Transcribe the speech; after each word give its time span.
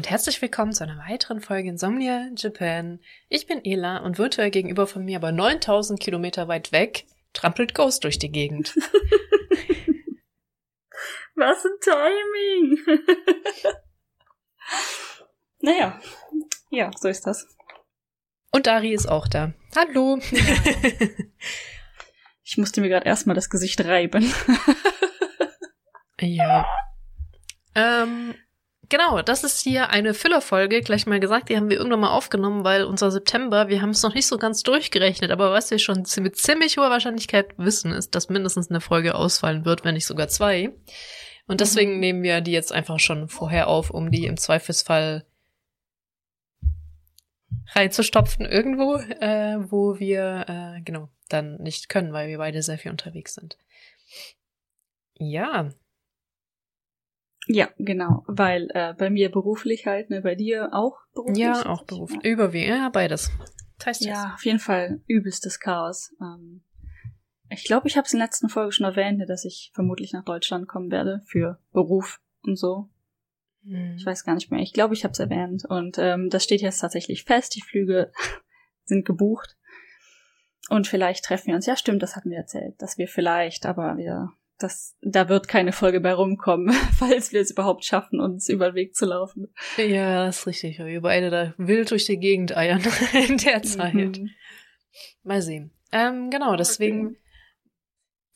und 0.00 0.08
herzlich 0.08 0.40
willkommen 0.40 0.72
zu 0.72 0.82
einer 0.82 0.96
weiteren 1.08 1.42
Folge 1.42 1.68
Insomnia 1.68 2.28
Japan. 2.34 3.00
Ich 3.28 3.46
bin 3.46 3.62
Ela 3.64 3.98
und 3.98 4.16
virtuell 4.16 4.50
gegenüber 4.50 4.86
von 4.86 5.04
mir, 5.04 5.18
aber 5.18 5.30
9000 5.30 6.00
Kilometer 6.00 6.48
weit 6.48 6.72
weg, 6.72 7.04
trampelt 7.32 7.74
Ghost 7.74 8.04
durch 8.04 8.18
die 8.18 8.30
Gegend. 8.30 8.76
Was 11.34 11.64
ein 11.64 11.78
Timing! 11.80 12.78
naja, 15.60 16.00
ja, 16.70 16.90
so 16.98 17.08
ist 17.08 17.26
das. 17.26 17.46
Und 18.52 18.66
Dari 18.66 18.92
ist 18.92 19.06
auch 19.06 19.26
da. 19.28 19.54
Hallo! 19.76 20.18
ich 22.42 22.58
musste 22.58 22.80
mir 22.80 22.88
gerade 22.88 23.06
erstmal 23.06 23.34
das 23.34 23.48
Gesicht 23.48 23.84
reiben. 23.84 24.32
ja. 26.20 26.68
Ähm, 27.74 28.34
Genau, 28.90 29.22
das 29.22 29.44
ist 29.44 29.60
hier 29.60 29.90
eine 29.90 30.14
Füllerfolge, 30.14 30.80
gleich 30.80 31.06
mal 31.06 31.20
gesagt, 31.20 31.48
die 31.48 31.56
haben 31.56 31.70
wir 31.70 31.76
irgendwann 31.76 32.00
mal 32.00 32.10
aufgenommen, 32.10 32.64
weil 32.64 32.82
unser 32.82 33.12
September, 33.12 33.68
wir 33.68 33.82
haben 33.82 33.90
es 33.90 34.02
noch 34.02 34.14
nicht 34.14 34.26
so 34.26 34.36
ganz 34.36 34.64
durchgerechnet, 34.64 35.30
aber 35.30 35.52
was 35.52 35.70
wir 35.70 35.78
schon 35.78 36.04
mit 36.18 36.36
ziemlich 36.36 36.76
hoher 36.76 36.90
Wahrscheinlichkeit 36.90 37.56
wissen, 37.56 37.92
ist, 37.92 38.16
dass 38.16 38.28
mindestens 38.28 38.68
eine 38.68 38.80
Folge 38.80 39.14
ausfallen 39.14 39.64
wird, 39.64 39.84
wenn 39.84 39.94
nicht 39.94 40.06
sogar 40.06 40.26
zwei. 40.26 40.72
Und 41.46 41.60
deswegen 41.60 41.94
mhm. 41.94 42.00
nehmen 42.00 42.22
wir 42.24 42.40
die 42.40 42.50
jetzt 42.50 42.72
einfach 42.72 42.98
schon 42.98 43.28
vorher 43.28 43.68
auf, 43.68 43.90
um 43.90 44.10
die 44.10 44.26
im 44.26 44.36
Zweifelsfall 44.36 45.24
reinzustopfen 47.72 48.44
irgendwo, 48.44 48.96
äh, 48.96 49.58
wo 49.70 50.00
wir 50.00 50.46
äh, 50.48 50.80
genau 50.82 51.08
dann 51.28 51.58
nicht 51.58 51.88
können, 51.88 52.12
weil 52.12 52.28
wir 52.28 52.38
beide 52.38 52.60
sehr 52.60 52.78
viel 52.78 52.90
unterwegs 52.90 53.34
sind. 53.34 53.56
Ja, 55.14 55.70
ja, 57.52 57.68
genau, 57.78 58.22
weil 58.28 58.68
äh, 58.74 58.94
bei 58.96 59.10
mir 59.10 59.28
beruflich 59.28 59.86
halt, 59.86 60.08
ne, 60.08 60.20
bei 60.20 60.36
dir 60.36 60.72
auch 60.72 60.98
beruflich. 61.12 61.38
Ja, 61.38 61.66
auch 61.66 61.82
beruflich. 61.84 62.20
Ja. 62.22 62.30
Überwiegend, 62.30 62.78
ja, 62.78 62.88
beides. 62.90 63.30
Heißt 63.84 64.04
ja, 64.04 64.34
auf 64.34 64.44
jeden 64.44 64.60
Fall 64.60 65.00
übelstes 65.08 65.58
Chaos. 65.58 66.14
Ähm, 66.20 66.62
ich 67.48 67.64
glaube, 67.64 67.88
ich 67.88 67.96
habe 67.96 68.06
es 68.06 68.12
in 68.12 68.20
der 68.20 68.28
letzten 68.28 68.48
Folge 68.48 68.70
schon 68.70 68.86
erwähnt, 68.86 69.18
ne, 69.18 69.26
dass 69.26 69.44
ich 69.44 69.72
vermutlich 69.74 70.12
nach 70.12 70.24
Deutschland 70.24 70.68
kommen 70.68 70.92
werde 70.92 71.22
für 71.26 71.58
Beruf 71.72 72.20
und 72.42 72.56
so. 72.56 72.88
Hm. 73.64 73.96
Ich 73.96 74.06
weiß 74.06 74.24
gar 74.24 74.34
nicht 74.34 74.52
mehr. 74.52 74.60
Ich 74.60 74.72
glaube, 74.72 74.94
ich 74.94 75.02
habe 75.02 75.12
es 75.12 75.18
erwähnt. 75.18 75.64
Und 75.64 75.98
ähm, 75.98 76.30
das 76.30 76.44
steht 76.44 76.60
jetzt 76.60 76.78
tatsächlich 76.78 77.24
fest. 77.24 77.56
Die 77.56 77.62
Flüge 77.62 78.12
sind 78.84 79.04
gebucht. 79.04 79.56
Und 80.68 80.86
vielleicht 80.86 81.24
treffen 81.24 81.48
wir 81.48 81.56
uns. 81.56 81.66
Ja, 81.66 81.76
stimmt, 81.76 82.00
das 82.00 82.14
hatten 82.14 82.30
wir 82.30 82.38
erzählt, 82.38 82.80
dass 82.80 82.96
wir 82.96 83.08
vielleicht, 83.08 83.66
aber 83.66 83.96
wir 83.96 84.30
das, 84.62 84.96
da 85.00 85.28
wird 85.28 85.48
keine 85.48 85.72
Folge 85.72 86.00
bei 86.00 86.12
rumkommen, 86.12 86.72
falls 86.98 87.32
wir 87.32 87.40
es 87.40 87.50
überhaupt 87.50 87.84
schaffen, 87.84 88.20
uns 88.20 88.48
über 88.48 88.70
den 88.70 88.74
Weg 88.74 88.94
zu 88.94 89.06
laufen. 89.06 89.48
Ja, 89.76 90.26
das 90.26 90.40
ist 90.40 90.46
richtig. 90.46 90.78
Wir 90.78 91.00
beide 91.00 91.30
da 91.30 91.54
wild 91.56 91.90
durch 91.90 92.04
die 92.04 92.18
Gegend 92.18 92.56
eiern 92.56 92.82
in 93.28 93.38
der 93.38 93.62
Zeit. 93.62 93.94
Mhm. 93.94 94.30
Mal 95.22 95.42
sehen. 95.42 95.72
Ähm, 95.92 96.30
genau, 96.30 96.56
deswegen 96.56 97.08
okay. 97.08 97.16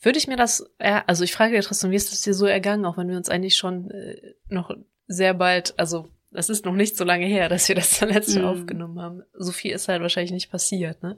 würde 0.03 0.19
ich 0.19 0.27
mir 0.27 0.37
das, 0.37 0.67
also 0.79 1.25
ich 1.25 1.33
frage 1.33 1.55
ja 1.55 1.61
trotzdem, 1.61 1.91
wie 1.91 1.97
ist 1.97 2.11
das 2.11 2.23
dir 2.23 2.35
so 2.35 2.47
ergangen, 2.47 2.85
auch 2.85 2.97
wenn 2.97 3.09
wir 3.09 3.17
uns 3.17 3.29
eigentlich 3.29 3.57
schon 3.57 3.91
äh, 3.91 4.35
noch 4.49 4.71
sehr 5.07 5.35
bald, 5.35 5.79
also 5.79 6.09
das 6.31 6.49
ist 6.49 6.65
noch 6.65 6.75
nicht 6.75 6.97
so 6.97 7.05
lange 7.05 7.27
her, 7.27 7.49
dass 7.49 7.69
wir 7.69 7.77
das 7.77 7.93
zuletzt 7.99 8.37
mhm. 8.37 8.45
aufgenommen 8.45 9.01
haben. 9.01 9.23
So 9.35 9.53
viel 9.53 9.73
ist 9.73 9.89
halt 9.89 10.03
wahrscheinlich 10.03 10.33
nicht 10.33 10.51
passiert, 10.51 11.03
ne? 11.03 11.17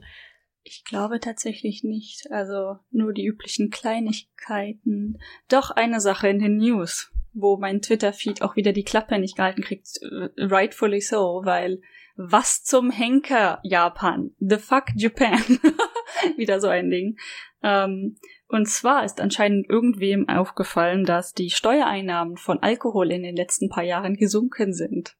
Ich 0.69 0.83
glaube 0.83 1.21
tatsächlich 1.21 1.85
nicht. 1.85 2.29
Also 2.29 2.77
nur 2.91 3.13
die 3.13 3.25
üblichen 3.25 3.69
Kleinigkeiten. 3.69 5.17
Doch 5.47 5.71
eine 5.71 6.01
Sache 6.01 6.27
in 6.27 6.39
den 6.39 6.57
News, 6.57 7.09
wo 7.31 7.55
mein 7.55 7.81
Twitter-Feed 7.81 8.41
auch 8.41 8.57
wieder 8.57 8.73
die 8.73 8.83
Klappe 8.83 9.17
nicht 9.17 9.37
gehalten 9.37 9.61
kriegt. 9.61 9.87
Äh, 10.01 10.43
rightfully 10.43 10.99
so, 10.99 11.41
weil 11.45 11.79
was 12.17 12.63
zum 12.63 12.91
Henker 12.91 13.59
Japan? 13.63 14.31
The 14.39 14.57
fuck 14.57 14.87
Japan? 14.95 15.39
wieder 16.37 16.59
so 16.59 16.67
ein 16.67 16.89
Ding. 16.89 17.17
Ähm, 17.63 18.17
und 18.49 18.67
zwar 18.67 19.05
ist 19.05 19.21
anscheinend 19.21 19.69
irgendwem 19.69 20.27
aufgefallen, 20.27 21.05
dass 21.05 21.33
die 21.33 21.49
Steuereinnahmen 21.49 22.35
von 22.35 22.59
Alkohol 22.59 23.11
in 23.11 23.23
den 23.23 23.37
letzten 23.37 23.69
paar 23.69 23.83
Jahren 23.83 24.15
gesunken 24.15 24.73
sind. 24.73 25.15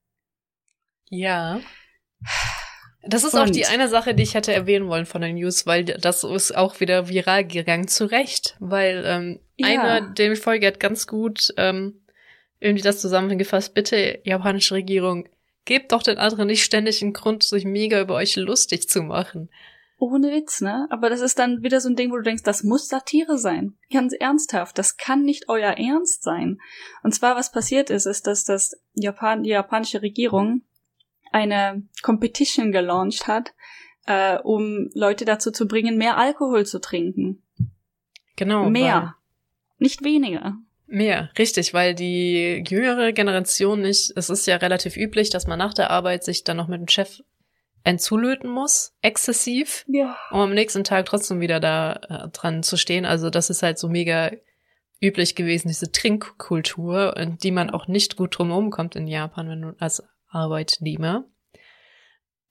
Ja. 1.09 1.61
Das 3.03 3.23
ist 3.23 3.33
und. 3.33 3.41
auch 3.41 3.49
die 3.49 3.65
eine 3.65 3.87
Sache, 3.87 4.13
die 4.13 4.23
ich 4.23 4.33
hätte 4.33 4.53
erwähnen 4.53 4.87
wollen 4.87 5.05
von 5.05 5.21
den 5.21 5.35
News, 5.35 5.65
weil 5.65 5.85
das 5.85 6.23
ist 6.23 6.55
auch 6.55 6.79
wieder 6.79 7.09
viral 7.09 7.45
gegangen, 7.45 7.87
zu 7.87 8.05
Recht, 8.05 8.55
weil 8.59 9.03
ähm, 9.05 9.39
ja. 9.55 9.67
einer 9.67 10.01
der 10.13 10.35
Folge 10.35 10.67
hat 10.67 10.79
ganz 10.79 11.07
gut 11.07 11.53
ähm, 11.57 12.01
irgendwie 12.59 12.83
das 12.83 12.99
zusammengefasst, 12.99 13.73
bitte, 13.73 14.19
japanische 14.23 14.75
Regierung, 14.75 15.29
gebt 15.65 15.91
doch 15.91 16.01
den 16.01 16.17
anderen 16.17 16.47
nicht 16.47 16.63
ständig 16.63 17.01
einen 17.01 17.13
Grund, 17.13 17.43
sich 17.43 17.65
mega 17.65 18.01
über 18.01 18.15
euch 18.15 18.35
lustig 18.35 18.89
zu 18.89 19.03
machen. 19.03 19.49
Ohne 19.99 20.31
Witz, 20.31 20.61
ne? 20.61 20.87
Aber 20.91 21.09
das 21.09 21.21
ist 21.21 21.39
dann 21.39 21.63
wieder 21.63 21.81
so 21.81 21.89
ein 21.89 21.95
Ding, 21.95 22.11
wo 22.11 22.17
du 22.17 22.21
denkst, 22.21 22.43
das 22.43 22.63
muss 22.63 22.87
Satire 22.87 23.39
sein. 23.39 23.75
Ganz 23.91 24.13
ernsthaft. 24.13 24.77
Das 24.77 24.95
kann 24.95 25.23
nicht 25.23 25.49
euer 25.49 25.71
Ernst 25.71 26.21
sein. 26.21 26.59
Und 27.01 27.15
zwar, 27.15 27.35
was 27.35 27.51
passiert 27.51 27.89
ist, 27.89 28.05
ist, 28.05 28.27
dass 28.27 28.43
das 28.43 28.79
Japan, 28.93 29.41
die 29.41 29.49
japanische 29.49 30.03
Regierung 30.03 30.61
eine 31.31 31.83
Competition 32.01 32.71
gelauncht 32.71 33.27
hat, 33.27 33.53
äh, 34.05 34.37
um 34.37 34.89
Leute 34.93 35.25
dazu 35.25 35.51
zu 35.51 35.67
bringen, 35.67 35.97
mehr 35.97 36.17
Alkohol 36.17 36.65
zu 36.65 36.79
trinken. 36.79 37.43
Genau. 38.35 38.69
Mehr. 38.69 39.15
Nicht 39.79 40.03
weniger. 40.03 40.57
Mehr, 40.89 41.29
richtig, 41.37 41.73
weil 41.73 41.93
die 41.93 42.63
jüngere 42.67 43.11
Generation 43.11 43.81
nicht, 43.81 44.13
es 44.15 44.29
ist 44.29 44.47
ja 44.47 44.55
relativ 44.55 44.95
üblich, 44.95 45.29
dass 45.29 45.45
man 45.45 45.59
nach 45.59 45.73
der 45.73 45.91
Arbeit 45.91 46.23
sich 46.23 46.45
dann 46.45 46.55
noch 46.55 46.69
mit 46.69 46.79
dem 46.79 46.87
Chef 46.87 47.19
entzulöten 47.83 48.49
muss, 48.49 48.93
exzessiv, 49.01 49.85
ja. 49.87 50.17
um 50.31 50.39
am 50.39 50.53
nächsten 50.53 50.85
Tag 50.85 51.05
trotzdem 51.05 51.41
wieder 51.41 51.59
da 51.59 51.93
äh, 52.09 52.29
dran 52.29 52.63
zu 52.63 52.77
stehen. 52.77 53.05
Also 53.05 53.29
das 53.29 53.49
ist 53.49 53.63
halt 53.63 53.77
so 53.77 53.89
mega 53.89 54.31
üblich 55.01 55.35
gewesen, 55.35 55.67
diese 55.67 55.91
Trinkkultur, 55.91 57.15
in 57.17 57.37
die 57.37 57.51
man 57.51 57.69
auch 57.69 57.87
nicht 57.87 58.15
gut 58.15 58.37
drumherum 58.37 58.71
kommt 58.71 58.95
in 58.95 59.07
Japan, 59.07 59.49
wenn 59.49 59.61
du 59.61 59.75
als 59.79 60.03
Arbeitnehmer. 60.29 61.25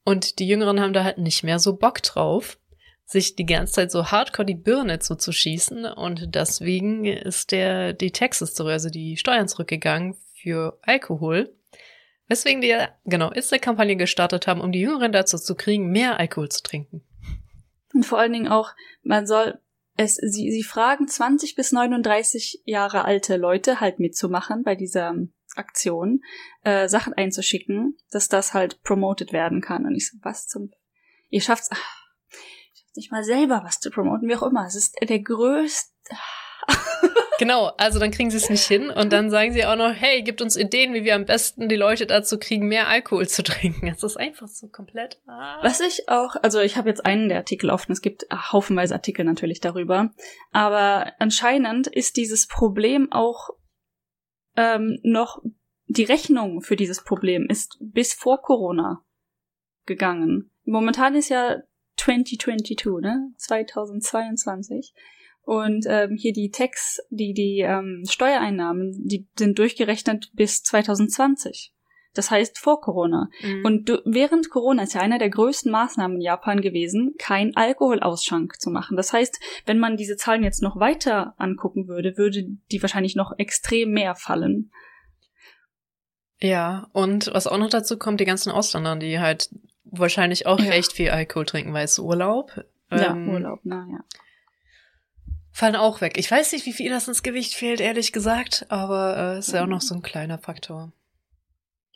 Und 0.05 0.39
die 0.39 0.47
Jüngeren 0.47 0.81
haben 0.81 0.93
da 0.93 1.05
halt 1.05 1.19
nicht 1.19 1.43
mehr 1.43 1.59
so 1.59 1.77
Bock 1.77 2.03
drauf, 2.03 2.59
sich 3.05 3.37
die 3.37 3.47
ganze 3.47 3.75
Zeit 3.75 3.91
so 3.91 4.11
hardcore 4.11 4.47
die 4.47 4.55
Birne 4.55 4.99
zuzuschießen. 4.99 5.85
Und 5.85 6.35
deswegen 6.35 7.05
ist 7.05 7.53
der, 7.53 7.93
die 7.93 8.13
Taxes 8.13 8.55
zurück, 8.55 8.73
also 8.73 8.89
die 8.89 9.17
Steuern 9.17 9.49
zurückgegangen 9.49 10.17
für 10.35 10.79
Alkohol. 10.83 11.55
Weswegen 12.29 12.61
die, 12.61 12.77
genau, 13.05 13.31
ist 13.31 13.53
der 13.53 13.59
Kampagne 13.59 13.97
gestartet 13.97 14.47
haben, 14.47 14.61
um 14.61 14.73
die 14.73 14.81
Jüngeren 14.81 15.13
dazu 15.13 15.39
zu 15.39 15.55
kriegen, 15.55 15.91
mehr 15.91 16.19
Alkohol 16.19 16.49
zu 16.49 16.63
trinken. 16.63 17.03
Und 17.95 18.05
vor 18.05 18.19
allen 18.19 18.33
Dingen 18.33 18.49
auch, 18.49 18.75
man 19.03 19.27
soll 19.27 19.61
es, 19.97 20.17
sie, 20.17 20.51
sie 20.51 20.63
fragen 20.63 21.09
20 21.09 21.55
bis 21.55 21.73
39 21.73 22.63
Jahre 22.65 23.05
alte 23.05 23.37
Leute 23.37 23.81
halt 23.81 23.99
mitzumachen 23.99 24.63
bei 24.63 24.75
dieser 24.75 25.15
Aktion, 25.57 26.23
äh, 26.63 26.89
Sachen 26.89 27.15
einzuschicken, 27.15 27.97
dass 28.11 28.29
das 28.29 28.55
halt 28.55 28.83
promoted 28.83 29.33
werden 29.33 29.61
kann. 29.61 29.87
Und 29.87 29.95
ich 29.95 30.09
so, 30.09 30.19
was 30.23 30.47
zum, 30.47 30.71
ihr 31.31 31.41
schafft's, 31.41 31.69
ach, 31.73 32.07
ich 32.73 32.81
schafft's 32.81 32.97
nicht 32.97 33.13
mal 33.13 33.25
selber 33.25 33.63
was 33.65 33.81
zu 33.81 33.91
promoten, 33.91 34.29
wie 34.29 34.37
auch 34.37 34.43
immer. 34.43 34.67
Es 34.67 34.75
ist 34.75 34.97
der 35.03 35.21
größte, 35.21 35.93
Genau, 37.39 37.67
also 37.77 37.99
dann 37.99 38.11
kriegen 38.11 38.31
sie 38.31 38.39
es 38.39 38.49
nicht 38.49 38.65
hin 38.65 38.91
und 38.91 39.13
dann 39.13 39.31
sagen 39.31 39.53
sie 39.53 39.67
auch 39.67 39.77
noch, 39.77 39.93
hey, 39.93 40.23
gibt 40.23 40.41
uns 40.41 40.57
Ideen, 40.57 40.95
wie 40.95 41.05
wir 41.05 41.15
am 41.15 41.27
besten 41.27 41.69
die 41.69 41.77
Leute 41.77 42.07
dazu 42.07 42.39
kriegen, 42.39 42.67
mehr 42.67 42.89
Alkohol 42.89 43.29
zu 43.29 43.43
trinken. 43.43 43.87
Das 43.87 44.03
ist 44.03 44.17
einfach 44.17 44.49
so 44.49 44.69
komplett. 44.69 45.21
Ah. 45.27 45.59
Was 45.63 45.81
ich 45.81 46.09
auch, 46.09 46.37
also 46.43 46.61
ich 46.61 46.77
habe 46.77 46.89
jetzt 46.89 47.05
einen 47.05 47.29
der 47.29 47.39
Artikel 47.39 47.71
offen, 47.71 47.93
es 47.93 48.01
gibt 48.01 48.27
haufenweise 48.33 48.95
Artikel 48.95 49.25
natürlich 49.25 49.61
darüber, 49.61 50.11
aber 50.53 51.13
anscheinend 51.19 51.89
ist 51.89 52.17
dieses 52.17 52.47
Problem 52.47 53.13
auch 53.13 53.51
ähm, 54.57 54.99
noch, 55.03 55.43
die 55.87 56.05
Rechnung 56.05 56.63
für 56.63 56.77
dieses 56.77 57.05
Problem 57.05 57.47
ist 57.49 57.79
bis 57.81 58.13
vor 58.13 58.43
Corona 58.43 59.05
gegangen. 59.87 60.51
Momentan 60.65 61.15
ist 61.15 61.29
ja 61.29 61.63
2022, 61.97 63.03
ne? 63.03 63.33
2022. 63.37 64.95
Und 65.43 65.87
ähm, 65.89 66.17
hier 66.17 66.33
die 66.33 66.51
Tax, 66.51 67.01
die, 67.11 67.33
die 67.33 67.61
ähm, 67.61 68.03
Steuereinnahmen, 68.09 69.07
die 69.07 69.29
sind 69.39 69.59
durchgerechnet 69.59 70.31
bis 70.35 70.65
2020. 70.65 71.73
Das 72.19 72.31
heißt 72.31 72.59
vor 72.59 72.81
Corona. 72.81 73.29
Mhm. 73.43 73.65
Und 73.65 73.89
du, 73.89 74.03
während 74.05 74.51
Corona 74.51 74.83
ist 74.83 74.95
ja 74.95 75.01
einer 75.01 75.19
der 75.19 75.31
größten 75.31 75.71
Maßnahmen 75.71 76.17
in 76.17 76.23
Japan 76.23 76.61
gewesen, 76.61 77.15
kein 77.19 77.57
Alkoholausschank 77.57 78.61
zu 78.61 78.71
machen. 78.71 78.97
Das 78.97 79.13
heißt, 79.13 79.39
wenn 79.67 79.79
man 79.79 79.97
diese 79.97 80.17
Zahlen 80.17 80.43
jetzt 80.43 80.63
noch 80.63 80.79
weiter 80.79 81.35
angucken 81.39 81.89
würde, 81.89 82.17
würde 82.17 82.45
die 82.71 82.83
wahrscheinlich 82.83 83.17
noch 83.17 83.33
extrem 83.39 83.91
mehr 83.91 84.15
fallen. 84.15 84.71
Ja, 86.39 86.89
und 86.93 87.33
was 87.33 87.47
auch 87.47 87.59
noch 87.59 87.71
dazu 87.71 87.99
kommt, 87.99 88.21
die 88.21 88.27
ganzen 88.27 88.51
Ausländer, 88.51 88.97
die 88.97 89.21
halt 89.21 89.49
wahrscheinlich 89.85 90.47
auch 90.47 90.61
ja. 90.61 90.71
recht 90.71 90.93
viel 90.93 91.11
Alkohol 91.11 91.47
trinken, 91.47 91.73
weil 91.73 91.85
es 91.85 91.99
Urlaub. 91.99 92.65
Ja, 92.91 93.13
ähm, 93.13 93.31
Urlaub, 93.31 93.61
na 93.65 93.87
ja 93.91 94.01
fallen 95.57 95.75
auch 95.75 96.03
weg. 96.03 96.19
Ich 96.19 96.31
weiß 96.31 96.53
nicht, 96.53 96.67
wie 96.67 96.75
viel 96.75 96.91
das 96.91 97.09
ins 97.09 97.23
Gewicht 97.23 97.55
fehlt, 97.55 97.81
ehrlich 97.81 98.13
gesagt, 98.13 98.67
aber 98.69 99.17
äh, 99.17 99.39
ist 99.39 99.53
ja 99.53 99.63
auch 99.63 99.67
noch 99.67 99.81
so 99.81 99.95
ein 99.95 100.03
kleiner 100.03 100.37
Faktor. 100.37 100.93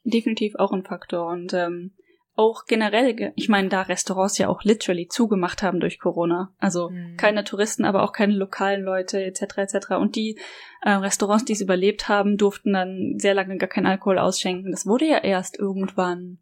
Definitiv 0.04 0.54
auch 0.56 0.72
ein 0.72 0.84
Faktor. 0.84 1.28
Und 1.28 1.52
ähm, 1.52 1.92
auch 2.34 2.64
generell, 2.64 3.32
ich 3.36 3.48
meine, 3.48 3.68
da 3.68 3.82
Restaurants 3.82 4.38
ja 4.38 4.48
auch 4.48 4.62
literally 4.62 5.08
zugemacht 5.08 5.62
haben 5.62 5.78
durch 5.78 5.98
Corona. 5.98 6.54
Also 6.58 6.90
mhm. 6.90 7.16
keine 7.16 7.44
Touristen, 7.44 7.84
aber 7.84 8.02
auch 8.02 8.12
keine 8.12 8.34
lokalen 8.34 8.82
Leute 8.82 9.22
etc. 9.22 9.58
etc. 9.58 9.90
Und 9.98 10.16
die 10.16 10.38
äh, 10.82 10.90
Restaurants, 10.90 11.44
die 11.44 11.52
es 11.52 11.60
überlebt 11.60 12.08
haben, 12.08 12.38
durften 12.38 12.72
dann 12.72 13.14
sehr 13.18 13.34
lange 13.34 13.58
gar 13.58 13.68
keinen 13.68 13.86
Alkohol 13.86 14.18
ausschenken. 14.18 14.70
Das 14.70 14.86
wurde 14.86 15.06
ja 15.06 15.18
erst 15.18 15.58
irgendwann, 15.58 16.38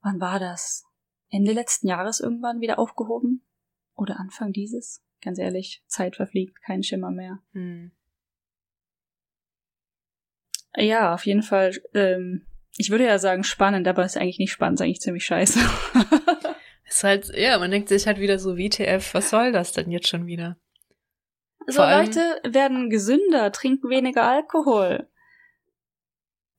wann 0.00 0.20
war 0.20 0.38
das? 0.38 0.84
Ende 1.30 1.52
letzten 1.52 1.88
Jahres 1.88 2.20
irgendwann 2.20 2.60
wieder 2.60 2.78
aufgehoben? 2.78 3.42
Oder 3.96 4.20
Anfang 4.20 4.52
dieses? 4.52 5.02
Ganz 5.20 5.38
ehrlich, 5.38 5.82
Zeit 5.86 6.16
verfliegt, 6.16 6.60
kein 6.62 6.82
Schimmer 6.82 7.10
mehr. 7.10 7.40
Hm. 7.52 7.92
Ja, 10.76 11.14
auf 11.14 11.26
jeden 11.26 11.42
Fall. 11.42 11.72
Ähm, 11.94 12.46
ich 12.76 12.90
würde 12.90 13.06
ja 13.06 13.18
sagen 13.18 13.44
spannend, 13.44 13.86
aber 13.86 14.04
ist 14.04 14.16
eigentlich 14.16 14.38
nicht 14.38 14.52
spannend, 14.52 14.80
ist 14.80 14.84
eigentlich 14.84 15.00
ziemlich 15.00 15.24
scheiße. 15.24 15.60
ist 16.88 17.04
halt, 17.04 17.30
ja, 17.36 17.58
man 17.58 17.70
denkt 17.70 17.88
sich 17.88 18.06
halt 18.06 18.18
wieder 18.18 18.38
so, 18.38 18.56
WTF, 18.56 19.14
was 19.14 19.30
soll 19.30 19.52
das 19.52 19.72
denn 19.72 19.90
jetzt 19.90 20.08
schon 20.08 20.26
wieder? 20.26 20.56
So, 21.66 21.82
allem, 21.82 22.06
Leute 22.06 22.40
werden 22.44 22.90
gesünder, 22.90 23.52
trinken 23.52 23.88
weniger 23.88 24.24
Alkohol. 24.24 25.08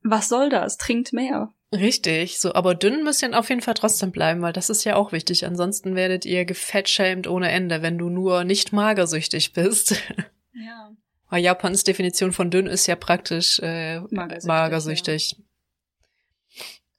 Was 0.01 0.29
soll 0.29 0.50
das? 0.50 0.77
Trinkt 0.77 1.13
mehr. 1.13 1.53
Richtig, 1.73 2.39
so, 2.39 2.53
aber 2.53 2.75
dünn 2.75 3.03
müsst 3.03 3.21
ihr 3.21 3.38
auf 3.38 3.50
jeden 3.50 3.62
Fall 3.62 3.73
trotzdem 3.73 4.12
bleiben, 4.12 4.41
weil 4.41 4.53
das 4.53 4.69
ist 4.69 4.83
ja 4.83 4.95
auch 4.95 5.12
wichtig. 5.12 5.45
Ansonsten 5.45 5.95
werdet 5.95 6.25
ihr 6.25 6.45
gefettschämt 6.45 7.27
ohne 7.27 7.50
Ende, 7.50 7.81
wenn 7.81 7.97
du 7.97 8.09
nur 8.09 8.44
nicht 8.44 8.71
magersüchtig 8.71 9.53
bist. 9.53 9.95
Ja. 10.57 10.95
Weil 11.30 11.44
Japans 11.44 11.83
Definition 11.83 12.31
von 12.31 12.51
dünn 12.51 12.68
ist 12.68 12.88
ja 12.88 12.95
praktisch 12.95 13.60
äh, 13.60 14.00
magersüchtig. 14.00 14.48
magersüchtig. 14.48 15.36
Ja. 15.38 15.44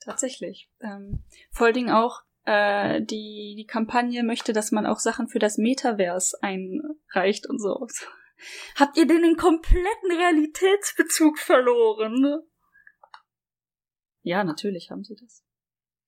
Tatsächlich. 0.00 0.68
Ähm, 0.80 1.24
vor 1.50 1.66
allen 1.66 1.74
Dingen 1.74 1.90
auch 1.90 2.22
äh, 2.44 3.02
die, 3.02 3.54
die 3.56 3.66
Kampagne 3.66 4.22
möchte, 4.22 4.52
dass 4.52 4.72
man 4.72 4.86
auch 4.86 5.00
Sachen 5.00 5.28
für 5.28 5.38
das 5.38 5.58
Metaverse 5.58 6.36
einreicht 6.42 7.48
und 7.48 7.60
so. 7.60 7.86
Habt 8.76 8.96
ihr 8.96 9.06
denn 9.06 9.22
den 9.22 9.36
kompletten 9.36 10.12
Realitätsbezug 10.12 11.38
verloren? 11.38 12.42
Ja, 14.22 14.44
natürlich 14.44 14.90
haben 14.90 15.04
sie 15.04 15.16
das. 15.16 15.44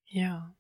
Ja. 0.06 0.54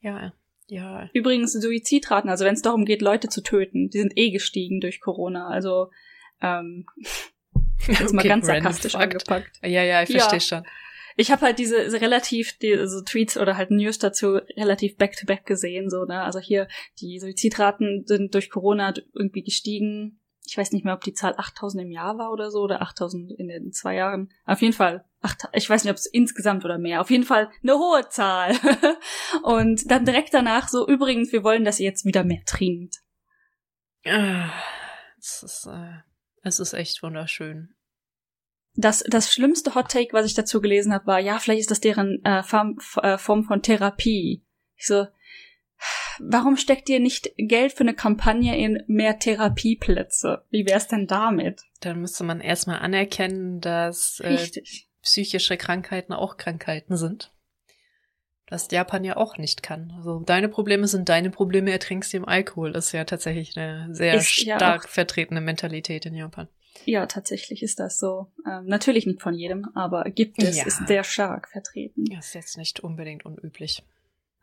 Ja, 0.00 0.32
ja. 0.66 1.08
Übrigens, 1.12 1.52
Suizidraten, 1.52 2.30
also 2.30 2.44
wenn 2.44 2.54
es 2.54 2.62
darum 2.62 2.84
geht, 2.84 3.00
Leute 3.00 3.28
zu 3.28 3.42
töten, 3.42 3.88
die 3.90 3.98
sind 3.98 4.16
eh 4.16 4.30
gestiegen 4.30 4.80
durch 4.80 5.00
Corona. 5.00 5.48
Also, 5.48 5.90
ähm, 6.40 6.86
jetzt 7.86 8.02
okay, 8.02 8.12
mal 8.14 8.22
ganz 8.24 8.46
sarkastisch 8.46 8.94
angepackt. 8.94 9.58
Ja, 9.62 9.82
ja, 9.82 10.02
ich 10.02 10.10
verstehe 10.10 10.38
ja. 10.38 10.40
schon. 10.40 10.62
Ich 11.16 11.32
habe 11.32 11.42
halt 11.42 11.58
diese 11.58 11.76
relativ, 12.00 12.58
diese 12.58 13.04
Tweets 13.04 13.36
oder 13.36 13.56
halt 13.56 13.72
News 13.72 13.98
dazu 13.98 14.38
relativ 14.56 14.96
back-to-back 14.96 15.40
-back 15.40 15.46
gesehen, 15.46 15.90
so, 15.90 16.04
ne? 16.04 16.22
Also 16.22 16.38
hier, 16.38 16.68
die 17.00 17.18
Suizidraten 17.18 18.04
sind 18.06 18.34
durch 18.34 18.50
Corona 18.50 18.94
irgendwie 19.14 19.42
gestiegen 19.42 20.20
ich 20.50 20.56
weiß 20.56 20.72
nicht 20.72 20.84
mehr, 20.84 20.94
ob 20.94 21.02
die 21.02 21.12
Zahl 21.12 21.34
8000 21.36 21.84
im 21.84 21.90
Jahr 21.90 22.18
war 22.18 22.32
oder 22.32 22.50
so 22.50 22.62
oder 22.62 22.80
8000 22.82 23.32
in 23.38 23.48
den 23.48 23.72
zwei 23.72 23.94
Jahren. 23.96 24.32
Auf 24.46 24.62
jeden 24.62 24.72
Fall, 24.72 25.04
acht, 25.20 25.44
ich 25.52 25.68
weiß 25.68 25.84
nicht, 25.84 25.90
ob 25.90 25.98
es 25.98 26.06
insgesamt 26.06 26.64
oder 26.64 26.78
mehr. 26.78 27.00
Auf 27.00 27.10
jeden 27.10 27.24
Fall 27.24 27.50
eine 27.62 27.74
hohe 27.74 28.08
Zahl. 28.08 28.54
und 29.42 29.90
dann 29.90 30.04
direkt 30.04 30.32
danach 30.32 30.68
so, 30.68 30.86
übrigens, 30.88 31.32
wir 31.32 31.44
wollen, 31.44 31.64
dass 31.64 31.80
ihr 31.80 31.86
jetzt 31.86 32.04
wieder 32.04 32.24
mehr 32.24 32.42
trinkt. 32.46 32.96
Ah, 34.06 34.50
es 35.18 35.42
ist, 35.42 35.66
äh, 35.66 35.98
es 36.42 36.60
ist 36.60 36.72
echt 36.72 37.02
wunderschön. 37.02 37.74
Das, 38.74 39.02
das 39.08 39.32
schlimmste 39.32 39.74
Hot 39.74 39.90
Take, 39.90 40.12
was 40.12 40.26
ich 40.26 40.34
dazu 40.34 40.60
gelesen 40.60 40.92
habe, 40.92 41.06
war, 41.06 41.18
ja, 41.18 41.38
vielleicht 41.38 41.60
ist 41.60 41.70
das 41.70 41.80
deren 41.80 42.24
äh, 42.24 42.42
Form, 42.42 42.78
äh, 43.02 43.18
Form 43.18 43.44
von 43.44 43.62
Therapie. 43.62 44.44
Ich 44.76 44.86
so, 44.86 45.06
warum 46.20 46.56
steckt 46.56 46.88
ihr 46.88 47.00
nicht 47.00 47.32
Geld 47.36 47.72
für 47.72 47.80
eine 47.80 47.94
Kampagne 47.94 48.56
in 48.56 48.84
mehr 48.86 49.18
Therapieplätze? 49.18 50.44
Wie 50.50 50.66
wär's 50.66 50.86
denn 50.86 51.06
damit? 51.06 51.62
Dann 51.80 52.00
müsste 52.00 52.24
man 52.24 52.40
erstmal 52.40 52.78
anerkennen, 52.78 53.60
dass 53.60 54.20
äh, 54.20 54.48
psychische 55.02 55.56
Krankheiten 55.56 56.12
auch 56.12 56.36
Krankheiten 56.36 56.96
sind. 56.96 57.32
Was 58.50 58.68
Japan 58.70 59.04
ja 59.04 59.16
auch 59.16 59.36
nicht 59.36 59.62
kann. 59.62 59.92
Also 59.96 60.20
deine 60.20 60.48
Probleme 60.48 60.86
sind 60.88 61.08
deine 61.08 61.30
Probleme, 61.30 61.70
ertrinkst 61.70 62.14
im 62.14 62.26
Alkohol. 62.26 62.72
Das 62.72 62.86
ist 62.86 62.92
ja 62.92 63.04
tatsächlich 63.04 63.56
eine 63.56 63.94
sehr 63.94 64.14
ist 64.14 64.28
stark 64.28 64.84
ja 64.84 64.88
vertretene 64.88 65.40
Mentalität 65.40 66.06
in 66.06 66.14
Japan. 66.14 66.48
Ja, 66.84 67.06
tatsächlich 67.06 67.62
ist 67.62 67.80
das 67.80 67.98
so. 67.98 68.28
Ähm, 68.46 68.66
natürlich 68.66 69.06
nicht 69.06 69.20
von 69.20 69.34
jedem, 69.34 69.66
aber 69.74 70.04
gibt 70.04 70.42
es, 70.42 70.58
ja. 70.58 70.66
ist 70.66 70.86
sehr 70.86 71.04
stark 71.04 71.48
vertreten. 71.48 72.04
Das 72.06 72.28
ist 72.28 72.34
jetzt 72.34 72.56
nicht 72.56 72.80
unbedingt 72.80 73.26
unüblich. 73.26 73.82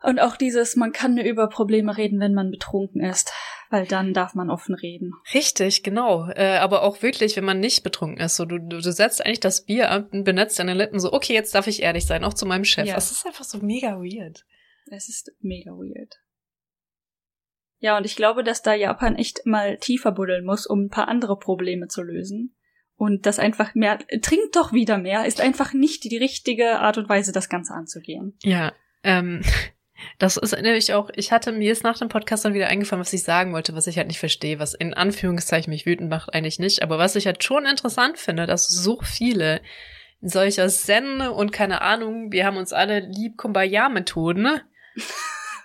Und 0.02 0.20
auch 0.20 0.36
dieses, 0.36 0.76
man 0.76 0.92
kann 0.92 1.14
nur 1.14 1.24
über 1.24 1.48
Probleme 1.48 1.96
reden, 1.96 2.20
wenn 2.20 2.34
man 2.34 2.50
betrunken 2.50 3.02
ist, 3.02 3.32
weil 3.70 3.86
dann 3.86 4.12
darf 4.12 4.34
man 4.34 4.50
offen 4.50 4.74
reden. 4.74 5.12
Richtig, 5.32 5.82
genau. 5.82 6.28
Äh, 6.28 6.58
aber 6.58 6.82
auch 6.82 7.02
wirklich, 7.02 7.36
wenn 7.36 7.44
man 7.44 7.60
nicht 7.60 7.82
betrunken 7.82 8.20
ist. 8.20 8.36
So, 8.36 8.44
du, 8.44 8.58
du, 8.58 8.80
du 8.80 8.92
setzt 8.92 9.24
eigentlich 9.24 9.40
das 9.40 9.64
Bier 9.64 9.90
ab 9.90 10.08
und 10.12 10.24
benetzt 10.24 10.58
deine 10.58 10.74
Lippen 10.74 11.00
so, 11.00 11.12
okay, 11.12 11.32
jetzt 11.32 11.54
darf 11.54 11.66
ich 11.66 11.82
ehrlich 11.82 12.06
sein, 12.06 12.24
auch 12.24 12.34
zu 12.34 12.46
meinem 12.46 12.64
Chef. 12.64 12.86
Ja. 12.86 12.94
Das 12.94 13.10
ist 13.10 13.26
einfach 13.26 13.44
so 13.44 13.58
mega 13.58 13.96
weird. 13.96 14.44
Es 14.90 15.08
ist 15.08 15.32
mega 15.40 15.72
weird. 15.72 16.20
Ja, 17.78 17.96
und 17.96 18.06
ich 18.06 18.16
glaube, 18.16 18.44
dass 18.44 18.62
da 18.62 18.74
Japan 18.74 19.16
echt 19.16 19.44
mal 19.44 19.78
tiefer 19.78 20.12
buddeln 20.12 20.44
muss, 20.44 20.66
um 20.66 20.84
ein 20.84 20.90
paar 20.90 21.08
andere 21.08 21.38
Probleme 21.38 21.88
zu 21.88 22.02
lösen. 22.02 22.56
Und 22.94 23.26
das 23.26 23.38
einfach 23.38 23.74
mehr, 23.74 23.98
trinkt 24.22 24.56
doch 24.56 24.72
wieder 24.72 24.96
mehr, 24.96 25.26
ist 25.26 25.40
einfach 25.40 25.74
nicht 25.74 26.04
die 26.04 26.16
richtige 26.16 26.78
Art 26.78 26.96
und 26.96 27.08
Weise, 27.08 27.32
das 27.32 27.50
Ganze 27.50 27.74
anzugehen. 27.74 28.38
Ja, 28.42 28.72
ähm, 29.02 29.42
das 30.18 30.36
ist 30.36 30.52
nämlich 30.52 30.92
auch, 30.94 31.10
ich 31.14 31.32
hatte 31.32 31.52
mir 31.52 31.66
jetzt 31.66 31.84
nach 31.84 31.98
dem 31.98 32.08
Podcast 32.08 32.44
dann 32.44 32.54
wieder 32.54 32.68
eingefallen, 32.68 33.00
was 33.00 33.12
ich 33.12 33.22
sagen 33.22 33.52
wollte, 33.52 33.74
was 33.74 33.86
ich 33.86 33.96
halt 33.96 34.08
nicht 34.08 34.18
verstehe, 34.18 34.58
was 34.58 34.74
in 34.74 34.94
Anführungszeichen 34.94 35.70
mich 35.70 35.86
wütend 35.86 36.10
macht, 36.10 36.34
eigentlich 36.34 36.58
nicht. 36.58 36.82
Aber 36.82 36.98
was 36.98 37.16
ich 37.16 37.26
halt 37.26 37.42
schon 37.42 37.66
interessant 37.66 38.18
finde, 38.18 38.46
dass 38.46 38.68
so 38.68 39.00
viele 39.02 39.60
solcher 40.20 40.68
Zen 40.68 41.20
und 41.20 41.52
keine 41.52 41.82
Ahnung, 41.82 42.32
wir 42.32 42.46
haben 42.46 42.56
uns 42.56 42.72
alle 42.72 43.00
lieb 43.00 43.36
Kumbaya-Methoden, 43.36 44.42
ne? 44.42 44.62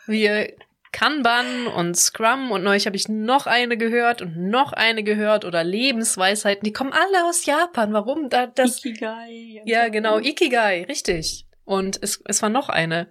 Wir 0.07 0.53
Kanban 0.91 1.67
und 1.67 1.95
Scrum 1.95 2.51
und 2.51 2.63
neulich 2.63 2.85
habe 2.85 2.97
ich 2.97 3.07
noch 3.07 3.47
eine 3.47 3.77
gehört 3.77 4.21
und 4.21 4.35
noch 4.35 4.73
eine 4.73 5.03
gehört 5.03 5.45
oder 5.45 5.63
Lebensweisheiten, 5.63 6.65
die 6.65 6.73
kommen 6.73 6.91
alle 6.91 7.25
aus 7.25 7.45
Japan. 7.45 7.93
Warum? 7.93 8.29
Da, 8.29 8.47
das, 8.47 8.83
Ikigai. 8.83 9.61
Ja, 9.65 9.87
genau, 9.87 10.19
Ikigai, 10.19 10.83
richtig. 10.83 11.45
Und 11.63 12.01
es, 12.01 12.21
es 12.25 12.41
war 12.41 12.49
noch 12.49 12.67
eine. 12.67 13.07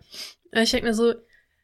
Ich 0.52 0.70
denke 0.70 0.86
mir 0.86 0.94
so, 0.94 1.14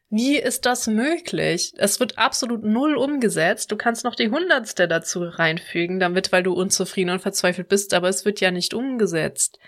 wie 0.09 0.37
ist 0.37 0.65
das 0.65 0.87
möglich? 0.87 1.73
Es 1.77 1.99
wird 1.99 2.17
absolut 2.17 2.63
null 2.63 2.95
umgesetzt. 2.95 3.71
Du 3.71 3.75
kannst 3.75 4.05
noch 4.05 4.15
die 4.15 4.29
Hundertste 4.29 4.87
dazu 4.87 5.23
reinfügen, 5.23 5.99
damit, 5.99 6.31
weil 6.31 6.43
du 6.43 6.53
unzufrieden 6.53 7.09
und 7.09 7.21
verzweifelt 7.21 7.67
bist, 7.67 7.93
aber 7.93 8.07
es 8.07 8.23
wird 8.23 8.39
ja 8.39 8.51
nicht 8.51 8.73
umgesetzt. 8.73 9.59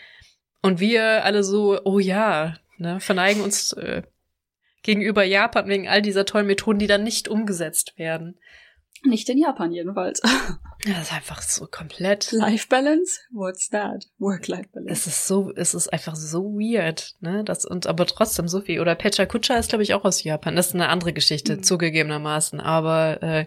Und 0.62 0.80
wir 0.80 1.26
alle 1.26 1.44
so, 1.44 1.80
oh 1.84 2.00
ja, 2.00 2.56
ne, 2.78 3.02
verneigen 3.02 3.42
uns 3.42 3.74
äh, 3.74 4.04
gegenüber 4.82 5.24
Japan 5.24 5.68
wegen 5.68 5.90
all 5.90 6.02
dieser 6.02 6.26
tollen 6.26 6.48
Methoden, 6.48 6.80
die 6.80 6.88
dann 6.88 7.04
nicht 7.04 7.28
umgesetzt 7.28 7.98
werden. 7.98 8.40
Nicht 9.04 9.30
in 9.30 9.38
Japan 9.38 9.72
jedenfalls. 9.72 10.22
Ja, 10.86 10.94
das 10.94 11.10
ist 11.10 11.14
einfach 11.14 11.42
so 11.42 11.68
komplett. 11.68 12.32
Life 12.32 12.68
Balance? 12.70 13.20
What's 13.32 13.70
that? 13.72 14.06
Work-Life 14.18 14.70
Balance. 14.72 14.94
Es 14.94 15.08
ist 15.08 15.28
so, 15.28 15.52
es 15.54 15.74
ist 15.74 15.92
einfach 15.92 16.16
so 16.16 16.54
weird, 16.54 17.16
ne? 17.20 17.44
Das, 17.44 17.66
und 17.66 17.86
aber 17.86 18.06
trotzdem 18.06 18.48
so 18.48 18.62
viel. 18.62 18.80
Oder 18.80 18.96
Pecha 18.96 19.26
Kucha 19.26 19.56
ist, 19.56 19.68
glaube 19.68 19.84
ich, 19.84 19.94
auch 19.94 20.06
aus 20.06 20.24
Japan. 20.24 20.56
Das 20.56 20.68
ist 20.68 20.76
eine 20.76 20.88
andere 20.88 21.12
Geschichte, 21.12 21.58
mhm. 21.58 21.64
zugegebenermaßen. 21.64 22.62
Aber 22.62 23.22
äh, 23.22 23.46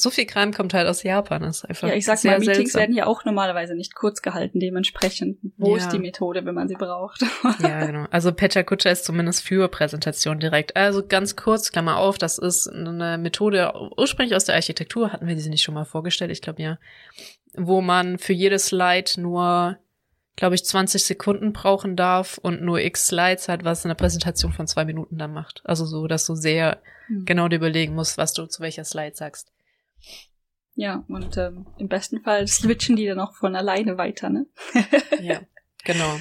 so 0.00 0.10
viel 0.10 0.26
Kram 0.26 0.52
kommt 0.52 0.74
halt 0.74 0.86
aus 0.86 1.02
Japan. 1.02 1.42
Das 1.42 1.58
ist 1.58 1.64
einfach 1.64 1.88
ja, 1.88 1.94
ich 1.94 2.04
sag 2.04 2.22
mal, 2.22 2.38
Meetings 2.38 2.56
seltsam. 2.56 2.80
werden 2.82 2.94
ja 2.94 3.06
auch 3.06 3.24
normalerweise 3.24 3.74
nicht 3.74 3.96
kurz 3.96 4.22
gehalten, 4.22 4.60
dementsprechend. 4.60 5.38
Wo 5.56 5.76
ja. 5.76 5.82
ist 5.82 5.92
die 5.92 5.98
Methode, 5.98 6.44
wenn 6.44 6.54
man 6.54 6.68
sie 6.68 6.76
braucht? 6.76 7.22
ja, 7.58 7.84
genau. 7.84 8.06
Also 8.12 8.32
Pecha 8.32 8.62
Kucha 8.62 8.90
ist 8.90 9.04
zumindest 9.04 9.42
für 9.42 9.66
Präsentation 9.66 10.38
direkt. 10.38 10.76
Also 10.76 11.04
ganz 11.04 11.34
kurz, 11.34 11.72
Klammer 11.72 11.96
auf, 11.96 12.16
das 12.16 12.38
ist 12.38 12.68
eine 12.68 13.18
Methode 13.18 13.72
ursprünglich 13.96 14.36
aus 14.36 14.44
der 14.44 14.54
Architektur. 14.54 15.12
Hatten 15.12 15.26
wir 15.26 15.36
sie 15.36 15.50
nicht 15.50 15.64
schon 15.64 15.74
mal 15.74 15.84
vorgestellt? 15.84 16.30
Ich 16.30 16.42
glaube 16.42 16.62
ja. 16.62 16.78
Wo 17.54 17.80
man 17.80 18.18
für 18.18 18.34
jedes 18.34 18.66
Slide 18.66 19.20
nur 19.20 19.78
glaube 20.36 20.54
ich, 20.54 20.64
20 20.64 21.02
Sekunden 21.02 21.52
brauchen 21.52 21.96
darf 21.96 22.38
und 22.38 22.62
nur 22.62 22.78
x 22.78 23.08
Slides 23.08 23.48
hat, 23.48 23.64
was 23.64 23.84
eine 23.84 23.96
Präsentation 23.96 24.52
von 24.52 24.68
zwei 24.68 24.84
Minuten 24.84 25.18
dann 25.18 25.32
macht. 25.32 25.62
Also 25.64 25.84
so, 25.84 26.06
dass 26.06 26.24
du 26.26 26.36
sehr 26.36 26.80
mhm. 27.08 27.24
genau 27.24 27.48
dir 27.48 27.56
überlegen 27.56 27.96
musst, 27.96 28.16
was 28.18 28.34
du 28.34 28.46
zu 28.46 28.62
welcher 28.62 28.84
Slide 28.84 29.16
sagst. 29.16 29.50
Ja, 30.74 31.04
und 31.08 31.36
ähm, 31.36 31.66
im 31.78 31.88
besten 31.88 32.22
Fall 32.22 32.46
switchen 32.46 32.94
die 32.94 33.06
dann 33.06 33.18
auch 33.18 33.34
von 33.34 33.56
alleine 33.56 33.98
weiter, 33.98 34.30
ne? 34.30 34.46
ja, 35.20 35.40
genau. 35.84 36.20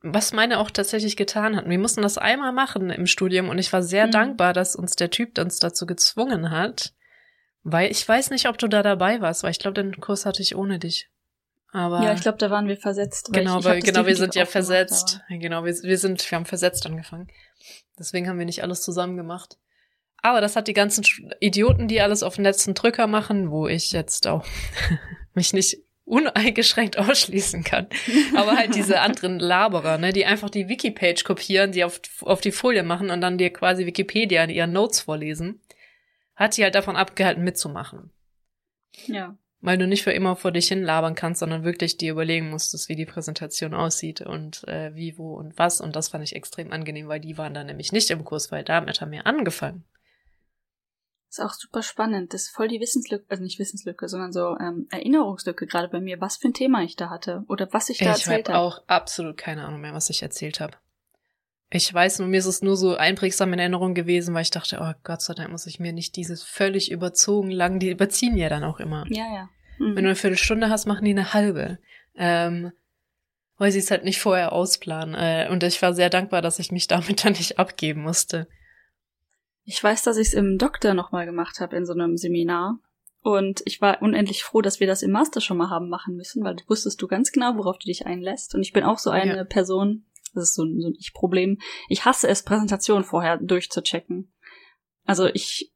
Was 0.00 0.32
meine 0.32 0.58
auch 0.58 0.70
tatsächlich 0.70 1.16
getan 1.16 1.56
hat. 1.56 1.68
Wir 1.68 1.78
mussten 1.78 2.02
das 2.02 2.18
einmal 2.18 2.52
machen 2.52 2.90
im 2.90 3.06
Studium 3.06 3.48
und 3.48 3.58
ich 3.58 3.72
war 3.72 3.82
sehr 3.82 4.08
mhm. 4.08 4.12
dankbar, 4.12 4.52
dass 4.52 4.74
uns 4.74 4.96
der 4.96 5.10
Typ 5.10 5.38
uns 5.38 5.60
dazu 5.60 5.86
gezwungen 5.86 6.50
hat, 6.50 6.94
weil 7.62 7.90
ich 7.90 8.08
weiß 8.08 8.30
nicht, 8.30 8.48
ob 8.48 8.58
du 8.58 8.68
da 8.68 8.82
dabei 8.82 9.20
warst, 9.20 9.42
weil 9.44 9.50
ich 9.50 9.58
glaube, 9.58 9.82
den 9.82 10.00
Kurs 10.00 10.26
hatte 10.26 10.42
ich 10.42 10.56
ohne 10.56 10.78
dich. 10.78 11.08
Aber 11.70 12.02
ja, 12.02 12.14
ich 12.14 12.22
glaube, 12.22 12.38
da 12.38 12.50
waren 12.50 12.66
wir 12.66 12.76
versetzt. 12.76 13.32
Genau, 13.32 13.62
weil, 13.62 13.80
genau, 13.82 14.06
wir 14.06 14.16
sind 14.16 14.34
ja 14.34 14.46
versetzt. 14.46 15.20
Gemacht, 15.28 15.42
genau, 15.42 15.64
wir, 15.64 15.74
wir 15.82 15.98
sind, 15.98 16.28
wir 16.28 16.36
haben 16.36 16.46
versetzt 16.46 16.86
angefangen. 16.86 17.28
Deswegen 17.98 18.28
haben 18.28 18.38
wir 18.38 18.46
nicht 18.46 18.62
alles 18.62 18.82
zusammen 18.82 19.16
gemacht. 19.16 19.58
Aber 20.22 20.40
das 20.40 20.56
hat 20.56 20.68
die 20.68 20.74
ganzen 20.74 21.04
Idioten, 21.40 21.88
die 21.88 22.00
alles 22.00 22.22
auf 22.22 22.36
den 22.36 22.44
letzten 22.44 22.74
Drücker 22.74 23.06
machen, 23.06 23.50
wo 23.50 23.68
ich 23.68 23.92
jetzt 23.92 24.26
auch 24.26 24.44
mich 25.34 25.52
nicht 25.52 25.78
uneingeschränkt 26.04 26.98
ausschließen 26.98 27.64
kann. 27.64 27.86
Aber 28.34 28.56
halt 28.56 28.74
diese 28.74 29.00
anderen 29.02 29.38
Laberer, 29.38 29.98
ne, 29.98 30.12
die 30.12 30.26
einfach 30.26 30.50
die 30.50 30.68
Wikipage 30.68 31.22
kopieren, 31.22 31.72
die 31.72 31.84
auf, 31.84 32.00
auf 32.22 32.40
die 32.40 32.52
Folie 32.52 32.82
machen 32.82 33.10
und 33.10 33.20
dann 33.20 33.38
dir 33.38 33.52
quasi 33.52 33.86
Wikipedia 33.86 34.42
in 34.44 34.50
ihren 34.50 34.72
Notes 34.72 35.00
vorlesen, 35.00 35.60
hat 36.34 36.54
sie 36.54 36.64
halt 36.64 36.74
davon 36.74 36.96
abgehalten, 36.96 37.44
mitzumachen. 37.44 38.10
Ja 39.06 39.36
weil 39.60 39.78
du 39.78 39.86
nicht 39.86 40.04
für 40.04 40.12
immer 40.12 40.36
vor 40.36 40.52
dich 40.52 40.68
hin 40.68 40.82
labern 40.82 41.14
kannst, 41.14 41.40
sondern 41.40 41.64
wirklich 41.64 41.96
dir 41.96 42.12
überlegen 42.12 42.50
musstest, 42.50 42.88
wie 42.88 42.96
die 42.96 43.06
Präsentation 43.06 43.74
aussieht 43.74 44.20
und 44.20 44.66
äh, 44.68 44.94
wie, 44.94 45.18
wo 45.18 45.34
und 45.34 45.58
was. 45.58 45.80
Und 45.80 45.96
das 45.96 46.08
fand 46.08 46.24
ich 46.24 46.36
extrem 46.36 46.72
angenehm, 46.72 47.08
weil 47.08 47.20
die 47.20 47.38
waren 47.38 47.54
dann 47.54 47.66
nämlich 47.66 47.92
nicht 47.92 48.10
im 48.10 48.24
Kurs, 48.24 48.52
weil 48.52 48.62
damit 48.62 49.00
haben 49.00 49.10
wir 49.10 49.26
angefangen. 49.26 49.84
Ist 51.28 51.40
auch 51.40 51.52
super 51.52 51.82
spannend. 51.82 52.32
Das 52.32 52.42
ist 52.42 52.48
voll 52.50 52.68
die 52.68 52.80
Wissenslücke, 52.80 53.24
also 53.28 53.42
nicht 53.42 53.58
Wissenslücke, 53.58 54.08
sondern 54.08 54.32
so 54.32 54.56
ähm, 54.58 54.86
Erinnerungslücke 54.90 55.66
gerade 55.66 55.88
bei 55.88 56.00
mir, 56.00 56.20
was 56.20 56.36
für 56.36 56.48
ein 56.48 56.54
Thema 56.54 56.82
ich 56.82 56.96
da 56.96 57.10
hatte 57.10 57.44
oder 57.48 57.68
was 57.72 57.90
ich 57.90 57.98
da 57.98 58.04
ich 58.04 58.10
erzählt 58.10 58.48
habe. 58.48 58.50
Ich 58.50 58.54
habe 58.54 58.58
auch 58.58 58.82
absolut 58.86 59.36
keine 59.36 59.64
Ahnung 59.64 59.80
mehr, 59.80 59.92
was 59.92 60.10
ich 60.10 60.22
erzählt 60.22 60.60
habe. 60.60 60.76
Ich 61.70 61.92
weiß 61.92 62.20
nur, 62.20 62.28
mir 62.28 62.38
ist 62.38 62.46
es 62.46 62.62
nur 62.62 62.76
so 62.76 62.96
einprägsam 62.96 63.52
in 63.52 63.58
Erinnerung 63.58 63.94
gewesen, 63.94 64.34
weil 64.34 64.42
ich 64.42 64.50
dachte, 64.50 64.78
oh 64.80 64.92
Gott 65.04 65.20
sei 65.20 65.34
Dank 65.34 65.50
muss 65.50 65.66
ich 65.66 65.78
mir 65.78 65.92
nicht 65.92 66.16
dieses 66.16 66.42
völlig 66.42 66.90
überzogen 66.90 67.50
lang, 67.50 67.78
die 67.78 67.90
überziehen 67.90 68.38
ja 68.38 68.48
dann 68.48 68.64
auch 68.64 68.80
immer. 68.80 69.04
Ja, 69.10 69.26
ja. 69.34 69.48
Mhm. 69.78 69.96
Wenn 69.96 70.04
du 70.04 70.10
eine 70.10 70.16
Viertelstunde 70.16 70.70
hast, 70.70 70.86
machen 70.86 71.04
die 71.04 71.10
eine 71.10 71.34
halbe. 71.34 71.78
Ähm, 72.16 72.72
weil 73.58 73.72
sie 73.72 73.80
es 73.80 73.90
halt 73.90 74.04
nicht 74.04 74.20
vorher 74.20 74.52
ausplanen. 74.52 75.14
Äh, 75.14 75.48
und 75.50 75.62
ich 75.62 75.82
war 75.82 75.92
sehr 75.92 76.08
dankbar, 76.08 76.40
dass 76.40 76.58
ich 76.58 76.72
mich 76.72 76.86
damit 76.86 77.22
dann 77.24 77.34
nicht 77.34 77.58
abgeben 77.58 78.02
musste. 78.02 78.48
Ich 79.70 79.84
weiß, 79.84 80.02
dass 80.02 80.16
ich 80.16 80.28
es 80.28 80.34
im 80.34 80.56
Doktor 80.56 80.94
nochmal 80.94 81.26
gemacht 81.26 81.60
habe 81.60 81.76
in 81.76 81.84
so 81.84 81.92
einem 81.92 82.16
Seminar. 82.16 82.78
Und 83.20 83.60
ich 83.66 83.82
war 83.82 84.00
unendlich 84.00 84.42
froh, 84.42 84.62
dass 84.62 84.80
wir 84.80 84.86
das 84.86 85.02
im 85.02 85.10
Master 85.10 85.42
schon 85.42 85.58
mal 85.58 85.68
haben 85.68 85.90
machen 85.90 86.16
müssen, 86.16 86.42
weil 86.42 86.56
du 86.56 86.64
wusstest 86.68 87.02
du 87.02 87.06
ganz 87.06 87.32
genau, 87.32 87.54
worauf 87.58 87.76
du 87.76 87.84
dich 87.84 88.06
einlässt. 88.06 88.54
Und 88.54 88.62
ich 88.62 88.72
bin 88.72 88.82
auch 88.82 88.96
so 88.96 89.10
eine 89.10 89.36
ja. 89.36 89.44
Person, 89.44 90.06
das 90.32 90.44
ist 90.44 90.54
so, 90.54 90.62
so 90.62 90.88
ein 90.88 90.96
Ich-Problem. 90.98 91.58
Ich 91.90 92.06
hasse 92.06 92.28
es, 92.28 92.44
Präsentationen 92.44 93.04
vorher 93.04 93.36
durchzuchecken. 93.36 94.32
Also 95.04 95.26
ich, 95.26 95.74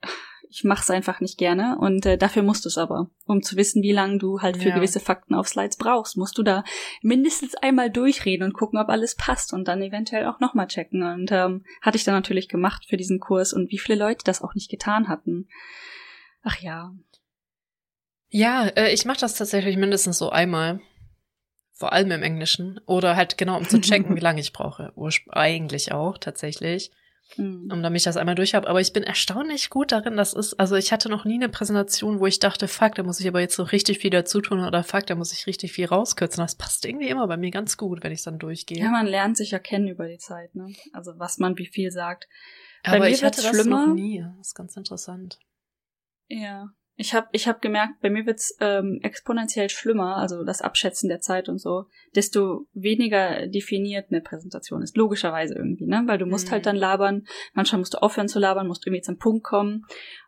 ich 0.53 0.65
mach's 0.65 0.91
einfach 0.91 1.21
nicht 1.21 1.39
gerne 1.39 1.79
und 1.79 2.05
äh, 2.05 2.19
dafür 2.19 2.43
musst 2.43 2.65
du 2.65 2.69
es 2.69 2.77
aber. 2.77 3.09
Um 3.25 3.43
zu 3.43 3.57
wissen, 3.57 3.83
wie 3.83 3.93
lange 3.93 4.19
du 4.19 4.41
halt 4.41 4.59
für 4.59 4.69
ja. 4.69 4.75
gewisse 4.75 5.01
Fakten 5.01 5.35
auf 5.35 5.49
Slides 5.49 5.79
brauchst, 5.79 6.19
musst 6.19 6.37
du 6.37 6.43
da 6.43 6.63
mindestens 7.01 7.55
einmal 7.55 7.91
durchreden 7.91 8.47
und 8.47 8.53
gucken, 8.53 8.79
ob 8.79 8.91
alles 8.91 9.17
passt 9.17 9.55
und 9.55 9.67
dann 9.67 9.81
eventuell 9.81 10.27
auch 10.27 10.41
nochmal 10.41 10.67
checken. 10.67 11.03
Und 11.03 11.33
ähm, 11.33 11.65
hatte 11.81 11.97
ich 11.97 12.05
dann 12.05 12.15
natürlich 12.15 12.49
gemacht 12.49 12.85
für 12.87 12.99
diesen 12.99 13.19
Kurs 13.19 13.55
und 13.55 13.71
wie 13.71 13.79
viele 13.79 13.99
Leute 13.99 14.25
das 14.25 14.43
auch 14.43 14.55
nicht 14.55 14.71
getan 14.71 15.09
hatten. 15.09 15.49
Ach 16.43 16.59
ja. 16.59 16.93
Ja, 18.29 18.67
äh, 18.67 18.93
ich 18.93 19.07
mache 19.07 19.21
das 19.21 19.35
tatsächlich 19.35 19.77
mindestens 19.77 20.19
so 20.19 20.29
einmal 20.29 20.81
vor 21.73 21.93
allem 21.93 22.11
im 22.11 22.23
Englischen. 22.23 22.79
Oder 22.87 23.17
halt 23.17 23.39
genau, 23.39 23.57
um 23.57 23.67
zu 23.67 23.81
checken, 23.81 24.15
wie 24.17 24.21
lange 24.21 24.41
ich 24.41 24.53
brauche. 24.53 24.93
Urspr 24.97 25.35
eigentlich 25.37 25.93
auch, 25.93 26.19
tatsächlich. 26.19 26.91
Mhm. 27.37 27.71
Um 27.73 27.83
damit 27.83 28.01
ich 28.01 28.05
das 28.05 28.17
einmal 28.17 28.35
durch 28.35 28.55
habe. 28.55 28.69
Aber 28.69 28.81
ich 28.81 28.93
bin 28.93 29.03
erstaunlich 29.03 29.71
gut 29.71 29.93
darin, 29.93 30.17
das 30.17 30.33
ist, 30.33 30.55
also 30.61 30.77
ich 30.77 30.93
hatte 30.93 31.09
noch 31.09 31.25
nie 31.25 31.35
eine 31.35 31.49
Präsentation, 31.49 32.21
wo 32.21 32.27
ich 32.27 32.39
dachte, 32.39 32.69
fuck, 32.69 32.95
da 32.95 33.03
muss 33.03 33.21
ich 33.21 33.29
aber 33.29 33.41
jetzt 33.41 33.57
so 33.57 33.63
richtig 33.63 33.99
viel 33.99 34.11
dazu 34.11 34.41
tun 34.41 34.65
oder 34.65 34.83
fuck, 34.83 35.07
da 35.07 35.15
muss 35.15 35.33
ich 35.33 35.47
richtig 35.47 35.73
viel 35.73 35.87
rauskürzen. 35.87 36.43
Das 36.43 36.55
passt 36.55 36.85
irgendwie 36.85 37.09
immer 37.09 37.27
bei 37.27 37.37
mir 37.37 37.51
ganz 37.51 37.77
gut, 37.77 38.03
wenn 38.03 38.13
ich 38.13 38.23
dann 38.23 38.39
durchgehe. 38.39 38.79
Ja, 38.79 38.91
man 38.91 39.07
lernt 39.07 39.37
sich 39.37 39.51
ja 39.51 39.59
kennen 39.59 39.89
über 39.89 40.07
die 40.07 40.19
Zeit, 40.19 40.55
ne? 40.55 40.73
Also 40.93 41.13
was 41.19 41.39
man 41.39 41.59
wie 41.59 41.67
viel 41.67 41.91
sagt. 41.91 42.29
Bei 42.85 42.97
aber 42.97 43.09
ich 43.09 43.23
hatte 43.23 43.43
das 43.43 43.51
schlimmer. 43.51 43.87
noch 43.87 43.95
nie. 43.95 44.25
Das 44.39 44.49
ist 44.49 44.55
ganz 44.55 44.77
interessant. 44.77 45.39
Ja. 46.29 46.71
Ich 46.97 47.15
habe 47.15 47.29
ich 47.33 47.49
hab 47.49 47.63
gemerkt, 47.63 48.01
bei 48.01 48.11
mir 48.11 48.27
wird's 48.27 48.55
ähm, 48.61 49.01
exponentiell 49.03 49.71
schlimmer, 49.71 50.17
also 50.19 50.45
das 50.45 50.61
Abschätzen 50.61 51.09
der 51.09 51.21
Zeit 51.21 51.49
und 51.49 51.59
so, 51.59 51.87
desto 52.15 52.67
weniger 52.75 53.47
definiert 53.47 54.07
eine 54.11 54.21
Präsentation 54.21 54.83
ist. 54.83 54.97
Logischerweise 54.97 55.55
irgendwie, 55.55 55.87
ne? 55.87 56.03
Weil 56.07 56.19
du 56.19 56.27
musst 56.27 56.51
halt 56.51 56.65
mhm. 56.65 56.67
halt 56.67 56.67
dann 56.67 56.77
labern, 56.77 57.27
manchmal 57.55 57.79
musst 57.79 57.95
du 57.95 58.03
aufhören 58.03 58.29
zu 58.29 58.39
labern, 58.39 58.67
musst 58.67 58.87
irgendwie 58.87 59.03
zum 59.03 59.17
Punkt 59.17 59.45
kommen. 59.45 59.85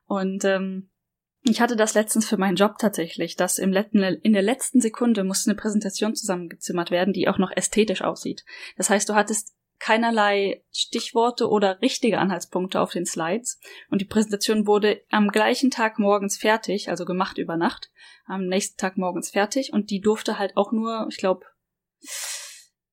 Und 0.06 0.44
ähm, 0.44 0.90
ich 1.46 1.60
hatte 1.60 1.76
das 1.76 1.92
letztens 1.92 2.26
für 2.26 2.38
meinen 2.38 2.56
Job 2.56 2.78
tatsächlich, 2.78 3.36
dass 3.36 3.58
im 3.58 3.70
letzten, 3.70 4.02
in 4.02 4.32
der 4.32 4.42
letzten 4.42 4.80
Sekunde 4.80 5.24
musste 5.24 5.50
eine 5.50 5.58
Präsentation 5.58 6.14
zusammengezimmert 6.14 6.90
werden, 6.90 7.12
die 7.12 7.28
auch 7.28 7.38
noch 7.38 7.52
ästhetisch 7.54 8.00
aussieht. 8.00 8.44
Das 8.78 8.88
heißt, 8.88 9.08
du 9.08 9.14
hattest 9.14 9.54
keinerlei 9.78 10.64
Stichworte 10.72 11.48
oder 11.48 11.80
richtige 11.82 12.18
Anhaltspunkte 12.18 12.80
auf 12.80 12.92
den 12.92 13.06
Slides. 13.06 13.60
Und 13.90 14.00
die 14.00 14.06
Präsentation 14.06 14.66
wurde 14.66 15.02
am 15.10 15.28
gleichen 15.28 15.70
Tag 15.70 15.98
morgens 15.98 16.36
fertig, 16.36 16.88
also 16.88 17.04
gemacht 17.04 17.38
über 17.38 17.56
Nacht, 17.56 17.90
am 18.26 18.46
nächsten 18.46 18.78
Tag 18.78 18.96
morgens 18.96 19.30
fertig. 19.30 19.72
Und 19.72 19.90
die 19.90 20.00
durfte 20.00 20.38
halt 20.38 20.56
auch 20.56 20.72
nur, 20.72 21.06
ich 21.10 21.18
glaube, 21.18 21.44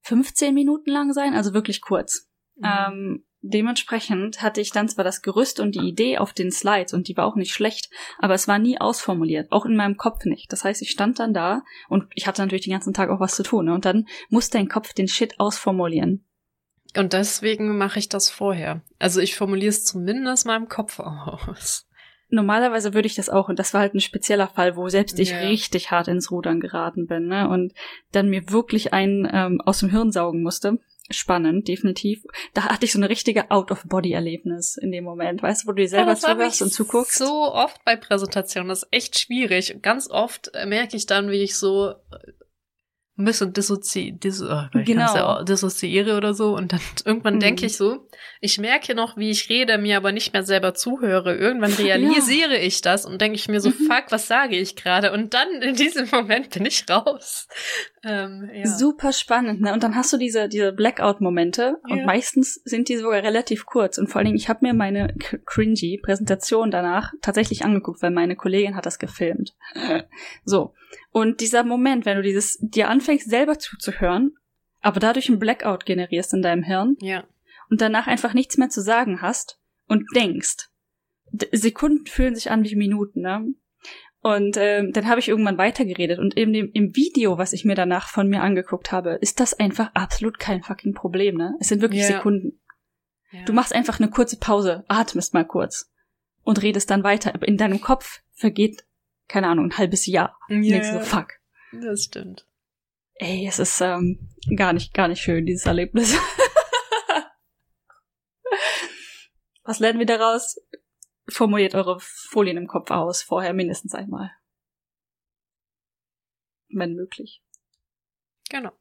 15 0.01 0.53
Minuten 0.53 0.89
lang 0.89 1.13
sein, 1.13 1.33
also 1.33 1.53
wirklich 1.53 1.81
kurz. 1.81 2.29
Mhm. 2.55 2.65
Ähm, 2.65 3.25
dementsprechend 3.41 4.41
hatte 4.41 4.61
ich 4.61 4.71
dann 4.71 4.87
zwar 4.87 5.03
das 5.03 5.21
Gerüst 5.21 5.59
und 5.59 5.75
die 5.75 5.87
Idee 5.87 6.17
auf 6.17 6.33
den 6.33 6.51
Slides 6.51 6.93
und 6.93 7.07
die 7.07 7.17
war 7.17 7.25
auch 7.25 7.35
nicht 7.35 7.53
schlecht, 7.53 7.89
aber 8.19 8.33
es 8.33 8.47
war 8.47 8.59
nie 8.59 8.79
ausformuliert, 8.79 9.51
auch 9.51 9.65
in 9.65 9.75
meinem 9.75 9.97
Kopf 9.97 10.25
nicht. 10.25 10.51
Das 10.51 10.63
heißt, 10.63 10.81
ich 10.81 10.91
stand 10.91 11.19
dann 11.19 11.33
da 11.33 11.63
und 11.89 12.05
ich 12.13 12.27
hatte 12.27 12.41
natürlich 12.41 12.65
den 12.65 12.73
ganzen 12.73 12.93
Tag 12.93 13.09
auch 13.09 13.19
was 13.19 13.35
zu 13.35 13.43
tun 13.43 13.65
ne? 13.65 13.73
und 13.73 13.85
dann 13.85 14.07
musste 14.29 14.57
dein 14.57 14.69
Kopf 14.69 14.93
den 14.93 15.07
Shit 15.07 15.39
ausformulieren. 15.39 16.25
Und 16.97 17.13
deswegen 17.13 17.77
mache 17.77 17.99
ich 17.99 18.09
das 18.09 18.29
vorher. 18.29 18.81
Also 18.99 19.21
ich 19.21 19.35
formuliere 19.35 19.69
es 19.69 19.85
zumindest 19.85 20.45
mal 20.45 20.57
im 20.57 20.67
Kopf 20.67 20.99
aus. 20.99 21.87
Normalerweise 22.29 22.93
würde 22.93 23.07
ich 23.07 23.15
das 23.15 23.29
auch, 23.29 23.49
und 23.49 23.59
das 23.59 23.73
war 23.73 23.81
halt 23.81 23.93
ein 23.93 23.99
spezieller 23.99 24.47
Fall, 24.47 24.77
wo 24.77 24.87
selbst 24.87 25.19
ich 25.19 25.31
yeah. 25.31 25.41
richtig 25.41 25.91
hart 25.91 26.07
ins 26.07 26.31
Rudern 26.31 26.61
geraten 26.61 27.05
bin, 27.05 27.27
ne? 27.27 27.49
Und 27.49 27.73
dann 28.13 28.29
mir 28.29 28.49
wirklich 28.49 28.93
einen 28.93 29.29
ähm, 29.29 29.59
aus 29.59 29.79
dem 29.79 29.89
Hirn 29.89 30.13
saugen 30.13 30.41
musste. 30.41 30.79
Spannend, 31.09 31.67
definitiv. 31.67 32.23
Da 32.53 32.69
hatte 32.69 32.85
ich 32.85 32.93
so 32.93 32.99
eine 32.99 33.09
richtige 33.09 33.51
Out-of-Body-Erlebnis 33.51 34.77
in 34.77 34.93
dem 34.93 35.03
Moment, 35.03 35.43
weißt 35.43 35.63
du, 35.63 35.67
wo 35.67 35.71
du 35.73 35.81
dir 35.81 35.89
selber 35.89 36.11
ja, 36.11 36.15
zuhörst 36.15 36.61
und 36.61 36.71
zuguckst. 36.71 37.17
So 37.17 37.51
oft 37.53 37.83
bei 37.83 37.97
Präsentationen, 37.97 38.69
das 38.69 38.83
ist 38.83 38.89
echt 38.91 39.19
schwierig. 39.19 39.81
Ganz 39.81 40.09
oft 40.09 40.51
merke 40.65 40.95
ich 40.95 41.07
dann, 41.07 41.29
wie 41.31 41.43
ich 41.43 41.57
so 41.57 41.95
ein 43.21 43.25
bisschen 43.25 43.53
dissozi 43.53 44.11
dis 44.11 44.41
oh, 44.41 44.63
genau. 44.73 45.15
ja 45.15 45.43
dissoziiere 45.43 46.17
oder 46.17 46.33
so 46.33 46.55
und 46.55 46.73
dann 46.73 46.81
irgendwann 47.05 47.35
mhm. 47.35 47.39
denke 47.39 47.65
ich 47.65 47.77
so, 47.77 48.07
ich 48.39 48.57
merke 48.57 48.95
noch, 48.95 49.17
wie 49.17 49.29
ich 49.29 49.49
rede, 49.49 49.77
mir 49.77 49.97
aber 49.97 50.11
nicht 50.11 50.33
mehr 50.33 50.43
selber 50.43 50.73
zuhöre. 50.73 51.35
Irgendwann 51.35 51.73
realisiere 51.79 52.57
ja. 52.57 52.63
ich 52.63 52.81
das 52.81 53.05
und 53.05 53.21
denke 53.21 53.35
ich 53.35 53.47
mir 53.47 53.61
so, 53.61 53.69
mhm. 53.69 53.87
fuck, 53.87 54.05
was 54.09 54.27
sage 54.27 54.57
ich 54.57 54.75
gerade? 54.75 55.11
Und 55.11 55.33
dann 55.33 55.61
in 55.61 55.75
diesem 55.75 56.09
Moment 56.11 56.49
bin 56.49 56.65
ich 56.65 56.85
raus. 56.89 57.47
Ähm, 58.03 58.49
ja. 58.51 58.65
Super 58.65 59.13
spannend, 59.13 59.61
ne? 59.61 59.73
Und 59.73 59.83
dann 59.83 59.95
hast 59.95 60.11
du 60.11 60.17
diese, 60.17 60.49
diese 60.49 60.71
Blackout-Momente 60.73 61.77
ja. 61.87 61.95
und 61.95 62.05
meistens 62.05 62.55
sind 62.65 62.89
die 62.89 62.97
sogar 62.97 63.21
relativ 63.21 63.65
kurz. 63.65 63.99
Und 63.99 64.07
vor 64.07 64.17
allen 64.17 64.25
Dingen, 64.25 64.37
ich 64.37 64.49
habe 64.49 64.65
mir 64.65 64.73
meine 64.73 65.13
cringy 65.45 65.99
Präsentation 66.01 66.71
danach 66.71 67.13
tatsächlich 67.21 67.63
angeguckt, 67.63 68.01
weil 68.01 68.11
meine 68.11 68.35
Kollegin 68.35 68.75
hat 68.75 68.87
das 68.87 68.97
gefilmt. 68.97 69.55
so. 70.45 70.73
Und 71.11 71.41
dieser 71.41 71.63
Moment, 71.63 72.05
wenn 72.05 72.17
du 72.17 72.23
dieses 72.23 72.57
dir 72.59 72.89
anfängst 72.89 73.29
selber 73.29 73.59
zuzuhören, 73.59 74.35
aber 74.81 74.99
dadurch 74.99 75.29
ein 75.29 75.39
Blackout 75.39 75.85
generierst 75.85 76.33
in 76.33 76.41
deinem 76.41 76.63
Hirn 76.63 76.97
ja. 77.01 77.23
und 77.69 77.81
danach 77.81 78.07
einfach 78.07 78.33
nichts 78.33 78.57
mehr 78.57 78.69
zu 78.69 78.81
sagen 78.81 79.21
hast 79.21 79.59
und 79.87 80.05
denkst. 80.15 80.69
Sekunden 81.51 82.07
fühlen 82.07 82.35
sich 82.35 82.49
an 82.49 82.63
wie 82.63 82.75
Minuten, 82.75 83.21
ne? 83.21 83.53
Und 84.23 84.55
ähm, 84.57 84.91
dann 84.93 85.07
habe 85.07 85.19
ich 85.19 85.29
irgendwann 85.29 85.57
weitergeredet 85.57 86.19
und 86.19 86.35
in 86.35 86.53
dem, 86.53 86.69
im 86.73 86.95
Video, 86.95 87.39
was 87.39 87.53
ich 87.53 87.65
mir 87.65 87.73
danach 87.73 88.07
von 88.07 88.27
mir 88.27 88.41
angeguckt 88.41 88.91
habe, 88.91 89.17
ist 89.19 89.39
das 89.39 89.55
einfach 89.55 89.89
absolut 89.95 90.37
kein 90.37 90.61
fucking 90.61 90.93
Problem, 90.93 91.37
ne? 91.37 91.55
Es 91.59 91.69
sind 91.69 91.81
wirklich 91.81 92.01
yeah. 92.01 92.17
Sekunden. 92.17 92.61
Yeah. 93.33 93.45
Du 93.45 93.53
machst 93.53 93.73
einfach 93.73 93.99
eine 93.99 94.11
kurze 94.11 94.37
Pause, 94.37 94.85
atmest 94.87 95.33
mal 95.33 95.45
kurz 95.45 95.91
und 96.43 96.61
redest 96.61 96.91
dann 96.91 97.03
weiter. 97.03 97.33
Aber 97.33 97.47
in 97.47 97.57
deinem 97.57 97.81
Kopf 97.81 98.21
vergeht, 98.33 98.85
keine 99.27 99.47
Ahnung, 99.47 99.65
ein 99.65 99.77
halbes 99.79 100.05
Jahr. 100.05 100.37
Ja. 100.49 100.57
Yeah. 100.57 100.99
So, 100.99 100.99
fuck. 100.99 101.39
Das 101.71 102.03
stimmt. 102.03 102.45
ey, 103.15 103.47
es 103.47 103.57
ist 103.59 103.81
ähm, 103.81 104.29
gar 104.55 104.73
nicht, 104.73 104.93
gar 104.93 105.07
nicht 105.07 105.21
schön, 105.21 105.47
dieses 105.47 105.65
Erlebnis. 105.65 106.15
Was 109.63 109.79
lernen 109.79 109.99
wir 109.99 110.05
daraus? 110.05 110.59
Formuliert 111.31 111.75
eure 111.75 111.99
Folien 111.99 112.57
im 112.57 112.67
Kopf 112.67 112.91
aus, 112.91 113.23
vorher 113.23 113.53
mindestens 113.53 113.95
einmal. 113.95 114.31
Wenn 116.69 116.95
möglich. 116.95 117.41
Genau. 118.49 118.71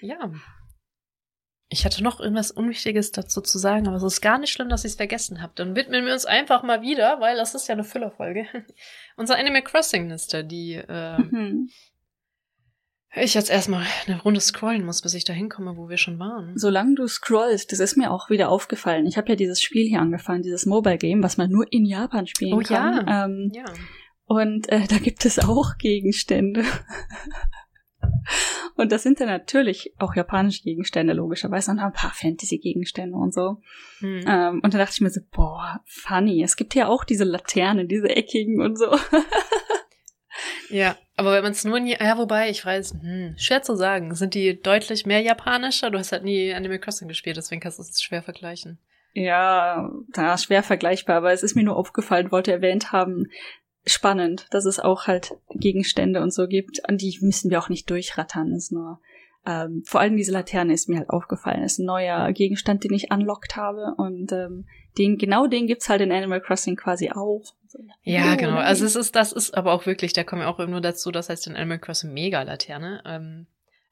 Ja. 0.00 0.32
Ich 1.68 1.84
hatte 1.84 2.02
noch 2.02 2.20
irgendwas 2.20 2.50
Unwichtiges 2.50 3.10
dazu 3.10 3.40
zu 3.40 3.58
sagen, 3.58 3.88
aber 3.88 3.96
es 3.96 4.02
ist 4.02 4.20
gar 4.20 4.38
nicht 4.38 4.52
schlimm, 4.52 4.68
dass 4.68 4.84
ich 4.84 4.92
es 4.92 4.96
vergessen 4.96 5.42
habe. 5.42 5.52
Dann 5.56 5.74
widmen 5.74 6.04
wir 6.06 6.12
uns 6.12 6.26
einfach 6.26 6.62
mal 6.62 6.82
wieder, 6.82 7.20
weil 7.20 7.36
das 7.36 7.54
ist 7.54 7.68
ja 7.68 7.72
eine 7.72 7.84
Füllerfolge. 7.84 8.46
Unser 9.16 9.38
Animal 9.38 9.62
Crossing 9.62 10.08
Liste, 10.08 10.44
die 10.44 10.74
äh, 10.74 11.18
mhm. 11.18 11.70
Ich 13.22 13.34
jetzt 13.34 13.50
erstmal 13.50 13.86
eine 14.06 14.20
Runde 14.20 14.40
scrollen 14.40 14.84
muss, 14.84 15.02
bis 15.02 15.14
ich 15.14 15.24
da 15.24 15.32
hinkomme, 15.32 15.76
wo 15.76 15.88
wir 15.88 15.98
schon 15.98 16.18
waren. 16.18 16.56
Solange 16.56 16.96
du 16.96 17.06
scrollst, 17.06 17.70
das 17.70 17.78
ist 17.78 17.96
mir 17.96 18.10
auch 18.10 18.30
wieder 18.30 18.48
aufgefallen. 18.48 19.06
Ich 19.06 19.16
habe 19.16 19.28
ja 19.28 19.36
dieses 19.36 19.62
Spiel 19.62 19.86
hier 19.88 20.00
angefangen, 20.00 20.42
dieses 20.42 20.66
Mobile 20.66 20.98
Game, 20.98 21.22
was 21.22 21.36
man 21.36 21.50
nur 21.50 21.72
in 21.72 21.84
Japan 21.84 22.26
spielen 22.26 22.54
oh, 22.54 22.62
kann. 22.62 23.06
Ja. 23.06 23.24
Ähm, 23.26 23.52
ja. 23.54 23.64
Und 24.26 24.68
äh, 24.70 24.86
da 24.88 24.98
gibt 24.98 25.24
es 25.24 25.38
auch 25.38 25.78
Gegenstände. 25.78 26.64
Und 28.76 28.90
das 28.90 29.02
sind 29.02 29.20
dann 29.20 29.28
natürlich 29.28 29.94
auch 29.98 30.14
japanische 30.14 30.62
Gegenstände, 30.62 31.12
logischerweise, 31.12 31.70
und 31.70 31.78
ein 31.78 31.92
paar 31.92 32.12
Fantasy-Gegenstände 32.12 33.16
und 33.16 33.32
so. 33.32 33.62
Hm. 34.00 34.24
Ähm, 34.26 34.60
und 34.62 34.74
da 34.74 34.78
dachte 34.78 34.94
ich 34.94 35.00
mir 35.00 35.10
so, 35.10 35.20
boah, 35.30 35.80
funny. 35.86 36.42
Es 36.42 36.56
gibt 36.56 36.74
ja 36.74 36.88
auch 36.88 37.04
diese 37.04 37.24
Laternen, 37.24 37.88
diese 37.88 38.08
eckigen 38.08 38.60
und 38.60 38.76
so. 38.76 38.96
ja, 40.70 40.96
aber 41.16 41.32
wenn 41.32 41.42
man 41.42 41.52
es 41.52 41.64
nur 41.64 41.78
nie, 41.80 41.96
ja, 41.98 42.18
wobei, 42.18 42.50
ich 42.50 42.64
weiß, 42.64 42.94
hm, 43.00 43.34
schwer 43.36 43.62
zu 43.62 43.76
sagen. 43.76 44.14
Sind 44.14 44.34
die 44.34 44.60
deutlich 44.60 45.06
mehr 45.06 45.20
japanischer? 45.20 45.90
Du 45.90 45.98
hast 45.98 46.12
halt 46.12 46.24
nie 46.24 46.52
Animal 46.52 46.78
Crossing 46.78 47.08
gespielt, 47.08 47.36
deswegen 47.36 47.60
kannst 47.60 47.78
du 47.78 47.82
es 47.82 48.02
schwer 48.02 48.22
vergleichen. 48.22 48.78
Ja, 49.12 49.90
da 50.12 50.36
schwer 50.38 50.64
vergleichbar, 50.64 51.16
aber 51.16 51.32
es 51.32 51.44
ist 51.44 51.54
mir 51.54 51.62
nur 51.62 51.76
aufgefallen, 51.76 52.32
wollte 52.32 52.50
erwähnt 52.50 52.90
haben, 52.90 53.28
spannend, 53.86 54.46
dass 54.50 54.64
es 54.64 54.80
auch 54.80 55.06
halt 55.06 55.34
Gegenstände 55.50 56.20
und 56.20 56.32
so 56.32 56.48
gibt, 56.48 56.88
an 56.88 56.96
die 56.96 57.16
müssen 57.20 57.50
wir 57.50 57.60
auch 57.60 57.68
nicht 57.68 57.88
durchrattern. 57.90 58.52
ist 58.52 58.72
nur 58.72 59.00
ähm, 59.46 59.82
vor 59.84 60.00
allem 60.00 60.16
diese 60.16 60.32
Laterne 60.32 60.72
ist 60.72 60.88
mir 60.88 60.98
halt 60.98 61.10
aufgefallen. 61.10 61.62
ist 61.62 61.78
ein 61.78 61.86
neuer 61.86 62.32
Gegenstand, 62.32 62.84
den 62.84 62.94
ich 62.94 63.12
unlockt 63.12 63.56
habe 63.56 63.94
und 63.96 64.32
ähm, 64.32 64.66
den 64.96 65.18
genau 65.18 65.46
den 65.46 65.66
gibt's 65.66 65.88
halt 65.88 66.00
in 66.00 66.12
Animal 66.12 66.40
Crossing 66.40 66.76
quasi 66.76 67.10
auch. 67.10 67.54
Ja, 68.02 68.34
oh, 68.34 68.36
genau. 68.36 68.56
Also 68.56 68.84
es 68.84 68.96
ist 68.96 69.16
das 69.16 69.32
ist 69.32 69.54
aber 69.54 69.72
auch 69.72 69.86
wirklich, 69.86 70.12
da 70.12 70.24
kommen 70.24 70.42
wir 70.42 70.48
auch 70.48 70.58
nur 70.66 70.80
dazu, 70.80 71.10
das 71.10 71.28
heißt 71.28 71.46
in 71.46 71.56
Animal 71.56 71.78
Crossing 71.78 72.12
Mega 72.12 72.42
Laterne. 72.42 73.02
Ähm, 73.06 73.46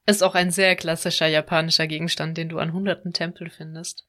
ist 0.06 0.22
auch 0.22 0.34
ein 0.34 0.50
sehr 0.50 0.74
klassischer 0.76 1.26
japanischer 1.26 1.86
Gegenstand, 1.86 2.36
den 2.36 2.48
du 2.48 2.58
an 2.58 2.72
hunderten 2.72 3.12
Tempel 3.12 3.50
findest. 3.50 4.06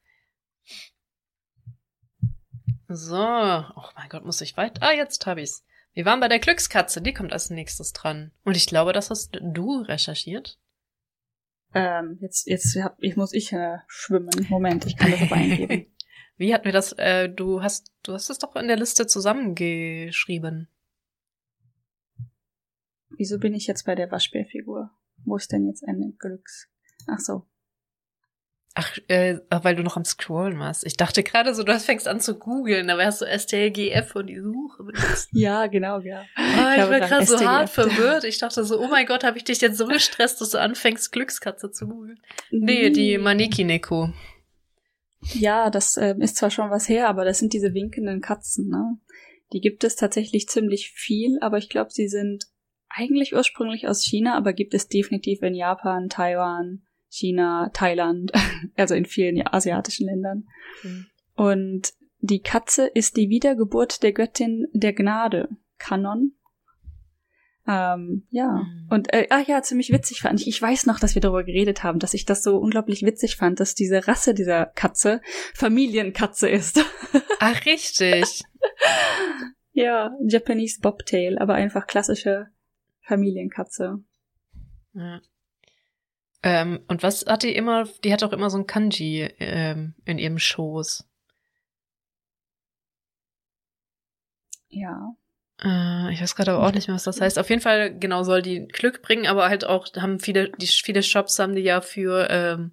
So, 2.87 3.17
oh 3.17 3.89
mein 3.95 4.09
Gott, 4.09 4.25
muss 4.25 4.41
ich 4.41 4.57
weit? 4.57 4.81
Ah, 4.81 4.91
jetzt 4.91 5.25
hab 5.25 5.37
ich's. 5.37 5.65
Wir 5.93 6.05
waren 6.05 6.19
bei 6.19 6.27
der 6.27 6.39
Glückskatze, 6.39 7.01
die 7.01 7.13
kommt 7.13 7.33
als 7.33 7.49
nächstes 7.49 7.93
dran. 7.93 8.31
Und 8.43 8.57
ich 8.57 8.65
glaube, 8.67 8.93
das 8.93 9.09
hast 9.09 9.37
du 9.41 9.81
recherchiert. 9.81 10.57
Ähm, 11.75 12.17
jetzt, 12.21 12.47
jetzt 12.47 12.75
hab, 12.81 12.97
ich 12.99 13.15
muss 13.15 13.33
ich 13.33 13.51
äh, 13.51 13.77
schwimmen. 13.87 14.47
Moment, 14.49 14.85
ich 14.85 14.97
kann 14.97 15.11
das 15.11 15.21
aber 15.21 15.35
eingeben. 15.35 15.87
Wie 16.37 16.53
hat 16.53 16.65
mir 16.65 16.71
das, 16.71 16.93
äh, 16.93 17.29
du 17.29 17.61
hast, 17.61 17.91
du 18.03 18.13
hast 18.13 18.29
es 18.29 18.39
doch 18.39 18.55
in 18.55 18.67
der 18.67 18.77
Liste 18.77 19.07
zusammengeschrieben. 19.07 20.67
Wieso 23.09 23.37
bin 23.37 23.53
ich 23.53 23.67
jetzt 23.67 23.85
bei 23.85 23.95
der 23.95 24.11
Waschbärfigur? 24.11 24.89
Wo 25.25 25.35
ist 25.35 25.51
denn 25.51 25.67
jetzt 25.67 25.87
eine 25.87 26.11
Glücks? 26.17 26.67
Ach 27.07 27.19
so. 27.19 27.45
Ach, 28.75 28.97
äh, 29.07 29.37
weil 29.51 29.75
du 29.75 29.83
noch 29.83 29.97
am 29.97 30.05
Scrollen 30.05 30.57
warst. 30.57 30.83
Ich 30.83 30.97
dachte 30.97 31.21
gerade 31.21 31.53
so, 31.53 31.61
du 31.61 31.79
fängst 31.79 32.07
an 32.07 32.19
zu 32.19 32.39
googeln, 32.39 32.87
da 32.87 32.97
wärst 32.97 33.21
du 33.21 33.25
STLGF 33.25 34.15
und 34.15 34.25
die 34.27 34.39
Suche 34.39 34.83
benutzt. 34.83 35.29
Ja, 35.31 35.67
genau, 35.67 35.99
ja. 35.99 36.23
Oh, 36.35 36.41
ich, 36.41 36.81
ich 36.81 36.89
war 36.89 36.99
gerade 36.99 37.25
so 37.27 37.39
hart 37.45 37.69
verwirrt. 37.69 38.23
Ich 38.23 38.39
dachte 38.39 38.63
so, 38.63 38.79
oh 38.79 38.87
mein 38.87 39.05
Gott, 39.05 39.23
habe 39.23 39.37
ich 39.37 39.43
dich 39.43 39.61
jetzt 39.61 39.77
so 39.77 39.85
gestresst, 39.85 40.41
dass 40.41 40.49
du 40.49 40.59
anfängst, 40.59 41.11
Glückskatze 41.11 41.69
zu 41.69 41.87
googeln. 41.87 42.19
Nee, 42.49 42.89
die 42.89 43.19
Maniki-Neko. 43.19 44.11
Ja, 45.33 45.69
das 45.69 45.97
äh, 45.97 46.15
ist 46.19 46.37
zwar 46.37 46.49
schon 46.49 46.69
was 46.69 46.89
her, 46.89 47.07
aber 47.07 47.25
das 47.25 47.39
sind 47.39 47.53
diese 47.53 47.73
winkenden 47.73 48.21
Katzen, 48.21 48.69
ne? 48.69 48.97
Die 49.53 49.61
gibt 49.61 49.83
es 49.83 49.95
tatsächlich 49.95 50.47
ziemlich 50.47 50.91
viel, 50.91 51.37
aber 51.41 51.57
ich 51.57 51.69
glaube, 51.69 51.91
sie 51.91 52.07
sind 52.07 52.45
eigentlich 52.89 53.35
ursprünglich 53.35 53.87
aus 53.87 54.03
China, 54.03 54.35
aber 54.35 54.53
gibt 54.53 54.73
es 54.73 54.87
definitiv 54.87 55.41
in 55.41 55.53
Japan, 55.53 56.09
Taiwan, 56.09 56.83
China, 57.09 57.69
Thailand, 57.73 58.31
also 58.75 58.95
in 58.95 59.05
vielen 59.05 59.45
asiatischen 59.45 60.07
Ländern. 60.07 60.47
Mhm. 60.81 61.05
Und 61.35 61.93
die 62.19 62.41
Katze 62.41 62.87
ist 62.87 63.17
die 63.17 63.29
Wiedergeburt 63.29 64.01
der 64.01 64.13
Göttin 64.13 64.67
der 64.73 64.93
Gnade, 64.93 65.49
Kanon. 65.77 66.33
Ähm, 67.65 68.27
ja, 68.29 68.49
mhm. 68.51 68.87
und 68.89 69.13
äh, 69.13 69.27
ah 69.29 69.41
ja, 69.47 69.61
ziemlich 69.61 69.91
witzig 69.91 70.21
fand 70.21 70.41
ich. 70.41 70.47
Ich 70.47 70.61
weiß 70.61 70.85
noch, 70.85 70.99
dass 70.99 71.15
wir 71.15 71.21
darüber 71.21 71.45
geredet 71.45 71.81
haben, 71.81 71.99
dass 71.99 72.13
ich 72.13 72.25
das 72.25 72.43
so 72.43 72.57
unglaublich 72.57 73.03
witzig 73.03 73.37
fand, 73.37 73.59
dass 73.61 73.73
diese 73.73 74.05
Rasse 74.05 74.33
dieser 74.33 74.65
Katze 74.65 75.21
Familienkatze 75.53 76.49
ist. 76.49 76.83
Ach, 77.39 77.65
richtig. 77.65 78.41
ja, 79.71 80.11
Japanese 80.27 80.81
Bobtail, 80.81 81.37
aber 81.39 81.53
einfach 81.53 81.87
klassische 81.87 82.47
Familienkatze. 83.01 84.03
Ja. 84.93 85.21
Ähm, 86.43 86.83
und 86.89 87.01
was 87.01 87.25
hat 87.25 87.43
die 87.43 87.55
immer? 87.55 87.85
Die 88.03 88.11
hat 88.11 88.23
auch 88.23 88.33
immer 88.33 88.49
so 88.49 88.57
ein 88.57 88.67
Kanji 88.67 89.21
ähm, 89.39 89.95
in 90.03 90.17
ihrem 90.17 90.37
Schoß. 90.37 91.07
Ja. 94.67 95.15
Äh, 95.63 96.13
ich 96.13 96.21
weiß 96.21 96.35
gerade 96.35 96.51
aber 96.51 96.67
auch 96.67 96.73
nicht 96.73 96.87
mehr, 96.87 96.95
was 96.95 97.03
das 97.03 97.21
heißt. 97.21 97.39
Auf 97.39 97.49
jeden 97.49 97.61
Fall, 97.61 97.97
genau, 97.97 98.23
soll 98.23 98.41
die 98.41 98.67
Glück 98.67 99.01
bringen, 99.01 99.27
aber 99.27 99.49
halt 99.49 99.65
auch, 99.65 99.87
haben 99.97 100.19
viele, 100.19 100.49
die 100.49 100.67
viele 100.67 101.03
Shops 101.03 101.39
haben 101.39 101.55
die 101.55 101.61
ja 101.61 101.81
für, 101.81 102.27
ähm, 102.29 102.71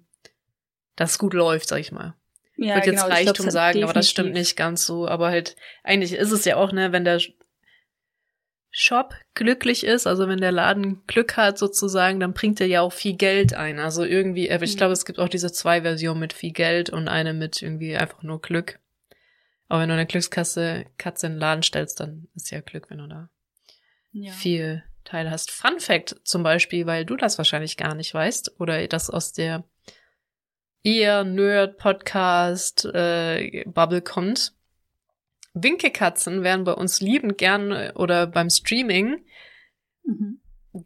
dass 0.95 1.11
es 1.11 1.19
gut 1.19 1.33
läuft, 1.33 1.69
sag 1.69 1.79
ich 1.79 1.91
mal. 1.91 2.15
Ja, 2.57 2.77
ich 2.77 2.85
würde 2.85 2.91
genau, 2.91 3.07
jetzt 3.07 3.11
Reichtum 3.11 3.49
sagen, 3.49 3.73
definitiv. 3.73 3.83
aber 3.89 3.93
das 3.93 4.09
stimmt 4.09 4.33
nicht 4.33 4.55
ganz 4.55 4.85
so. 4.85 5.07
Aber 5.07 5.29
halt, 5.29 5.55
eigentlich 5.83 6.13
ist 6.13 6.31
es 6.31 6.45
ja 6.45 6.57
auch, 6.57 6.71
ne, 6.71 6.91
wenn 6.91 7.05
der 7.05 7.19
Shop 8.73 9.15
glücklich 9.33 9.85
ist, 9.85 10.05
also 10.05 10.27
wenn 10.27 10.39
der 10.39 10.51
Laden 10.51 11.05
Glück 11.07 11.37
hat 11.37 11.57
sozusagen, 11.57 12.19
dann 12.19 12.33
bringt 12.33 12.61
er 12.61 12.67
ja 12.67 12.81
auch 12.81 12.93
viel 12.93 13.15
Geld 13.15 13.53
ein. 13.53 13.79
Also 13.79 14.03
irgendwie, 14.03 14.49
äh, 14.49 14.63
ich 14.63 14.73
mhm. 14.73 14.77
glaube, 14.77 14.93
es 14.93 15.05
gibt 15.05 15.19
auch 15.19 15.29
diese 15.29 15.51
zwei 15.51 15.81
Versionen 15.81 16.19
mit 16.19 16.33
viel 16.33 16.51
Geld 16.51 16.89
und 16.89 17.07
eine 17.07 17.33
mit 17.33 17.61
irgendwie 17.61 17.97
einfach 17.97 18.21
nur 18.21 18.41
Glück. 18.41 18.79
Aber 19.71 19.79
wenn 19.79 19.87
du 19.87 19.95
eine 19.95 20.05
Glückskasse 20.05 20.85
Katze 20.97 21.27
in 21.27 21.33
den 21.35 21.39
Laden 21.39 21.63
stellst, 21.63 22.01
dann 22.01 22.27
ist 22.35 22.51
ja 22.51 22.59
Glück, 22.59 22.89
wenn 22.89 22.97
du 22.97 23.07
da 23.07 23.29
ja. 24.11 24.33
viel 24.33 24.83
Teile 25.05 25.31
hast. 25.31 25.49
Fun 25.49 25.79
Fact 25.79 26.17
zum 26.25 26.43
Beispiel, 26.43 26.85
weil 26.87 27.05
du 27.05 27.15
das 27.15 27.37
wahrscheinlich 27.37 27.77
gar 27.77 27.95
nicht 27.95 28.13
weißt 28.13 28.59
oder 28.59 28.85
das 28.89 29.09
aus 29.09 29.31
der 29.31 29.63
eher 30.83 31.23
Nerd-Podcast 31.23 32.83
äh, 32.83 33.63
Bubble 33.65 34.01
kommt. 34.01 34.51
Winkekatzen 35.53 36.43
werden 36.43 36.65
bei 36.65 36.73
uns 36.73 36.99
liebend 36.99 37.37
gern 37.37 37.71
äh, 37.71 37.93
oder 37.95 38.27
beim 38.27 38.49
Streaming 38.49 39.23
mhm. 40.03 40.41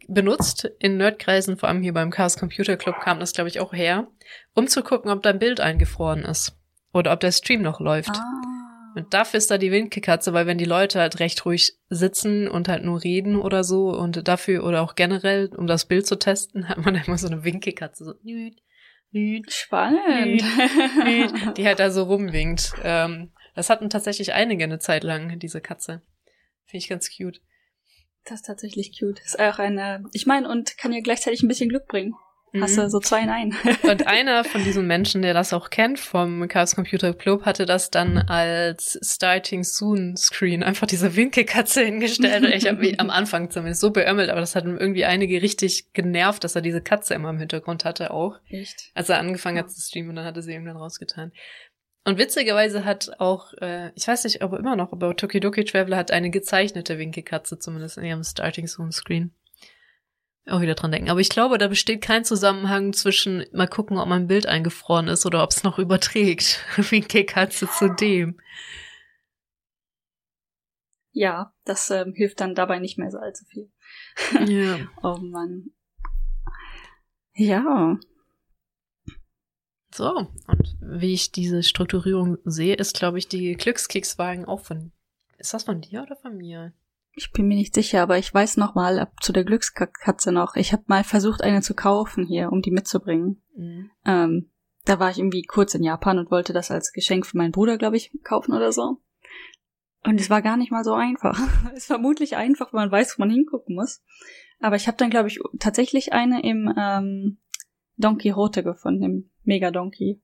benutzt. 0.06 0.70
In 0.78 0.96
Nerdkreisen, 0.96 1.56
vor 1.56 1.68
allem 1.68 1.82
hier 1.82 1.92
beim 1.92 2.10
Chaos 2.10 2.36
Computer 2.36 2.76
Club 2.76 3.00
kam 3.00 3.18
das, 3.18 3.32
glaube 3.32 3.48
ich, 3.48 3.58
auch 3.58 3.72
her, 3.72 4.06
um 4.54 4.68
zu 4.68 4.84
gucken, 4.84 5.10
ob 5.10 5.24
dein 5.24 5.40
Bild 5.40 5.58
eingefroren 5.58 6.24
ist. 6.24 6.56
Oder 6.92 7.12
ob 7.12 7.18
der 7.18 7.32
Stream 7.32 7.62
noch 7.62 7.80
läuft. 7.80 8.10
Ah. 8.10 8.55
Und 8.96 9.12
dafür 9.12 9.36
ist 9.36 9.50
da 9.50 9.58
die 9.58 9.72
Winkekatze, 9.72 10.32
weil 10.32 10.46
wenn 10.46 10.56
die 10.56 10.64
Leute 10.64 11.00
halt 11.00 11.20
recht 11.20 11.44
ruhig 11.44 11.74
sitzen 11.90 12.48
und 12.48 12.66
halt 12.66 12.82
nur 12.82 13.04
reden 13.04 13.36
oder 13.36 13.62
so 13.62 13.90
und 13.90 14.26
dafür 14.26 14.64
oder 14.64 14.80
auch 14.80 14.94
generell, 14.94 15.54
um 15.54 15.66
das 15.66 15.84
Bild 15.84 16.06
zu 16.06 16.16
testen, 16.16 16.66
hat 16.70 16.78
man 16.78 16.94
immer 16.94 17.18
so 17.18 17.26
eine 17.26 17.44
Winkekatze. 17.44 18.06
So, 18.06 18.14
nüt, 18.22 18.56
nüt, 19.10 19.52
Spannend. 19.52 20.42
Nüt, 21.04 21.32
nüt, 21.34 21.58
die 21.58 21.66
halt 21.66 21.78
da 21.78 21.90
so 21.90 22.04
rumwinkt. 22.04 22.72
Ähm, 22.82 23.32
das 23.54 23.68
hatten 23.68 23.90
tatsächlich 23.90 24.32
einige 24.32 24.64
eine 24.64 24.78
Zeit 24.78 25.04
lang, 25.04 25.38
diese 25.40 25.60
Katze. 25.60 26.00
Finde 26.64 26.78
ich 26.78 26.88
ganz 26.88 27.14
cute. 27.14 27.42
Das 28.24 28.40
ist 28.40 28.46
tatsächlich 28.46 28.98
cute. 28.98 29.20
Ist 29.20 29.38
auch 29.38 29.58
eine, 29.58 30.04
ich 30.14 30.24
meine, 30.24 30.48
und 30.48 30.78
kann 30.78 30.94
ja 30.94 31.00
gleichzeitig 31.00 31.42
ein 31.42 31.48
bisschen 31.48 31.68
Glück 31.68 31.86
bringen. 31.86 32.14
Mhm. 32.52 32.62
Hast 32.62 32.78
du 32.78 32.88
so 32.88 33.00
zwei 33.00 33.22
in 33.22 33.28
einen. 33.28 33.56
und 33.82 34.06
einer 34.06 34.44
von 34.44 34.64
diesen 34.64 34.86
Menschen, 34.86 35.22
der 35.22 35.34
das 35.34 35.52
auch 35.52 35.70
kennt 35.70 35.98
vom 35.98 36.48
Chaos 36.48 36.74
Computer 36.74 37.12
Club, 37.12 37.44
hatte 37.44 37.66
das 37.66 37.90
dann 37.90 38.18
als 38.18 38.98
Starting 39.02 39.64
Soon 39.64 40.16
Screen 40.16 40.62
einfach 40.62 40.86
diese 40.86 41.16
Winkelkatze 41.16 41.82
hingestellt. 41.82 42.44
ich 42.54 42.66
habe 42.66 42.78
mich 42.78 43.00
am 43.00 43.10
Anfang 43.10 43.50
zumindest 43.50 43.80
so 43.80 43.90
beömmelt, 43.90 44.30
aber 44.30 44.40
das 44.40 44.54
hat 44.54 44.64
irgendwie 44.64 45.04
einige 45.04 45.42
richtig 45.42 45.92
genervt, 45.92 46.44
dass 46.44 46.54
er 46.54 46.62
diese 46.62 46.80
Katze 46.80 47.14
immer 47.14 47.30
im 47.30 47.38
Hintergrund 47.38 47.84
hatte 47.84 48.10
auch. 48.10 48.38
Echt? 48.48 48.90
Als 48.94 49.08
er 49.08 49.18
angefangen 49.18 49.58
hat 49.58 49.70
zu 49.70 49.80
streamen, 49.80 50.16
dann 50.16 50.24
hat 50.24 50.36
er 50.36 50.42
sie 50.42 50.52
eben 50.52 50.64
dann 50.64 50.76
rausgetan. 50.76 51.32
Und 52.04 52.18
witzigerweise 52.18 52.84
hat 52.84 53.18
auch, 53.18 53.52
äh, 53.54 53.90
ich 53.96 54.06
weiß 54.06 54.22
nicht, 54.24 54.40
ob 54.44 54.52
er 54.52 54.60
immer 54.60 54.76
noch, 54.76 54.92
aber 54.92 55.16
Tokidoki 55.16 55.64
Traveler 55.64 55.96
hat 55.96 56.12
eine 56.12 56.30
gezeichnete 56.30 56.98
Winkelkatze 56.98 57.58
zumindest 57.58 57.98
in 57.98 58.04
ihrem 58.04 58.22
Starting 58.22 58.68
Zone 58.68 58.92
Screen. 58.92 59.34
Auch 60.48 60.60
wieder 60.60 60.74
dran 60.74 60.92
denken. 60.92 61.10
Aber 61.10 61.20
ich 61.20 61.28
glaube, 61.28 61.58
da 61.58 61.68
besteht 61.68 62.02
kein 62.02 62.24
Zusammenhang 62.24 62.92
zwischen 62.92 63.44
mal 63.52 63.66
gucken, 63.66 63.98
ob 63.98 64.08
mein 64.08 64.28
Bild 64.28 64.46
eingefroren 64.46 65.08
ist 65.08 65.26
oder 65.26 65.42
ob 65.42 65.50
es 65.50 65.64
noch 65.64 65.78
überträgt. 65.80 66.64
Wie 66.90 67.00
kannst 67.00 67.62
du 67.62 67.66
zu 67.66 67.94
dem? 67.94 68.40
Ja, 71.12 71.54
das 71.64 71.90
ähm, 71.90 72.12
hilft 72.14 72.40
dann 72.40 72.54
dabei 72.54 72.78
nicht 72.78 72.98
mehr 72.98 73.10
so 73.10 73.18
allzu 73.18 73.44
viel. 73.46 73.70
Ja. 74.46 74.78
oh 75.02 75.16
Mann. 75.16 75.70
Ja. 77.34 77.98
So, 79.94 80.28
und 80.46 80.76
wie 80.80 81.14
ich 81.14 81.32
diese 81.32 81.62
Strukturierung 81.62 82.36
sehe, 82.44 82.74
ist, 82.74 82.94
glaube 82.94 83.18
ich, 83.18 83.28
die 83.28 83.54
Glückskekswagen 83.54 84.44
auch 84.44 84.60
von. 84.60 84.92
Ist 85.38 85.54
das 85.54 85.64
von 85.64 85.80
dir 85.80 86.02
oder 86.02 86.16
von 86.16 86.36
mir? 86.36 86.74
Ich 87.18 87.32
bin 87.32 87.48
mir 87.48 87.56
nicht 87.56 87.74
sicher, 87.74 88.02
aber 88.02 88.18
ich 88.18 88.32
weiß 88.32 88.58
noch 88.58 88.74
mal 88.74 88.98
ab 88.98 89.12
zu 89.22 89.32
der 89.32 89.44
Glückskatze 89.44 90.32
noch. 90.32 90.54
Ich 90.54 90.74
habe 90.74 90.84
mal 90.86 91.02
versucht, 91.02 91.42
eine 91.42 91.62
zu 91.62 91.74
kaufen 91.74 92.26
hier, 92.26 92.52
um 92.52 92.60
die 92.60 92.70
mitzubringen. 92.70 93.42
Mhm. 93.56 93.90
Ähm, 94.04 94.50
da 94.84 95.00
war 95.00 95.10
ich 95.10 95.18
irgendwie 95.18 95.42
kurz 95.42 95.74
in 95.74 95.82
Japan 95.82 96.18
und 96.18 96.30
wollte 96.30 96.52
das 96.52 96.70
als 96.70 96.92
Geschenk 96.92 97.26
für 97.26 97.38
meinen 97.38 97.52
Bruder, 97.52 97.78
glaube 97.78 97.96
ich, 97.96 98.12
kaufen 98.22 98.52
oder 98.52 98.70
so. 98.70 99.00
Und 100.04 100.20
es 100.20 100.28
war 100.28 100.42
gar 100.42 100.58
nicht 100.58 100.70
mal 100.70 100.84
so 100.84 100.92
einfach. 100.92 101.40
es 101.72 101.78
ist 101.78 101.86
vermutlich 101.86 102.36
einfach, 102.36 102.72
wenn 102.72 102.80
man 102.80 102.92
weiß, 102.92 103.18
wo 103.18 103.22
man 103.22 103.30
hingucken 103.30 103.74
muss. 103.74 104.02
Aber 104.60 104.76
ich 104.76 104.86
habe 104.86 104.98
dann, 104.98 105.10
glaube 105.10 105.28
ich, 105.28 105.40
tatsächlich 105.58 106.12
eine 106.12 106.42
im 106.42 106.72
ähm, 106.78 107.38
Don 107.96 108.18
Quixote 108.18 108.62
gefunden, 108.62 109.02
im 109.02 109.30
Mega 109.42 109.70
Donkey. 109.70 110.22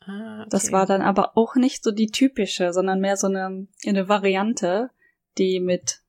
Ah, 0.00 0.40
okay. 0.40 0.48
Das 0.50 0.72
war 0.72 0.86
dann 0.86 1.02
aber 1.02 1.36
auch 1.36 1.54
nicht 1.54 1.84
so 1.84 1.92
die 1.92 2.10
typische, 2.10 2.72
sondern 2.72 3.00
mehr 3.00 3.16
so 3.16 3.28
eine, 3.28 3.68
eine 3.86 4.08
Variante, 4.08 4.90
die 5.38 5.60
mit 5.60 6.01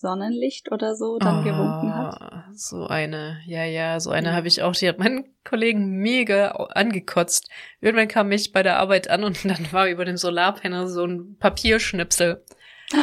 Sonnenlicht 0.00 0.72
oder 0.72 0.96
so 0.96 1.18
dann 1.18 1.40
oh, 1.40 1.44
gewunken 1.44 1.94
hat. 1.94 2.44
So 2.54 2.86
eine, 2.86 3.40
ja, 3.46 3.64
ja, 3.64 4.00
so 4.00 4.10
eine 4.10 4.28
ja. 4.28 4.34
habe 4.34 4.48
ich 4.48 4.62
auch. 4.62 4.74
Die 4.74 4.88
hat 4.88 4.98
meinen 4.98 5.24
Kollegen 5.44 5.98
mega 5.98 6.48
angekotzt. 6.50 7.48
Irgendwann 7.80 8.08
kam 8.08 8.32
ich 8.32 8.52
bei 8.52 8.62
der 8.62 8.78
Arbeit 8.78 9.08
an 9.08 9.24
und 9.24 9.44
dann 9.48 9.72
war 9.72 9.88
über 9.88 10.04
dem 10.04 10.16
Solarpanel 10.16 10.88
so 10.88 11.04
ein 11.04 11.36
Papierschnipsel. 11.38 12.44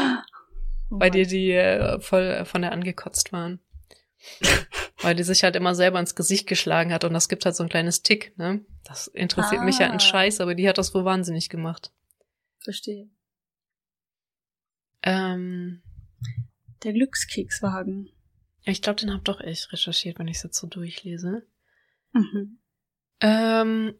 Oh 0.89 0.99
weil 0.99 1.11
die 1.11 1.27
die 1.27 1.51
äh, 1.51 1.99
voll 1.99 2.45
von 2.45 2.61
der 2.61 2.71
angekotzt 2.71 3.33
waren. 3.33 3.59
weil 5.01 5.15
die 5.15 5.23
sich 5.23 5.43
halt 5.43 5.57
immer 5.57 5.75
selber 5.75 5.99
ins 5.99 6.15
Gesicht 6.15 6.47
geschlagen 6.47 6.93
hat 6.93 7.03
und 7.03 7.13
das 7.13 7.27
gibt 7.27 7.43
halt 7.43 7.57
so 7.57 7.63
ein 7.63 7.69
kleines 7.69 8.03
Tick, 8.03 8.37
ne? 8.37 8.61
Das 8.85 9.07
interessiert 9.07 9.59
ah. 9.61 9.65
mich 9.65 9.79
ja 9.79 9.91
ein 9.91 9.99
Scheiß, 9.99 10.39
aber 10.39 10.55
die 10.55 10.69
hat 10.69 10.77
das 10.77 10.93
wohl 10.93 11.03
wahnsinnig 11.03 11.49
gemacht. 11.49 11.91
Verstehe. 12.59 13.09
Ähm, 15.03 15.83
der 16.83 16.93
Glückskekswagen. 16.93 18.09
Ja, 18.63 18.71
ich 18.71 18.81
glaube, 18.81 18.99
den 18.99 19.13
hab 19.13 19.23
doch 19.25 19.39
ich 19.39 19.71
recherchiert, 19.71 20.19
wenn 20.19 20.27
ich 20.27 20.37
es 20.37 20.43
jetzt 20.43 20.59
so 20.59 20.67
durchlese. 20.67 21.47
Mhm. 22.13 22.59
Ähm, 23.21 23.95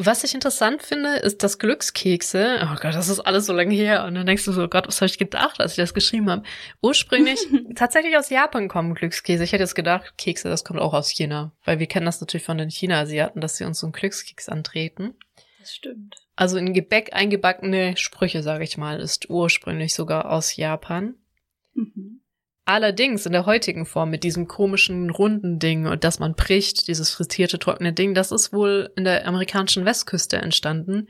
was 0.00 0.22
ich 0.22 0.32
interessant 0.32 0.82
finde, 0.82 1.16
ist, 1.16 1.42
dass 1.42 1.58
Glückskekse, 1.58 2.60
oh 2.62 2.76
Gott, 2.80 2.94
das 2.94 3.08
ist 3.08 3.18
alles 3.18 3.46
so 3.46 3.52
lange 3.52 3.74
her. 3.74 4.04
Und 4.04 4.14
dann 4.14 4.26
denkst 4.26 4.44
du 4.44 4.52
so, 4.52 4.62
oh 4.62 4.68
Gott, 4.68 4.86
was 4.86 5.00
habe 5.00 5.06
ich 5.06 5.18
gedacht, 5.18 5.60
als 5.60 5.72
ich 5.72 5.76
das 5.76 5.92
geschrieben 5.92 6.30
habe? 6.30 6.44
Ursprünglich 6.80 7.40
tatsächlich 7.74 8.16
aus 8.16 8.30
Japan 8.30 8.68
kommen 8.68 8.94
Glückskäse. 8.94 9.42
Ich 9.42 9.50
hätte 9.50 9.64
jetzt 9.64 9.74
gedacht, 9.74 10.16
Kekse, 10.16 10.48
das 10.48 10.64
kommt 10.64 10.78
auch 10.78 10.94
aus 10.94 11.08
China. 11.10 11.52
Weil 11.64 11.80
wir 11.80 11.88
kennen 11.88 12.06
das 12.06 12.20
natürlich 12.20 12.44
von 12.44 12.58
den 12.58 12.70
China-Asiaten, 12.70 13.40
dass 13.40 13.56
sie 13.56 13.64
uns 13.64 13.80
so 13.80 13.86
einen 13.86 13.92
Glückskeks 13.92 14.48
antreten. 14.48 15.14
Das 15.58 15.74
stimmt. 15.74 16.14
Also 16.36 16.58
in 16.58 16.72
Gebäck 16.72 17.12
eingebackene 17.12 17.96
Sprüche, 17.96 18.44
sage 18.44 18.62
ich 18.62 18.76
mal, 18.76 19.00
ist 19.00 19.28
ursprünglich 19.28 19.94
sogar 19.94 20.30
aus 20.30 20.54
Japan. 20.54 21.16
Mhm. 21.78 22.20
Allerdings 22.64 23.24
in 23.24 23.32
der 23.32 23.46
heutigen 23.46 23.86
Form 23.86 24.10
mit 24.10 24.24
diesem 24.24 24.46
komischen 24.46 25.08
runden 25.08 25.58
Ding 25.58 25.86
und 25.86 26.04
dass 26.04 26.18
man 26.18 26.34
bricht, 26.34 26.86
dieses 26.88 27.10
frittierte 27.10 27.58
trockene 27.58 27.94
Ding, 27.94 28.12
das 28.12 28.30
ist 28.30 28.52
wohl 28.52 28.92
in 28.94 29.04
der 29.04 29.26
amerikanischen 29.26 29.86
Westküste 29.86 30.36
entstanden. 30.36 31.08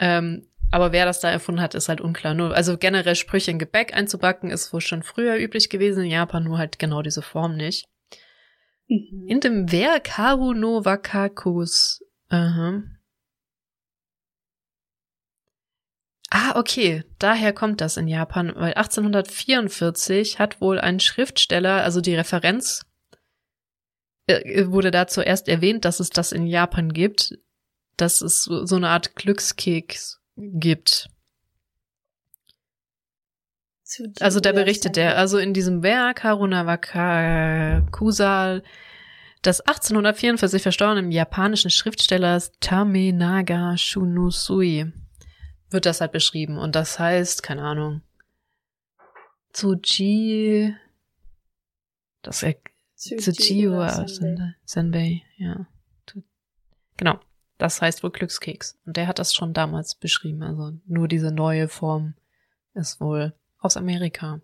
Ähm, 0.00 0.48
aber 0.72 0.90
wer 0.90 1.04
das 1.06 1.20
da 1.20 1.30
erfunden 1.30 1.60
hat, 1.60 1.74
ist 1.74 1.88
halt 1.88 2.00
unklar. 2.00 2.34
Nur, 2.34 2.54
also 2.54 2.76
generell 2.76 3.14
Sprüche 3.14 3.52
in 3.52 3.60
Gebäck 3.60 3.94
einzubacken 3.94 4.50
ist 4.50 4.72
wohl 4.72 4.80
schon 4.80 5.04
früher 5.04 5.36
üblich 5.36 5.70
gewesen 5.70 6.04
in 6.04 6.10
Japan, 6.10 6.44
nur 6.44 6.58
halt 6.58 6.78
genau 6.78 7.02
diese 7.02 7.22
Form 7.22 7.56
nicht. 7.56 7.86
Mhm. 8.88 9.26
In 9.28 9.40
dem 9.40 9.70
Werk 9.70 10.18
Haru 10.18 10.52
no 10.52 10.84
Wakakus, 10.84 12.02
aha, 12.28 12.82
Ah, 16.30 16.58
okay, 16.58 17.04
daher 17.18 17.52
kommt 17.54 17.80
das 17.80 17.96
in 17.96 18.06
Japan, 18.06 18.52
weil 18.54 18.74
1844 18.74 20.38
hat 20.38 20.60
wohl 20.60 20.78
ein 20.78 21.00
Schriftsteller, 21.00 21.82
also 21.82 22.02
die 22.02 22.14
Referenz 22.14 22.84
äh, 24.26 24.66
wurde 24.66 24.90
da 24.90 25.06
zuerst 25.06 25.48
erwähnt, 25.48 25.86
dass 25.86 26.00
es 26.00 26.10
das 26.10 26.32
in 26.32 26.46
Japan 26.46 26.92
gibt, 26.92 27.38
dass 27.96 28.20
es 28.20 28.44
so 28.44 28.76
eine 28.76 28.90
Art 28.90 29.16
Glückskeks 29.16 30.20
gibt. 30.36 31.08
Also 34.20 34.40
da 34.40 34.52
berichtet 34.52 34.98
er, 34.98 35.16
also 35.16 35.38
in 35.38 35.54
diesem 35.54 35.82
Werk 35.82 36.22
Harunawaka 36.22 37.86
Kusal 37.90 38.62
des 39.46 39.62
1844 39.62 40.62
verstorbenen 40.62 41.10
japanischen 41.10 41.70
Schriftstellers 41.70 42.52
Tamenaga 42.60 43.78
Shunusui 43.78 44.92
wird 45.70 45.86
das 45.86 46.00
halt 46.00 46.12
beschrieben. 46.12 46.58
Und 46.58 46.74
das 46.74 46.98
heißt, 46.98 47.42
keine 47.42 47.62
Ahnung, 47.62 48.02
Tsuji, 49.52 50.74
das 52.22 52.44
Tsuji 52.96 53.68
oder 53.68 54.06
Senbei, 54.64 55.22
ja. 55.36 55.66
Genau. 56.96 57.20
Das 57.58 57.82
heißt 57.82 58.02
wohl 58.02 58.10
Glückskeks. 58.10 58.78
Und 58.86 58.96
der 58.96 59.08
hat 59.08 59.18
das 59.18 59.34
schon 59.34 59.52
damals 59.52 59.94
beschrieben. 59.96 60.42
Also 60.42 60.78
nur 60.86 61.08
diese 61.08 61.32
neue 61.32 61.68
Form 61.68 62.14
ist 62.74 63.00
wohl 63.00 63.34
aus 63.58 63.76
Amerika. 63.76 64.40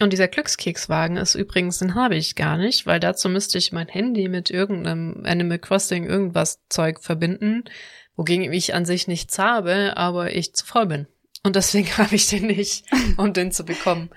Und 0.00 0.12
dieser 0.12 0.28
Glückskekswagen 0.28 1.16
ist 1.16 1.34
übrigens, 1.34 1.78
den 1.78 1.94
habe 1.94 2.16
ich 2.16 2.36
gar 2.36 2.56
nicht, 2.56 2.86
weil 2.86 3.00
dazu 3.00 3.28
müsste 3.28 3.58
ich 3.58 3.72
mein 3.72 3.88
Handy 3.88 4.28
mit 4.28 4.50
irgendeinem 4.50 5.22
Animal 5.24 5.58
Crossing 5.58 6.04
irgendwas 6.04 6.60
Zeug 6.68 7.02
verbinden, 7.02 7.64
wogegen 8.16 8.52
ich 8.52 8.74
an 8.74 8.84
sich 8.84 9.08
nichts 9.08 9.38
habe, 9.38 9.96
aber 9.96 10.34
ich 10.34 10.54
zu 10.54 10.64
voll 10.64 10.86
bin. 10.86 11.06
Und 11.42 11.56
deswegen 11.56 11.88
habe 11.98 12.14
ich 12.14 12.28
den 12.28 12.46
nicht, 12.46 12.84
um 13.16 13.32
den 13.32 13.52
zu 13.52 13.64
bekommen. 13.64 14.10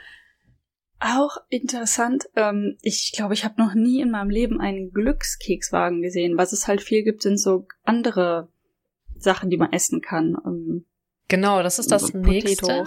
Auch 0.99 1.37
interessant, 1.49 2.25
ähm, 2.35 2.77
ich 2.83 3.11
glaube, 3.15 3.33
ich 3.33 3.43
habe 3.43 3.59
noch 3.59 3.73
nie 3.73 4.01
in 4.01 4.11
meinem 4.11 4.29
Leben 4.29 4.61
einen 4.61 4.91
Glückskekswagen 4.91 6.03
gesehen. 6.03 6.37
Was 6.37 6.53
es 6.53 6.67
halt 6.67 6.81
viel 6.81 7.03
gibt, 7.03 7.23
sind 7.23 7.39
so 7.39 7.65
andere 7.83 8.49
Sachen, 9.17 9.49
die 9.49 9.57
man 9.57 9.73
essen 9.73 10.01
kann. 10.01 10.37
Ähm, 10.45 10.85
genau, 11.27 11.63
das 11.63 11.79
ist 11.79 11.91
das 11.91 12.13
nächste 12.13 12.85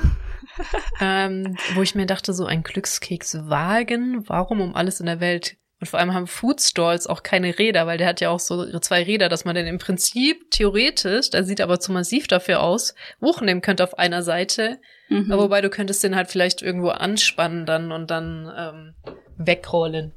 ähm, 1.01 1.57
wo 1.75 1.83
ich 1.83 1.95
mir 1.95 2.07
dachte, 2.07 2.33
so 2.33 2.47
ein 2.47 2.63
Glückskekswagen, 2.63 4.29
warum 4.29 4.61
um 4.61 4.75
alles 4.75 5.01
in 5.01 5.07
der 5.07 5.21
Welt? 5.21 5.57
Und 5.81 5.89
vor 5.89 5.99
allem 5.99 6.15
haben 6.15 6.27
Foodstalls 6.27 7.07
auch 7.07 7.23
keine 7.23 7.59
Räder, 7.59 7.87
weil 7.87 7.99
der 7.99 8.07
hat 8.07 8.21
ja 8.21 8.31
auch 8.31 8.41
so 8.41 8.79
zwei 8.79 9.03
Räder, 9.03 9.29
dass 9.29 9.45
man 9.45 9.55
dann 9.55 9.67
im 9.67 9.79
Prinzip 9.79 10.51
theoretisch, 10.51 11.31
der 11.31 11.45
sieht 11.45 11.61
aber 11.61 11.81
zu 11.81 11.93
massiv 11.93 12.27
dafür 12.27 12.63
aus, 12.63 12.95
hochnehmen 13.21 13.61
könnte 13.61 13.85
auf 13.85 13.99
einer 13.99 14.23
Seite. 14.23 14.81
Mhm. 15.09 15.31
Aber 15.33 15.45
wobei 15.45 15.61
du 15.61 15.71
könntest 15.71 16.03
den 16.03 16.17
halt 16.17 16.29
vielleicht 16.29 16.63
irgendwo 16.63 16.89
anspannen 16.89 17.67
dann 17.67 17.93
und 17.93 18.11
dann 18.11 18.51
ähm, 18.57 18.95
wegrollen. 19.37 20.13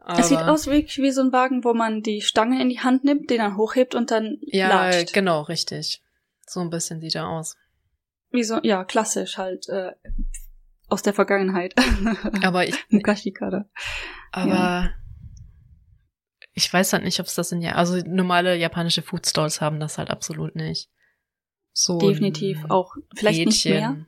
Aber 0.00 0.20
es 0.20 0.28
sieht 0.28 0.38
aus 0.38 0.66
wirklich 0.66 0.98
wie 0.98 1.10
so 1.10 1.20
ein 1.20 1.32
Wagen, 1.32 1.64
wo 1.64 1.74
man 1.74 2.02
die 2.02 2.22
Stange 2.22 2.60
in 2.60 2.68
die 2.68 2.80
Hand 2.80 3.04
nimmt, 3.04 3.30
den 3.30 3.38
dann 3.38 3.56
hochhebt 3.56 3.94
und 3.94 4.10
dann 4.10 4.38
Ja, 4.46 4.68
latscht. 4.68 5.12
genau, 5.12 5.42
richtig. 5.42 6.00
So 6.52 6.60
ein 6.60 6.70
bisschen 6.70 7.00
sieht 7.00 7.14
er 7.14 7.28
aus. 7.28 7.56
Wie 8.30 8.44
so, 8.44 8.58
ja, 8.62 8.84
klassisch 8.84 9.36
halt 9.36 9.68
äh, 9.68 9.92
aus 10.88 11.02
der 11.02 11.14
Vergangenheit. 11.14 11.74
Aber 12.42 12.66
ich. 12.66 12.76
Mukashikara. 12.88 13.66
Aber 14.30 14.48
ja. 14.48 14.90
ich 16.54 16.72
weiß 16.72 16.92
halt 16.92 17.04
nicht, 17.04 17.20
ob 17.20 17.26
es 17.26 17.34
das 17.34 17.52
in 17.52 17.60
ja, 17.60 17.72
also 17.72 17.98
normale 18.06 18.56
japanische 18.56 19.02
Foodstalls 19.02 19.60
haben 19.60 19.80
das 19.80 19.98
halt 19.98 20.10
absolut 20.10 20.56
nicht. 20.56 20.90
So 21.72 21.98
definitiv 21.98 22.58
auch 22.68 22.94
vielleicht 23.14 23.40
Rädchen. 23.40 23.48
nicht 23.48 23.64
mehr. 23.64 24.06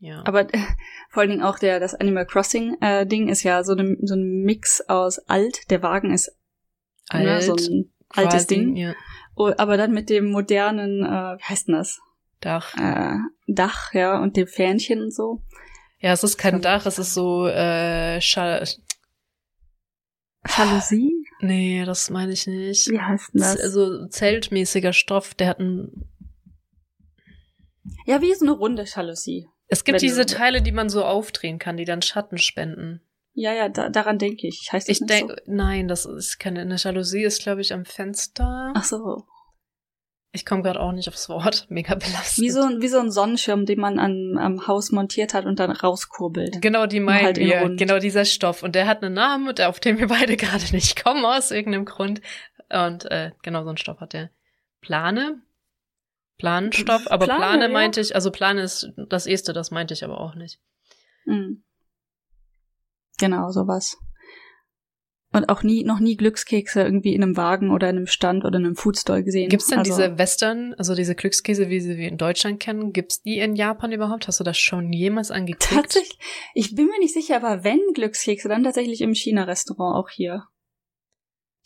Ja. 0.00 0.22
Aber 0.26 0.52
äh, 0.54 0.58
vor 1.10 1.22
allen 1.22 1.30
Dingen 1.30 1.42
auch 1.42 1.58
der 1.58 1.80
das 1.80 1.94
Animal 1.94 2.26
Crossing 2.26 2.76
äh, 2.80 3.06
Ding 3.06 3.28
ist 3.28 3.42
ja 3.42 3.64
so, 3.64 3.74
ne, 3.74 3.96
so 4.02 4.14
ein 4.14 4.42
Mix 4.44 4.80
aus 4.82 5.18
alt. 5.18 5.70
Der 5.70 5.82
Wagen 5.82 6.12
ist 6.12 6.36
alt, 7.08 7.24
ne, 7.24 7.42
so 7.42 7.54
ein 7.54 7.92
altes 8.10 8.46
Ding. 8.46 8.76
Ja. 8.76 8.94
Oh, 9.38 9.52
aber 9.56 9.76
dann 9.76 9.92
mit 9.92 10.10
dem 10.10 10.30
modernen, 10.30 11.04
äh, 11.04 11.38
wie 11.38 11.44
heißt 11.44 11.68
denn 11.68 11.76
das? 11.76 12.00
Dach. 12.40 12.74
Äh, 12.76 13.16
Dach, 13.46 13.94
ja, 13.94 14.20
und 14.20 14.36
dem 14.36 14.46
Fähnchen 14.46 15.00
und 15.00 15.14
so. 15.14 15.42
Ja, 16.00 16.12
es 16.12 16.22
ist 16.22 16.38
kein 16.38 16.60
Dach, 16.60 16.86
es 16.86 16.98
ist 16.98 17.14
so 17.14 17.46
äh, 17.46 18.20
Schall 18.20 18.66
Jalousie? 20.46 21.24
Nee, 21.40 21.84
das 21.84 22.10
meine 22.10 22.32
ich 22.32 22.46
nicht. 22.46 22.88
Wie 22.88 23.00
heißt 23.00 23.34
denn 23.34 23.42
das? 23.42 23.60
Also 23.60 24.06
zeltmäßiger 24.08 24.92
Stoff, 24.92 25.34
der 25.34 25.48
hat 25.48 25.60
ein 25.60 26.08
Ja, 28.06 28.20
wie 28.22 28.34
so 28.34 28.44
eine 28.44 28.52
runde 28.52 28.84
Jalousie. 28.84 29.48
Es 29.68 29.84
gibt 29.84 30.00
diese 30.00 30.26
Teile, 30.26 30.62
die 30.62 30.72
man 30.72 30.88
so 30.88 31.04
aufdrehen 31.04 31.58
kann, 31.58 31.76
die 31.76 31.84
dann 31.84 32.02
Schatten 32.02 32.38
spenden. 32.38 33.02
Ja, 33.38 33.52
ja, 33.52 33.68
da, 33.68 33.88
daran 33.88 34.18
denke 34.18 34.48
ich. 34.48 34.68
Heißt 34.72 34.88
das 34.88 35.00
ich 35.00 35.06
denke, 35.06 35.36
so? 35.46 35.52
nein, 35.52 35.86
das 35.86 36.06
ist 36.06 36.40
keine, 36.40 36.62
eine 36.62 36.74
Jalousie 36.74 37.22
ist, 37.22 37.40
glaube 37.40 37.60
ich, 37.60 37.72
am 37.72 37.84
Fenster. 37.84 38.72
Ach 38.74 38.82
so. 38.82 39.26
Ich 40.32 40.44
komme 40.44 40.62
gerade 40.62 40.80
auch 40.80 40.90
nicht 40.90 41.06
aufs 41.06 41.28
Wort. 41.28 41.66
Mega 41.70 41.94
belastet. 41.94 42.42
Wie 42.42 42.50
so, 42.50 42.62
wie 42.62 42.88
so 42.88 42.98
ein 42.98 43.12
Sonnenschirm, 43.12 43.64
den 43.64 43.78
man 43.78 44.00
an, 44.00 44.36
am 44.38 44.66
Haus 44.66 44.90
montiert 44.90 45.34
hat 45.34 45.46
und 45.46 45.60
dann 45.60 45.70
rauskurbelt. 45.70 46.60
Genau, 46.60 46.86
die 46.86 46.98
meinen 46.98 47.26
halt 47.26 47.36
wir. 47.36 47.76
Genau 47.76 48.00
dieser 48.00 48.24
Stoff. 48.24 48.64
Und 48.64 48.74
der 48.74 48.88
hat 48.88 49.04
einen 49.04 49.14
Namen, 49.14 49.56
auf 49.60 49.78
den 49.78 49.98
wir 49.98 50.08
beide 50.08 50.36
gerade 50.36 50.64
nicht 50.72 51.00
kommen, 51.00 51.24
aus 51.24 51.52
irgendeinem 51.52 51.84
Grund. 51.84 52.20
Und 52.70 53.04
äh, 53.04 53.30
genau 53.42 53.62
so 53.62 53.70
ein 53.70 53.76
Stoff 53.76 54.00
hat 54.00 54.14
der. 54.14 54.30
Plane? 54.80 55.42
Planenstoff, 56.38 57.08
aber 57.08 57.26
Plane, 57.26 57.40
Plane 57.40 57.68
meinte 57.68 58.00
ja. 58.00 58.06
ich, 58.06 58.14
also 58.16 58.32
Plane 58.32 58.62
ist 58.62 58.92
das 58.96 59.26
erste, 59.26 59.52
das 59.52 59.70
meinte 59.70 59.94
ich 59.94 60.04
aber 60.04 60.20
auch 60.20 60.34
nicht. 60.34 60.60
Mhm. 61.24 61.64
Genau, 63.18 63.50
sowas. 63.50 63.96
Und 65.30 65.50
auch 65.50 65.62
nie, 65.62 65.84
noch 65.84 66.00
nie 66.00 66.16
Glückskekse 66.16 66.82
irgendwie 66.82 67.14
in 67.14 67.22
einem 67.22 67.36
Wagen 67.36 67.70
oder 67.70 67.90
in 67.90 67.96
einem 67.96 68.06
Stand 68.06 68.46
oder 68.46 68.58
in 68.58 68.64
einem 68.64 68.76
Foodstore 68.76 69.22
gesehen. 69.22 69.50
Gibt's 69.50 69.66
denn 69.66 69.80
also, 69.80 69.90
diese 69.90 70.16
Western, 70.16 70.72
also 70.78 70.94
diese 70.94 71.14
Glückskäse, 71.14 71.68
wie 71.68 71.80
sie 71.80 71.98
wir 71.98 72.08
in 72.08 72.16
Deutschland 72.16 72.60
kennen, 72.60 72.94
gibt's 72.94 73.20
die 73.20 73.38
in 73.38 73.54
Japan 73.54 73.92
überhaupt? 73.92 74.26
Hast 74.26 74.40
du 74.40 74.44
das 74.44 74.56
schon 74.56 74.90
jemals 74.90 75.30
angeklickt? 75.30 75.82
Tatsächlich, 75.82 76.18
ich 76.54 76.74
bin 76.74 76.86
mir 76.86 76.98
nicht 76.98 77.12
sicher, 77.12 77.36
aber 77.36 77.62
wenn 77.62 77.80
Glückskekse, 77.92 78.48
dann 78.48 78.64
tatsächlich 78.64 79.02
im 79.02 79.14
China-Restaurant 79.14 79.96
auch 79.96 80.08
hier. 80.08 80.44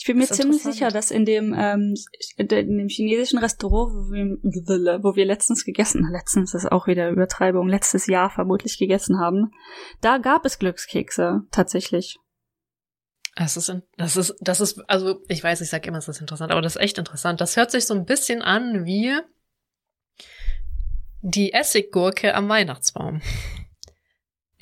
Ich 0.02 0.06
bin 0.06 0.18
mir 0.18 0.26
ziemlich 0.26 0.60
sicher, 0.64 0.88
dass 0.88 1.12
in 1.12 1.24
dem, 1.24 1.54
ähm, 1.56 1.94
in 2.36 2.48
dem 2.48 2.88
chinesischen 2.88 3.38
Restaurant, 3.38 3.94
wo 3.94 4.10
wir, 4.10 5.00
wo 5.04 5.14
wir 5.14 5.24
letztens 5.24 5.64
gegessen, 5.64 6.08
letztens 6.10 6.54
ist 6.54 6.72
auch 6.72 6.88
wieder 6.88 7.08
Übertreibung, 7.08 7.68
letztes 7.68 8.08
Jahr 8.08 8.28
vermutlich 8.28 8.78
gegessen 8.78 9.20
haben, 9.20 9.52
da 10.00 10.18
gab 10.18 10.44
es 10.44 10.58
Glückskekse, 10.58 11.42
tatsächlich. 11.52 12.18
Das 13.36 13.56
ist, 13.56 13.72
das 13.96 14.16
ist, 14.16 14.34
das 14.40 14.60
ist, 14.60 14.80
also 14.90 15.22
ich 15.28 15.44
weiß, 15.44 15.60
ich 15.60 15.70
sage 15.70 15.86
immer, 15.86 15.98
es 15.98 16.08
ist 16.08 16.20
interessant, 16.20 16.50
aber 16.50 16.62
das 16.62 16.74
ist 16.74 16.82
echt 16.82 16.98
interessant. 16.98 17.40
Das 17.40 17.56
hört 17.56 17.70
sich 17.70 17.86
so 17.86 17.94
ein 17.94 18.04
bisschen 18.04 18.42
an 18.42 18.84
wie 18.84 19.16
die 21.20 21.52
Essiggurke 21.52 22.34
am 22.34 22.48
Weihnachtsbaum. 22.48 23.22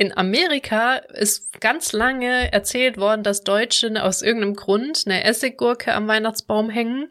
In 0.01 0.17
Amerika 0.17 0.97
ist 0.97 1.61
ganz 1.61 1.93
lange 1.93 2.51
erzählt 2.55 2.97
worden, 2.97 3.23
dass 3.23 3.45
Deutsche 3.45 4.03
aus 4.03 4.23
irgendeinem 4.23 4.55
Grund 4.55 5.03
eine 5.05 5.25
Essiggurke 5.25 5.93
am 5.93 6.09
Weihnachtsbaum 6.09 6.71
hängen. 6.71 7.11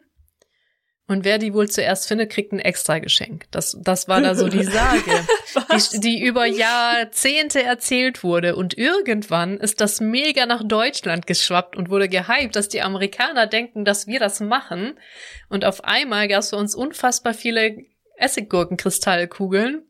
Und 1.06 1.24
wer 1.24 1.38
die 1.38 1.54
wohl 1.54 1.70
zuerst 1.70 2.08
findet, 2.08 2.32
kriegt 2.32 2.50
ein 2.50 2.58
extra 2.58 2.98
Geschenk. 2.98 3.46
Das, 3.52 3.78
das 3.80 4.08
war 4.08 4.20
da 4.20 4.34
so 4.34 4.48
die 4.48 4.64
Sage, 4.64 5.24
die, 5.92 6.00
die 6.00 6.20
über 6.20 6.46
Jahrzehnte 6.46 7.62
erzählt 7.62 8.24
wurde. 8.24 8.56
Und 8.56 8.76
irgendwann 8.76 9.58
ist 9.58 9.80
das 9.80 10.00
mega 10.00 10.46
nach 10.46 10.64
Deutschland 10.66 11.28
geschwappt 11.28 11.76
und 11.76 11.90
wurde 11.90 12.08
gehypt, 12.08 12.56
dass 12.56 12.68
die 12.68 12.82
Amerikaner 12.82 13.46
denken, 13.46 13.84
dass 13.84 14.08
wir 14.08 14.18
das 14.18 14.40
machen. 14.40 14.98
Und 15.48 15.64
auf 15.64 15.84
einmal 15.84 16.26
gab 16.26 16.40
es 16.40 16.50
für 16.50 16.56
uns 16.56 16.74
unfassbar 16.74 17.34
viele 17.34 17.84
Essiggurkenkristallkugeln. 18.16 19.84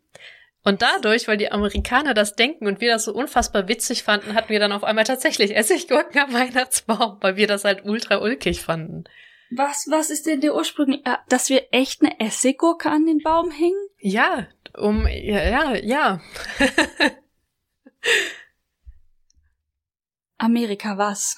Und 0.62 0.82
dadurch, 0.82 1.26
weil 1.26 1.38
die 1.38 1.50
Amerikaner 1.50 2.12
das 2.12 2.34
denken 2.36 2.66
und 2.66 2.82
wir 2.82 2.92
das 2.92 3.04
so 3.04 3.14
unfassbar 3.14 3.66
witzig 3.68 4.02
fanden, 4.02 4.34
hatten 4.34 4.50
wir 4.50 4.60
dann 4.60 4.72
auf 4.72 4.84
einmal 4.84 5.04
tatsächlich 5.04 5.56
Essiggurken 5.56 6.20
am 6.20 6.32
Weihnachtsbaum, 6.34 7.16
weil 7.20 7.36
wir 7.36 7.46
das 7.46 7.64
halt 7.64 7.84
ultra 7.84 8.18
ulkig 8.18 8.60
fanden. 8.60 9.04
Was, 9.50 9.86
was 9.90 10.10
ist 10.10 10.26
denn 10.26 10.40
der 10.40 10.54
Ursprung, 10.54 10.92
äh, 10.92 11.16
dass 11.28 11.48
wir 11.48 11.68
echt 11.72 12.02
eine 12.02 12.20
Essiggurke 12.20 12.90
an 12.90 13.06
den 13.06 13.18
Baum 13.18 13.50
hängen? 13.50 13.88
Ja, 13.98 14.46
um, 14.76 15.06
ja, 15.08 15.42
ja, 15.42 15.74
ja. 15.76 16.20
Amerika 20.38 20.98
was? 20.98 21.36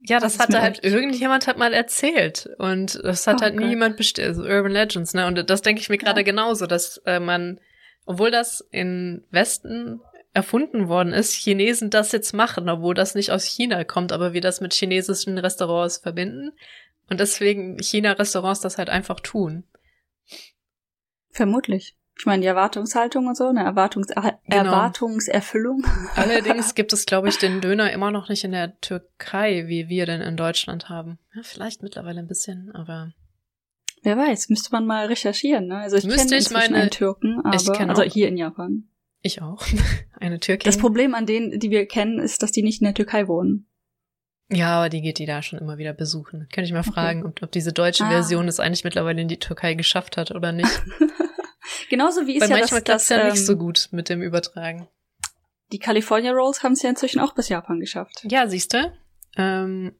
Ja, 0.00 0.18
das, 0.18 0.36
das 0.36 0.42
hatte 0.42 0.62
halt 0.62 0.82
irgendjemand 0.82 1.46
hat 1.46 1.58
mal 1.58 1.72
erzählt 1.72 2.48
und 2.58 2.98
das 3.04 3.26
hat 3.26 3.36
oh, 3.38 3.42
halt 3.42 3.54
nie 3.54 3.68
jemand 3.68 3.96
bestellt, 3.96 4.28
also 4.28 4.42
Urban 4.42 4.72
Legends, 4.72 5.14
ne? 5.14 5.26
Und 5.26 5.48
das 5.48 5.62
denke 5.62 5.80
ich 5.80 5.88
mir 5.88 5.98
gerade 5.98 6.20
ja. 6.20 6.24
genauso, 6.24 6.66
dass 6.66 6.96
äh, 7.06 7.20
man 7.20 7.60
obwohl 8.04 8.30
das 8.30 8.66
in 8.70 9.24
Westen 9.30 10.00
erfunden 10.34 10.88
worden 10.88 11.12
ist, 11.12 11.34
Chinesen 11.34 11.90
das 11.90 12.12
jetzt 12.12 12.32
machen, 12.32 12.68
obwohl 12.68 12.94
das 12.94 13.14
nicht 13.14 13.30
aus 13.30 13.44
China 13.44 13.84
kommt, 13.84 14.12
aber 14.12 14.32
wir 14.32 14.40
das 14.40 14.60
mit 14.60 14.72
chinesischen 14.72 15.36
Restaurants 15.38 15.98
verbinden 15.98 16.52
und 17.10 17.20
deswegen 17.20 17.78
China-Restaurants 17.78 18.60
das 18.60 18.78
halt 18.78 18.88
einfach 18.88 19.20
tun. 19.20 19.64
Vermutlich. 21.30 21.96
Ich 22.18 22.26
meine, 22.26 22.42
die 22.42 22.46
Erwartungshaltung 22.46 23.26
und 23.26 23.36
so, 23.36 23.48
eine 23.48 23.64
Erwartungs 23.64 24.08
genau. 24.08 24.32
Erwartungserfüllung. 24.48 25.84
Allerdings 26.14 26.74
gibt 26.74 26.92
es, 26.92 27.06
glaube 27.06 27.28
ich, 27.28 27.38
den 27.38 27.60
Döner 27.60 27.90
immer 27.92 28.10
noch 28.10 28.28
nicht 28.28 28.44
in 28.44 28.52
der 28.52 28.78
Türkei, 28.80 29.66
wie 29.66 29.88
wir 29.88 30.06
den 30.06 30.20
in 30.20 30.36
Deutschland 30.36 30.88
haben. 30.88 31.18
Ja, 31.34 31.42
vielleicht 31.42 31.82
mittlerweile 31.82 32.20
ein 32.20 32.28
bisschen, 32.28 32.70
aber 32.74 33.12
Wer 34.02 34.16
weiß, 34.16 34.48
müsste 34.48 34.72
man 34.72 34.84
mal 34.84 35.06
recherchieren, 35.06 35.66
ne? 35.68 35.78
Also 35.78 35.96
ich 35.96 36.08
kenne 36.08 36.36
ich 36.36 36.50
meine, 36.50 36.76
einen 36.76 36.90
Türken, 36.90 37.40
aber 37.44 37.54
ich 37.54 37.68
also 37.68 38.02
hier 38.02 38.28
in 38.28 38.36
Japan. 38.36 38.88
Ich 39.22 39.40
auch. 39.40 39.64
Eine 40.20 40.40
Türkin. 40.40 40.66
Das 40.66 40.76
Problem 40.76 41.14
an 41.14 41.26
denen, 41.26 41.60
die 41.60 41.70
wir 41.70 41.86
kennen, 41.86 42.18
ist, 42.18 42.42
dass 42.42 42.50
die 42.50 42.62
nicht 42.62 42.80
in 42.80 42.86
der 42.86 42.94
Türkei 42.94 43.28
wohnen. 43.28 43.66
Ja, 44.50 44.78
aber 44.78 44.88
die 44.88 45.00
geht 45.00 45.18
die 45.18 45.26
da 45.26 45.42
schon 45.42 45.60
immer 45.60 45.78
wieder 45.78 45.92
besuchen. 45.92 46.48
Könnte 46.52 46.66
ich 46.66 46.72
mal 46.72 46.80
okay. 46.80 46.92
fragen, 46.92 47.24
ob, 47.24 47.40
ob, 47.40 47.52
diese 47.52 47.72
deutsche 47.72 48.04
ah. 48.04 48.10
Version 48.10 48.48
es 48.48 48.60
eigentlich 48.60 48.84
mittlerweile 48.84 49.22
in 49.22 49.28
die 49.28 49.38
Türkei 49.38 49.74
geschafft 49.74 50.16
hat 50.16 50.32
oder 50.32 50.52
nicht. 50.52 50.82
Genauso 51.90 52.26
wie 52.26 52.36
es 52.36 52.48
ja 52.48 52.56
manchmal 52.56 52.82
das, 52.82 53.06
das 53.06 53.16
ja 53.16 53.24
ähm, 53.24 53.32
nicht 53.32 53.46
so 53.46 53.56
gut 53.56 53.88
mit 53.92 54.08
dem 54.08 54.20
Übertragen. 54.20 54.88
Die 55.70 55.78
California 55.78 56.32
Rolls 56.32 56.62
haben 56.62 56.72
es 56.72 56.82
ja 56.82 56.90
inzwischen 56.90 57.20
auch 57.20 57.34
bis 57.34 57.48
Japan 57.48 57.80
geschafft. 57.80 58.26
Ja, 58.28 58.46
siehst 58.46 58.74
du. 58.74 58.92
Ähm, 59.36 59.94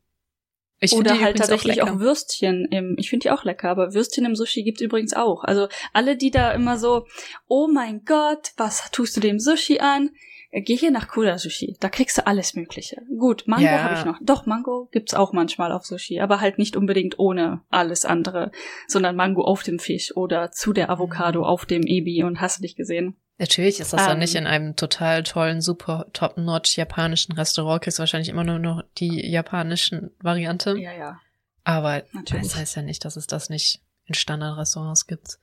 ich 0.82 0.92
Oder 0.94 1.20
halt 1.20 1.38
tatsächlich 1.38 1.80
auch, 1.82 1.90
auch, 1.90 1.98
Würstchen 2.00 2.66
im, 2.70 2.96
ich 2.98 3.08
finde 3.08 3.24
die 3.24 3.30
auch 3.30 3.44
lecker, 3.44 3.70
aber 3.70 3.94
Würstchen 3.94 4.24
im 4.24 4.34
Sushi 4.34 4.64
gibt's 4.64 4.80
übrigens 4.80 5.14
auch. 5.14 5.44
Also 5.44 5.68
alle, 5.92 6.16
die 6.16 6.32
da 6.32 6.50
immer 6.50 6.76
so, 6.76 7.06
oh 7.46 7.68
mein 7.72 8.04
Gott, 8.04 8.50
was 8.56 8.90
tust 8.90 9.16
du 9.16 9.20
dem 9.20 9.38
Sushi 9.38 9.78
an? 9.78 10.10
Äh, 10.50 10.62
geh 10.62 10.76
hier 10.76 10.90
nach 10.90 11.06
Kura 11.06 11.38
Sushi, 11.38 11.76
da 11.78 11.88
kriegst 11.88 12.18
du 12.18 12.26
alles 12.26 12.54
Mögliche. 12.54 13.02
Gut, 13.16 13.44
Mango 13.46 13.64
ja. 13.64 13.82
habe 13.82 13.94
ich 13.94 14.04
noch. 14.04 14.18
Doch, 14.20 14.44
Mango 14.46 14.88
gibt's 14.90 15.14
auch 15.14 15.32
manchmal 15.32 15.70
auf 15.70 15.86
Sushi, 15.86 16.20
aber 16.20 16.40
halt 16.40 16.58
nicht 16.58 16.76
unbedingt 16.76 17.18
ohne 17.18 17.62
alles 17.70 18.04
andere, 18.04 18.50
sondern 18.88 19.14
Mango 19.14 19.42
auf 19.42 19.62
dem 19.62 19.78
Fisch 19.78 20.16
oder 20.16 20.50
zu 20.50 20.72
der 20.72 20.90
Avocado 20.90 21.40
mhm. 21.40 21.46
auf 21.46 21.64
dem 21.64 21.82
Ebi 21.82 22.24
und 22.24 22.40
hast 22.40 22.58
du 22.58 22.62
dich 22.62 22.74
gesehen. 22.74 23.16
Natürlich 23.38 23.80
ist 23.80 23.92
das 23.92 24.02
um, 24.02 24.08
dann 24.08 24.18
nicht 24.18 24.34
ähm. 24.34 24.42
in 24.42 24.46
einem 24.46 24.76
total 24.76 25.22
tollen, 25.22 25.60
super 25.60 26.06
top-notch 26.12 26.76
japanischen 26.76 27.32
Restaurant. 27.32 27.82
Kriegst 27.82 27.98
wahrscheinlich 27.98 28.28
immer 28.28 28.44
nur 28.44 28.58
noch 28.58 28.82
die 28.98 29.28
japanischen 29.28 30.10
Variante. 30.20 30.78
Ja, 30.78 30.92
ja. 30.92 31.20
Aber 31.64 32.02
Natürlich. 32.12 32.48
das 32.48 32.56
heißt 32.56 32.76
ja 32.76 32.82
nicht, 32.82 33.04
dass 33.04 33.16
es 33.16 33.26
das 33.26 33.48
nicht 33.48 33.80
in 34.04 34.14
Standardrestaurants 34.14 35.06
gibt. 35.06 35.38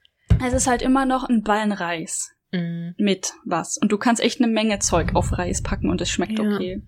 Es 0.46 0.54
ist 0.54 0.68
halt 0.68 0.82
immer 0.82 1.06
noch 1.06 1.28
ein 1.28 1.44
Ballen 1.44 1.72
Reis. 1.72 2.32
Mm. 2.52 2.90
Mit 2.98 3.34
was. 3.46 3.78
Und 3.78 3.92
du 3.92 3.98
kannst 3.98 4.22
echt 4.22 4.42
eine 4.42 4.52
Menge 4.52 4.80
Zeug 4.80 5.16
auf 5.16 5.38
Reis 5.38 5.62
packen 5.62 5.90
und 5.90 6.02
es 6.02 6.10
schmeckt 6.10 6.40
ja. 6.40 6.46
okay. 6.46 6.82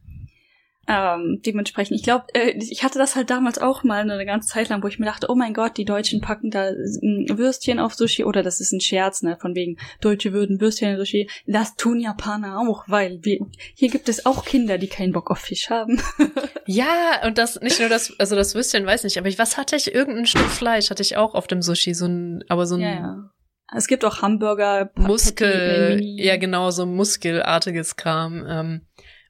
Ähm, 0.91 1.41
dementsprechend, 1.45 1.95
ich 1.95 2.04
glaube, 2.04 2.25
äh, 2.34 2.51
ich 2.58 2.84
hatte 2.84 2.99
das 2.99 3.15
halt 3.15 3.30
damals 3.30 3.60
auch 3.60 3.84
mal 3.84 4.01
eine 4.01 4.25
ganze 4.25 4.49
Zeit 4.49 4.67
lang, 4.67 4.84
wo 4.84 4.88
ich 4.88 4.99
mir 4.99 5.06
dachte, 5.06 5.27
oh 5.30 5.36
mein 5.36 5.54
Gott, 5.54 5.77
die 5.77 5.86
Deutschen 5.86 6.19
packen 6.19 6.51
da 6.51 6.65
ein 6.65 7.27
Würstchen 7.38 7.80
auf 7.80 7.93
Sushi 7.93 8.25
oder 8.25 8.43
das 8.43 8.60
ist 8.60 8.73
ein 8.73 8.82
Scherz, 8.82 9.21
ne, 9.21 9.38
von 9.39 9.56
wegen 9.56 9.77
Deutsche 10.01 10.34
würden 10.34 10.60
Würstchen 10.60 10.93
auf 10.93 10.99
Sushi. 10.99 11.30
Das 11.47 11.75
tun 11.75 12.01
Japaner 12.01 12.60
auch, 12.60 12.84
weil 12.88 13.19
wir, 13.21 13.39
hier 13.75 13.89
gibt 13.89 14.10
es 14.10 14.25
auch 14.25 14.43
Kinder, 14.43 14.77
die 14.77 14.88
keinen 14.88 15.13
Bock 15.13 15.32
auf 15.32 15.39
Fisch 15.39 15.69
haben. 15.69 16.01
ja, 16.65 17.21
und 17.25 17.38
das 17.38 17.62
nicht 17.62 17.80
nur 17.80 17.89
das, 17.89 18.13
also 18.19 18.36
das 18.36 18.54
Würstchen 18.54 18.86
weiß 18.86 19.04
nicht, 19.06 19.17
aber 19.17 19.30
ich, 19.30 19.39
was 19.39 19.58
hatte 19.58 19.77
ich? 19.77 19.93
Irgendein 19.93 20.25
Stück 20.25 20.49
Fleisch 20.49 20.89
hatte 20.89 21.04
ich 21.04 21.15
auch 21.15 21.36
auf 21.36 21.47
dem 21.47 21.62
Sushi, 21.62 21.93
so 21.93 22.06
ein, 22.06 22.43
aber 22.49 22.65
so 22.65 22.75
ein. 22.75 22.82
Ja, 22.82 22.91
ja. 22.91 23.32
Es 23.73 23.88
gibt 23.88 24.04
auch 24.04 24.21
Hamburger, 24.21 24.91
Muskel, 24.95 26.01
ja 26.01 26.36
genau, 26.36 26.71
so 26.71 26.86
muskelartiges 26.86 27.95
Kram. 27.95 28.45
Ähm, 28.45 28.82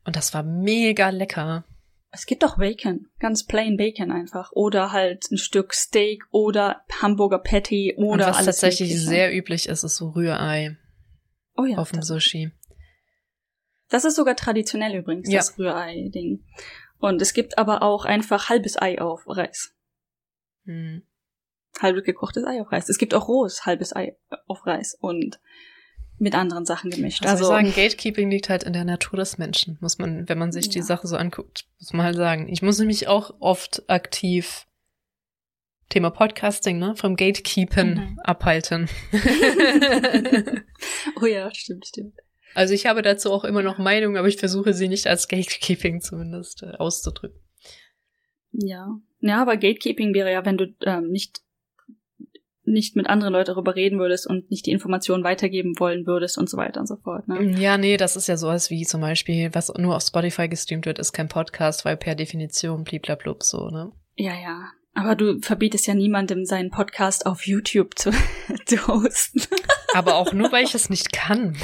und 0.06 0.16
das 0.16 0.34
war 0.34 0.44
mega 0.44 1.10
lecker. 1.10 1.66
Es 2.14 2.26
gibt 2.26 2.44
auch 2.44 2.58
Bacon, 2.58 3.08
ganz 3.20 3.46
plain 3.46 3.78
Bacon 3.78 4.12
einfach. 4.12 4.52
Oder 4.52 4.92
halt 4.92 5.32
ein 5.32 5.38
Stück 5.38 5.74
Steak 5.74 6.24
oder 6.30 6.84
Hamburger 7.02 7.40
Patty 7.40 7.94
oder 7.96 8.12
Und 8.12 8.20
was 8.20 8.38
alles 8.38 8.46
tatsächlich 8.46 8.90
mögliche. 8.90 9.08
sehr 9.08 9.34
üblich 9.34 9.70
ist, 9.70 9.84
ist 9.84 9.96
so 9.96 10.10
Rührei. 10.10 10.78
Oh 11.56 11.64
ja. 11.64 11.78
Auf 11.78 11.92
dem 11.92 12.02
Sushi. 12.02 12.52
Das 13.90 14.04
ist 14.04 14.16
sogar 14.16 14.36
traditionell 14.36 14.96
übrigens, 14.96 15.30
ja. 15.30 15.40
das 15.40 15.58
Rührei-Ding. 15.58 16.44
Und 16.98 17.22
es 17.22 17.34
gibt 17.34 17.58
aber 17.58 17.82
auch 17.82 18.04
einfach 18.04 18.50
halbes 18.50 18.82
Ei 18.82 19.00
auf 19.00 19.24
Reis. 19.28 19.74
Hm. 20.66 21.04
Halbes 21.80 22.04
gekochtes 22.04 22.46
Ei 22.46 22.62
auf 22.62 22.72
Reis. 22.72 22.90
Es 22.90 22.98
gibt 22.98 23.14
auch 23.14 23.30
rohes 23.30 23.66
halbes 23.66 23.96
Ei 23.96 24.18
auf 24.48 24.66
Reis. 24.66 24.98
Und 25.00 25.40
mit 26.21 26.36
anderen 26.36 26.65
Sachen 26.65 26.91
gemischt. 26.91 27.23
Also, 27.23 27.45
also 27.45 27.47
sagen, 27.47 27.73
Gatekeeping 27.75 28.29
liegt 28.29 28.49
halt 28.49 28.63
in 28.63 28.73
der 28.73 28.86
Natur 28.86 29.17
des 29.17 29.39
Menschen, 29.39 29.77
muss 29.81 29.97
man, 29.97 30.29
wenn 30.29 30.38
man 30.38 30.51
sich 30.51 30.67
ja. 30.67 30.73
die 30.73 30.81
Sache 30.84 31.07
so 31.07 31.17
anguckt, 31.17 31.65
muss 31.79 31.93
man 31.93 32.05
halt 32.05 32.15
sagen. 32.15 32.47
Ich 32.47 32.62
muss 32.62 32.77
nämlich 32.77 33.07
auch 33.07 33.34
oft 33.39 33.89
aktiv 33.89 34.67
Thema 35.89 36.12
Podcasting, 36.12 36.77
ne? 36.77 36.95
Vom 36.95 37.15
Gatekeepen 37.15 37.93
mhm. 37.95 38.19
abhalten. 38.19 38.88
oh 41.21 41.25
ja, 41.25 41.53
stimmt, 41.53 41.88
stimmt. 41.88 42.13
Also 42.53 42.73
ich 42.73 42.86
habe 42.86 43.01
dazu 43.01 43.31
auch 43.31 43.43
immer 43.43 43.63
noch 43.63 43.77
Meinung, 43.79 44.15
aber 44.15 44.27
ich 44.27 44.38
versuche 44.38 44.73
sie 44.73 44.88
nicht 44.88 45.07
als 45.07 45.27
Gatekeeping 45.27 46.01
zumindest 46.01 46.63
äh, 46.63 46.77
auszudrücken. 46.77 47.39
Ja. 48.51 48.89
Ja, 49.21 49.41
aber 49.41 49.57
Gatekeeping 49.57 50.13
wäre 50.13 50.31
ja, 50.31 50.45
wenn 50.45 50.57
du 50.57 50.73
ähm, 50.86 51.10
nicht 51.10 51.41
nicht 52.63 52.95
mit 52.95 53.08
anderen 53.08 53.34
Leuten 53.34 53.47
darüber 53.47 53.76
reden 53.76 54.00
würdest 54.00 54.28
und 54.28 54.52
nicht 54.52 54.65
die 54.65 54.71
Informationen 54.71 55.24
weitergeben 55.24 55.80
wollen 55.80 56.06
würdest 56.06 56.38
und 56.38 56.50
so 56.50 56.58
weiter 56.58 56.80
und 56.80 56.88
so 56.88 56.97
fort. 56.97 57.28
Ne? 57.28 57.60
Ja, 57.60 57.78
nee, 57.78 57.97
das 57.97 58.15
ist 58.15 58.28
ja 58.28 58.38
sowas 58.38 58.69
wie 58.69 58.86
zum 58.86 59.02
Beispiel, 59.02 59.50
was 59.54 59.74
nur 59.78 59.95
auf 59.95 60.04
Spotify 60.04 60.47
gestreamt 60.47 60.86
wird, 60.86 61.00
ist 61.00 61.13
kein 61.13 61.28
Podcast, 61.28 61.86
weil 61.86 61.97
per 61.97 62.15
Definition 62.15 62.84
bliblablub 62.84 63.43
so, 63.43 63.69
ne? 63.69 63.91
Ja, 64.15 64.34
ja. 64.34 64.65
Aber 64.93 65.15
du 65.15 65.39
verbietest 65.39 65.88
ja 65.88 65.93
niemandem, 65.93 66.45
seinen 66.45 66.69
Podcast 66.69 67.26
auf 67.26 67.47
YouTube 67.47 67.97
zu, 67.97 68.12
zu 68.65 68.88
hosten. 68.88 69.41
Aber 69.93 70.15
auch 70.15 70.34
nur, 70.34 70.52
weil 70.52 70.65
ich 70.65 70.76
es 70.76 70.89
nicht 70.89 71.13
kann. 71.13 71.56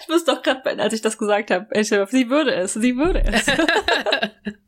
ich 0.00 0.08
wusste 0.08 0.34
doch 0.34 0.42
gerade, 0.42 0.82
als 0.82 0.92
ich 0.92 1.02
das 1.02 1.18
gesagt 1.18 1.50
habe, 1.52 1.68
sie 1.82 2.30
würde 2.30 2.54
es, 2.54 2.74
sie 2.74 2.96
würde 2.96 3.22
es. 3.24 3.46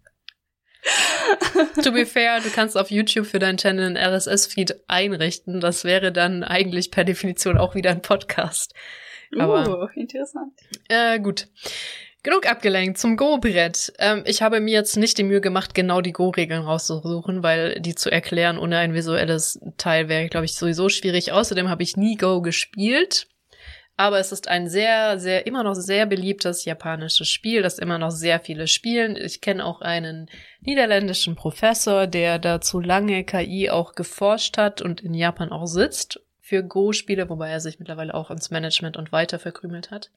to 1.83 1.93
be 1.93 2.07
fair, 2.07 2.41
du 2.41 2.51
kannst 2.51 2.77
auf 2.77 2.91
YouTube 2.91 3.27
für 3.27 3.39
deinen 3.39 3.59
Channel 3.59 3.87
einen 3.87 3.97
RSS-Feed 3.97 4.85
einrichten. 4.89 5.61
Das 5.61 5.85
wäre 5.85 6.13
dann 6.13 6.45
eigentlich 6.45 6.91
per 6.91 7.05
Definition 7.05 7.59
auch 7.59 7.75
wieder 7.75 7.91
ein 7.91 8.03
Podcast. 8.03 8.75
Aber, 9.39 9.85
uh, 9.85 9.89
interessant. 9.95 10.53
Äh, 10.89 11.21
gut. 11.21 11.47
Genug 12.23 12.47
abgelenkt 12.51 12.99
zum 12.99 13.17
Go-Brett. 13.17 13.95
Ähm, 13.99 14.25
ich 14.27 14.43
habe 14.43 14.61
mir 14.61 14.73
jetzt 14.73 14.97
nicht 14.99 15.17
die 15.17 15.23
Mühe 15.23 15.41
gemacht, 15.41 15.75
genau 15.75 16.03
die 16.03 16.13
Go-Regeln 16.13 16.63
rauszusuchen, 16.63 17.43
weil 17.43 17.81
die 17.81 17.95
zu 17.95 18.11
erklären 18.11 18.59
ohne 18.59 18.77
ein 18.77 18.93
visuelles 18.93 19.59
Teil 19.79 20.09
wäre, 20.09 20.29
glaube 20.29 20.45
ich, 20.45 20.55
sowieso 20.55 20.91
schwierig. 20.91 21.33
Außerdem 21.33 21.71
habe 21.71 21.83
ich 21.83 21.97
nie 21.97 22.17
Go 22.17 22.43
gespielt. 22.43 23.27
Aber 24.01 24.19
es 24.19 24.33
ist 24.33 24.49
ein 24.49 24.67
sehr, 24.67 25.19
sehr, 25.19 25.47
immer 25.47 25.63
noch 25.63 25.75
sehr 25.75 26.07
beliebtes 26.07 26.65
japanisches 26.65 27.29
Spiel, 27.29 27.61
das 27.61 27.79
immer 27.79 27.99
noch 27.99 28.11
sehr 28.11 28.41
viele 28.41 28.67
spielen. 28.67 29.15
Ich 29.15 29.43
kenne 29.43 29.63
auch 29.63 29.83
einen 29.83 30.31
niederländischen 30.63 31.37
Professor, 31.37 32.07
der 32.07 32.39
dazu 32.39 32.81
lange 32.81 33.25
KI 33.25 33.69
auch 33.69 33.93
geforscht 33.95 34.57
hat 34.57 34.81
und 34.81 35.03
in 35.03 35.13
Japan 35.13 35.53
auch 35.53 35.67
sitzt 35.67 36.19
für 36.41 36.63
Go-Spiele, 36.63 37.29
wobei 37.29 37.51
er 37.51 37.61
sich 37.61 37.79
mittlerweile 37.79 38.15
auch 38.15 38.31
ins 38.31 38.51
Management 38.51 38.97
und 38.97 39.13
weiter 39.13 39.39
verkrümelt 39.39 39.91
hat. 39.91 40.11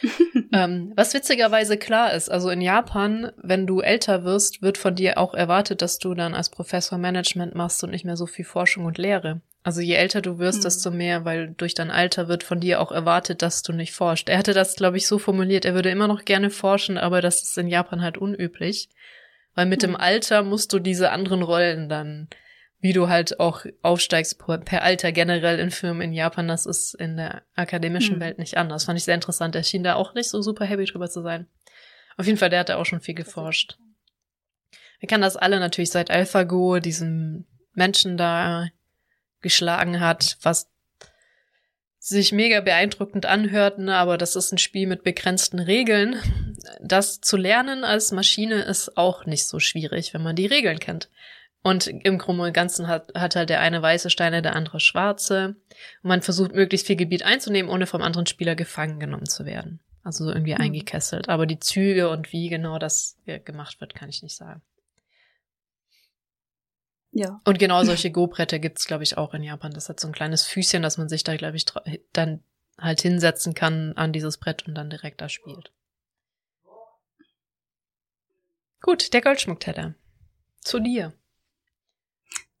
ähm, 0.54 0.94
was 0.96 1.12
witzigerweise 1.12 1.76
klar 1.76 2.14
ist, 2.14 2.30
also 2.30 2.48
in 2.48 2.62
Japan, 2.62 3.32
wenn 3.36 3.66
du 3.66 3.82
älter 3.82 4.24
wirst, 4.24 4.62
wird 4.62 4.78
von 4.78 4.94
dir 4.94 5.18
auch 5.18 5.34
erwartet, 5.34 5.82
dass 5.82 5.98
du 5.98 6.14
dann 6.14 6.34
als 6.34 6.48
Professor 6.48 6.96
Management 6.96 7.54
machst 7.54 7.84
und 7.84 7.90
nicht 7.90 8.06
mehr 8.06 8.16
so 8.16 8.24
viel 8.24 8.46
Forschung 8.46 8.86
und 8.86 8.96
Lehre. 8.96 9.42
Also 9.68 9.82
je 9.82 9.96
älter 9.96 10.22
du 10.22 10.38
wirst, 10.38 10.60
mhm. 10.60 10.62
desto 10.62 10.90
mehr, 10.90 11.26
weil 11.26 11.50
durch 11.50 11.74
dein 11.74 11.90
Alter 11.90 12.26
wird 12.26 12.42
von 12.42 12.58
dir 12.58 12.80
auch 12.80 12.90
erwartet, 12.90 13.42
dass 13.42 13.62
du 13.62 13.74
nicht 13.74 13.92
forschst. 13.92 14.30
Er 14.30 14.38
hatte 14.38 14.54
das, 14.54 14.76
glaube 14.76 14.96
ich, 14.96 15.06
so 15.06 15.18
formuliert, 15.18 15.66
er 15.66 15.74
würde 15.74 15.90
immer 15.90 16.08
noch 16.08 16.24
gerne 16.24 16.48
forschen, 16.48 16.96
aber 16.96 17.20
das 17.20 17.42
ist 17.42 17.58
in 17.58 17.68
Japan 17.68 18.00
halt 18.00 18.16
unüblich. 18.16 18.88
Weil 19.54 19.66
mit 19.66 19.82
mhm. 19.82 19.88
dem 19.88 19.96
Alter 19.96 20.42
musst 20.42 20.72
du 20.72 20.78
diese 20.78 21.10
anderen 21.10 21.42
Rollen 21.42 21.90
dann 21.90 22.28
wie 22.80 22.94
du 22.94 23.08
halt 23.08 23.40
auch 23.40 23.66
aufsteigst 23.82 24.38
per 24.38 24.82
Alter 24.82 25.12
generell 25.12 25.58
in 25.58 25.70
Firmen 25.70 26.00
in 26.00 26.12
Japan, 26.12 26.48
das 26.48 26.64
ist 26.64 26.94
in 26.94 27.18
der 27.18 27.42
akademischen 27.54 28.14
hm. 28.14 28.20
Welt 28.20 28.38
nicht 28.38 28.56
anders. 28.56 28.84
Fand 28.84 28.96
ich 28.98 29.04
sehr 29.04 29.16
interessant. 29.16 29.54
Er 29.56 29.64
schien 29.64 29.82
da 29.82 29.96
auch 29.96 30.14
nicht 30.14 30.30
so 30.30 30.40
super 30.42 30.64
happy 30.64 30.84
drüber 30.84 31.10
zu 31.10 31.20
sein. 31.20 31.48
Auf 32.16 32.26
jeden 32.26 32.38
Fall, 32.38 32.50
der 32.50 32.60
hat 32.60 32.68
da 32.68 32.76
auch 32.76 32.86
schon 32.86 33.00
viel 33.00 33.16
geforscht. 33.16 33.78
Wir 35.00 35.08
kennen 35.08 35.22
das 35.22 35.36
alle 35.36 35.58
natürlich 35.58 35.90
seit 35.90 36.10
AlphaGo, 36.10 36.78
diesem 36.78 37.46
Menschen 37.72 38.16
da 38.16 38.68
geschlagen 39.40 40.00
hat, 40.00 40.38
was 40.42 40.70
sich 41.98 42.32
mega 42.32 42.60
beeindruckend 42.60 43.26
anhört, 43.26 43.78
ne, 43.78 43.94
aber 43.96 44.18
das 44.18 44.36
ist 44.36 44.52
ein 44.52 44.58
Spiel 44.58 44.86
mit 44.86 45.02
begrenzten 45.02 45.58
Regeln. 45.58 46.16
Das 46.80 47.20
zu 47.20 47.36
lernen 47.36 47.84
als 47.84 48.12
Maschine 48.12 48.62
ist 48.62 48.96
auch 48.96 49.26
nicht 49.26 49.46
so 49.46 49.58
schwierig, 49.58 50.14
wenn 50.14 50.22
man 50.22 50.36
die 50.36 50.46
Regeln 50.46 50.78
kennt. 50.78 51.08
Und 51.62 51.88
im 51.88 52.18
Groben 52.18 52.40
und 52.40 52.52
Ganzen 52.52 52.86
hat, 52.86 53.12
hat 53.14 53.34
halt 53.34 53.50
der 53.50 53.60
eine 53.60 53.82
weiße 53.82 54.10
Steine, 54.10 54.42
der 54.42 54.54
andere 54.54 54.80
schwarze. 54.80 55.56
Und 56.02 56.08
man 56.08 56.22
versucht 56.22 56.54
möglichst 56.54 56.86
viel 56.86 56.96
Gebiet 56.96 57.24
einzunehmen, 57.24 57.70
ohne 57.70 57.86
vom 57.86 58.00
anderen 58.00 58.26
Spieler 58.26 58.54
gefangen 58.54 59.00
genommen 59.00 59.26
zu 59.26 59.44
werden. 59.44 59.80
Also 60.04 60.24
so 60.24 60.30
irgendwie 60.30 60.54
mhm. 60.54 60.60
eingekesselt. 60.60 61.28
Aber 61.28 61.46
die 61.46 61.58
Züge 61.58 62.08
und 62.10 62.32
wie 62.32 62.48
genau 62.48 62.78
das 62.78 63.18
gemacht 63.44 63.80
wird, 63.80 63.94
kann 63.94 64.08
ich 64.08 64.22
nicht 64.22 64.36
sagen. 64.36 64.62
Ja. 67.10 67.40
Und 67.44 67.58
genau 67.58 67.82
solche 67.84 68.10
Go-Bretter 68.10 68.58
gibt's, 68.58 68.86
glaube 68.86 69.02
ich, 69.02 69.16
auch 69.16 69.34
in 69.34 69.42
Japan. 69.42 69.72
Das 69.72 69.88
hat 69.88 69.98
so 69.98 70.06
ein 70.08 70.12
kleines 70.12 70.44
Füßchen, 70.44 70.82
dass 70.82 70.98
man 70.98 71.08
sich 71.08 71.24
da, 71.24 71.36
glaube 71.36 71.56
ich, 71.56 71.64
dann 72.12 72.42
halt 72.78 73.00
hinsetzen 73.00 73.54
kann 73.54 73.92
an 73.96 74.12
dieses 74.12 74.38
Brett 74.38 74.66
und 74.66 74.74
dann 74.74 74.90
direkt 74.90 75.20
da 75.20 75.28
spielt. 75.28 75.72
Gut, 78.80 79.12
der 79.12 79.22
Goldschmuckteller. 79.22 79.94
Zu 80.60 80.80
dir. 80.80 81.12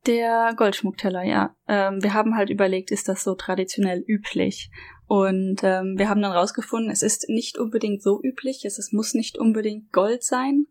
Der 0.06 0.54
Goldschmuckteller, 0.56 1.22
ja. 1.22 1.54
Ähm, 1.68 2.02
wir 2.02 2.14
haben 2.14 2.36
halt 2.36 2.50
überlegt, 2.50 2.90
ist 2.90 3.08
das 3.08 3.22
so 3.22 3.34
traditionell 3.34 4.02
üblich? 4.06 4.70
Und 5.06 5.62
ähm, 5.62 5.94
wir 5.96 6.08
haben 6.08 6.22
dann 6.22 6.32
rausgefunden, 6.32 6.90
es 6.90 7.02
ist 7.02 7.28
nicht 7.28 7.58
unbedingt 7.58 8.02
so 8.02 8.20
üblich, 8.22 8.64
es, 8.64 8.78
es 8.78 8.92
muss 8.92 9.14
nicht 9.14 9.38
unbedingt 9.38 9.92
Gold 9.92 10.22
sein. 10.22 10.66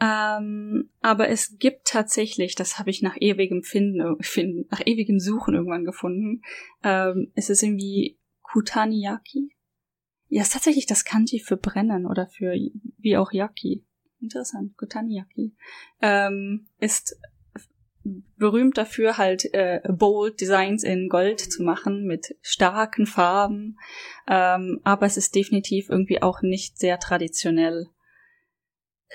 Ähm, 0.00 0.88
aber 1.02 1.28
es 1.28 1.58
gibt 1.58 1.86
tatsächlich, 1.86 2.54
das 2.54 2.78
habe 2.78 2.90
ich 2.90 3.02
nach 3.02 3.16
ewigem 3.20 3.62
Finden, 3.62 4.16
finden, 4.22 4.66
nach 4.70 4.80
ewigem 4.84 5.20
Suchen 5.20 5.54
irgendwann 5.54 5.84
gefunden, 5.84 6.42
ähm, 6.82 7.30
es 7.34 7.50
ist 7.50 7.62
irgendwie 7.62 8.18
Kutaniyaki. 8.42 9.54
Ja, 10.28 10.42
ist 10.42 10.52
tatsächlich 10.52 10.86
das 10.86 11.04
Kanji 11.04 11.40
für 11.40 11.56
brennen 11.56 12.06
oder 12.06 12.26
für 12.26 12.54
wie 12.98 13.16
auch 13.16 13.32
Yaki. 13.32 13.84
Interessant, 14.20 14.76
Kutaniyaki. 14.76 15.54
Ähm, 16.00 16.68
ist 16.78 17.16
berühmt 18.04 18.78
dafür, 18.78 19.18
halt 19.18 19.52
äh, 19.52 19.80
bold 19.88 20.40
Designs 20.40 20.84
in 20.84 21.08
Gold 21.08 21.40
zu 21.40 21.62
machen 21.62 22.04
mit 22.04 22.36
starken 22.42 23.06
Farben. 23.06 23.78
Ähm, 24.28 24.80
aber 24.84 25.06
es 25.06 25.16
ist 25.16 25.34
definitiv 25.34 25.90
irgendwie 25.90 26.22
auch 26.22 26.42
nicht 26.42 26.78
sehr 26.78 26.98
traditionell. 26.98 27.88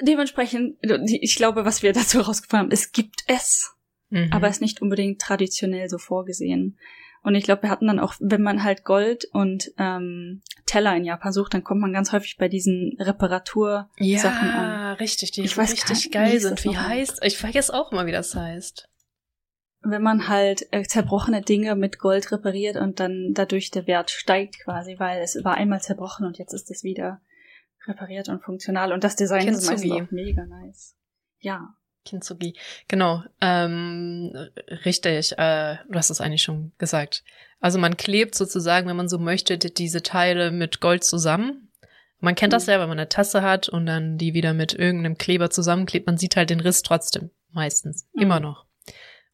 Dementsprechend, 0.02 0.78
ich 0.82 1.36
glaube, 1.36 1.66
was 1.66 1.84
wir 1.84 1.94
dazu 1.94 2.20
herausgefunden 2.20 2.66
haben, 2.66 2.74
es 2.74 2.92
gibt 2.92 3.24
es, 3.28 3.76
mhm. 4.10 4.30
aber 4.32 4.48
es 4.48 4.58
ist 4.58 4.62
nicht 4.62 4.82
unbedingt 4.82 5.22
traditionell 5.22 5.90
so 5.90 5.98
vorgesehen. 5.98 6.78
Und 7.26 7.34
ich 7.34 7.44
glaube, 7.44 7.64
wir 7.64 7.70
hatten 7.72 7.88
dann 7.88 8.00
auch, 8.00 8.14
wenn 8.20 8.44
man 8.44 8.64
halt 8.64 8.84
Gold 8.84 9.26
und 9.32 9.72
ähm, 9.80 10.44
Teller 10.68 10.96
in 10.96 11.06
Japan 11.06 11.34
sucht, 11.34 11.56
dann 11.56 11.64
kommt 11.64 11.82
man 11.82 11.92
ganz 11.92 12.12
häufig 12.12 12.38
bei 12.38 12.48
diesen 12.48 12.96
Reparatursachen 13.00 13.90
ja, 13.98 14.22
an. 14.22 14.70
Ja, 14.70 14.94
richtig, 14.94 15.32
die 15.32 15.42
ich 15.42 15.58
weiß 15.58 15.74
richtig 15.74 16.12
geil 16.12 16.34
wie 16.34 16.38
sind. 16.38 16.64
Wie 16.64 16.78
heißt? 16.78 17.24
Ich 17.24 17.40
vergesse 17.40 17.74
auch 17.74 17.92
immer, 17.92 18.06
wie 18.06 18.12
das 18.12 18.36
heißt. 18.36 18.90
Wenn 19.82 20.04
man 20.04 20.28
halt 20.28 20.68
äh, 20.72 20.84
zerbrochene 20.84 21.42
Dinge 21.42 21.76
mit 21.76 21.98
Gold 21.98 22.32
repariert 22.32 22.76
und 22.76 23.00
dann 23.00 23.32
dadurch 23.34 23.72
der 23.72 23.88
Wert 23.88 24.12
steigt 24.12 24.60
quasi, 24.60 25.00
weil 25.00 25.22
es 25.24 25.44
war 25.44 25.56
einmal 25.56 25.82
zerbrochen 25.82 26.28
und 26.28 26.38
jetzt 26.38 26.54
ist 26.54 26.70
es 26.70 26.84
wieder 26.84 27.22
repariert 27.88 28.30
und 28.30 28.42
funktional 28.42 28.92
und 28.92 29.04
das 29.04 29.16
Design 29.16 29.46
Kintsugi. 29.46 29.76
ist 29.76 29.90
meistens 29.90 30.12
mega 30.12 30.46
nice. 30.46 30.96
Ja. 31.40 31.76
Kintsugi. 32.06 32.56
Genau. 32.88 33.24
Ähm, 33.42 34.32
richtig, 34.86 35.38
äh, 35.38 35.78
du 35.90 35.98
hast 35.98 36.12
es 36.12 36.22
eigentlich 36.22 36.44
schon 36.44 36.72
gesagt. 36.78 37.24
Also 37.60 37.80
man 37.80 37.98
klebt 37.98 38.36
sozusagen, 38.36 38.88
wenn 38.88 38.96
man 38.96 39.10
so 39.10 39.18
möchte, 39.18 39.58
diese 39.58 40.04
Teile 40.04 40.52
mit 40.52 40.82
Gold 40.82 41.04
zusammen. 41.04 41.72
Man 42.20 42.36
kennt 42.36 42.54
das 42.54 42.68
mhm. 42.68 42.74
ja, 42.74 42.80
wenn 42.80 42.90
man 42.90 43.00
eine 43.00 43.10
Tasse 43.10 43.42
hat 43.42 43.70
und 43.70 43.86
dann 43.86 44.18
die 44.18 44.34
wieder 44.34 44.54
mit 44.54 44.74
irgendeinem 44.74 45.18
Kleber 45.18 45.50
zusammenklebt. 45.50 46.06
Man 46.06 46.18
sieht 46.18 46.36
halt 46.36 46.50
den 46.50 46.60
Riss 46.60 46.84
trotzdem. 46.84 47.32
Meistens. 47.52 48.08
Mhm. 48.14 48.22
Immer 48.22 48.40
noch. 48.40 48.66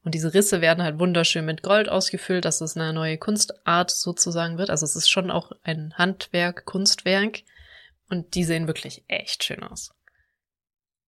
Und 0.04 0.16
diese 0.16 0.34
Risse 0.34 0.62
werden 0.62 0.84
halt 0.84 1.00
wunderschön 1.00 1.46
mit 1.46 1.62
Gold 1.62 1.90
ausgefüllt, 1.90 2.46
dass 2.46 2.62
es 2.62 2.76
eine 2.76 2.92
neue 2.94 3.18
Kunstart 3.18 3.92
sozusagen 3.92 4.58
wird. 4.58 4.70
Also 4.70 4.86
es 4.86 4.96
ist 4.96 5.10
schon 5.10 5.30
auch 5.30 5.52
ein 5.64 5.94
Handwerk, 5.96 6.66
Kunstwerk. 6.66 7.44
Und 8.12 8.36
die 8.36 8.44
sehen 8.44 8.68
wirklich 8.68 9.06
echt 9.08 9.46
schön 9.46 9.64
aus. 9.64 9.96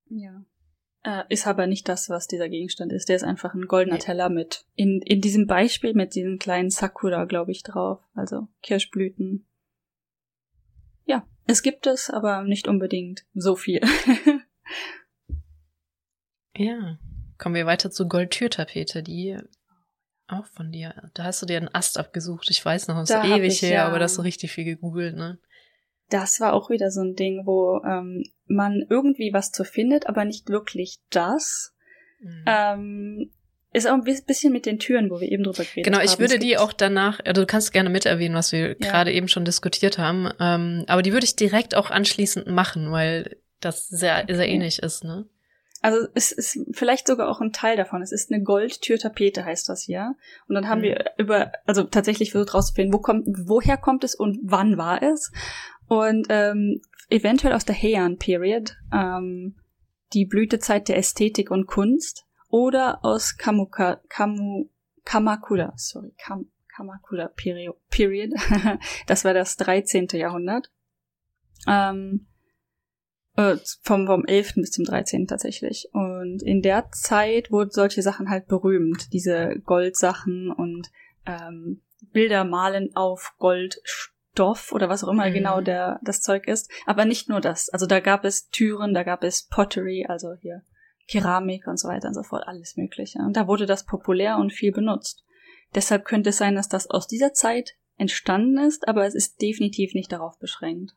Ja. 0.10 0.46
Äh, 1.04 1.24
ist 1.28 1.45
aber 1.45 1.68
nicht 1.68 1.89
das, 1.89 2.10
was 2.10 2.28
dieser 2.28 2.47
Gegenstand 2.47 2.93
ist. 2.93 3.10
Der 3.10 3.18
ist 3.18 3.26
einfach 3.26 3.54
ein 3.54 3.68
goldener 3.68 3.97
nee. 3.97 4.01
Teller 4.01 4.30
mit, 4.30 4.66
in, 4.76 5.01
in 5.01 5.20
diesem 5.20 5.45
Beispiel 5.45 5.93
mit 5.93 6.16
diesem 6.16 6.39
kleinen 6.39 6.70
Sakura, 6.70 7.26
glaube 7.26 7.51
ich, 7.51 7.62
drauf. 7.62 7.99
Also 8.14 8.47
Kirschblüten. 8.62 9.45
Ja, 11.04 11.28
es 11.45 11.62
gibt 11.62 11.88
es, 11.88 12.10
aber 12.10 12.43
nicht 12.43 12.70
unbedingt 12.70 13.26
so 13.34 13.58
viel. 13.58 13.82
ja. 16.56 16.97
Kommen 17.38 17.56
wir 17.56 17.66
weiter 17.66 17.91
zur 17.91 18.08
Goldtürtapete, 18.08 19.04
die 19.04 19.38
auch 20.28 20.45
von 20.45 20.72
dir. 20.72 21.12
Da 21.16 21.26
hast 21.26 21.41
du 21.41 21.45
dir 21.45 21.58
einen 21.58 21.74
Ast 21.76 21.97
abgesucht. 21.97 22.49
Ich 22.49 22.64
weiß 22.64 22.88
noch, 22.88 22.97
es 23.01 23.10
ist 23.10 23.26
ewig 23.26 23.62
her, 23.62 23.74
ja. 23.74 23.88
aber 23.88 23.99
das 23.99 24.16
so 24.16 24.22
richtig 24.22 24.54
viel 24.54 24.64
gegoogelt, 24.64 25.18
ne? 25.18 25.38
Das 26.14 26.39
war 26.39 26.53
auch 26.53 26.70
wieder 26.70 26.91
so 26.91 27.01
ein 27.01 27.16
Ding, 27.16 27.45
wo 27.45 27.82
ähm, 27.84 28.24
man 28.45 28.86
irgendwie 28.89 29.34
was 29.34 29.51
zu 29.51 29.64
findet, 29.64 30.07
aber 30.07 30.26
nicht 30.26 30.49
wirklich 30.49 30.99
das. 31.09 31.74
Mhm. 32.20 32.43
Ähm, 32.45 33.32
ist 33.74 33.88
auch 33.88 33.93
ein 33.93 34.03
bisschen 34.03 34.53
mit 34.53 34.68
den 34.68 34.78
Türen, 34.78 35.09
wo 35.09 35.20
wir 35.20 35.32
eben 35.32 35.43
drüber 35.43 35.64
geredet 35.64 35.86
genau, 35.86 35.97
haben. 35.97 36.03
Genau, 36.03 36.14
ich 36.14 36.20
würde 36.20 36.38
die 36.38 36.57
auch 36.59 36.74
danach, 36.74 37.20
also 37.26 37.41
du 37.41 37.47
kannst 37.47 37.74
gerne 37.74 37.89
mit 37.89 38.05
erwähnen, 38.05 38.36
was 38.36 38.51
wir 38.51 38.70
ja. 38.70 38.76
gerade 38.76 39.11
eben 39.11 39.28
schon 39.28 39.45
diskutiert 39.45 39.97
haben, 39.97 40.30
ähm, 40.39 40.86
aber 40.88 41.01
die 41.01 41.11
würde 41.11 41.26
ich 41.26 41.36
direkt 41.36 41.74
auch 41.74 41.89
anschließend 41.89 42.45
machen, 42.45 42.91
weil 42.91 43.38
das 43.61 43.88
sehr, 43.88 44.26
sehr 44.30 44.47
ähnlich 44.47 44.80
ist, 44.80 45.03
ne? 45.03 45.26
Also 45.82 46.07
es 46.14 46.32
ist 46.32 46.59
vielleicht 46.72 47.07
sogar 47.07 47.28
auch 47.28 47.41
ein 47.41 47.51
Teil 47.51 47.76
davon. 47.76 48.01
Es 48.01 48.14
ist 48.14 48.32
eine 48.32 48.41
Goldtürtapete, 48.41 49.43
heißt 49.43 49.68
das 49.68 49.82
hier. 49.82 50.16
Und 50.47 50.55
dann 50.55 50.70
haben 50.70 50.80
mhm. 50.80 50.84
wir 50.84 51.05
über, 51.18 51.51
also 51.66 51.84
tatsächlich 51.84 52.32
versucht 52.32 52.53
rauszufinden, 52.53 52.93
wo 52.93 52.99
kommt, 52.99 53.26
woher 53.28 53.76
kommt 53.76 54.05
es 54.05 54.16
und 54.16 54.39
wann 54.43 54.78
war 54.78 55.03
es. 55.03 55.34
Und 55.94 56.26
ähm, 56.30 56.82
eventuell 57.12 57.54
aus 57.54 57.66
der 57.66 57.76
Heian 57.76 58.18
Period, 58.18 58.76
ähm, 58.91 59.60
die 60.14 60.26
Blütezeit 60.26 60.88
der 60.88 60.98
Ästhetik 60.98 61.52
und 61.52 61.68
Kunst, 61.68 62.26
oder 62.50 63.06
aus 63.06 63.38
Kamuka, 63.38 64.02
Kamu, 64.10 64.70
Kamakura, 65.06 65.72
sorry, 65.76 66.12
Kam, 66.18 66.48
Kamakura 66.68 67.30
Period. 67.36 68.34
das 69.06 69.24
war 69.24 69.36
das 69.36 69.56
13. 69.58 70.08
Jahrhundert. 70.14 70.72
Ähm, 71.68 72.26
äh, 73.36 73.58
vom, 73.84 74.08
vom 74.08 74.26
11. 74.26 74.56
bis 74.56 74.72
zum 74.72 74.86
13. 74.86 75.28
tatsächlich. 75.28 75.89
Und 75.94 76.41
in 76.41 76.64
der 76.64 76.89
Zeit 76.89 77.52
wurden 77.52 77.70
solche 77.70 78.02
Sachen 78.02 78.32
halt 78.32 78.48
berühmt. 78.48 79.14
Diese 79.14 79.60
Goldsachen 79.64 80.52
und 80.52 80.89
ähm, 81.28 81.84
Bilder 82.12 82.46
malen 82.46 82.96
auf 82.96 83.36
Goldstoff 84.36 84.71
oder 84.71 84.89
was 84.89 85.03
auch 85.03 85.09
immer 85.09 85.29
mhm. 85.29 85.34
genau 85.34 85.61
der, 85.61 85.99
das 86.03 86.21
Zeug 86.21 86.47
ist. 86.47 86.69
Aber 86.86 87.05
nicht 87.05 87.29
nur 87.29 87.41
das. 87.41 87.69
Also 87.69 87.86
da 87.86 87.99
gab 87.99 88.25
es 88.25 88.49
Türen, 88.49 88.93
da 88.93 89.03
gab 89.03 89.23
es 89.23 89.47
Pottery, 89.47 90.05
also 90.07 90.34
hier 90.39 90.63
Keramik 91.07 91.67
und 91.67 91.77
so 91.79 91.88
weiter 91.88 92.07
und 92.07 92.13
so 92.13 92.23
fort, 92.23 92.43
alles 92.47 92.75
Mögliche. 92.77 93.19
Und 93.19 93.36
da 93.36 93.47
wurde 93.47 93.65
das 93.65 93.86
populär 93.86 94.38
und 94.38 94.53
viel 94.53 94.71
benutzt. 94.71 95.23
Deshalb 95.75 96.05
könnte 96.05 96.29
es 96.29 96.38
sein, 96.38 96.55
dass 96.55 96.69
das 96.69 96.89
aus 96.89 97.07
dieser 97.07 97.34
Zeit 97.34 97.75
entstanden 97.97 98.57
ist, 98.57 98.88
aber 98.88 99.05
es 99.05 99.13
ist 99.13 99.41
definitiv 99.41 99.93
nicht 99.93 100.11
darauf 100.11 100.38
beschränkt. 100.39 100.93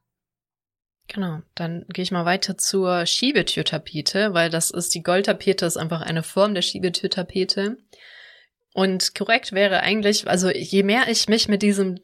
Genau, 1.09 1.41
dann 1.55 1.84
gehe 1.89 2.03
ich 2.03 2.11
mal 2.11 2.24
weiter 2.24 2.59
zur 2.59 3.07
Schiebetürtapete, 3.07 4.34
weil 4.34 4.51
das 4.51 4.70
ist 4.70 4.95
die 4.95 5.03
Goldtapete, 5.03 5.64
ist 5.64 5.76
einfach 5.76 6.03
eine 6.03 6.22
Form 6.22 6.55
der 6.55 6.62
Schiebetürtapete. 6.62 7.78
Und 8.72 9.14
korrekt 9.14 9.53
wäre 9.53 9.80
eigentlich, 9.80 10.28
also 10.28 10.51
je 10.51 10.82
mehr 10.82 11.09
ich 11.09 11.28
mich 11.28 11.49
mit 11.49 11.62
diesen 11.62 12.01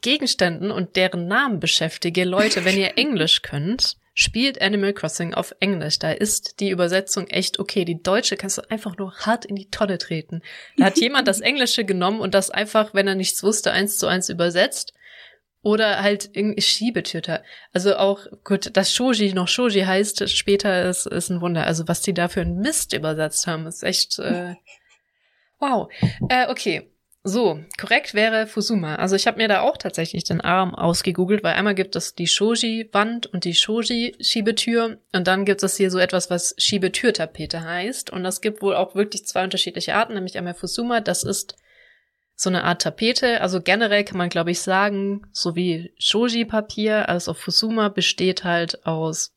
Gegenständen 0.00 0.70
und 0.70 0.96
deren 0.96 1.26
Namen 1.28 1.60
beschäftige, 1.60 2.24
Leute, 2.24 2.64
wenn 2.64 2.78
ihr 2.78 2.92
Englisch 2.96 3.42
könnt, 3.42 3.96
spielt 4.14 4.60
Animal 4.60 4.92
Crossing 4.92 5.34
auf 5.34 5.54
Englisch. 5.60 5.98
Da 5.98 6.12
ist 6.12 6.60
die 6.60 6.70
Übersetzung 6.70 7.26
echt 7.28 7.58
okay. 7.58 7.84
Die 7.84 8.02
deutsche 8.02 8.36
kannst 8.36 8.58
du 8.58 8.70
einfach 8.70 8.96
nur 8.96 9.14
hart 9.18 9.44
in 9.44 9.56
die 9.56 9.70
Tonne 9.70 9.98
treten. 9.98 10.42
Da 10.76 10.86
hat 10.86 10.98
jemand 10.98 11.28
das 11.28 11.40
Englische 11.40 11.84
genommen 11.84 12.20
und 12.20 12.34
das 12.34 12.50
einfach, 12.50 12.94
wenn 12.94 13.08
er 13.08 13.14
nichts 13.14 13.42
wusste, 13.42 13.72
eins 13.72 13.98
zu 13.98 14.06
eins 14.06 14.28
übersetzt. 14.28 14.94
Oder 15.64 16.02
halt 16.02 16.30
Schiebetüter. 16.58 17.44
Also 17.72 17.96
auch, 17.96 18.26
gut, 18.42 18.76
dass 18.76 18.92
Shoji 18.92 19.32
noch 19.32 19.46
Shoji 19.46 19.82
heißt, 19.82 20.28
später 20.28 20.88
ist, 20.90 21.06
ist 21.06 21.30
ein 21.30 21.40
Wunder. 21.40 21.66
Also 21.66 21.86
was 21.86 22.00
die 22.00 22.12
da 22.12 22.26
für 22.26 22.40
einen 22.40 22.58
Mist 22.58 22.92
übersetzt 22.92 23.46
haben, 23.46 23.66
ist 23.66 23.84
echt, 23.84 24.18
äh, 24.18 24.56
wow. 25.60 25.88
Äh, 26.28 26.50
okay. 26.50 26.91
So, 27.24 27.60
korrekt 27.78 28.14
wäre 28.14 28.48
Fusuma. 28.48 28.96
Also 28.96 29.14
ich 29.14 29.28
habe 29.28 29.36
mir 29.36 29.46
da 29.46 29.60
auch 29.60 29.76
tatsächlich 29.76 30.24
den 30.24 30.40
Arm 30.40 30.74
ausgegoogelt, 30.74 31.44
weil 31.44 31.54
einmal 31.54 31.76
gibt 31.76 31.94
es 31.94 32.16
die 32.16 32.26
Shoji-Wand 32.26 33.26
und 33.26 33.44
die 33.44 33.54
Shoji-Schiebetür 33.54 34.98
und 35.12 35.26
dann 35.28 35.44
gibt 35.44 35.62
es 35.62 35.76
hier 35.76 35.92
so 35.92 35.98
etwas, 35.98 36.30
was 36.30 36.56
Schiebetürtapete 36.58 37.62
heißt. 37.62 38.10
Und 38.10 38.24
das 38.24 38.40
gibt 38.40 38.60
wohl 38.60 38.74
auch 38.74 38.96
wirklich 38.96 39.24
zwei 39.24 39.44
unterschiedliche 39.44 39.94
Arten, 39.94 40.14
nämlich 40.14 40.36
einmal 40.36 40.54
Fusuma, 40.54 41.00
das 41.00 41.22
ist 41.22 41.56
so 42.34 42.50
eine 42.50 42.64
Art 42.64 42.82
Tapete. 42.82 43.40
Also 43.40 43.60
generell 43.60 44.02
kann 44.02 44.18
man, 44.18 44.28
glaube 44.28 44.50
ich, 44.50 44.60
sagen, 44.60 45.22
so 45.30 45.54
wie 45.54 45.94
Shoji-Papier, 45.98 47.08
also 47.08 47.34
Fusuma 47.34 47.88
besteht 47.88 48.42
halt 48.42 48.84
aus 48.84 49.31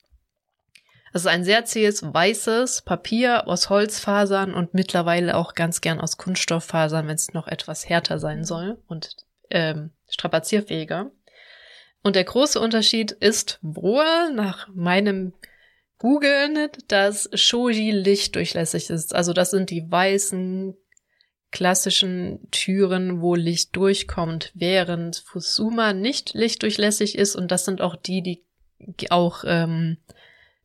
es 1.16 1.22
ist 1.22 1.28
ein 1.28 1.46
sehr 1.46 1.64
zähes 1.64 2.04
weißes 2.04 2.82
Papier 2.82 3.48
aus 3.48 3.70
Holzfasern 3.70 4.54
und 4.54 4.74
mittlerweile 4.74 5.38
auch 5.38 5.54
ganz 5.54 5.80
gern 5.80 6.02
aus 6.02 6.18
Kunststofffasern, 6.18 7.08
wenn 7.08 7.16
es 7.16 7.32
noch 7.32 7.48
etwas 7.48 7.88
härter 7.88 8.20
sein 8.20 8.44
soll 8.44 8.78
und 8.90 9.16
ähm, 9.50 9.92
strapazierfähiger. 10.10 11.12
Und 12.04 12.18
der 12.18 12.26
große 12.26 12.60
Unterschied 12.60 13.12
ist 13.14 13.60
wohl 13.62 14.34
nach 14.34 14.68
meinem 14.74 15.32
Googeln, 16.00 16.68
dass 16.90 17.30
Shoji 17.34 17.92
lichtdurchlässig 17.92 18.90
ist. 18.90 19.16
Also 19.16 19.32
das 19.32 19.52
sind 19.52 19.70
die 19.70 19.90
weißen 19.90 20.76
klassischen 21.50 22.52
Türen, 22.52 23.22
wo 23.22 23.36
Licht 23.36 23.74
durchkommt, 23.74 24.52
während 24.54 25.24
Fusuma 25.26 25.94
nicht 25.94 26.34
lichtdurchlässig 26.34 27.18
ist 27.18 27.38
und 27.38 27.52
das 27.52 27.64
sind 27.64 27.80
auch 27.80 27.96
die, 27.96 28.44
die 28.80 29.12
auch 29.12 29.46
ähm, 29.48 29.96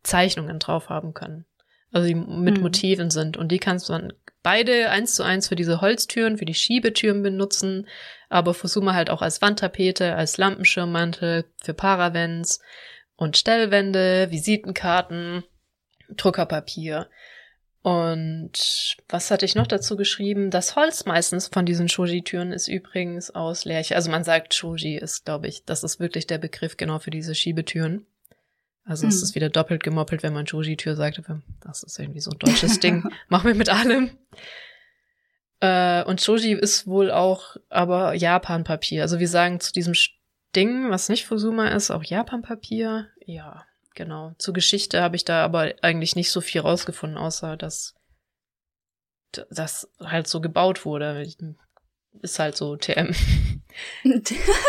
Zeichnungen 0.03 0.59
drauf 0.59 0.88
haben 0.88 1.14
können. 1.14 1.44
Also 1.92 2.09
die 2.09 2.14
mit 2.14 2.57
mhm. 2.57 2.62
Motiven 2.62 3.11
sind. 3.11 3.36
Und 3.36 3.51
die 3.51 3.59
kannst 3.59 3.88
du 3.88 3.92
dann 3.92 4.12
beide 4.42 4.90
eins 4.90 5.14
zu 5.14 5.22
eins 5.22 5.48
für 5.48 5.57
diese 5.57 5.80
Holztüren, 5.80 6.38
für 6.38 6.44
die 6.44 6.55
Schiebetüren 6.55 7.22
benutzen, 7.22 7.86
aber 8.28 8.55
Fusuma 8.55 8.94
halt 8.94 9.11
auch 9.11 9.22
als 9.22 9.42
Wandtapete, 9.42 10.14
als 10.14 10.38
Lampenschirmmantel, 10.38 11.44
für 11.62 11.74
Paravents 11.74 12.61
und 13.16 13.36
Stellwände, 13.36 14.30
Visitenkarten, 14.30 15.44
Druckerpapier. 16.09 17.09
Und 17.82 18.96
was 19.09 19.30
hatte 19.30 19.46
ich 19.46 19.55
noch 19.55 19.66
dazu 19.66 19.96
geschrieben? 19.96 20.51
Das 20.51 20.76
Holz 20.76 21.07
meistens 21.07 21.48
von 21.48 21.64
diesen 21.64 21.88
Shoji-Türen 21.88 22.53
ist 22.53 22.68
übrigens 22.68 23.30
aus 23.30 23.64
Lärche. 23.64 23.96
Also 23.96 24.11
man 24.11 24.22
sagt 24.22 24.55
Shoji 24.55 24.96
ist, 24.96 25.24
glaube 25.24 25.48
ich, 25.48 25.64
das 25.64 25.82
ist 25.82 25.98
wirklich 25.98 26.26
der 26.26 26.38
Begriff 26.38 26.76
genau 26.76 26.98
für 26.98 27.11
diese 27.11 27.34
Schiebetüren. 27.34 28.07
Also 28.85 29.07
mhm. 29.07 29.11
es 29.11 29.22
ist 29.22 29.35
wieder 29.35 29.51
doppelt 29.51 29.83
gemoppelt, 29.83 30.22
wenn 30.22 30.33
man 30.33 30.47
Joji-Tür 30.47 30.97
sagt. 30.97 31.20
Das 31.61 31.83
ist 31.83 31.99
irgendwie 31.99 32.20
so 32.20 32.31
ein 32.31 32.39
deutsches 32.39 32.81
Ding. 32.81 33.05
Machen 33.28 33.47
wir 33.47 33.55
mit 33.55 33.68
allem. 33.68 34.11
Äh, 35.61 36.05
und 36.05 36.24
Joji 36.24 36.53
ist 36.55 36.87
wohl 36.87 37.11
auch 37.11 37.57
aber 37.68 38.14
Japan-Papier. 38.14 39.03
Also 39.03 39.18
wir 39.18 39.28
sagen 39.28 39.61
zu 39.61 39.72
diesem 39.72 39.95
Ding, 40.57 40.91
was 40.91 41.09
nicht 41.09 41.26
Fusuma 41.26 41.68
ist, 41.68 41.91
auch 41.91 42.03
Japan-Papier. 42.03 43.09
Ja, 43.24 43.66
genau. 43.95 44.33
Zur 44.39 44.55
Geschichte 44.55 45.03
habe 45.03 45.16
ich 45.16 45.24
da 45.24 45.45
aber 45.45 45.74
eigentlich 45.83 46.16
nicht 46.16 46.31
so 46.31 46.41
viel 46.41 46.62
rausgefunden, 46.62 47.18
außer 47.18 47.57
dass 47.57 47.95
das 49.51 49.89
halt 50.01 50.26
so 50.26 50.41
gebaut 50.41 50.85
wurde. 50.85 51.26
Ist 52.22 52.39
halt 52.39 52.57
so 52.57 52.76
TM. 52.76 53.14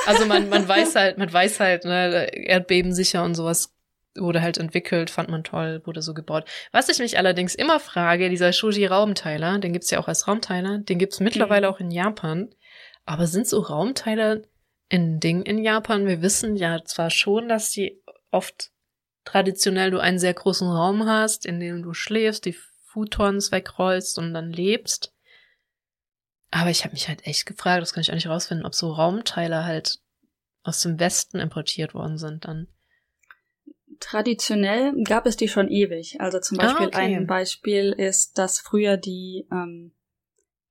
also 0.05 0.25
man, 0.25 0.49
man 0.49 0.67
weiß 0.67 0.95
halt, 0.95 1.17
man 1.17 1.31
weiß 1.31 1.59
halt, 1.59 1.85
ne, 1.85 2.27
Erdbeben 2.33 2.93
sicher 2.93 3.23
und 3.23 3.33
sowas 3.33 3.73
wurde 4.15 4.41
halt 4.41 4.57
entwickelt, 4.57 5.09
fand 5.09 5.29
man 5.29 5.43
toll, 5.43 5.81
wurde 5.85 6.01
so 6.01 6.13
gebaut. 6.13 6.45
Was 6.71 6.89
ich 6.89 6.99
mich 6.99 7.17
allerdings 7.17 7.55
immer 7.55 7.79
frage, 7.79 8.29
dieser 8.29 8.53
Shoji-Raumteiler, 8.53 9.59
den 9.59 9.73
gibt's 9.73 9.91
ja 9.91 9.99
auch 9.99 10.07
als 10.07 10.27
Raumteiler, 10.27 10.79
den 10.79 10.99
gibt's 10.99 11.19
mittlerweile 11.19 11.67
mhm. 11.67 11.73
auch 11.73 11.79
in 11.79 11.91
Japan. 11.91 12.49
Aber 13.05 13.27
sind 13.27 13.47
so 13.47 13.59
Raumteiler 13.59 14.41
ein 14.89 15.19
Ding 15.19 15.43
in 15.43 15.59
Japan? 15.59 16.05
Wir 16.05 16.21
wissen 16.21 16.55
ja 16.55 16.83
zwar 16.83 17.09
schon, 17.09 17.49
dass 17.49 17.71
die 17.71 18.01
oft 18.31 18.71
traditionell 19.23 19.91
du 19.91 19.99
einen 19.99 20.19
sehr 20.19 20.33
großen 20.33 20.67
Raum 20.67 21.05
hast, 21.05 21.45
in 21.45 21.59
dem 21.59 21.83
du 21.83 21.93
schläfst, 21.93 22.45
die 22.45 22.57
Futons 22.85 23.51
wegrollst 23.51 24.17
und 24.17 24.33
dann 24.33 24.51
lebst. 24.51 25.13
Aber 26.51 26.69
ich 26.69 26.83
habe 26.83 26.93
mich 26.93 27.07
halt 27.07 27.25
echt 27.25 27.45
gefragt, 27.45 27.81
das 27.81 27.93
kann 27.93 28.01
ich 28.01 28.11
auch 28.11 28.15
nicht 28.15 28.27
rausfinden, 28.27 28.65
ob 28.65 28.75
so 28.75 28.91
Raumteiler 28.91 29.63
halt 29.63 29.99
aus 30.63 30.81
dem 30.81 30.99
Westen 30.99 31.39
importiert 31.39 31.93
worden 31.93 32.17
sind 32.17 32.45
dann. 32.45 32.67
Traditionell 34.01 34.93
gab 35.03 35.25
es 35.25 35.37
die 35.37 35.47
schon 35.47 35.69
ewig. 35.69 36.19
Also 36.19 36.39
zum 36.39 36.59
ah, 36.59 36.63
Beispiel 36.63 36.87
ah, 36.87 36.89
okay. 36.89 37.15
ein 37.15 37.27
Beispiel 37.27 37.93
ist, 37.97 38.37
dass 38.37 38.59
früher 38.59 38.97
die 38.97 39.47
ähm, 39.51 39.93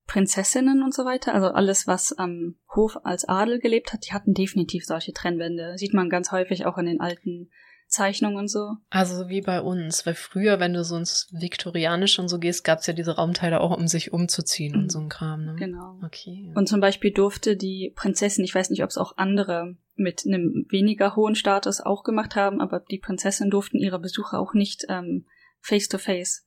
Prinzessinnen 0.07 0.83
und 0.83 0.93
so 0.93 1.05
weiter, 1.05 1.33
also 1.35 1.47
alles, 1.49 1.87
was 1.87 2.13
am 2.13 2.57
Hof 2.75 2.99
als 3.05 3.29
Adel 3.29 3.61
gelebt 3.61 3.93
hat, 3.93 4.07
die 4.07 4.13
hatten 4.13 4.35
definitiv 4.35 4.85
solche 4.85 5.13
Trennwände. 5.13 5.79
Sieht 5.79 5.95
man 5.95 6.11
ganz 6.11 6.33
häufig 6.33 6.67
auch 6.67 6.77
in 6.77 6.87
den 6.87 7.01
alten 7.01 7.49
Zeichnung 7.91 8.37
und 8.37 8.49
so. 8.49 8.77
Also 8.89 9.29
wie 9.29 9.41
bei 9.41 9.61
uns, 9.61 10.07
weil 10.07 10.15
früher, 10.15 10.59
wenn 10.61 10.73
du 10.73 10.83
so 10.85 10.97
ins 10.97 11.29
Viktorianische 11.33 12.23
und 12.23 12.29
so 12.29 12.39
gehst, 12.39 12.65
gab's 12.65 12.87
ja 12.87 12.93
diese 12.93 13.17
Raumteile 13.17 13.61
auch, 13.61 13.77
um 13.77 13.89
sich 13.89 14.13
umzuziehen 14.13 14.75
mhm. 14.75 14.83
und 14.83 14.93
so 14.93 15.01
ein 15.01 15.09
Kram. 15.09 15.45
Ne? 15.45 15.57
Genau. 15.57 15.99
Okay. 16.05 16.53
Und 16.55 16.69
zum 16.69 16.81
Beispiel 16.81 17.13
durfte 17.13 17.57
die 17.57 17.93
Prinzessin, 17.95 18.45
ich 18.45 18.55
weiß 18.55 18.71
nicht, 18.71 18.83
ob 18.83 18.91
es 18.91 18.99
auch 18.99 19.17
andere 19.17 19.77
mit 20.01 20.25
einem 20.27 20.67
weniger 20.69 21.15
hohen 21.15 21.35
Status 21.35 21.81
auch 21.81 22.03
gemacht 22.03 22.35
haben, 22.35 22.61
aber 22.61 22.81
die 22.81 22.99
Prinzessin 22.99 23.51
durften 23.51 23.79
ihre 23.79 23.99
Besucher 23.99 24.41
auch 24.41 24.55
nicht 24.55 24.87
ähm, 24.89 25.27
face 25.61 25.89
to 25.89 25.99
face 25.99 26.47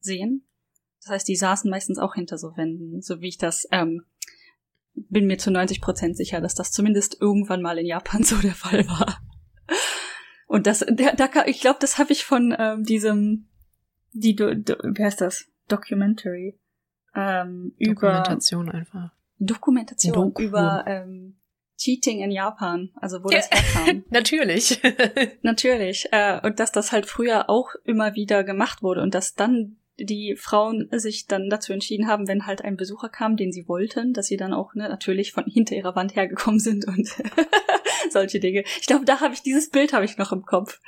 sehen. 0.00 0.46
Das 1.02 1.10
heißt, 1.10 1.28
die 1.28 1.36
saßen 1.36 1.70
meistens 1.70 1.98
auch 1.98 2.14
hinter 2.14 2.38
so 2.38 2.56
Wänden, 2.56 3.02
so 3.02 3.20
wie 3.20 3.28
ich 3.28 3.38
das 3.38 3.66
ähm, 3.70 4.02
bin 5.08 5.26
mir 5.26 5.38
zu 5.38 5.50
90 5.50 5.80
Prozent 5.80 6.16
sicher, 6.16 6.40
dass 6.40 6.54
das 6.54 6.72
zumindest 6.72 7.20
irgendwann 7.20 7.62
mal 7.62 7.78
in 7.78 7.86
Japan 7.86 8.22
so 8.24 8.36
der 8.36 8.54
Fall 8.54 8.86
war. 8.88 9.20
Und 10.46 10.66
das, 10.66 10.84
der, 10.88 11.14
da, 11.14 11.28
ich 11.46 11.60
glaube, 11.60 11.78
das 11.80 11.98
habe 11.98 12.12
ich 12.12 12.24
von 12.24 12.56
ähm, 12.58 12.82
diesem, 12.82 13.48
die, 14.12 14.34
do, 14.34 14.54
do, 14.54 14.74
wie 14.82 15.04
heißt 15.04 15.20
das? 15.20 15.46
Documentary. 15.68 16.58
Ähm, 17.14 17.74
Dokumentation 17.78 18.68
über, 18.68 18.74
einfach. 18.74 19.12
Dokumentation 19.38 20.14
Doku. 20.14 20.42
über 20.42 20.84
ähm, 20.86 21.37
Cheating 21.78 22.20
in 22.20 22.30
Japan, 22.30 22.90
also 22.96 23.22
wo 23.22 23.28
das 23.28 23.48
herkam. 23.50 24.04
Natürlich. 24.10 24.80
Natürlich. 25.42 26.06
Äh, 26.10 26.40
und 26.42 26.60
dass 26.60 26.72
das 26.72 26.92
halt 26.92 27.06
früher 27.06 27.48
auch 27.48 27.70
immer 27.84 28.14
wieder 28.14 28.44
gemacht 28.44 28.82
wurde 28.82 29.00
und 29.00 29.14
dass 29.14 29.34
dann 29.34 29.76
die 29.98 30.36
Frauen 30.36 30.88
sich 30.92 31.26
dann 31.26 31.48
dazu 31.50 31.72
entschieden 31.72 32.06
haben, 32.06 32.28
wenn 32.28 32.46
halt 32.46 32.62
ein 32.62 32.76
Besucher 32.76 33.08
kam, 33.08 33.36
den 33.36 33.52
sie 33.52 33.66
wollten, 33.68 34.12
dass 34.12 34.26
sie 34.26 34.36
dann 34.36 34.52
auch 34.52 34.74
ne, 34.74 34.88
natürlich 34.88 35.32
von 35.32 35.44
hinter 35.44 35.74
ihrer 35.74 35.96
Wand 35.96 36.14
hergekommen 36.14 36.60
sind 36.60 36.86
und 36.86 37.08
solche 38.10 38.38
Dinge. 38.38 38.64
Ich 38.80 38.86
glaube, 38.86 39.04
da 39.04 39.20
habe 39.20 39.34
ich 39.34 39.42
dieses 39.42 39.70
Bild 39.70 39.92
habe 39.92 40.04
ich 40.04 40.18
noch 40.18 40.32
im 40.32 40.44
Kopf 40.44 40.80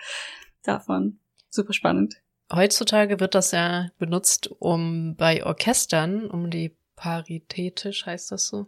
davon. 0.62 1.18
Super 1.49 1.72
spannend. 1.72 2.16
Heutzutage 2.53 3.20
wird 3.20 3.34
das 3.34 3.53
ja 3.53 3.91
benutzt, 3.99 4.51
um 4.59 5.16
bei 5.16 5.45
Orchestern, 5.45 6.28
um 6.28 6.51
die 6.51 6.76
paritätisch 6.97 8.07
heißt 8.07 8.32
das 8.32 8.47
so, 8.47 8.66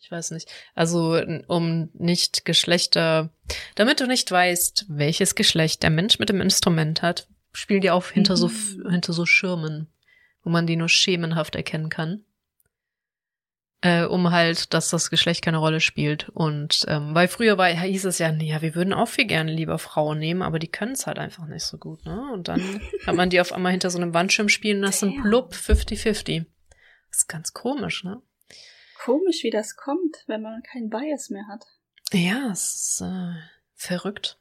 ich 0.00 0.10
weiß 0.10 0.30
nicht. 0.32 0.50
Also 0.74 1.20
um 1.46 1.90
nicht 1.94 2.44
Geschlechter, 2.44 3.30
damit 3.74 4.00
du 4.00 4.06
nicht 4.06 4.30
weißt, 4.30 4.86
welches 4.88 5.34
Geschlecht 5.34 5.82
der 5.82 5.90
Mensch 5.90 6.18
mit 6.18 6.28
dem 6.28 6.40
Instrument 6.40 7.02
hat, 7.02 7.28
spielen 7.52 7.80
die 7.80 7.90
auch 7.90 8.06
hinter 8.06 8.34
mhm. 8.34 8.36
so 8.36 8.50
hinter 8.90 9.12
so 9.12 9.26
Schirmen, 9.26 9.88
wo 10.42 10.50
man 10.50 10.66
die 10.66 10.76
nur 10.76 10.88
schemenhaft 10.88 11.56
erkennen 11.56 11.88
kann. 11.88 12.24
Äh, 13.80 14.06
um 14.06 14.32
halt, 14.32 14.74
dass 14.74 14.90
das 14.90 15.08
Geschlecht 15.08 15.44
keine 15.44 15.58
Rolle 15.58 15.78
spielt. 15.78 16.28
Und 16.30 16.84
ähm, 16.88 17.14
weil 17.14 17.28
früher 17.28 17.58
war, 17.58 17.68
hieß 17.68 18.06
es 18.06 18.18
ja, 18.18 18.32
nee, 18.32 18.50
ja, 18.50 18.60
wir 18.60 18.74
würden 18.74 18.92
auch 18.92 19.06
viel 19.06 19.26
gerne 19.26 19.52
lieber 19.52 19.78
Frauen 19.78 20.18
nehmen, 20.18 20.42
aber 20.42 20.58
die 20.58 20.66
können 20.66 20.92
es 20.92 21.06
halt 21.06 21.20
einfach 21.20 21.46
nicht 21.46 21.62
so 21.62 21.78
gut, 21.78 22.04
ne? 22.04 22.28
Und 22.32 22.48
dann 22.48 22.60
hat 23.06 23.14
man 23.14 23.30
die 23.30 23.40
auf 23.40 23.52
einmal 23.52 23.70
hinter 23.70 23.90
so 23.90 23.98
einem 23.98 24.14
Wandschirm 24.14 24.48
spielen 24.48 24.80
lassen, 24.80 25.22
plupp, 25.22 25.54
50-50. 25.54 26.46
Das 27.10 27.20
ist 27.20 27.28
ganz 27.28 27.52
komisch, 27.52 28.02
ne? 28.02 28.20
Komisch, 28.98 29.42
wie 29.42 29.50
das 29.50 29.76
kommt, 29.76 30.24
wenn 30.26 30.42
man 30.42 30.62
keinen 30.62 30.90
Bias 30.90 31.30
mehr 31.30 31.46
hat. 31.48 31.64
Ja, 32.12 32.50
es 32.50 32.74
ist 32.74 33.00
äh, 33.02 33.34
verrückt. 33.74 34.38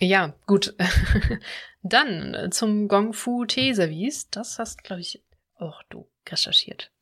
Ja, 0.00 0.34
gut. 0.46 0.76
Dann 1.82 2.34
äh, 2.34 2.50
zum 2.50 2.88
Gong 2.88 3.12
Fu 3.12 3.44
Teeservice. 3.44 4.28
Das 4.30 4.58
hast, 4.58 4.84
glaube 4.84 5.00
ich, 5.00 5.24
auch 5.54 5.82
du 5.84 6.08
recherchiert. 6.28 6.92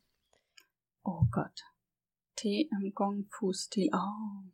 Oh 1.05 1.23
Gott. 1.31 1.63
Tee 2.37 2.69
im 2.71 2.93
Gong 2.95 3.27
Fu 3.31 3.53
Stil. 3.53 3.91
Oh. 3.93 4.51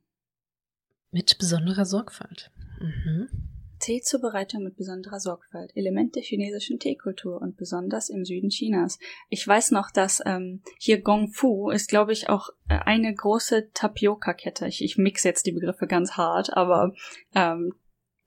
Mit 1.10 1.38
besonderer 1.38 1.84
Sorgfalt. 1.84 2.50
Mhm. 2.80 3.51
Teezubereitung 3.82 4.62
mit 4.62 4.76
besonderer 4.76 5.18
Sorgfalt, 5.18 5.72
Elemente 5.74 6.12
der 6.20 6.22
chinesischen 6.22 6.78
Teekultur 6.78 7.40
und 7.42 7.56
besonders 7.56 8.08
im 8.08 8.24
Süden 8.24 8.48
Chinas. 8.48 8.98
Ich 9.28 9.46
weiß 9.46 9.72
noch, 9.72 9.90
dass 9.90 10.22
ähm, 10.24 10.62
hier 10.78 11.02
Gong 11.02 11.28
Fu 11.32 11.70
ist, 11.70 11.88
glaube 11.88 12.12
ich, 12.12 12.28
auch 12.28 12.50
äh, 12.68 12.78
eine 12.78 13.12
große 13.12 13.70
Tapioca-Kette. 13.74 14.68
Ich, 14.68 14.82
ich 14.82 14.96
mixe 14.98 15.28
jetzt 15.28 15.46
die 15.46 15.52
Begriffe 15.52 15.86
ganz 15.86 16.12
hart, 16.12 16.56
aber 16.56 16.92
ähm, 17.34 17.74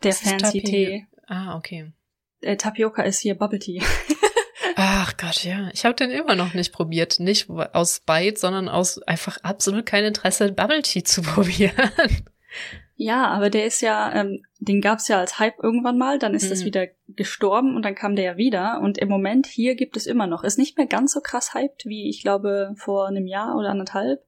der 0.03 0.13
fancy 0.13 0.61
Tee. 0.61 1.07
Ah, 1.27 1.57
okay. 1.57 1.93
Äh, 2.41 2.57
Tapioca 2.57 3.03
ist 3.03 3.19
hier 3.19 3.35
Bubble 3.35 3.59
Tea. 3.59 3.81
Ach 4.75 5.15
Gott, 5.15 5.45
ja. 5.45 5.69
Ich 5.73 5.85
habe 5.85 5.95
den 5.95 6.11
immer 6.11 6.35
noch 6.35 6.53
nicht 6.53 6.73
probiert. 6.73 7.21
Nicht 7.21 7.49
aus 7.49 8.01
Bite, 8.01 8.37
sondern 8.37 8.67
aus 8.67 9.01
einfach 9.03 9.37
absolut 9.41 9.85
kein 9.85 10.03
Interesse, 10.03 10.51
Bubble 10.51 10.81
Tea 10.81 11.03
zu 11.03 11.21
probieren. 11.23 11.91
Ja, 12.97 13.27
aber 13.27 13.49
der 13.49 13.65
ist 13.65 13.81
ja, 13.81 14.13
ähm, 14.13 14.43
den 14.59 14.79
gab's 14.79 15.09
ja 15.09 15.19
als 15.19 15.37
Hype 15.37 15.61
irgendwann 15.61 15.97
mal, 15.97 16.17
dann 16.17 16.33
ist 16.33 16.45
mhm. 16.45 16.49
das 16.49 16.63
wieder 16.63 16.87
gestorben 17.09 17.75
und 17.75 17.83
dann 17.83 17.95
kam 17.95 18.15
der 18.15 18.25
ja 18.25 18.37
wieder. 18.37 18.79
Und 18.81 18.97
im 18.97 19.09
Moment 19.09 19.47
hier 19.47 19.75
gibt 19.75 19.97
es 19.97 20.07
immer 20.07 20.27
noch. 20.27 20.43
Ist 20.43 20.57
nicht 20.57 20.77
mehr 20.77 20.87
ganz 20.87 21.11
so 21.11 21.19
krass 21.19 21.53
hyped 21.53 21.85
wie 21.85 22.09
ich 22.09 22.21
glaube 22.21 22.73
vor 22.77 23.07
einem 23.07 23.27
Jahr 23.27 23.57
oder 23.57 23.69
anderthalb, 23.69 24.25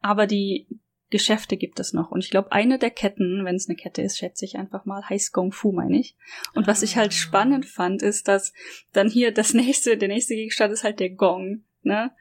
aber 0.00 0.26
die 0.28 0.68
Geschäfte 1.10 1.56
gibt 1.56 1.80
es 1.80 1.92
noch. 1.92 2.10
Und 2.10 2.24
ich 2.24 2.30
glaube, 2.30 2.52
eine 2.52 2.78
der 2.78 2.90
Ketten, 2.90 3.44
wenn 3.44 3.56
es 3.56 3.68
eine 3.68 3.76
Kette 3.76 4.02
ist, 4.02 4.18
schätze 4.18 4.44
ich 4.44 4.56
einfach 4.56 4.84
mal, 4.84 5.08
heißt 5.08 5.32
Gong 5.32 5.52
Fu, 5.52 5.70
meine 5.70 5.98
ich. 5.98 6.16
Und 6.54 6.66
was 6.66 6.82
ich 6.82 6.96
halt 6.96 7.10
ah. 7.10 7.16
spannend 7.16 7.66
fand, 7.66 8.02
ist, 8.02 8.26
dass 8.28 8.52
dann 8.92 9.08
hier 9.08 9.32
das 9.32 9.54
nächste, 9.54 9.96
der 9.96 10.08
nächste 10.08 10.34
Gegenstand 10.34 10.72
ist 10.72 10.84
halt 10.84 11.00
der 11.00 11.10
Gong, 11.10 11.64
ne? 11.82 12.12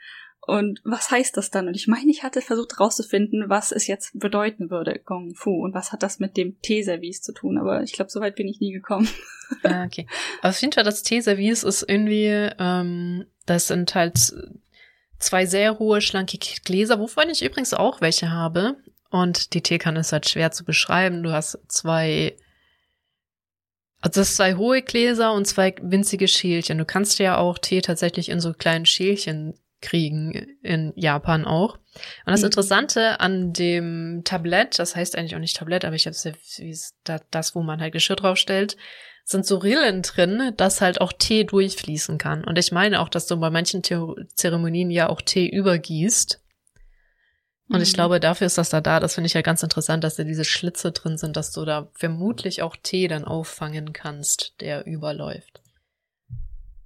Und 0.46 0.82
was 0.84 1.10
heißt 1.10 1.38
das 1.38 1.52
dann? 1.52 1.68
Und 1.68 1.76
ich 1.76 1.88
meine, 1.88 2.12
ich 2.12 2.24
hatte 2.24 2.42
versucht 2.42 2.74
herauszufinden, 2.74 3.46
was 3.48 3.72
es 3.72 3.88
jetzt 3.88 4.20
bedeuten 4.20 4.70
würde, 4.70 5.00
Gong 5.06 5.36
Fu, 5.36 5.64
und 5.64 5.74
was 5.74 5.92
hat 5.92 6.04
das 6.04 6.20
mit 6.20 6.36
dem 6.36 6.60
Teeservice 6.62 7.22
zu 7.22 7.34
tun. 7.34 7.58
Aber 7.58 7.82
ich 7.82 7.94
glaube, 7.94 8.12
so 8.12 8.20
weit 8.20 8.36
bin 8.36 8.48
ich 8.48 8.60
nie 8.60 8.72
gekommen. 8.72 9.08
Ah, 9.62 9.84
okay. 9.84 10.08
Aber 10.40 10.50
auf 10.50 10.62
jeden 10.62 10.74
Fall, 10.74 10.86
das 10.86 11.04
Teeservice 11.04 11.64
ist 11.64 11.86
irgendwie, 11.88 12.50
ähm, 12.58 13.26
das 13.46 13.68
sind 13.68 13.94
halt 13.94 14.34
zwei 15.20 15.46
sehr 15.46 15.78
hohe, 15.78 16.02
schlanke 16.02 16.40
Gläser, 16.64 16.98
wovon 16.98 17.30
ich 17.30 17.44
übrigens 17.44 17.74
auch 17.76 18.02
welche 18.02 18.32
habe. 18.32 18.78
Und 19.12 19.54
die 19.54 19.62
Teekanne 19.62 20.00
ist 20.00 20.12
halt 20.12 20.28
schwer 20.28 20.52
zu 20.52 20.64
beschreiben. 20.66 21.22
Du 21.22 21.32
hast 21.32 21.60
zwei 21.68 22.36
also 24.04 24.20
das 24.20 24.36
zwei 24.36 24.56
hohe 24.56 24.82
Gläser 24.82 25.32
und 25.32 25.46
zwei 25.46 25.76
winzige 25.82 26.28
Schälchen. 26.28 26.78
Du 26.78 26.84
kannst 26.84 27.20
ja 27.20 27.38
auch 27.38 27.58
Tee 27.58 27.80
tatsächlich 27.80 28.28
in 28.28 28.42
so 28.42 28.52
kleinen 28.52 28.86
Schälchen 28.86 29.54
kriegen 29.84 30.58
in 30.64 30.94
Japan 30.96 31.46
auch. 31.46 31.76
Und 32.26 32.32
das 32.32 32.42
mhm. 32.42 32.48
Interessante 32.48 33.20
an 33.20 33.54
dem 33.54 34.24
Tablett, 34.24 34.80
das 34.80 34.96
heißt 34.96 35.16
eigentlich 35.16 35.36
auch 35.36 35.40
nicht 35.40 35.58
Tablett, 35.58 35.86
aber 35.86 35.96
ich 35.96 36.08
habe 36.08 36.16
es 36.16 36.24
ja 36.24 37.20
das, 37.30 37.54
wo 37.54 37.62
man 37.62 37.82
halt 37.82 37.94
Geschirr 37.94 38.16
draufstellt, 38.16 38.78
sind 39.26 39.46
so 39.46 39.58
Rillen 39.58 40.02
drin, 40.02 40.54
dass 40.58 40.82
halt 40.82 41.00
auch 41.00 41.14
Tee 41.14 41.44
durchfließen 41.44 42.18
kann. 42.18 42.44
Und 42.44 42.58
ich 42.58 42.72
meine 42.72 43.00
auch, 43.00 43.10
dass 43.10 43.28
du 43.28 43.38
bei 43.38 43.50
manchen 43.50 43.84
Zeremonien 43.84 44.90
ja 44.90 45.10
auch 45.10 45.22
Tee 45.22 45.48
übergießt. 45.48 46.42
Und 47.70 47.78
mhm. 47.78 47.84
ich 47.84 47.94
glaube, 47.94 48.20
dafür 48.20 48.48
ist 48.48 48.58
das 48.58 48.70
da 48.70 48.82
da. 48.82 49.00
Das 49.00 49.16
finde 49.16 49.28
ich 49.28 49.34
ja 49.34 49.42
ganz 49.42 49.64
interessant, 49.64 50.04
dass 50.04 50.16
da 50.16 50.24
diese 50.24 50.44
Schlitze 50.44 50.92
drin 50.92 51.18
sind, 51.18 51.38
dass 51.38 51.52
du 51.52 51.64
da 51.64 51.90
vermutlich 51.94 52.62
auch 52.62 52.76
Tee 52.76 53.08
dann 53.08 53.24
auffangen 53.24 53.94
kannst, 53.94 54.56
der 54.60 54.86
überläuft. 54.86 55.62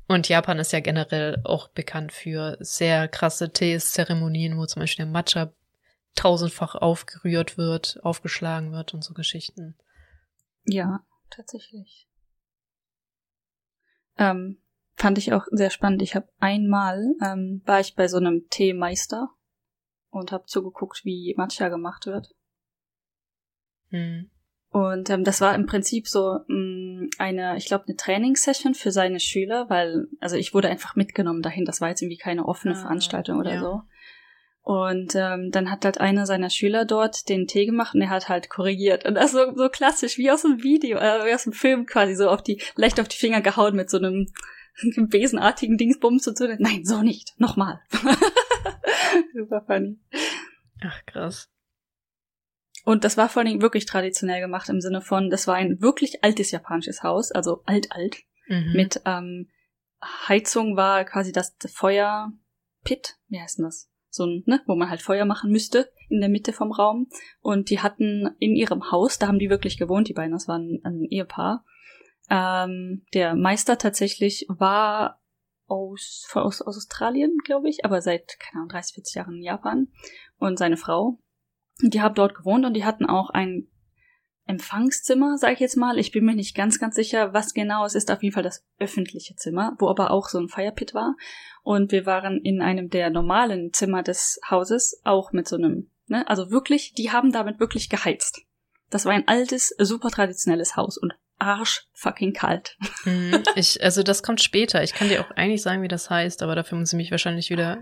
Und 0.07 0.29
Japan 0.29 0.59
ist 0.59 0.71
ja 0.71 0.79
generell 0.79 1.41
auch 1.43 1.67
bekannt 1.67 2.13
für 2.13 2.57
sehr 2.61 3.07
krasse 3.07 3.51
Teezeremonien, 3.51 4.57
wo 4.57 4.65
zum 4.65 4.81
Beispiel 4.81 5.05
der 5.05 5.11
Matcha 5.11 5.53
tausendfach 6.15 6.75
aufgerührt 6.75 7.57
wird, 7.57 7.99
aufgeschlagen 8.03 8.71
wird 8.71 8.93
und 8.93 9.03
so 9.03 9.13
Geschichten. 9.13 9.77
Ja, 10.63 11.05
tatsächlich. 11.29 12.07
Ähm, 14.17 14.61
fand 14.95 15.17
ich 15.17 15.33
auch 15.33 15.45
sehr 15.51 15.69
spannend. 15.69 16.01
Ich 16.01 16.15
habe 16.15 16.27
einmal 16.39 17.13
ähm, 17.21 17.61
war 17.65 17.79
ich 17.81 17.95
bei 17.95 18.07
so 18.07 18.17
einem 18.17 18.47
Teemeister 18.49 19.29
und 20.09 20.31
habe 20.31 20.45
zugeguckt, 20.45 21.03
wie 21.03 21.35
Matcha 21.37 21.69
gemacht 21.69 22.05
wird. 22.05 22.33
Hm. 23.89 24.31
Und 24.77 25.09
ähm, 25.09 25.23
das 25.23 25.41
war 25.41 25.55
im 25.55 25.65
Prinzip 25.65 26.07
so 26.07 26.41
mh, 26.47 26.55
mm, 26.55 27.09
eine, 27.17 27.57
ich 27.57 27.65
glaube, 27.65 27.85
eine 27.87 27.97
Trainingssession 27.97 28.75
für 28.75 28.91
seine 28.91 29.19
Schüler, 29.19 29.71
weil, 29.71 30.07
also 30.19 30.35
ich 30.35 30.53
wurde 30.53 30.69
einfach 30.69 30.95
mitgenommen 30.95 31.41
dahin. 31.41 31.65
Das 31.65 31.81
war 31.81 31.89
jetzt 31.89 32.03
irgendwie 32.03 32.19
keine 32.19 32.45
offene 32.45 32.75
ah, 32.75 32.81
Veranstaltung 32.81 33.39
oder 33.39 33.55
ja. 33.55 33.59
so. 33.59 33.81
Und 34.61 35.15
ähm, 35.15 35.49
dann 35.49 35.71
hat 35.71 35.83
halt 35.83 35.99
einer 35.99 36.27
seiner 36.27 36.51
Schüler 36.51 36.85
dort 36.85 37.27
den 37.27 37.47
Tee 37.47 37.65
gemacht 37.65 37.95
und 37.95 38.01
er 38.01 38.11
hat 38.11 38.29
halt 38.29 38.51
korrigiert. 38.51 39.03
Und 39.03 39.15
das 39.15 39.31
so, 39.31 39.55
so 39.55 39.67
klassisch, 39.69 40.19
wie 40.19 40.29
aus 40.29 40.45
einem 40.45 40.61
Video, 40.61 40.99
äh, 40.99 41.25
wie 41.25 41.33
aus 41.33 41.47
einem 41.47 41.53
Film 41.53 41.87
quasi, 41.87 42.13
so 42.13 42.29
auf 42.29 42.43
die, 42.43 42.61
leicht 42.75 42.99
auf 42.99 43.07
die 43.07 43.17
Finger 43.17 43.41
gehauen 43.41 43.75
mit 43.75 43.89
so 43.89 43.97
einem 43.97 44.27
besenartigen 45.09 45.77
Dingsbums 45.77 46.27
und 46.27 46.37
so. 46.37 46.45
Nein, 46.59 46.85
so 46.85 47.01
nicht. 47.01 47.33
Nochmal. 47.39 47.81
Super 49.33 49.63
funny. 49.65 49.97
Ach, 50.83 51.03
krass. 51.07 51.49
Und 52.87 53.03
das 53.03 53.17
war 53.17 53.27
vor 53.27 53.41
allen 53.41 53.49
Dingen 53.49 53.61
wirklich 53.61 53.85
traditionell 53.85 54.39
gemacht 54.39 54.69
im 54.69 54.79
Sinne 54.79 55.01
von, 55.01 55.29
das 55.29 55.45
war 55.45 55.55
ein 55.55 55.81
wirklich 55.81 56.23
altes 56.23 56.51
japanisches 56.51 57.03
Haus, 57.03 57.33
also 57.33 57.61
alt-alt. 57.65 58.15
Mhm. 58.47 58.71
Mit 58.73 59.01
ähm, 59.03 59.49
Heizung 60.01 60.77
war 60.77 61.03
quasi 61.03 61.33
das 61.33 61.57
Feuerpit, 61.69 63.17
wie 63.27 63.41
heißt 63.41 63.57
denn 63.57 63.65
das? 63.65 63.91
So 64.07 64.25
ein, 64.25 64.43
ne, 64.45 64.61
wo 64.67 64.75
man 64.75 64.89
halt 64.89 65.01
Feuer 65.01 65.25
machen 65.25 65.51
müsste 65.51 65.91
in 66.07 66.21
der 66.21 66.29
Mitte 66.29 66.53
vom 66.53 66.71
Raum. 66.71 67.09
Und 67.41 67.71
die 67.71 67.81
hatten 67.81 68.33
in 68.39 68.55
ihrem 68.55 68.89
Haus, 68.89 69.19
da 69.19 69.27
haben 69.27 69.39
die 69.39 69.49
wirklich 69.49 69.77
gewohnt, 69.77 70.07
die 70.07 70.13
beiden, 70.13 70.31
das 70.31 70.47
waren 70.47 70.79
ein 70.85 71.03
Ehepaar. 71.09 71.65
Ähm, 72.29 73.05
der 73.13 73.35
Meister 73.35 73.77
tatsächlich 73.77 74.45
war 74.47 75.21
aus, 75.65 76.25
aus, 76.33 76.61
aus 76.61 76.77
Australien, 76.77 77.37
glaube 77.43 77.67
ich, 77.67 77.83
aber 77.83 78.01
seit, 78.01 78.39
keine 78.39 78.61
Ahnung, 78.61 78.69
30, 78.69 78.95
40 78.95 79.15
Jahren 79.15 79.35
in 79.35 79.43
Japan. 79.43 79.87
Und 80.37 80.57
seine 80.57 80.77
Frau 80.77 81.19
die 81.81 82.01
haben 82.01 82.15
dort 82.15 82.35
gewohnt 82.35 82.65
und 82.65 82.73
die 82.73 82.85
hatten 82.85 83.05
auch 83.05 83.29
ein 83.29 83.67
Empfangszimmer, 84.47 85.37
sage 85.37 85.55
ich 85.55 85.59
jetzt 85.59 85.75
mal. 85.75 85.99
Ich 85.99 86.11
bin 86.11 86.25
mir 86.25 86.35
nicht 86.35 86.55
ganz, 86.55 86.79
ganz 86.79 86.95
sicher, 86.95 87.33
was 87.33 87.53
genau 87.53 87.85
es 87.85 87.95
ist. 87.95 88.09
Auf 88.09 88.23
jeden 88.23 88.33
Fall 88.33 88.43
das 88.43 88.65
öffentliche 88.79 89.35
Zimmer, 89.35 89.75
wo 89.79 89.89
aber 89.89 90.11
auch 90.11 90.29
so 90.29 90.39
ein 90.39 90.47
Firepit 90.47 90.93
war. 90.93 91.15
Und 91.63 91.91
wir 91.91 92.05
waren 92.05 92.39
in 92.41 92.61
einem 92.61 92.89
der 92.89 93.09
normalen 93.09 93.73
Zimmer 93.73 94.03
des 94.03 94.39
Hauses 94.49 95.01
auch 95.03 95.33
mit 95.33 95.47
so 95.47 95.57
einem, 95.57 95.91
ne, 96.07 96.27
also 96.27 96.49
wirklich, 96.49 96.93
die 96.93 97.11
haben 97.11 97.31
damit 97.31 97.59
wirklich 97.59 97.89
geheizt. 97.89 98.41
Das 98.89 99.05
war 99.05 99.11
ein 99.11 99.27
altes, 99.27 99.75
super 99.77 100.09
traditionelles 100.09 100.77
Haus 100.77 100.97
und 100.97 101.13
arsch 101.39 101.85
fucking 101.93 102.33
kalt. 102.33 102.77
Mhm. 103.05 103.43
Ich, 103.55 103.81
also 103.81 104.03
das 104.03 104.21
kommt 104.21 104.41
später. 104.41 104.83
Ich 104.83 104.93
kann 104.93 105.07
dir 105.07 105.21
auch 105.21 105.31
eigentlich 105.31 105.61
sagen, 105.61 105.81
wie 105.81 105.87
das 105.87 106.09
heißt, 106.09 106.43
aber 106.43 106.55
dafür 106.55 106.77
muss 106.77 106.91
ich 106.91 106.97
mich 106.97 107.11
wahrscheinlich 107.11 107.49
wieder 107.49 107.79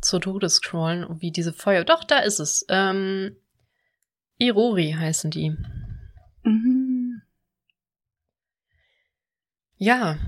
zur 0.00 0.20
Tode 0.20 0.48
scrollen, 0.48 1.06
wie 1.20 1.30
diese 1.30 1.52
Feuer. 1.52 1.84
Doch, 1.84 2.04
da 2.04 2.18
ist 2.18 2.40
es. 2.40 2.64
Ähm, 2.68 3.36
Irori 4.38 4.96
heißen 4.98 5.30
die. 5.30 5.56
Mhm. 6.42 7.22
Ja, 9.76 10.18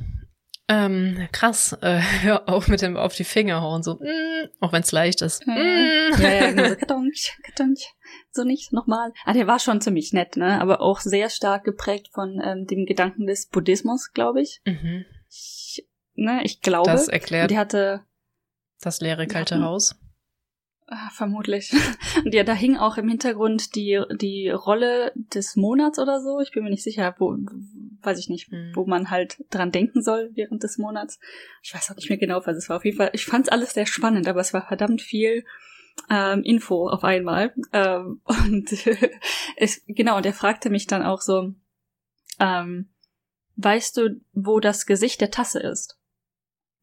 ähm, 0.69 1.29
krass. 1.33 1.77
Äh, 1.83 2.01
hör 2.23 2.49
auf 2.49 2.69
mit 2.69 2.83
dem 2.83 2.97
auf 2.97 3.15
die 3.15 3.25
Finger 3.25 3.61
hauen, 3.61 3.83
so, 3.83 3.95
mm, 3.95 4.49
auch 4.61 4.73
wenn 4.73 4.83
es 4.83 4.93
leicht 4.93 5.23
ist. 5.23 5.45
Ja, 5.47 5.55
mm. 5.55 6.23
ja, 6.23 6.31
ja 6.31 6.51
genau 6.53 6.75
so, 8.31 8.45
nicht, 8.45 8.73
nochmal. 8.73 9.13
Ah, 9.25 9.33
der 9.33 9.47
war 9.47 9.59
schon 9.59 9.81
ziemlich 9.81 10.13
nett, 10.13 10.37
ne? 10.37 10.61
Aber 10.61 10.81
auch 10.81 11.01
sehr 11.01 11.29
stark 11.31 11.65
geprägt 11.65 12.09
von 12.13 12.41
ähm, 12.43 12.67
dem 12.67 12.87
Gedanken 12.87 13.27
des 13.27 13.49
Buddhismus, 13.49 14.13
glaube 14.13 14.41
ich. 14.41 14.61
Mhm. 14.65 15.05
ich. 15.29 15.87
Ne, 16.15 16.41
ich 16.45 16.61
glaube. 16.61 16.91
Das 16.91 17.09
erklärt. 17.09 17.51
Der 17.51 17.59
hatte 17.59 18.05
das 18.83 19.01
leere 19.01 19.27
kalte 19.27 19.55
hatten, 19.55 19.65
Haus. 19.65 19.97
Ah, 20.87 21.09
vermutlich. 21.11 21.73
Und 22.25 22.35
ja, 22.35 22.45
da 22.45 22.53
hing 22.53 22.77
auch 22.77 22.99
im 22.99 23.09
Hintergrund 23.09 23.75
die, 23.77 24.03
die 24.15 24.51
Rolle 24.51 25.13
des 25.15 25.57
Monats 25.57 25.99
oder 25.99 26.21
so. 26.21 26.41
Ich 26.41 26.53
bin 26.53 26.65
mir 26.65 26.71
nicht 26.71 26.83
sicher, 26.83 27.15
wo, 27.19 27.35
weiß 28.03 28.19
ich 28.19 28.29
nicht, 28.29 28.53
mhm. 28.53 28.73
wo 28.75 28.85
man 28.85 29.09
halt 29.11 29.43
dran 29.49 29.73
denken 29.73 30.03
soll 30.03 30.31
während 30.35 30.63
des 30.63 30.77
Monats. 30.77 31.19
Ich 31.63 31.73
weiß 31.73 31.91
auch 31.91 31.97
nicht 31.97 32.11
mehr 32.11 32.19
genau, 32.19 32.43
was 32.45 32.57
es 32.57 32.69
war. 32.69 32.77
Auf 32.77 32.85
jeden 32.85 32.99
Fall, 32.99 33.11
ich 33.15 33.25
fand 33.25 33.47
es 33.47 33.53
alles 33.53 33.73
sehr 33.73 33.87
spannend, 33.87 34.29
aber 34.29 34.41
es 34.41 34.53
war 34.53 34.67
verdammt 34.67 35.01
viel 35.01 35.45
ähm, 36.11 36.43
Info 36.43 36.89
auf 36.89 37.05
einmal. 37.05 37.55
Ähm, 37.73 38.21
und 38.25 38.71
es, 39.57 39.83
genau, 39.87 40.19
und 40.19 40.27
er 40.27 40.35
fragte 40.35 40.69
mich 40.69 40.87
dann 40.87 41.03
auch 41.03 41.23
so, 41.23 41.55
ähm, 42.39 42.91
weißt 43.57 43.97
du, 43.97 44.21
wo 44.33 44.61
das 44.61 44.85
Gesicht 44.87 45.21
der 45.21 45.31
Tasse 45.31 45.61
ist? 45.61 45.99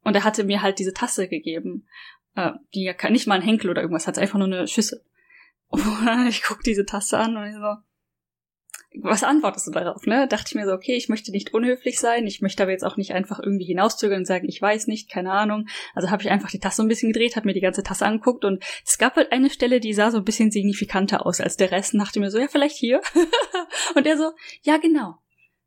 Und 0.04 0.16
er 0.16 0.24
hatte 0.24 0.43
mir 0.43 0.62
halt 0.62 0.80
diese 0.80 0.93
Tasse 0.93 1.28
gegeben 1.28 1.88
äh, 2.36 2.52
die 2.74 2.84
ja 2.84 3.10
nicht 3.10 3.28
mal 3.28 3.36
ein 3.36 3.41
Henkel 3.41 3.70
oder 3.70 3.82
irgendwas 3.82 4.08
hat, 4.08 4.18
einfach 4.18 4.39
nur 4.39 4.47
eine 4.47 4.68
Schüssel. 4.68 5.04
Und 5.68 6.28
ich 6.28 6.43
guck 6.43 6.62
diese 6.62 6.86
Tasse 6.86 7.18
an 7.20 7.38
und 7.38 7.45
ich 7.45 7.54
so, 7.54 9.04
was 9.04 9.24
antwortest 9.24 9.68
du 9.68 9.72
darauf, 9.72 10.08
ne? 10.08 10.28
Dachte 10.28 10.45
ich 10.47 10.56
mir 10.56 10.66
so, 10.66 10.72
okay, 10.74 10.95
ich 10.95 11.10
möchte 11.10 11.32
nicht 11.32 11.54
unhöflich 11.54 12.00
sein, 12.00 12.26
ich 12.26 12.41
möchte 12.41 12.64
aber 12.64 12.72
jetzt 12.72 12.84
auch 12.84 12.97
nicht 12.97 13.14
einfach 13.14 13.39
irgendwie 13.39 13.66
hinauszögern 13.66 14.22
und 14.22 14.26
sagen, 14.26 14.47
ich 14.50 14.60
weiß 14.60 14.88
nicht, 14.88 15.12
keine 15.12 15.32
Ahnung. 15.32 15.68
Also 15.93 16.10
habe 16.10 16.24
ich 16.24 16.32
einfach 16.32 16.50
die 16.50 16.58
Tasse 16.58 16.82
ein 16.82 16.88
bisschen 16.88 17.14
gedreht, 17.14 17.36
habe 17.36 17.45
mir 17.45 17.54
die 17.54 17.62
ganze 17.62 17.84
Tasse 17.84 18.08
anguckt 18.08 18.45
und 18.45 18.64
es 18.84 18.97
gab 18.97 19.16
halt 19.16 19.32
eine 19.32 19.52
Stelle, 19.52 19.80
die 19.80 19.93
sah 19.93 20.10
so 20.10 20.18
ein 20.18 20.26
bisschen 20.26 20.50
signifikanter 20.50 21.24
aus 21.24 21.39
als 21.39 21.56
der 21.56 21.70
Rest. 21.70 21.93
Und 21.93 22.00
dachte 22.00 22.20
mir 22.20 22.32
so, 22.32 22.39
ja, 22.39 22.47
vielleicht 22.47 22.78
hier. 22.78 23.00
und 23.95 24.08
er 24.08 24.18
so, 24.18 24.32
ja, 24.64 24.78
genau. 24.78 25.20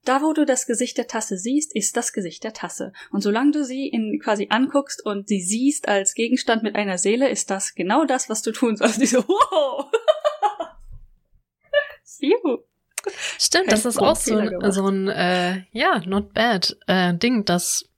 Da, 0.04 0.20
wo 0.22 0.32
du 0.32 0.44
das 0.44 0.66
Gesicht 0.66 0.98
der 0.98 1.06
Tasse 1.06 1.36
siehst, 1.36 1.74
ist 1.76 1.96
das 1.96 2.12
Gesicht 2.12 2.42
der 2.42 2.52
Tasse. 2.52 2.92
Und 3.12 3.20
solange 3.22 3.52
du 3.52 3.64
sie 3.64 3.86
in 3.86 4.18
quasi 4.20 4.48
anguckst 4.50 5.04
und 5.04 5.28
sie 5.28 5.40
siehst 5.40 5.86
als 5.88 6.14
Gegenstand 6.14 6.64
mit 6.64 6.74
einer 6.74 6.98
Seele, 6.98 7.28
ist 7.28 7.50
das 7.50 7.74
genau 7.74 8.04
das, 8.04 8.28
was 8.28 8.42
du 8.42 8.50
tun 8.50 8.76
sollst. 8.76 9.00
Die 9.00 9.06
so, 9.06 9.26
wow! 9.28 9.86
Stimmt, 13.38 13.72
das 13.72 13.84
ist 13.84 13.98
auch 13.98 14.16
so 14.16 14.36
ein, 14.36 14.72
so 14.72 14.86
ein 14.86 15.08
äh, 15.08 15.62
ja, 15.72 16.00
not 16.06 16.32
bad 16.32 16.76
äh, 16.86 17.14
Ding, 17.14 17.44
dass 17.44 17.88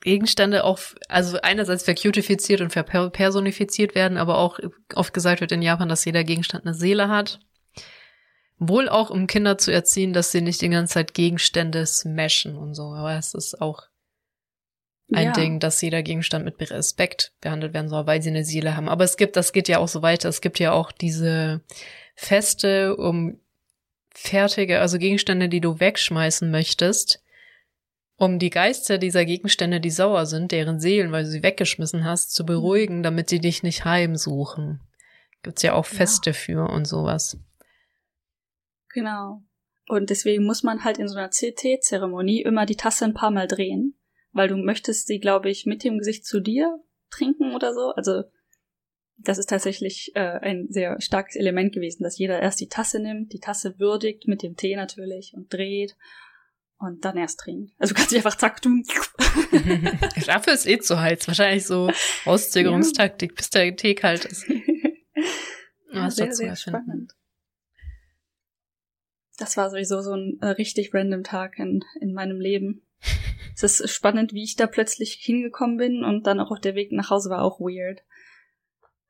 Gegenstände 0.00 0.64
auch, 0.64 0.78
also 1.08 1.38
einerseits 1.42 1.82
vercutifiziert 1.82 2.60
und 2.60 2.70
verpersonifiziert 2.70 3.94
werden, 3.94 4.18
aber 4.18 4.38
auch 4.38 4.58
oft 4.94 5.12
gesagt 5.12 5.40
wird 5.40 5.52
in 5.52 5.62
Japan, 5.62 5.88
dass 5.88 6.04
jeder 6.04 6.24
Gegenstand 6.24 6.64
eine 6.64 6.74
Seele 6.74 7.08
hat. 7.08 7.40
Wohl 8.58 8.88
auch, 8.88 9.10
um 9.10 9.26
Kinder 9.26 9.58
zu 9.58 9.70
erziehen, 9.70 10.12
dass 10.12 10.32
sie 10.32 10.40
nicht 10.40 10.62
die 10.62 10.68
ganze 10.68 10.94
Zeit 10.94 11.14
Gegenstände 11.14 11.84
smashen 11.84 12.56
und 12.56 12.74
so. 12.74 12.94
Aber 12.94 13.14
es 13.14 13.34
ist 13.34 13.60
auch 13.60 13.88
ein 15.12 15.26
ja. 15.26 15.32
Ding, 15.32 15.60
dass 15.60 15.80
jeder 15.82 16.02
Gegenstand 16.02 16.44
mit 16.44 16.70
Respekt 16.70 17.32
behandelt 17.40 17.74
werden 17.74 17.88
soll, 17.88 18.06
weil 18.06 18.22
sie 18.22 18.30
eine 18.30 18.44
Seele 18.44 18.76
haben. 18.76 18.88
Aber 18.88 19.04
es 19.04 19.16
gibt, 19.16 19.36
das 19.36 19.52
geht 19.52 19.68
ja 19.68 19.78
auch 19.78 19.88
so 19.88 20.02
weiter. 20.02 20.28
Es 20.28 20.40
gibt 20.40 20.58
ja 20.58 20.72
auch 20.72 20.90
diese 20.90 21.60
Feste 22.14 22.96
um 22.96 23.38
fertige, 24.14 24.80
also 24.80 24.98
Gegenstände, 24.98 25.48
die 25.48 25.60
du 25.60 25.78
wegschmeißen 25.78 26.50
möchtest, 26.50 27.22
um 28.16 28.38
die 28.38 28.50
Geister 28.50 28.96
dieser 28.96 29.26
Gegenstände, 29.26 29.78
die 29.78 29.90
sauer 29.90 30.24
sind, 30.24 30.50
deren 30.50 30.80
Seelen, 30.80 31.12
weil 31.12 31.24
du 31.24 31.30
sie 31.30 31.42
weggeschmissen 31.42 32.04
hast, 32.04 32.34
zu 32.34 32.46
beruhigen, 32.46 33.02
damit 33.02 33.28
sie 33.28 33.40
dich 33.40 33.62
nicht 33.62 33.84
heimsuchen. 33.84 34.80
Gibt's 35.42 35.62
ja 35.62 35.74
auch 35.74 35.84
Feste 35.84 36.30
ja. 36.30 36.34
für 36.34 36.70
und 36.70 36.86
sowas. 36.86 37.38
Genau. 38.96 39.42
Und 39.88 40.08
deswegen 40.08 40.44
muss 40.44 40.62
man 40.62 40.82
halt 40.82 40.96
in 40.96 41.06
so 41.06 41.18
einer 41.18 41.28
CT-Zeremonie 41.28 42.40
immer 42.40 42.64
die 42.64 42.76
Tasse 42.76 43.04
ein 43.04 43.12
paar 43.12 43.30
Mal 43.30 43.46
drehen, 43.46 43.94
weil 44.32 44.48
du 44.48 44.56
möchtest 44.56 45.06
sie, 45.06 45.20
glaube 45.20 45.50
ich, 45.50 45.66
mit 45.66 45.84
dem 45.84 45.98
Gesicht 45.98 46.24
zu 46.24 46.40
dir 46.40 46.80
trinken 47.10 47.54
oder 47.54 47.74
so. 47.74 47.90
Also 47.90 48.22
das 49.18 49.36
ist 49.36 49.50
tatsächlich 49.50 50.12
äh, 50.14 50.38
ein 50.40 50.68
sehr 50.70 50.98
starkes 51.02 51.36
Element 51.36 51.74
gewesen, 51.74 52.04
dass 52.04 52.16
jeder 52.16 52.40
erst 52.40 52.58
die 52.58 52.68
Tasse 52.68 52.98
nimmt, 52.98 53.34
die 53.34 53.38
Tasse 53.38 53.78
würdigt, 53.78 54.26
mit 54.26 54.42
dem 54.42 54.56
Tee 54.56 54.76
natürlich, 54.76 55.34
und 55.36 55.52
dreht 55.52 55.94
und 56.78 57.04
dann 57.04 57.18
erst 57.18 57.40
trinkt. 57.40 57.74
Also 57.78 57.92
du 57.92 57.98
kannst 57.98 58.12
dich 58.12 58.18
einfach 58.18 58.38
zack 58.38 58.62
tun. 58.62 58.82
Dafür 60.26 60.54
ist 60.54 60.66
eh 60.66 60.78
zu 60.78 60.98
heiß. 60.98 61.28
Wahrscheinlich 61.28 61.66
so 61.66 61.90
Auszögerungstaktik, 62.24 63.32
ja. 63.32 63.34
bis 63.36 63.50
der 63.50 63.76
Tee 63.76 63.94
kalt 63.94 64.24
ist. 64.24 64.48
ja, 65.92 66.10
sehr, 66.10 66.32
sehr 66.32 66.56
spannend 66.56 67.15
das 69.36 69.56
war 69.56 69.70
sowieso 69.70 70.00
so 70.00 70.12
ein 70.12 70.38
äh, 70.40 70.48
richtig 70.48 70.92
random 70.94 71.22
Tag 71.22 71.58
in, 71.58 71.84
in 72.00 72.12
meinem 72.12 72.40
Leben. 72.40 72.82
es 73.54 73.62
ist 73.62 73.90
spannend, 73.90 74.32
wie 74.32 74.44
ich 74.44 74.56
da 74.56 74.66
plötzlich 74.66 75.14
hingekommen 75.14 75.76
bin 75.76 76.04
und 76.04 76.26
dann 76.26 76.40
auch 76.40 76.58
der 76.58 76.74
Weg 76.74 76.92
nach 76.92 77.10
Hause 77.10 77.30
war 77.30 77.42
auch 77.42 77.60
weird. 77.60 78.02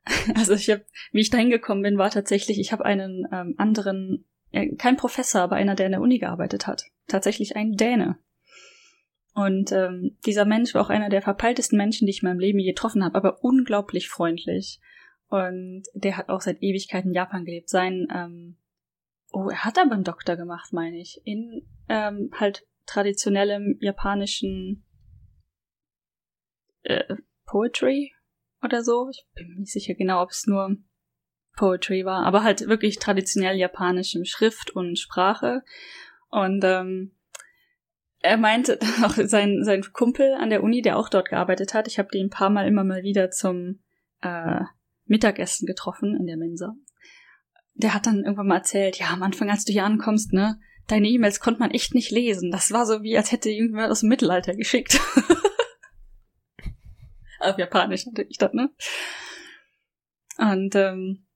also 0.37 0.55
ich 0.55 0.71
habe, 0.71 0.85
wie 1.13 1.21
ich 1.21 1.31
da 1.31 1.39
hingekommen 1.39 1.83
bin, 1.83 1.99
war 1.99 2.11
tatsächlich, 2.11 2.59
ich 2.59 2.73
habe 2.73 2.85
einen 2.85 3.27
ähm, 3.33 3.55
anderen, 3.57 4.25
äh, 4.53 4.75
kein 4.77 4.97
Professor, 4.97 5.43
aber 5.43 5.57
einer, 5.57 5.75
der 5.75 5.87
in 5.87 5.93
der 5.93 6.01
Uni 6.01 6.19
gearbeitet 6.19 6.67
hat. 6.67 6.85
Tatsächlich 7.09 7.57
ein 7.57 7.73
Däne. 7.73 8.19
Und 9.35 9.71
ähm, 9.73 10.17
dieser 10.25 10.47
Mensch 10.47 10.75
war 10.75 10.83
auch 10.83 10.89
einer 10.89 11.11
der 11.11 11.23
verpeiltesten 11.23 11.77
Menschen, 11.77 12.07
die 12.07 12.11
ich 12.11 12.23
in 12.23 12.29
meinem 12.29 12.39
Leben 12.39 12.59
je 12.59 12.71
getroffen 12.71 13.05
habe, 13.05 13.17
aber 13.17 13.45
unglaublich 13.45 14.09
freundlich. 14.09 14.81
Und 15.29 15.83
der 15.93 16.17
hat 16.17 16.29
auch 16.31 16.41
seit 16.41 16.63
Ewigkeiten 16.63 17.09
in 17.09 17.15
Japan 17.15 17.45
gelebt. 17.45 17.69
Sein 17.69 18.09
ähm, 18.15 18.57
Oh, 19.33 19.49
er 19.49 19.65
hat 19.65 19.79
aber 19.79 19.93
einen 19.93 20.05
Doktor 20.05 20.37
gemacht, 20.37 20.73
meine 20.73 20.99
ich. 20.99 21.21
In 21.25 21.67
ähm, 21.89 22.31
halt 22.35 22.67
traditionellem 22.87 23.77
japanischen 23.81 24.85
äh, 26.83 27.17
Poetry 27.45 28.13
oder 28.63 28.83
so. 28.83 29.09
Ich 29.11 29.27
bin 29.35 29.49
mir 29.49 29.61
nicht 29.61 29.73
sicher 29.73 29.95
genau, 29.95 30.23
ob 30.23 30.31
es 30.31 30.47
nur 30.47 30.77
Poetry 31.57 32.05
war, 32.05 32.25
aber 32.25 32.43
halt 32.43 32.69
wirklich 32.69 32.99
traditionell 32.99 33.57
japanischem 33.57 34.25
Schrift 34.25 34.71
und 34.71 34.99
Sprache. 34.99 35.63
Und 36.29 36.63
ähm, 36.65 37.13
er 38.21 38.37
meinte 38.37 38.79
auch 39.05 39.15
sein, 39.15 39.65
sein 39.65 39.83
Kumpel 39.93 40.35
an 40.35 40.51
der 40.51 40.63
Uni, 40.63 40.83
der 40.83 40.99
auch 40.99 41.09
dort 41.09 41.29
gearbeitet 41.29 41.75
hat, 41.75 41.89
ich 41.89 41.99
habe 41.99 42.09
den 42.11 42.27
ein 42.27 42.31
paar 42.31 42.51
Mal 42.51 42.67
immer 42.67 42.85
mal 42.85 43.03
wieder 43.03 43.31
zum 43.31 43.81
äh, 44.23 44.61
Mittagessen 45.05 45.67
getroffen 45.67 46.17
in 46.17 46.27
der 46.27 46.37
Mensa 46.37 46.75
der 47.77 47.95
hat 47.95 48.07
dann 48.07 48.25
irgendwann 48.25 48.49
mal 48.49 48.57
erzählt, 48.57 48.99
ja, 48.99 49.09
am 49.09 49.23
Anfang, 49.23 49.51
als 49.51 49.65
du 49.65 49.73
hier 49.73 49.85
ankommst, 49.85 50.33
ne, 50.33 50.59
deine 50.87 51.09
E-Mails 51.09 51.41
konnte 51.41 51.61
man 51.61 51.71
echt 51.71 51.95
nicht 51.95 52.11
lesen. 52.11 52.51
Das 52.51 52.73
war 52.73 52.87
so 52.87 53.03
wie, 53.03 53.17
als 53.17 53.33
hätte 53.33 53.51
irgendwer 53.51 53.91
aus 53.91 54.01
dem 54.01 54.09
Mittelalter 54.09 54.55
geschickt. 54.55 55.01
Auf 57.41 57.59
Japanisch 57.59 58.07
natürlich 58.07 58.39
dann, 58.39 58.55
ne? 58.55 58.71
Und 60.39 60.75
ähm, 60.75 61.27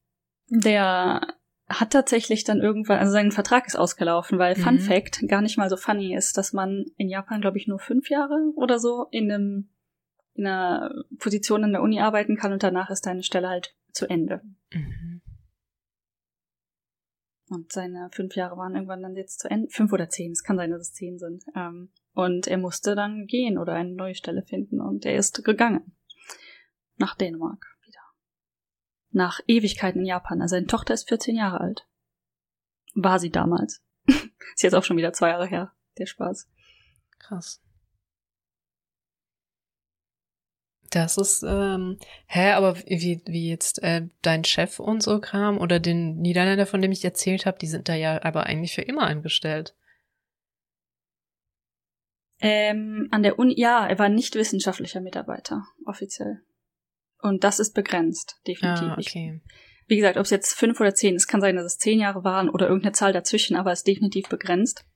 der 0.49 1.37
hat 1.69 1.93
tatsächlich 1.93 2.45
dann 2.45 2.61
irgendwann, 2.61 2.99
also 2.99 3.13
sein 3.13 3.33
Vertrag 3.33 3.67
ist 3.67 3.77
ausgelaufen, 3.77 4.39
weil 4.39 4.57
mhm. 4.57 4.61
Fun 4.61 4.79
Fact 4.79 5.21
gar 5.29 5.41
nicht 5.41 5.57
mal 5.57 5.71
so 5.71 5.77
funny 5.77 6.15
ist, 6.15 6.37
dass 6.37 6.53
man 6.53 6.87
in 6.97 7.09
Japan, 7.09 7.41
glaube 7.41 7.59
ich, 7.59 7.69
nur 7.69 7.79
fünf 7.79 8.11
Jahre 8.11 8.53
oder 8.57 8.79
so 8.79 9.07
in 9.11 9.31
einem 9.31 9.71
in 10.35 10.47
einer 10.47 10.91
Position 11.19 11.65
an 11.65 11.73
der 11.73 11.83
Uni 11.83 12.01
arbeiten 12.01 12.37
kann 12.37 12.53
und 12.53 12.63
danach 12.63 12.89
ist 12.89 13.05
deine 13.05 13.23
Stelle 13.23 13.49
halt 13.49 13.75
zu 13.93 14.09
Ende. 14.09 14.41
Mhm. 14.73 15.21
Und 17.51 17.73
seine 17.73 18.11
fünf 18.13 18.37
Jahre 18.37 18.57
waren 18.57 18.77
irgendwann 18.77 19.03
dann 19.03 19.17
jetzt 19.17 19.41
zu 19.41 19.51
Ende. 19.51 19.69
Fünf 19.71 19.93
oder 19.93 20.09
zehn, 20.09 20.31
es 20.31 20.45
kann 20.45 20.57
sein, 20.57 20.71
dass 20.71 20.83
es 20.83 20.93
zehn 20.93 21.19
sind. 21.19 21.45
Ähm, 21.57 21.91
und 22.15 22.47
er 22.47 22.59
musste 22.59 22.95
dann 22.95 23.27
gehen 23.27 23.59
oder 23.59 23.73
eine 23.75 23.91
neue 23.91 24.15
Stelle 24.15 24.43
finden. 24.45 24.81
Und 24.81 25.05
er 25.05 25.17
ist 25.17 25.45
gegangen. 25.45 25.97
Nach 26.97 27.17
Dänemark 27.17 27.67
wieder. 27.85 27.99
Nach 29.11 29.41
Ewigkeiten 29.49 30.03
in 30.03 30.07
Japan. 30.07 30.41
Also 30.41 30.55
seine 30.55 30.69
Tochter 30.69 30.95
ist 30.95 31.09
14 31.09 31.35
Jahre 31.35 31.61
alt. 31.61 31.89
War 32.95 33.19
sie 33.19 33.31
damals. 33.31 33.83
ist 34.07 34.63
jetzt 34.63 34.75
auch 34.75 34.85
schon 34.85 34.97
wieder 34.97 35.13
zwei 35.13 35.31
Jahre 35.31 35.49
her. 35.49 35.73
Der 35.99 36.07
Spaß. 36.07 36.49
Krass. 37.19 37.61
Das 40.91 41.17
ist, 41.17 41.45
ähm, 41.47 41.99
hä, 42.27 42.51
aber 42.51 42.77
wie, 42.79 43.23
wie 43.25 43.49
jetzt 43.49 43.81
äh, 43.83 44.09
dein 44.23 44.45
Chef 44.45 44.81
und 44.81 45.03
so 45.03 45.21
Kram 45.21 45.59
oder 45.59 45.79
den 45.79 46.17
Niederländer, 46.17 46.67
von 46.67 46.83
dem 46.83 46.91
ich 46.91 47.05
erzählt 47.05 47.47
habe, 47.47 47.59
die 47.59 47.69
sind 47.69 47.89
da 47.89 47.95
ja 47.95 48.23
aber 48.25 48.47
eigentlich 48.47 48.75
für 48.75 48.83
immer 48.83 49.07
angestellt. 49.07 49.77
Ähm, 52.41 53.07
an 53.13 53.23
der 53.23 53.39
Uni, 53.39 53.55
ja, 53.57 53.87
er 53.87 53.99
war 53.99 54.09
nicht 54.09 54.35
wissenschaftlicher 54.35 55.01
Mitarbeiter, 55.01 55.65
offiziell. 55.87 56.41
Und 57.21 57.45
das 57.45 57.61
ist 57.61 57.75
begrenzt, 57.75 58.41
definitiv. 58.47 58.89
Ah, 58.89 58.97
okay. 58.99 59.41
Wie 59.87 59.97
gesagt, 59.97 60.17
ob 60.17 60.25
es 60.25 60.31
jetzt 60.31 60.55
fünf 60.55 60.81
oder 60.81 60.95
zehn, 60.95 61.15
es 61.15 61.29
kann 61.29 61.41
sein, 61.41 61.57
dass 61.57 61.67
es 61.67 61.79
zehn 61.79 62.01
Jahre 62.01 62.25
waren 62.25 62.49
oder 62.49 62.67
irgendeine 62.67 62.93
Zahl 62.93 63.13
dazwischen, 63.13 63.57
aber 63.57 63.73
es 63.73 63.81
ist 63.81 63.89
definitiv 63.89 64.29
begrenzt. 64.29 64.87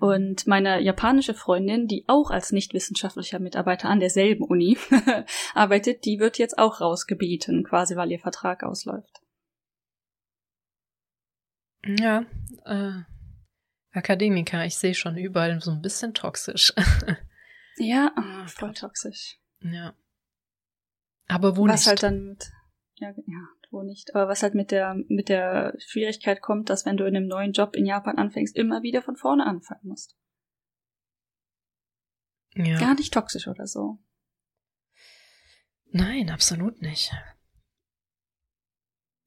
Und 0.00 0.46
meine 0.46 0.80
japanische 0.80 1.34
Freundin, 1.34 1.86
die 1.86 2.04
auch 2.06 2.30
als 2.30 2.52
nicht 2.52 2.74
wissenschaftlicher 2.74 3.38
Mitarbeiter 3.38 3.88
an 3.88 4.00
derselben 4.00 4.44
Uni 4.44 4.78
arbeitet, 5.54 6.04
die 6.04 6.18
wird 6.18 6.38
jetzt 6.38 6.58
auch 6.58 6.80
rausgebeten, 6.80 7.64
quasi 7.64 7.96
weil 7.96 8.10
ihr 8.10 8.18
Vertrag 8.18 8.62
ausläuft. 8.62 9.20
Ja, 11.84 12.24
äh, 12.64 13.02
Akademiker, 13.92 14.64
ich 14.64 14.76
sehe 14.76 14.94
schon 14.94 15.16
überall 15.16 15.60
so 15.60 15.70
ein 15.70 15.82
bisschen 15.82 16.14
toxisch. 16.14 16.72
ja, 17.76 18.12
oh, 18.16 18.46
voll 18.46 18.74
toxisch. 18.74 19.38
Ja. 19.60 19.94
Aber 21.26 21.56
wo 21.56 21.66
Was 21.66 21.80
nicht? 21.80 21.88
halt 21.88 22.02
dann 22.02 22.24
mit, 22.26 22.52
ja, 22.96 23.10
ja, 23.10 23.48
wo 23.70 23.82
nicht. 23.82 24.14
Aber 24.14 24.28
was 24.28 24.42
halt 24.42 24.54
mit 24.54 24.70
der, 24.70 24.94
mit 25.08 25.28
der 25.28 25.74
Schwierigkeit 25.78 26.40
kommt, 26.40 26.70
dass 26.70 26.86
wenn 26.86 26.96
du 26.96 27.04
in 27.04 27.16
einem 27.16 27.28
neuen 27.28 27.52
Job 27.52 27.74
in 27.74 27.86
Japan 27.86 28.18
anfängst, 28.18 28.56
immer 28.56 28.82
wieder 28.82 29.02
von 29.02 29.16
vorne 29.16 29.46
anfangen 29.46 29.88
musst. 29.88 30.16
Ja. 32.54 32.78
Gar 32.78 32.94
nicht 32.94 33.12
toxisch 33.12 33.48
oder 33.48 33.66
so. 33.66 33.98
Nein, 35.92 36.30
absolut 36.30 36.82
nicht. 36.82 37.12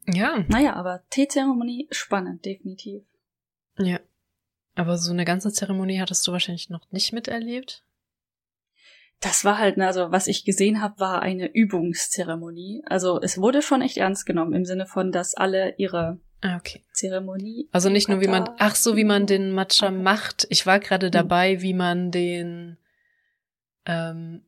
Ja. 0.08 0.44
Naja, 0.50 0.76
aber 0.76 1.04
Teezeremonie 1.10 1.88
spannend, 1.92 2.46
definitiv. 2.46 3.04
Ja. 3.78 4.00
Aber 4.76 4.98
so 4.98 5.12
eine 5.12 5.26
ganze 5.26 5.52
Zeremonie 5.52 6.00
hattest 6.00 6.26
du 6.28 6.32
wahrscheinlich 6.32 6.70
noch 6.70 6.92
nicht 6.92 7.14
miterlebt? 7.14 7.86
Das 9.24 9.46
war 9.46 9.58
halt, 9.58 9.78
ne, 9.78 9.88
also 9.88 10.12
was 10.12 10.28
ich 10.28 10.44
gesehen 10.44 10.82
habe, 10.82 11.00
war 11.00 11.22
eine 11.22 11.50
Übungszeremonie. 11.54 12.84
Also 12.86 13.22
es 13.22 13.38
wurde 13.38 13.62
schon 13.62 13.82
echt 13.82 13.98
ernst 13.98 14.26
genommen 14.26 14.54
im 14.54 14.66
Sinne 14.66 14.86
von, 14.86 15.14
dass 15.14 15.34
alle 15.34 15.76
ihre 15.78 16.20
ah, 16.42 16.58
okay. 16.58 16.84
Zeremonie. 16.92 17.70
Also 17.72 17.90
nicht 17.90 18.10
nur 18.10 18.20
wie 18.20 18.28
man, 18.28 18.50
ach 18.60 18.76
so, 18.76 18.98
wie 18.98 19.06
man 19.06 19.26
den 19.26 19.52
Matcha 19.52 19.88
okay. 19.88 19.96
macht. 19.96 20.46
Ich 20.50 20.66
war 20.66 20.80
gerade 20.80 21.08
hm. 21.08 21.12
dabei, 21.12 21.62
wie 21.62 21.74
man 21.74 22.12
den, 22.12 22.78
ähm, 23.86 24.42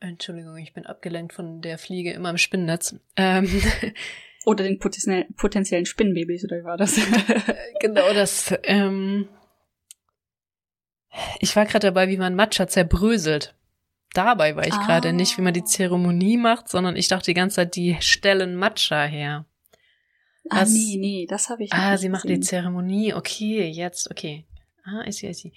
Entschuldigung, 0.00 0.56
ich 0.56 0.72
bin 0.72 0.86
abgelenkt 0.86 1.34
von 1.34 1.60
der 1.60 1.76
Fliege 1.76 2.12
immer 2.12 2.30
im 2.30 2.38
Spinnennetz. 2.38 2.96
Ähm, 3.16 3.48
Oder 4.44 4.64
den 4.64 4.78
potenziellen, 4.78 5.34
potenziellen 5.36 5.86
Spinnenbabys, 5.86 6.44
oder 6.44 6.58
wie 6.58 6.64
war 6.64 6.76
das? 6.76 7.00
genau 7.80 8.12
das. 8.12 8.54
Ähm, 8.64 9.28
ich 11.40 11.54
war 11.56 11.64
gerade 11.64 11.86
dabei, 11.88 12.08
wie 12.08 12.16
man 12.16 12.34
Matcha 12.34 12.66
zerbröselt. 12.66 13.54
Dabei 14.12 14.54
war 14.54 14.66
ich 14.66 14.74
ah. 14.74 14.86
gerade 14.86 15.12
nicht, 15.12 15.36
wie 15.38 15.42
man 15.42 15.54
die 15.54 15.62
ah. 15.62 15.66
Zeremonie 15.66 16.36
macht, 16.36 16.68
sondern 16.68 16.96
ich 16.96 17.08
dachte 17.08 17.26
die 17.26 17.34
ganze 17.34 17.56
Zeit, 17.56 17.76
die 17.76 17.96
stellen 18.00 18.56
Matcha 18.56 19.04
her. 19.04 19.44
Ah, 20.50 20.60
das, 20.60 20.72
nee, 20.72 20.96
nee, 20.98 21.26
das 21.28 21.48
habe 21.48 21.64
ich 21.64 21.72
nicht 21.72 21.80
Ah, 21.80 21.96
sie 21.96 22.08
macht 22.08 22.28
die 22.28 22.40
Zeremonie. 22.40 23.14
Okay, 23.14 23.66
jetzt, 23.68 24.10
okay. 24.10 24.44
Ah, 24.84 25.00
ist 25.02 25.18
sie, 25.18 25.28
ist 25.28 25.40
sie. 25.40 25.52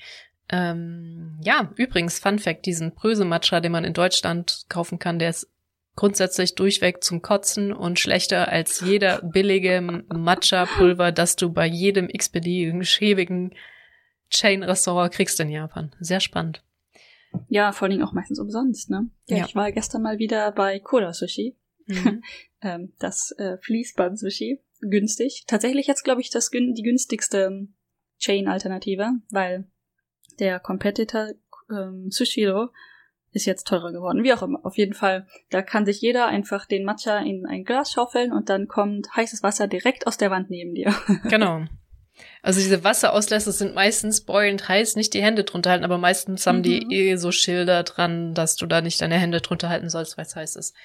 Ähm, 0.50 1.40
ja, 1.44 1.72
übrigens, 1.76 2.20
Fun 2.20 2.40
Fact, 2.40 2.66
diesen 2.66 2.94
Bröse-Matcha, 2.96 3.60
den 3.60 3.74
man 3.74 3.84
in 3.84 3.94
Deutschland 3.94 4.66
kaufen 4.70 4.98
kann, 4.98 5.20
der 5.20 5.32
ist 5.32 5.50
grundsätzlich 5.96 6.56
durchweg 6.56 7.04
zum 7.04 7.22
Kotzen 7.22 7.74
und 7.74 8.00
schlechter 8.00 8.48
als 8.48 8.80
jeder 8.80 9.22
billige 9.22 9.82
Matcha-Pulver, 9.82 11.12
das 11.12 11.36
du 11.36 11.52
bei 11.52 11.66
jedem 11.66 12.08
x-beliebigen, 12.10 12.86
schäbigen 12.86 13.54
Chain-Restaurant 14.30 15.14
kriegst 15.14 15.40
in 15.40 15.50
Japan. 15.50 15.92
Sehr 16.00 16.20
spannend. 16.20 16.64
Ja, 17.50 17.72
vor 17.72 17.88
allem 17.88 18.02
auch 18.02 18.14
meistens 18.14 18.40
umsonst, 18.40 18.90
ne? 18.90 19.10
Ja, 19.28 19.38
ja. 19.38 19.46
ich 19.46 19.56
war 19.56 19.72
gestern 19.72 20.02
mal 20.02 20.18
wieder 20.18 20.52
bei 20.52 20.80
Kura 20.80 21.14
Sushi. 21.14 21.56
Mhm. 21.86 22.24
ähm, 22.62 22.94
das 23.00 23.32
äh, 23.38 23.58
Fließband-Sushi. 23.58 24.62
Günstig. 24.82 25.46
Tatsächlich 25.48 25.88
jetzt, 25.88 26.04
glaube 26.04 26.22
ich, 26.22 26.30
das 26.30 26.50
die 26.52 26.84
günstigste 26.84 27.46
ähm, 27.46 27.74
Chain-Alternative, 28.20 29.14
weil 29.32 29.66
der 30.40 30.60
Competitor 30.60 31.32
ähm, 31.70 32.12
Sushiro 32.12 32.70
ist 33.32 33.46
jetzt 33.46 33.68
teurer 33.68 33.92
geworden. 33.92 34.24
Wie 34.24 34.34
auch 34.34 34.42
immer. 34.42 34.66
Auf 34.66 34.78
jeden 34.78 34.94
Fall, 34.94 35.28
da 35.50 35.62
kann 35.62 35.86
sich 35.86 36.02
jeder 36.02 36.28
einfach 36.28 36.66
den 36.66 36.86
Matcha 36.86 37.20
in 37.20 37.46
ein 37.46 37.64
Glas 37.64 37.92
schaufeln 37.92 38.32
und 38.32 38.50
dann 38.50 38.68
kommt 38.68 39.16
heißes 39.16 39.44
Wasser 39.44 39.68
direkt 39.68 40.08
aus 40.08 40.18
der 40.18 40.32
Wand 40.32 40.50
neben 40.50 40.76
dir. 40.76 40.94
Genau. 41.30 41.66
Also 42.42 42.60
diese 42.60 42.84
Wasserauslässe 42.84 43.52
sind 43.52 43.76
meistens 43.76 44.22
boilend 44.22 44.68
heiß, 44.68 44.96
nicht 44.96 45.14
die 45.14 45.22
Hände 45.22 45.44
drunter 45.44 45.72
halten, 45.72 45.86
aber 45.86 45.98
meistens 45.98 46.46
haben 46.48 46.60
mhm. 46.60 46.64
die 46.64 46.96
eh 46.96 47.16
so 47.18 47.32
Schilder 47.32 47.84
dran, 47.84 48.34
dass 48.34 48.56
du 48.56 48.66
da 48.66 48.82
nicht 48.82 49.02
deine 49.02 49.18
Hände 49.18 49.42
drunter 49.42 49.70
halten 49.70 49.90
sollst, 49.90 50.18
weil 50.18 50.26
es 50.26 50.36
heiß 50.36 50.56
ist. 50.56 50.76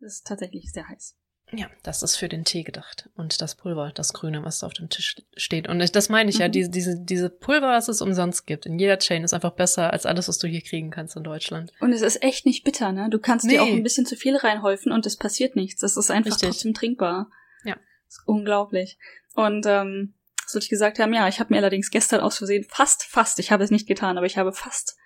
Das 0.00 0.14
ist 0.14 0.26
tatsächlich 0.26 0.72
sehr 0.72 0.88
heiß. 0.88 1.16
Ja, 1.52 1.68
das 1.82 2.02
ist 2.02 2.16
für 2.16 2.28
den 2.28 2.44
Tee 2.44 2.62
gedacht. 2.62 3.08
Und 3.14 3.40
das 3.40 3.54
Pulver, 3.54 3.92
das 3.94 4.12
Grüne, 4.12 4.44
was 4.44 4.60
da 4.60 4.66
auf 4.66 4.72
dem 4.72 4.88
Tisch 4.88 5.16
steht. 5.36 5.68
Und 5.68 5.94
das 5.94 6.08
meine 6.08 6.30
ich 6.30 6.36
mhm. 6.36 6.42
ja, 6.42 6.48
diese, 6.48 6.70
diese, 6.70 6.98
diese 6.98 7.30
Pulver, 7.30 7.68
was 7.68 7.88
es 7.88 8.00
umsonst 8.00 8.46
gibt, 8.46 8.66
in 8.66 8.78
jeder 8.78 8.98
Chain, 8.98 9.24
ist 9.24 9.34
einfach 9.34 9.52
besser 9.52 9.92
als 9.92 10.06
alles, 10.06 10.28
was 10.28 10.38
du 10.38 10.48
hier 10.48 10.62
kriegen 10.62 10.90
kannst 10.90 11.16
in 11.16 11.22
Deutschland. 11.22 11.72
Und 11.80 11.92
es 11.92 12.02
ist 12.02 12.22
echt 12.22 12.46
nicht 12.46 12.64
bitter, 12.64 12.92
ne? 12.92 13.08
Du 13.10 13.18
kannst 13.18 13.44
nee. 13.44 13.52
dir 13.52 13.62
auch 13.62 13.66
ein 13.66 13.82
bisschen 13.82 14.06
zu 14.06 14.16
viel 14.16 14.36
reinhäufen 14.36 14.90
und 14.90 15.06
es 15.06 15.16
passiert 15.16 15.54
nichts. 15.54 15.82
Es 15.82 15.96
ist 15.96 16.10
einfach 16.10 16.32
Richtig. 16.32 16.48
trotzdem 16.48 16.74
trinkbar. 16.74 17.30
Ja. 17.64 17.76
Ist 18.08 18.22
unglaublich. 18.26 18.98
Und 19.34 19.66
ähm, 19.66 20.14
würde 20.52 20.64
ich 20.64 20.70
gesagt 20.70 20.98
haben, 20.98 21.14
ja, 21.14 21.28
ich 21.28 21.40
habe 21.40 21.54
mir 21.54 21.58
allerdings 21.58 21.90
gestern 21.90 22.20
aus 22.20 22.38
Versehen 22.38 22.64
fast, 22.68 23.04
fast, 23.04 23.38
ich 23.38 23.52
habe 23.52 23.64
es 23.64 23.70
nicht 23.70 23.86
getan, 23.86 24.18
aber 24.18 24.26
ich 24.26 24.36
habe 24.36 24.52
fast 24.52 24.96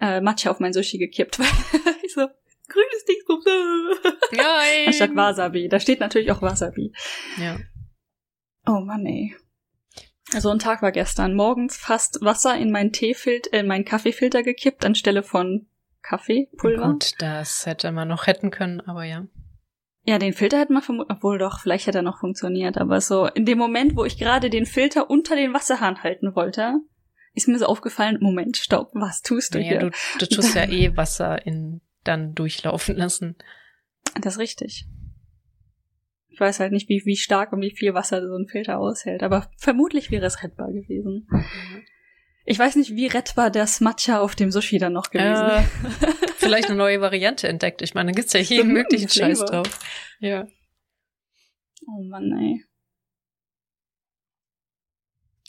äh, 0.00 0.20
Matcha 0.20 0.50
auf 0.50 0.60
mein 0.60 0.72
Sushi 0.72 0.98
gekippt, 0.98 1.38
weil 1.38 1.46
ich 2.02 2.14
so, 2.14 2.28
grünes 2.68 3.04
Dingsbums. 3.08 3.44
Nein. 4.32 4.86
Anstatt 4.86 5.14
Wasabi. 5.14 5.68
Da 5.68 5.80
steht 5.80 6.00
natürlich 6.00 6.30
auch 6.32 6.42
Wasabi. 6.42 6.92
Ja. 7.38 7.58
Oh 8.66 8.80
Mann, 8.80 9.06
ey. 9.06 9.34
Also 10.34 10.50
ein 10.50 10.58
Tag 10.58 10.82
war 10.82 10.92
gestern. 10.92 11.34
Morgens 11.34 11.76
fast 11.76 12.20
Wasser 12.20 12.56
in 12.56 12.72
meinen 12.72 12.92
Teefilter, 12.92 13.52
in 13.52 13.66
meinen 13.66 13.84
Kaffeefilter 13.84 14.42
gekippt, 14.42 14.84
anstelle 14.84 15.22
von 15.22 15.68
Kaffeepulver. 16.02 16.92
Gut, 16.92 17.12
das 17.18 17.66
hätte 17.66 17.92
man 17.92 18.08
noch 18.08 18.26
retten 18.26 18.50
können, 18.50 18.80
aber 18.80 19.04
ja. 19.04 19.26
Ja, 20.06 20.18
den 20.18 20.32
Filter 20.32 20.60
hätte 20.60 20.72
man 20.72 20.82
vermutet, 20.82 21.16
obwohl 21.16 21.38
doch, 21.38 21.60
vielleicht 21.60 21.88
hätte 21.88 21.98
er 21.98 22.02
noch 22.02 22.20
funktioniert, 22.20 22.78
aber 22.78 23.00
so 23.00 23.26
in 23.26 23.44
dem 23.44 23.58
Moment, 23.58 23.96
wo 23.96 24.04
ich 24.04 24.18
gerade 24.18 24.50
den 24.50 24.64
Filter 24.64 25.10
unter 25.10 25.34
den 25.34 25.52
Wasserhahn 25.52 26.04
halten 26.04 26.36
wollte, 26.36 26.80
ist 27.34 27.48
mir 27.48 27.58
so 27.58 27.66
aufgefallen, 27.66 28.18
Moment, 28.20 28.56
stopp, 28.56 28.90
was 28.94 29.22
tust 29.22 29.54
du 29.54 29.58
naja, 29.58 29.70
hier? 29.70 29.78
Du, 29.80 29.90
du 30.20 30.26
tust 30.36 30.54
ja 30.54 30.68
eh 30.68 30.96
Wasser 30.96 31.44
in 31.44 31.80
dann 32.04 32.34
durchlaufen 32.34 32.96
lassen. 32.96 33.34
Das 34.20 34.34
ist 34.34 34.38
richtig. 34.38 34.86
Ich 36.28 36.38
weiß 36.38 36.60
halt 36.60 36.70
nicht, 36.70 36.88
wie, 36.88 37.02
wie 37.04 37.16
stark 37.16 37.52
und 37.52 37.60
wie 37.60 37.74
viel 37.74 37.94
Wasser 37.94 38.20
so 38.20 38.36
ein 38.36 38.46
Filter 38.46 38.78
aushält, 38.78 39.24
aber 39.24 39.50
vermutlich 39.56 40.10
wäre 40.12 40.26
es 40.26 40.42
rettbar 40.42 40.70
gewesen. 40.70 41.26
Mhm. 41.28 41.82
Ich 42.44 42.58
weiß 42.58 42.76
nicht, 42.76 42.94
wie 42.94 43.08
rettbar 43.08 43.50
das 43.50 43.80
Matcha 43.80 44.20
auf 44.20 44.36
dem 44.36 44.52
Sushi 44.52 44.78
dann 44.78 44.92
noch 44.92 45.10
gewesen. 45.10 45.66
Äh, 46.00 46.12
vielleicht 46.46 46.68
eine 46.68 46.78
neue 46.78 47.00
Variante 47.00 47.48
entdeckt. 47.48 47.82
Ich 47.82 47.94
meine, 47.94 48.12
da 48.12 48.16
gibt's 48.16 48.32
ja 48.32 48.40
jeden 48.40 48.72
möglichen 48.72 49.08
Scheiß 49.08 49.44
drauf. 49.44 49.80
Ja. 50.20 50.46
Oh 51.86 52.02
Mann, 52.02 52.32
ey. 52.32 52.64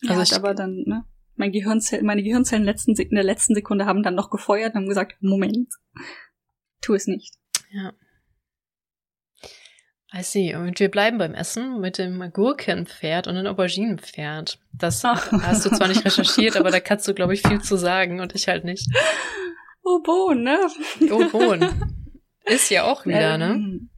Ja, 0.03 0.11
also 0.11 0.21
ich, 0.23 0.33
aber 0.35 0.53
dann, 0.53 0.83
ne? 0.85 1.05
Mein 1.35 1.51
Gehirnzell, 1.51 2.03
meine 2.03 2.23
Gehirnzellen 2.23 2.65
letzten, 2.65 2.95
in 2.95 3.15
der 3.15 3.23
letzten 3.23 3.53
Sekunde 3.53 3.85
haben 3.85 4.03
dann 4.03 4.15
noch 4.15 4.29
gefeuert 4.29 4.73
und 4.73 4.81
haben 4.81 4.89
gesagt, 4.89 5.17
Moment, 5.21 5.71
tu 6.81 6.93
es 6.93 7.07
nicht. 7.07 7.35
Ja. 7.71 7.93
I 10.13 10.23
see. 10.23 10.55
Und 10.55 10.79
wir 10.79 10.89
bleiben 10.89 11.17
beim 11.17 11.33
Essen 11.33 11.79
mit 11.79 11.97
dem 11.97 12.31
Gurkenpferd 12.31 13.27
und 13.27 13.35
dem 13.35 13.45
Auberginenpferd. 13.45 14.59
Das 14.73 15.03
Ach. 15.03 15.31
hast 15.31 15.65
du 15.65 15.69
zwar 15.69 15.89
nicht 15.89 16.05
recherchiert, 16.05 16.55
aber 16.55 16.71
da 16.71 16.79
kannst 16.79 17.07
du, 17.07 17.13
glaube 17.13 17.33
ich, 17.33 17.41
viel 17.41 17.61
zu 17.61 17.75
sagen 17.75 18.19
und 18.19 18.33
ich 18.33 18.47
halt 18.47 18.63
nicht. 18.63 18.87
Oh, 19.89 19.99
Bohn, 20.01 20.43
ne? 20.43 20.59
Oh, 21.09 21.29
Bohn. 21.29 21.61
Ist 22.45 22.69
ja 22.69 22.83
auch 22.83 23.05
wieder, 23.05 23.37
ne? 23.37 23.53
ähm, 23.53 23.89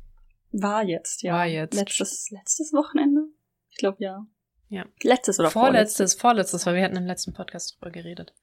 ne? 0.52 0.62
War 0.62 0.84
jetzt, 0.84 1.24
ja. 1.24 1.34
War 1.34 1.48
jetzt. 1.48 1.74
Letztes, 1.74 2.30
letztes 2.30 2.74
Wochenende? 2.74 3.22
Ich 3.72 3.78
glaube, 3.78 3.98
ja. 4.00 4.28
Ja. 4.68 4.86
Letztes 5.02 5.40
oder 5.40 5.50
vorletztes? 5.50 6.14
Vorletztes, 6.14 6.22
vorletztes, 6.22 6.66
weil 6.68 6.76
wir 6.76 6.84
hatten 6.84 6.96
im 6.96 7.08
letzten 7.08 7.34
Podcast 7.34 7.76
drüber 7.76 7.90
geredet. 7.90 8.36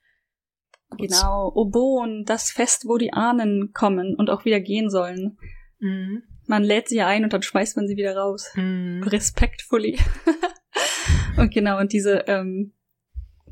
Kurz. 0.90 1.00
Genau. 1.20 1.52
Obon, 1.54 2.24
das 2.24 2.50
Fest, 2.50 2.86
wo 2.88 2.98
die 2.98 3.12
Ahnen 3.12 3.72
kommen 3.72 4.16
und 4.16 4.28
auch 4.28 4.44
wieder 4.44 4.58
gehen 4.58 4.90
sollen. 4.90 5.38
Mhm. 5.78 6.24
Man 6.46 6.64
lädt 6.64 6.88
sie 6.88 7.02
ein 7.02 7.22
und 7.22 7.32
dann 7.32 7.42
schmeißt 7.42 7.76
man 7.76 7.86
sie 7.86 7.96
wieder 7.96 8.16
raus. 8.16 8.50
Mhm. 8.56 9.04
Respektfully. 9.04 10.00
und 11.36 11.54
genau, 11.54 11.78
und 11.78 11.92
diese, 11.92 12.24
ähm, 12.26 12.72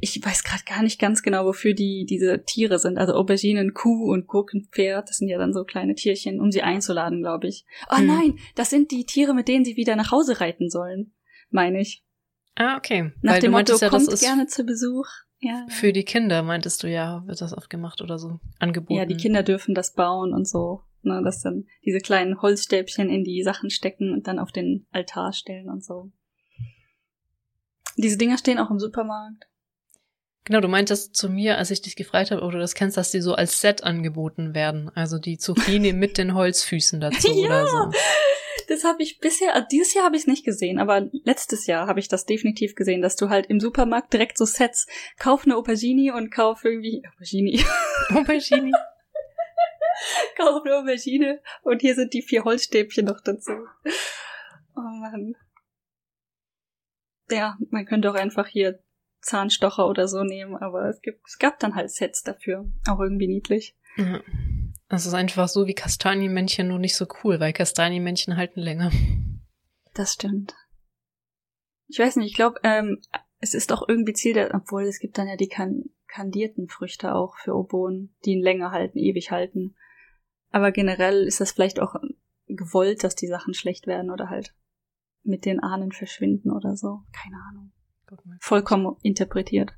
ich 0.01 0.25
weiß 0.25 0.45
gerade 0.45 0.65
gar 0.65 0.83
nicht 0.83 1.01
ganz 1.01 1.23
genau, 1.23 1.45
wofür 1.45 1.75
die 1.75 2.05
diese 2.05 2.43
Tiere 2.45 2.79
sind. 2.79 2.99
Also 2.99 3.15
Auberginen, 3.15 3.75
Kuh 3.75 4.13
und 4.13 4.27
Gurkenpferd, 4.27 5.09
das 5.09 5.19
sind 5.19 5.29
ja 5.29 5.39
dann 5.39 5.53
so 5.53 5.65
kleine 5.65 5.95
Tierchen, 5.95 6.41
um 6.41 6.51
sie 6.51 6.63
einzuladen, 6.63 7.21
glaube 7.21 7.49
ich. 7.49 7.65
Oh 7.91 7.99
hm. 7.99 8.07
nein, 8.07 8.39
das 8.55 8.71
sind 8.71 8.91
die 8.91 9.07
Tiere, 9.07 9.35
mit 9.35 9.49
denen 9.49 9.65
sie 9.65 9.77
wieder 9.77 9.97
nach 9.97 10.11
Hause 10.11 10.41
reiten 10.41 10.69
sollen, 10.69 11.13
meine 11.51 11.81
ich. 11.81 12.05
Ah, 12.57 12.77
okay. 12.77 13.13
Nach 13.23 13.35
Weil 13.35 13.41
dem 13.41 13.53
Motto, 13.53 13.77
ja, 13.77 13.89
kommt 13.89 14.21
gerne 14.21 14.47
zu 14.47 14.65
Besuch. 14.65 15.07
Ja. 15.41 15.67
Für 15.69 15.93
die 15.93 16.05
Kinder, 16.05 16.43
meintest 16.43 16.83
du 16.83 16.89
ja, 16.89 17.23
wird 17.27 17.41
das 17.41 17.53
oft 17.53 17.69
gemacht 17.69 18.01
oder 18.01 18.19
so 18.19 18.41
angeboten. 18.59 18.99
Ja, 18.99 19.05
die 19.07 19.17
Kinder 19.17 19.43
dürfen 19.43 19.75
das 19.75 19.93
bauen 19.93 20.33
und 20.33 20.49
so. 20.49 20.83
Ne, 21.03 21.21
dass 21.23 21.43
dann 21.43 21.67
diese 21.85 21.99
kleinen 21.99 22.41
Holzstäbchen 22.41 23.11
in 23.11 23.25
die 23.25 23.43
Sachen 23.43 23.69
stecken 23.69 24.15
und 24.15 24.27
dann 24.27 24.39
auf 24.39 24.53
den 24.53 24.87
Altar 24.91 25.35
stellen 25.35 25.69
und 25.69 25.85
so. 25.85 26.11
Diese 27.99 28.17
Dinger 28.17 28.39
stehen 28.39 28.59
auch 28.59 28.71
im 28.71 28.79
Supermarkt. 28.79 29.45
Genau, 30.45 30.61
du 30.61 30.69
meintest 30.69 31.17
zu 31.17 31.31
mir, 31.31 31.57
als 31.57 31.71
ich 31.71 31.81
dich 31.81 31.97
gefragt 31.97 32.31
habe, 32.31 32.43
ob 32.43 32.53
du 32.53 32.59
das 32.59 32.75
kennst, 32.75 32.99
dass 32.99 33.11
die 33.11 33.23
so 33.23 33.35
als 33.35 33.63
Set 33.63 33.83
angeboten 33.83 34.55
werden. 34.55 34.91
Also 34.95 35.19
die 35.19 35.39
Zucchini 35.39 35.93
mit 35.95 36.19
den 36.19 36.35
Holzfüßen 36.35 37.01
dazu 37.01 37.33
ja, 37.33 37.47
oder 37.47 37.67
so. 37.67 37.91
Das 38.69 38.85
habe 38.85 39.03
ich 39.03 39.19
bisher, 39.19 39.55
also 39.55 39.67
dieses 39.71 39.95
Jahr 39.95 40.05
habe 40.05 40.17
ich 40.17 40.23
es 40.23 40.29
nicht 40.29 40.45
gesehen, 40.45 40.79
aber 40.79 41.09
letztes 41.25 41.67
Jahr 41.67 41.87
habe 41.87 41.99
ich 42.01 42.09
das 42.09 42.27
definitiv 42.27 42.75
gesehen, 42.75 43.01
dass 43.01 43.17
du 43.17 43.31
halt 43.31 43.47
im 43.47 43.59
Supermarkt 43.59 44.13
direkt 44.13 44.37
so 44.37 44.45
Sets, 44.45 44.87
kauf 45.19 45.45
eine 45.45 45.57
Aubergine 45.57 46.15
und 46.15 46.31
kauf 46.31 46.65
irgendwie 46.65 47.03
Aubergine. 47.15 47.65
Aubergine. 48.11 48.73
kauf 50.37 50.63
eine 50.65 50.77
Aubergine 50.77 51.41
und 51.63 51.81
hier 51.81 51.95
sind 51.95 52.13
die 52.13 52.23
vier 52.23 52.45
Holzstäbchen 52.45 53.07
noch 53.07 53.21
dazu. 53.23 53.53
Oh 54.77 54.81
Mann. 54.81 55.35
Ja, 57.31 57.57
man 57.71 57.87
könnte 57.87 58.11
auch 58.11 58.15
einfach 58.15 58.47
hier 58.47 58.83
Zahnstocher 59.25 59.89
oder 59.89 60.07
so 60.09 60.23
nehmen, 60.23 60.57
aber 60.57 60.89
es, 60.89 61.01
gibt, 61.01 61.27
es 61.27 61.39
gab 61.39 61.59
dann 61.59 61.75
halt 61.75 61.91
Sets 61.91 62.23
dafür. 62.23 62.71
Auch 62.89 63.01
irgendwie 63.01 63.29
niedlich. 63.29 63.77
Ja. 63.97 64.21
Das 64.89 65.07
ist 65.07 65.15
einfach 65.15 65.49
so 65.49 65.67
wie 65.67 65.75
Kastanienmännchen, 65.75 66.69
nur 66.69 66.79
nicht 66.79 66.97
so 66.97 67.07
cool, 67.23 67.41
weil 67.41 67.53
Kastanienmännchen 67.53 68.37
halten 68.37 68.61
länger. 68.61 68.91
Das 69.95 70.15
stimmt. 70.15 70.55
Ich 71.87 71.99
weiß 71.99 72.17
nicht, 72.17 72.27
ich 72.27 72.35
glaube, 72.35 72.61
ähm, 72.65 73.01
es 73.41 73.55
ist 73.55 73.73
auch 73.73 73.89
irgendwie 73.89 74.13
Ziel 74.13 74.35
der, 74.35 74.55
obwohl 74.55 74.85
es 74.85 74.99
gibt 74.99 75.19
dann 75.19 75.29
ja 75.29 75.37
die 75.37 75.49
kan 75.49 75.85
kandierten 76.09 76.69
Früchte 76.69 77.15
auch 77.15 77.37
für 77.39 77.55
Oboen, 77.55 78.15
die 78.25 78.33
ihn 78.33 78.43
länger 78.43 78.71
halten, 78.71 78.99
ewig 78.99 79.33
halten. 79.33 79.75
Aber 80.51 80.71
generell 80.71 81.25
ist 81.25 81.41
das 81.41 81.51
vielleicht 81.51 81.81
auch 81.81 81.97
gewollt, 82.47 83.03
dass 83.03 83.17
die 83.17 83.27
Sachen 83.27 83.53
schlecht 83.53 83.87
werden 83.89 84.11
oder 84.11 84.31
halt 84.31 84.55
mit 85.25 85.45
den 85.45 85.61
Ahnen 85.61 85.91
verschwinden 85.91 86.53
oder 86.53 86.77
so. 86.77 87.01
Keine 87.13 87.37
Ahnung. 87.49 87.73
Vollkommen 88.41 88.97
interpretiert. 89.03 89.73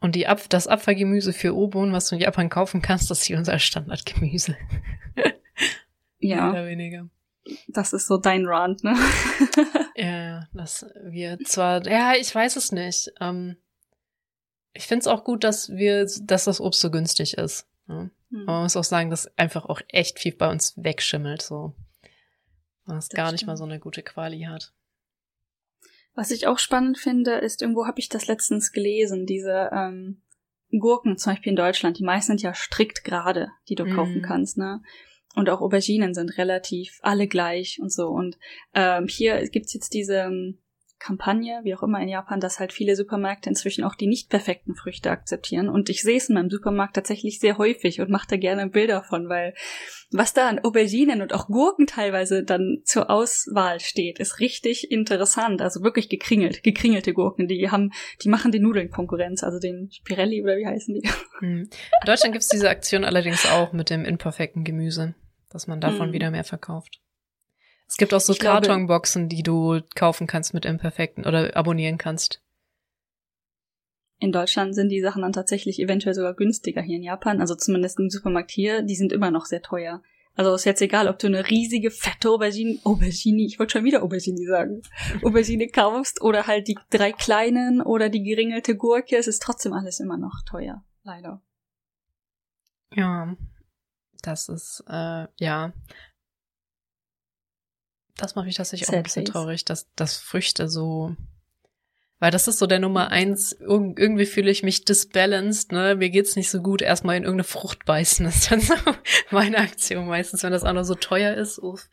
Und 0.00 0.14
die 0.14 0.26
Ab 0.26 0.48
das 0.48 0.68
Abfallgemüse 0.68 1.32
für 1.32 1.56
Obon, 1.56 1.92
was 1.92 2.08
du 2.08 2.14
in 2.14 2.20
Japan 2.20 2.48
kaufen 2.48 2.82
kannst, 2.82 3.10
das 3.10 3.20
ist 3.20 3.24
hier 3.24 3.38
unser 3.38 3.58
Standardgemüse. 3.58 4.56
ja. 6.18 6.50
Mehr 6.50 6.50
oder 6.50 6.66
weniger. 6.66 7.08
Das 7.68 7.92
ist 7.92 8.06
so 8.06 8.18
dein 8.18 8.46
Rand, 8.46 8.84
ne? 8.84 8.94
ja, 9.96 10.46
dass 10.52 10.86
wir 11.04 11.38
zwar, 11.40 11.84
ja, 11.86 12.14
ich 12.14 12.32
weiß 12.32 12.56
es 12.56 12.72
nicht. 12.72 13.10
Ähm, 13.20 13.56
ich 14.72 14.86
finde 14.86 15.00
es 15.00 15.06
auch 15.06 15.24
gut, 15.24 15.44
dass 15.44 15.70
wir, 15.70 16.06
dass 16.22 16.44
das 16.44 16.60
Obst 16.60 16.80
so 16.80 16.90
günstig 16.90 17.34
ist. 17.34 17.66
Ja? 17.88 18.10
Hm. 18.30 18.42
Aber 18.42 18.52
man 18.52 18.62
muss 18.64 18.76
auch 18.76 18.84
sagen, 18.84 19.10
dass 19.10 19.26
einfach 19.38 19.64
auch 19.64 19.80
echt 19.88 20.18
viel 20.18 20.34
bei 20.34 20.48
uns 20.48 20.74
wegschimmelt, 20.76 21.42
so. 21.42 21.74
Was 22.84 23.08
gar 23.08 23.32
nicht 23.32 23.46
mal 23.46 23.56
so 23.56 23.64
eine 23.64 23.80
gute 23.80 24.02
Quali 24.02 24.42
hat. 24.42 24.72
Was 26.18 26.32
ich 26.32 26.48
auch 26.48 26.58
spannend 26.58 26.98
finde, 26.98 27.34
ist, 27.36 27.62
irgendwo 27.62 27.86
habe 27.86 28.00
ich 28.00 28.08
das 28.08 28.26
letztens 28.26 28.72
gelesen, 28.72 29.24
diese 29.24 29.70
ähm, 29.72 30.20
Gurken, 30.76 31.16
zum 31.16 31.32
Beispiel 31.32 31.50
in 31.50 31.56
Deutschland, 31.56 31.96
die 31.96 32.02
meisten 32.02 32.32
sind 32.32 32.42
ja 32.42 32.54
strikt 32.54 33.04
gerade, 33.04 33.52
die 33.68 33.76
du 33.76 33.84
mm. 33.84 33.94
kaufen 33.94 34.20
kannst, 34.20 34.58
ne? 34.58 34.82
Und 35.36 35.48
auch 35.48 35.60
Auberginen 35.60 36.14
sind 36.14 36.36
relativ 36.36 36.98
alle 37.02 37.28
gleich 37.28 37.78
und 37.80 37.92
so. 37.92 38.08
Und 38.08 38.36
ähm, 38.74 39.06
hier 39.06 39.48
gibt's 39.48 39.72
jetzt 39.74 39.94
diese 39.94 40.16
ähm, 40.16 40.58
Kampagne, 40.98 41.60
wie 41.62 41.74
auch 41.74 41.82
immer 41.82 42.00
in 42.00 42.08
Japan, 42.08 42.40
dass 42.40 42.58
halt 42.58 42.72
viele 42.72 42.96
Supermärkte 42.96 43.48
inzwischen 43.48 43.84
auch 43.84 43.94
die 43.94 44.06
nicht 44.06 44.30
perfekten 44.30 44.74
Früchte 44.74 45.10
akzeptieren. 45.10 45.68
Und 45.68 45.88
ich 45.88 46.02
sehe 46.02 46.16
es 46.16 46.28
in 46.28 46.34
meinem 46.34 46.50
Supermarkt 46.50 46.94
tatsächlich 46.94 47.38
sehr 47.38 47.58
häufig 47.58 48.00
und 48.00 48.10
mache 48.10 48.26
da 48.28 48.36
gerne 48.36 48.68
Bilder 48.68 49.02
von, 49.02 49.28
weil 49.28 49.54
was 50.10 50.32
da 50.32 50.48
an 50.48 50.58
Auberginen 50.58 51.22
und 51.22 51.34
auch 51.34 51.46
Gurken 51.46 51.86
teilweise 51.86 52.42
dann 52.42 52.78
zur 52.84 53.10
Auswahl 53.10 53.78
steht, 53.80 54.18
ist 54.18 54.40
richtig 54.40 54.90
interessant. 54.90 55.62
Also 55.62 55.82
wirklich 55.82 56.08
gekringelt, 56.08 56.62
gekringelte 56.62 57.12
Gurken. 57.12 57.46
Die 57.46 57.70
haben, 57.70 57.92
die 58.22 58.28
machen 58.28 58.50
den 58.50 58.62
Nudeln 58.62 58.90
Konkurrenz, 58.90 59.42
also 59.42 59.58
den 59.58 59.90
Spirelli 59.92 60.42
oder 60.42 60.56
wie 60.56 60.66
heißen 60.66 60.94
die? 60.94 61.08
Hm. 61.40 61.60
In 61.60 62.06
Deutschland 62.06 62.32
gibt's 62.32 62.48
diese 62.48 62.68
Aktion 62.68 63.04
allerdings 63.04 63.46
auch 63.46 63.72
mit 63.72 63.90
dem 63.90 64.04
imperfekten 64.04 64.64
Gemüse, 64.64 65.14
dass 65.50 65.68
man 65.68 65.80
davon 65.80 66.08
hm. 66.08 66.12
wieder 66.12 66.32
mehr 66.32 66.42
verkauft. 66.42 66.98
Es 67.88 67.96
gibt 67.96 68.12
auch 68.12 68.20
so 68.20 68.34
ich 68.34 68.38
Kartonboxen, 68.38 69.28
die 69.28 69.42
du 69.42 69.80
kaufen 69.94 70.26
kannst 70.26 70.52
mit 70.52 70.66
Imperfekten 70.66 71.24
oder 71.24 71.56
abonnieren 71.56 71.96
kannst. 71.96 72.42
In 74.20 74.32
Deutschland 74.32 74.74
sind 74.74 74.90
die 74.90 75.00
Sachen 75.00 75.22
dann 75.22 75.32
tatsächlich 75.32 75.80
eventuell 75.80 76.14
sogar 76.14 76.34
günstiger 76.34 76.82
hier 76.82 76.96
in 76.96 77.02
Japan. 77.02 77.40
Also 77.40 77.54
zumindest 77.54 77.98
im 77.98 78.10
Supermarkt 78.10 78.50
hier, 78.50 78.82
die 78.82 78.96
sind 78.96 79.12
immer 79.12 79.30
noch 79.30 79.46
sehr 79.46 79.62
teuer. 79.62 80.02
Also 80.34 80.54
ist 80.54 80.66
jetzt 80.66 80.82
egal, 80.82 81.08
ob 81.08 81.18
du 81.18 81.28
eine 81.28 81.48
riesige, 81.48 81.90
fette 81.90 82.30
Aubergine, 82.30 82.78
Aubergine, 82.84 83.42
ich 83.42 83.58
wollte 83.58 83.72
schon 83.72 83.84
wieder 83.84 84.02
Aubergine 84.02 84.46
sagen, 84.46 84.82
Aubergine 85.24 85.68
kaufst 85.68 86.20
oder 86.20 86.46
halt 86.46 86.68
die 86.68 86.78
drei 86.90 87.10
kleinen 87.10 87.80
oder 87.80 88.08
die 88.08 88.22
geringelte 88.22 88.76
Gurke, 88.76 89.16
es 89.16 89.26
ist 89.26 89.42
trotzdem 89.42 89.72
alles 89.72 89.98
immer 89.98 90.16
noch 90.16 90.42
teuer. 90.46 90.84
Leider. 91.02 91.42
Ja, 92.94 93.34
das 94.22 94.48
ist, 94.48 94.84
äh, 94.88 95.26
ja 95.38 95.72
das 98.18 98.34
macht 98.34 98.46
mich 98.46 98.56
tatsächlich 98.56 98.88
auch 98.88 98.92
ein 98.92 99.02
bisschen 99.04 99.24
traurig, 99.24 99.64
dass, 99.64 99.86
dass 99.94 100.16
Früchte 100.16 100.68
so, 100.68 101.14
weil 102.18 102.32
das 102.32 102.48
ist 102.48 102.58
so 102.58 102.66
der 102.66 102.80
Nummer 102.80 103.10
eins, 103.10 103.52
irgendwie 103.52 104.26
fühle 104.26 104.50
ich 104.50 104.62
mich 104.62 104.84
disbalanced, 104.84 105.72
ne, 105.72 105.94
mir 105.94 106.10
geht's 106.10 106.36
nicht 106.36 106.50
so 106.50 106.60
gut, 106.60 106.82
erstmal 106.82 107.16
in 107.16 107.22
irgendeine 107.22 107.44
Frucht 107.44 107.84
beißen, 107.84 108.26
das 108.26 108.36
ist 108.36 108.50
dann 108.50 108.60
so 108.60 108.74
meine 109.30 109.58
Aktion 109.58 110.08
meistens, 110.08 110.42
wenn 110.42 110.52
das 110.52 110.64
auch 110.64 110.72
noch 110.72 110.84
so 110.84 110.96
teuer 110.96 111.34
ist, 111.34 111.58
uff. 111.58 111.88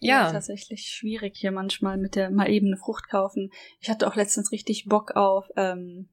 Ja. 0.00 0.26
ja. 0.26 0.32
tatsächlich 0.32 0.88
schwierig 0.88 1.36
hier 1.36 1.52
manchmal 1.52 1.98
mit 1.98 2.16
der 2.16 2.30
mal 2.30 2.50
eben 2.50 2.68
eine 2.68 2.76
Frucht 2.78 3.08
kaufen. 3.08 3.50
Ich 3.80 3.90
hatte 3.90 4.06
auch 4.08 4.16
letztens 4.16 4.52
richtig 4.52 4.86
Bock 4.86 5.12
auf, 5.16 5.48
ähm, 5.56 6.08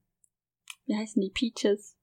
wie 0.85 0.95
heißen 0.95 1.21
die, 1.21 1.31
Peaches? 1.31 1.95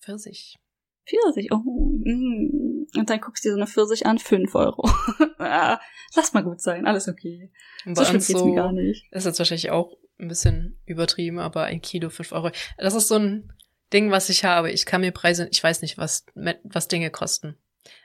Pfirsich. 0.00 0.58
Pfirsich, 1.06 1.50
oh, 1.52 1.62
mm. 2.04 2.69
Und 2.96 3.10
dann 3.10 3.20
guckst 3.20 3.44
du 3.44 3.48
dir 3.48 3.54
so 3.54 3.58
eine 3.58 3.66
Pfirsich 3.66 4.06
an, 4.06 4.18
fünf 4.18 4.54
Euro. 4.54 4.88
ah, 5.38 5.80
lass 6.14 6.32
mal 6.32 6.42
gut 6.42 6.60
sein, 6.60 6.86
alles 6.86 7.08
okay. 7.08 7.50
Und 7.84 7.96
so 7.96 8.04
schlimm 8.04 8.20
so, 8.20 8.46
mir 8.46 8.56
gar 8.56 8.72
nicht. 8.72 9.06
Ist 9.12 9.26
jetzt 9.26 9.38
wahrscheinlich 9.38 9.70
auch 9.70 9.96
ein 10.18 10.28
bisschen 10.28 10.78
übertrieben, 10.86 11.38
aber 11.38 11.64
ein 11.64 11.80
Kilo 11.80 12.10
fünf 12.10 12.32
Euro. 12.32 12.50
Das 12.78 12.94
ist 12.94 13.08
so 13.08 13.16
ein 13.16 13.52
Ding, 13.92 14.10
was 14.10 14.28
ich 14.28 14.44
habe. 14.44 14.70
Ich 14.70 14.86
kann 14.86 15.00
mir 15.00 15.12
Preise, 15.12 15.48
ich 15.50 15.62
weiß 15.62 15.82
nicht, 15.82 15.98
was, 15.98 16.26
was 16.62 16.88
Dinge 16.88 17.10
kosten. 17.10 17.56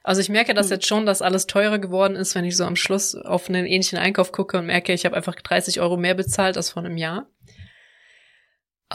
Also 0.03 0.21
ich 0.21 0.29
merke 0.29 0.53
das 0.53 0.67
hm. 0.67 0.73
jetzt 0.73 0.87
schon, 0.87 1.05
dass 1.05 1.21
alles 1.21 1.47
teurer 1.47 1.79
geworden 1.79 2.15
ist, 2.15 2.35
wenn 2.35 2.45
ich 2.45 2.55
so 2.55 2.63
am 2.63 2.75
Schluss 2.75 3.15
auf 3.15 3.49
einen 3.49 3.65
ähnlichen 3.65 3.99
Einkauf 3.99 4.31
gucke 4.31 4.57
und 4.57 4.65
merke, 4.67 4.93
ich 4.93 5.05
habe 5.05 5.15
einfach 5.15 5.35
30 5.35 5.81
Euro 5.81 5.97
mehr 5.97 6.15
bezahlt 6.15 6.57
als 6.57 6.71
vor 6.71 6.83
einem 6.83 6.97
Jahr. 6.97 7.27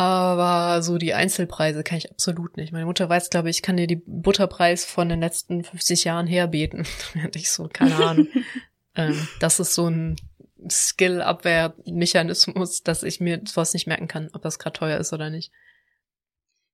Aber 0.01 0.81
so 0.81 0.97
die 0.97 1.13
Einzelpreise 1.13 1.83
kann 1.83 1.99
ich 1.99 2.11
absolut 2.11 2.57
nicht. 2.57 2.73
Meine 2.73 2.87
Mutter 2.87 3.11
weiß, 3.11 3.29
glaube 3.29 3.51
ich, 3.51 3.57
ich 3.57 3.63
kann 3.63 3.77
dir 3.77 3.87
die 3.87 4.03
Butterpreis 4.07 4.87
von 4.87 5.11
den 5.11 5.21
letzten 5.21 5.63
50 5.63 6.05
Jahren 6.05 6.27
herbeten. 6.27 6.87
ich 7.35 7.51
so, 7.51 7.69
keine 7.71 7.97
Ahnung. 7.97 8.29
ähm, 8.95 9.29
das 9.41 9.61
ist 9.61 9.75
so 9.75 9.89
ein 9.89 10.17
Skill-Abwehrmechanismus, 10.71 12.83
dass 12.83 13.03
ich 13.03 13.21
mir 13.21 13.43
sowas 13.45 13.75
nicht 13.75 13.87
merken 13.87 14.09
kann, 14.09 14.31
ob 14.33 14.41
das 14.41 14.59
gerade 14.59 14.79
teuer 14.79 14.97
ist 14.97 15.13
oder 15.13 15.29
nicht. 15.29 15.53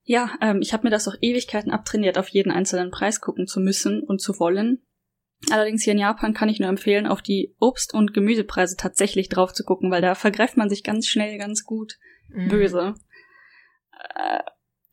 Ja, 0.04 0.30
ähm, 0.40 0.60
ich 0.62 0.72
habe 0.72 0.84
mir 0.84 0.90
das 0.90 1.08
auch 1.08 1.16
Ewigkeiten 1.20 1.72
abtrainiert, 1.72 2.18
auf 2.18 2.28
jeden 2.28 2.52
einzelnen 2.52 2.92
Preis 2.92 3.20
gucken 3.20 3.48
zu 3.48 3.58
müssen 3.58 4.04
und 4.04 4.20
zu 4.20 4.38
wollen. 4.38 4.86
Allerdings 5.50 5.82
hier 5.82 5.94
in 5.94 5.98
Japan 5.98 6.32
kann 6.32 6.48
ich 6.48 6.60
nur 6.60 6.68
empfehlen, 6.68 7.08
auf 7.08 7.22
die 7.22 7.56
Obst- 7.58 7.92
und 7.92 8.14
Gemüsepreise 8.14 8.76
tatsächlich 8.76 9.28
drauf 9.28 9.52
zu 9.52 9.64
gucken, 9.64 9.90
weil 9.90 10.00
da 10.00 10.14
vergreift 10.14 10.56
man 10.56 10.70
sich 10.70 10.84
ganz 10.84 11.08
schnell 11.08 11.38
ganz 11.38 11.64
gut 11.64 11.98
mhm. 12.28 12.50
böse 12.50 12.94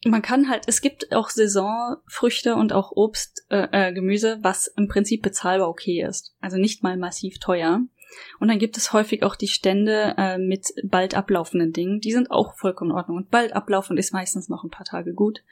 man 0.06 0.22
kann 0.22 0.50
halt, 0.50 0.64
es 0.68 0.82
gibt 0.82 1.14
auch 1.14 1.30
Saisonfrüchte 1.30 2.56
und 2.56 2.74
auch 2.74 2.92
Obst, 2.92 3.46
äh, 3.50 3.68
äh, 3.72 3.94
Gemüse, 3.94 4.40
was 4.42 4.68
im 4.68 4.88
Prinzip 4.88 5.22
bezahlbar 5.22 5.70
okay 5.70 6.02
ist. 6.02 6.36
Also 6.42 6.58
nicht 6.58 6.84
mal 6.84 6.98
massiv 6.98 7.40
teuer. 7.40 7.82
Und 8.40 8.48
dann 8.48 8.60
gibt 8.60 8.78
es 8.78 8.94
häufig 8.94 9.24
auch 9.24 9.36
die 9.36 9.48
Stände 9.48 10.14
äh, 10.18 10.38
mit 10.38 10.74
bald 10.84 11.16
ablaufenden 11.16 11.72
Dingen. 11.72 12.00
Die 12.00 12.12
sind 12.12 12.32
auch 12.32 12.56
vollkommen 12.56 12.92
in 12.92 12.98
Ordnung. 12.98 13.18
Und 13.18 13.32
bald 13.32 13.54
ablaufend 13.54 13.98
ist 13.98 14.14
meistens 14.14 14.50
noch 14.50 14.64
ein 14.64 14.70
paar 14.70 14.86
Tage 14.86 15.14
gut. 15.14 15.44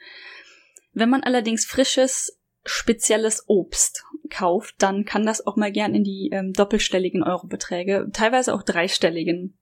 Wenn 0.92 1.10
man 1.10 1.22
allerdings 1.22 1.64
frisches, 1.64 2.38
spezielles 2.64 3.44
Obst 3.48 4.04
kauft, 4.30 4.76
dann 4.78 5.04
kann 5.04 5.26
das 5.26 5.44
auch 5.44 5.56
mal 5.56 5.72
gern 5.72 5.94
in 5.94 6.04
die 6.04 6.30
ähm, 6.32 6.52
doppelstelligen 6.52 7.22
Eurobeträge, 7.22 8.10
teilweise 8.12 8.54
auch 8.54 8.62
dreistelligen 8.62 9.58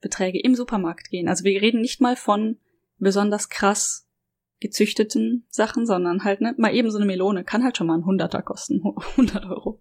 Beträge 0.00 0.40
im 0.40 0.54
Supermarkt 0.54 1.08
gehen. 1.08 1.28
Also 1.28 1.44
wir 1.44 1.62
reden 1.62 1.80
nicht 1.80 2.00
mal 2.00 2.16
von 2.16 2.58
besonders 3.04 3.48
krass 3.48 4.08
gezüchteten 4.60 5.46
Sachen, 5.50 5.86
sondern 5.86 6.24
halt, 6.24 6.40
ne, 6.40 6.54
mal 6.56 6.74
eben 6.74 6.90
so 6.90 6.98
eine 6.98 7.06
Melone 7.06 7.44
kann 7.44 7.62
halt 7.62 7.76
schon 7.76 7.86
mal 7.86 7.98
ein 7.98 8.06
Hunderter 8.06 8.42
kosten, 8.42 8.82
100 9.12 9.44
Euro. 9.46 9.80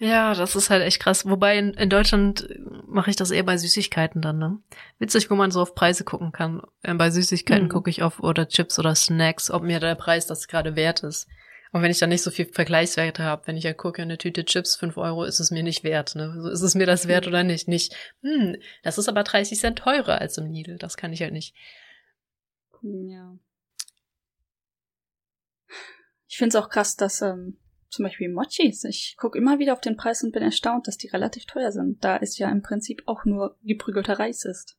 Ja, 0.00 0.32
das 0.32 0.54
ist 0.54 0.70
halt 0.70 0.84
echt 0.84 1.00
krass. 1.00 1.28
Wobei 1.28 1.58
in, 1.58 1.74
in 1.74 1.90
Deutschland 1.90 2.48
mache 2.86 3.10
ich 3.10 3.16
das 3.16 3.32
eher 3.32 3.42
bei 3.42 3.56
Süßigkeiten 3.56 4.22
dann, 4.22 4.38
ne? 4.38 4.58
Witzig, 5.00 5.28
wo 5.28 5.34
man 5.34 5.50
so 5.50 5.60
auf 5.60 5.74
Preise 5.74 6.04
gucken 6.04 6.30
kann. 6.30 6.62
Äh, 6.82 6.94
bei 6.94 7.10
Süßigkeiten 7.10 7.64
mhm. 7.64 7.70
gucke 7.70 7.90
ich 7.90 8.02
auf 8.02 8.20
oder 8.20 8.46
Chips 8.46 8.78
oder 8.78 8.94
Snacks, 8.94 9.50
ob 9.50 9.64
mir 9.64 9.80
der 9.80 9.96
Preis 9.96 10.26
das 10.26 10.46
gerade 10.46 10.76
wert 10.76 11.02
ist. 11.02 11.26
Und 11.72 11.82
wenn 11.82 11.90
ich 11.90 11.98
dann 11.98 12.08
nicht 12.08 12.22
so 12.22 12.30
viel 12.30 12.46
Vergleichswerte 12.46 13.24
habe, 13.24 13.46
wenn 13.46 13.56
ich 13.56 13.64
ja 13.64 13.74
gucke, 13.74 14.00
eine 14.00 14.18
Tüte 14.18 14.44
Chips, 14.44 14.76
fünf 14.76 14.96
Euro, 14.96 15.24
ist 15.24 15.40
es 15.40 15.50
mir 15.50 15.62
nicht 15.62 15.84
wert. 15.84 16.14
Ne? 16.14 16.32
So 16.40 16.48
ist 16.48 16.62
es 16.62 16.74
mir 16.74 16.86
das 16.86 17.08
wert 17.08 17.26
oder 17.26 17.42
nicht? 17.44 17.68
Nicht, 17.68 17.94
hm, 18.22 18.56
das 18.82 18.98
ist 18.98 19.08
aber 19.08 19.24
30 19.24 19.58
Cent 19.58 19.78
teurer 19.80 20.20
als 20.20 20.38
im 20.38 20.50
Lidl. 20.50 20.78
Das 20.78 20.96
kann 20.96 21.12
ich 21.12 21.22
halt 21.22 21.32
nicht. 21.32 21.54
Ja. 22.82 23.38
Ich 26.26 26.36
finde 26.36 26.56
es 26.56 26.62
auch 26.62 26.68
krass, 26.68 26.96
dass 26.96 27.22
ähm, 27.22 27.58
zum 27.88 28.04
Beispiel 28.04 28.32
Mochis, 28.32 28.84
ich 28.84 29.16
gucke 29.16 29.38
immer 29.38 29.58
wieder 29.58 29.72
auf 29.72 29.80
den 29.80 29.96
Preis 29.96 30.22
und 30.22 30.32
bin 30.32 30.42
erstaunt, 30.42 30.86
dass 30.86 30.98
die 30.98 31.08
relativ 31.08 31.46
teuer 31.46 31.72
sind, 31.72 32.04
da 32.04 32.18
es 32.18 32.38
ja 32.38 32.50
im 32.50 32.62
Prinzip 32.62 33.02
auch 33.06 33.24
nur 33.24 33.58
geprügelter 33.62 34.18
Reis 34.18 34.44
ist. 34.44 34.78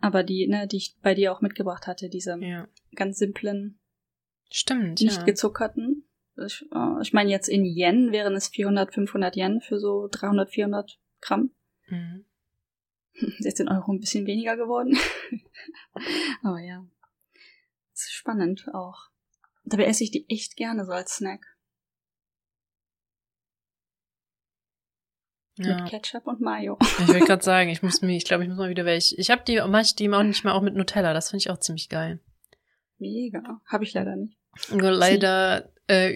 Aber 0.00 0.22
die, 0.22 0.46
ne, 0.46 0.66
die 0.66 0.76
ich 0.76 0.96
bei 1.00 1.14
dir 1.14 1.32
auch 1.32 1.40
mitgebracht 1.40 1.86
hatte, 1.86 2.08
diese 2.08 2.38
ja. 2.40 2.68
ganz 2.94 3.18
simplen 3.18 3.80
Stimmt. 4.50 5.00
Nicht 5.00 5.18
ja. 5.18 5.24
gezuckerten. 5.24 6.04
Ich, 6.44 6.64
äh, 6.72 7.02
ich 7.02 7.12
meine, 7.12 7.30
jetzt 7.30 7.48
in 7.48 7.64
Yen 7.64 8.12
wären 8.12 8.34
es 8.34 8.48
400, 8.48 8.92
500 8.92 9.36
Yen 9.36 9.60
für 9.60 9.78
so 9.78 10.08
300, 10.10 10.50
400 10.50 10.98
Gramm. 11.20 11.50
Mhm. 11.88 12.24
Jetzt 13.38 13.60
in 13.60 13.68
Euro 13.68 13.92
ein 13.92 14.00
bisschen 14.00 14.26
weniger 14.26 14.56
geworden. 14.56 14.96
Aber 16.42 16.60
ja. 16.60 16.86
Das 17.92 18.02
ist 18.02 18.12
spannend 18.12 18.66
auch. 18.72 19.08
Dabei 19.64 19.84
esse 19.84 20.04
ich 20.04 20.10
die 20.10 20.28
echt 20.28 20.56
gerne 20.56 20.84
so 20.84 20.92
als 20.92 21.16
Snack. 21.16 21.44
Ja. 25.58 25.80
Mit 25.80 25.90
Ketchup 25.90 26.26
und 26.26 26.40
Mayo. 26.40 26.78
Ich 26.80 27.08
will 27.08 27.20
gerade 27.26 27.42
sagen, 27.42 27.70
ich 27.70 27.82
muss 27.82 28.02
mir, 28.02 28.16
ich 28.16 28.26
glaube, 28.26 28.42
ich 28.42 28.48
muss 28.50 28.58
mal 28.58 28.68
wieder 28.68 28.84
welche. 28.84 29.16
Ich 29.16 29.30
habe 29.30 29.42
die 29.46 29.56
manchmal 29.56 29.84
die 29.98 30.10
auch 30.12 30.22
nicht 30.22 30.44
mal 30.44 30.52
auch 30.52 30.60
mit 30.60 30.74
Nutella. 30.74 31.14
Das 31.14 31.30
finde 31.30 31.40
ich 31.40 31.50
auch 31.50 31.58
ziemlich 31.58 31.88
geil. 31.88 32.20
Mega. 32.98 33.60
Habe 33.66 33.84
ich 33.84 33.94
leider 33.94 34.16
nicht. 34.16 34.36
Nur 34.70 34.90
leider 34.90 35.72
äh, 35.88 36.12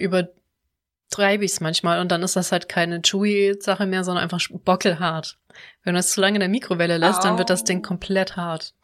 übertreibe 1.11 1.43
ich 1.43 1.51
es 1.51 1.61
manchmal 1.61 1.99
und 1.99 2.11
dann 2.11 2.23
ist 2.23 2.35
das 2.35 2.51
halt 2.51 2.69
keine 2.69 3.01
Chewy-Sache 3.01 3.85
mehr, 3.85 4.03
sondern 4.03 4.23
einfach 4.23 4.41
bockelhart. 4.63 5.37
Wenn 5.83 5.93
du 5.93 5.99
es 5.99 6.11
zu 6.11 6.21
lange 6.21 6.35
in 6.35 6.39
der 6.39 6.49
Mikrowelle 6.49 6.97
lässt, 6.97 7.19
oh. 7.19 7.23
dann 7.23 7.37
wird 7.37 7.49
das 7.49 7.63
Ding 7.63 7.81
komplett 7.81 8.37
hart. 8.37 8.73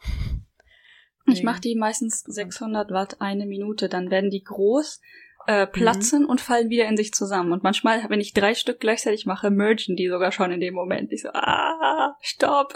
Ich 1.30 1.42
mache 1.42 1.60
die 1.60 1.76
meistens 1.76 2.20
600 2.20 2.90
Watt 2.90 3.20
eine 3.20 3.44
Minute, 3.44 3.90
dann 3.90 4.10
werden 4.10 4.30
die 4.30 4.42
groß, 4.42 5.02
äh, 5.46 5.66
platzen 5.66 6.22
mhm. 6.22 6.30
und 6.30 6.40
fallen 6.40 6.70
wieder 6.70 6.86
in 6.86 6.96
sich 6.96 7.12
zusammen. 7.12 7.52
Und 7.52 7.62
manchmal, 7.62 8.08
wenn 8.08 8.22
ich 8.22 8.32
drei 8.32 8.54
Stück 8.54 8.80
gleichzeitig 8.80 9.26
mache, 9.26 9.50
mergen 9.50 9.94
die 9.94 10.08
sogar 10.08 10.32
schon 10.32 10.50
in 10.52 10.60
dem 10.60 10.72
Moment. 10.72 11.12
Ich 11.12 11.20
so, 11.20 11.28
ah, 11.34 12.16
stopp. 12.22 12.72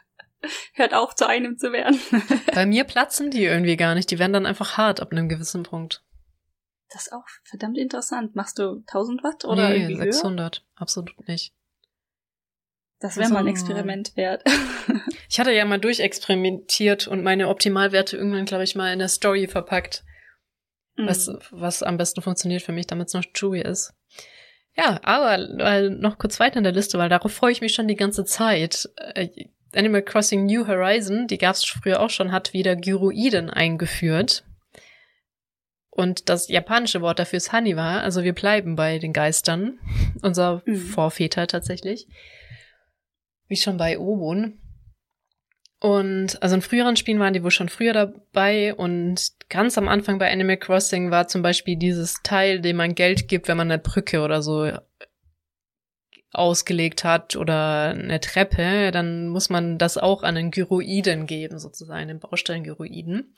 hört 0.74 0.92
auf, 0.92 1.14
zu 1.14 1.26
einem 1.26 1.56
zu 1.56 1.72
werden. 1.72 1.98
Bei 2.54 2.66
mir 2.66 2.84
platzen 2.84 3.30
die 3.30 3.44
irgendwie 3.44 3.78
gar 3.78 3.94
nicht. 3.94 4.10
Die 4.10 4.18
werden 4.18 4.34
dann 4.34 4.44
einfach 4.44 4.76
hart 4.76 5.00
ab 5.00 5.10
einem 5.10 5.30
gewissen 5.30 5.62
Punkt. 5.62 6.02
Das 6.90 7.06
ist 7.06 7.12
auch 7.12 7.24
verdammt 7.44 7.76
interessant. 7.76 8.34
Machst 8.34 8.58
du 8.58 8.82
1000 8.86 9.22
Watt 9.22 9.44
oder 9.44 9.68
nee, 9.68 9.76
irgendwie 9.76 9.96
600. 9.96 10.56
Höher? 10.56 10.64
Absolut 10.76 11.28
nicht. 11.28 11.52
Das 13.00 13.16
wäre 13.16 13.24
also, 13.24 13.34
mal 13.34 13.40
ein 13.40 13.46
Experiment 13.46 14.16
wert. 14.16 14.42
ich 15.28 15.38
hatte 15.38 15.52
ja 15.52 15.64
mal 15.64 15.78
durchexperimentiert 15.78 17.06
und 17.06 17.22
meine 17.22 17.48
Optimalwerte 17.48 18.16
irgendwann, 18.16 18.44
glaube 18.44 18.64
ich, 18.64 18.74
mal 18.74 18.92
in 18.92 18.98
der 18.98 19.08
Story 19.08 19.46
verpackt. 19.46 20.04
Mhm. 20.96 21.06
Was, 21.06 21.30
was 21.50 21.82
am 21.82 21.96
besten 21.96 22.22
funktioniert 22.22 22.62
für 22.62 22.72
mich, 22.72 22.86
damit 22.86 23.08
es 23.08 23.14
noch 23.14 23.24
chewy 23.34 23.60
ist. 23.60 23.94
Ja, 24.76 25.00
aber 25.02 25.38
weil, 25.58 25.90
noch 25.90 26.18
kurz 26.18 26.40
weiter 26.40 26.58
in 26.58 26.64
der 26.64 26.72
Liste, 26.72 26.98
weil 26.98 27.08
darauf 27.08 27.32
freue 27.32 27.52
ich 27.52 27.60
mich 27.60 27.72
schon 27.72 27.88
die 27.88 27.96
ganze 27.96 28.24
Zeit. 28.24 28.88
Äh, 28.96 29.28
Animal 29.74 30.02
Crossing 30.02 30.46
New 30.46 30.66
Horizon, 30.66 31.26
die 31.26 31.38
gab 31.38 31.54
es 31.54 31.64
früher 31.64 32.00
auch 32.00 32.10
schon, 32.10 32.32
hat 32.32 32.52
wieder 32.52 32.74
Gyroiden 32.74 33.50
eingeführt. 33.50 34.44
Und 35.98 36.28
das 36.28 36.46
japanische 36.46 37.00
Wort 37.00 37.18
dafür 37.18 37.38
ist 37.38 37.50
Haniwa, 37.50 37.98
also 37.98 38.22
wir 38.22 38.32
bleiben 38.32 38.76
bei 38.76 39.00
den 39.00 39.12
Geistern, 39.12 39.80
unser 40.22 40.62
mhm. 40.64 40.76
Vorväter 40.76 41.48
tatsächlich. 41.48 42.06
Wie 43.48 43.56
schon 43.56 43.78
bei 43.78 43.98
Obon. 43.98 44.60
Und 45.80 46.40
also 46.40 46.54
in 46.54 46.62
früheren 46.62 46.94
Spielen 46.94 47.18
waren 47.18 47.34
die 47.34 47.42
wohl 47.42 47.50
schon 47.50 47.68
früher 47.68 47.94
dabei 47.94 48.76
und 48.76 49.32
ganz 49.48 49.76
am 49.76 49.88
Anfang 49.88 50.20
bei 50.20 50.30
Animal 50.30 50.58
Crossing 50.58 51.10
war 51.10 51.26
zum 51.26 51.42
Beispiel 51.42 51.74
dieses 51.74 52.22
Teil, 52.22 52.60
dem 52.60 52.76
man 52.76 52.94
Geld 52.94 53.26
gibt, 53.26 53.48
wenn 53.48 53.56
man 53.56 53.68
eine 53.68 53.82
Brücke 53.82 54.20
oder 54.20 54.40
so 54.40 54.70
ausgelegt 56.30 57.02
hat 57.02 57.34
oder 57.34 57.88
eine 57.88 58.20
Treppe, 58.20 58.92
dann 58.92 59.26
muss 59.26 59.50
man 59.50 59.78
das 59.78 59.98
auch 59.98 60.22
an 60.22 60.36
den 60.36 60.52
Gyroiden 60.52 61.26
geben, 61.26 61.58
sozusagen, 61.58 62.06
den 62.06 62.20
Baustein-Gyroiden. 62.20 63.34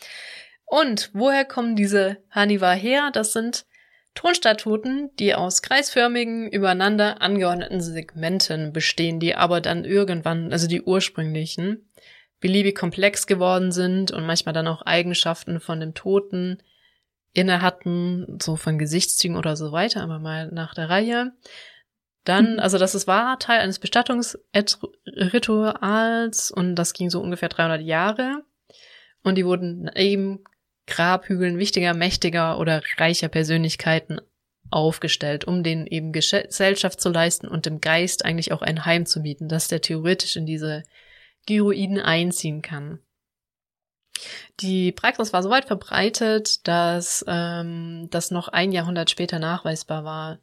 Und 0.71 1.11
woher 1.15 1.45
kommen 1.45 1.75
diese 1.75 2.19
Haniwa 2.31 2.71
her? 2.71 3.11
Das 3.13 3.33
sind 3.33 3.67
Tonstatuten, 4.15 5.11
die 5.19 5.35
aus 5.35 5.63
kreisförmigen, 5.63 6.49
übereinander 6.49 7.21
angeordneten 7.21 7.81
Segmenten 7.81 8.73
bestehen, 8.73 9.19
die 9.19 9.35
aber 9.35 9.61
dann 9.61 9.85
irgendwann, 9.85 10.53
also 10.53 10.69
die 10.69 10.83
ursprünglichen, 10.83 11.91
beliebig 12.39 12.79
komplex 12.79 13.27
geworden 13.27 13.73
sind 13.73 14.13
und 14.13 14.27
manchmal 14.27 14.53
dann 14.53 14.69
auch 14.69 14.83
Eigenschaften 14.83 15.59
von 15.59 15.81
dem 15.81 15.95
Toten 15.95 16.63
inne 17.33 17.63
hatten, 17.63 18.39
so 18.41 18.55
von 18.55 18.79
Gesichtszügen 18.79 19.37
oder 19.37 19.57
so 19.57 19.73
weiter, 19.73 20.05
aber 20.05 20.21
mal 20.21 20.53
nach 20.53 20.75
der 20.75 20.89
Reihe. 20.89 21.33
Dann, 22.23 22.53
mhm. 22.53 22.61
also 22.61 22.79
das 22.79 22.95
ist 22.95 23.09
war 23.09 23.41
Teil 23.41 23.59
eines 23.59 23.81
Bestattungsrituals 23.81 26.53
und 26.53 26.77
das 26.77 26.93
ging 26.93 27.11
so 27.11 27.21
ungefähr 27.21 27.49
300 27.49 27.81
Jahre. 27.81 28.45
Und 29.23 29.35
die 29.35 29.45
wurden 29.45 29.91
eben 29.97 30.45
Grabhügeln 30.87 31.59
wichtiger, 31.59 31.95
mächtiger 31.95 32.59
oder 32.59 32.83
reicher 32.97 33.29
Persönlichkeiten 33.29 34.21
aufgestellt, 34.71 35.45
um 35.45 35.63
denen 35.63 35.87
eben 35.87 36.13
Gesellschaft 36.13 37.01
zu 37.01 37.11
leisten 37.11 37.49
und 37.49 37.67
dem 37.67 37.81
Geist 37.81 38.25
eigentlich 38.25 38.53
auch 38.53 38.63
ein 38.63 38.85
Heim 38.85 39.07
zu 39.07 39.23
bieten, 39.23 39.49
dass 39.49 39.69
der 39.69 39.81
theoretisch 39.81 40.37
in 40.37 40.47
diese 40.47 40.85
Gyroiden 41.47 41.99
einziehen 41.99 42.63
kann. 42.63 43.01
Die 44.61 44.93
Praxis 44.93 45.33
war 45.33 45.43
so 45.43 45.51
weit 45.51 45.65
verbreitet, 45.65 46.67
dass 46.69 47.25
ähm, 47.27 48.09
das 48.11 48.31
noch 48.31 48.49
ein 48.49 48.71
Jahrhundert 48.71 49.11
später 49.11 49.39
nachweisbar 49.39 50.05
war, 50.05 50.41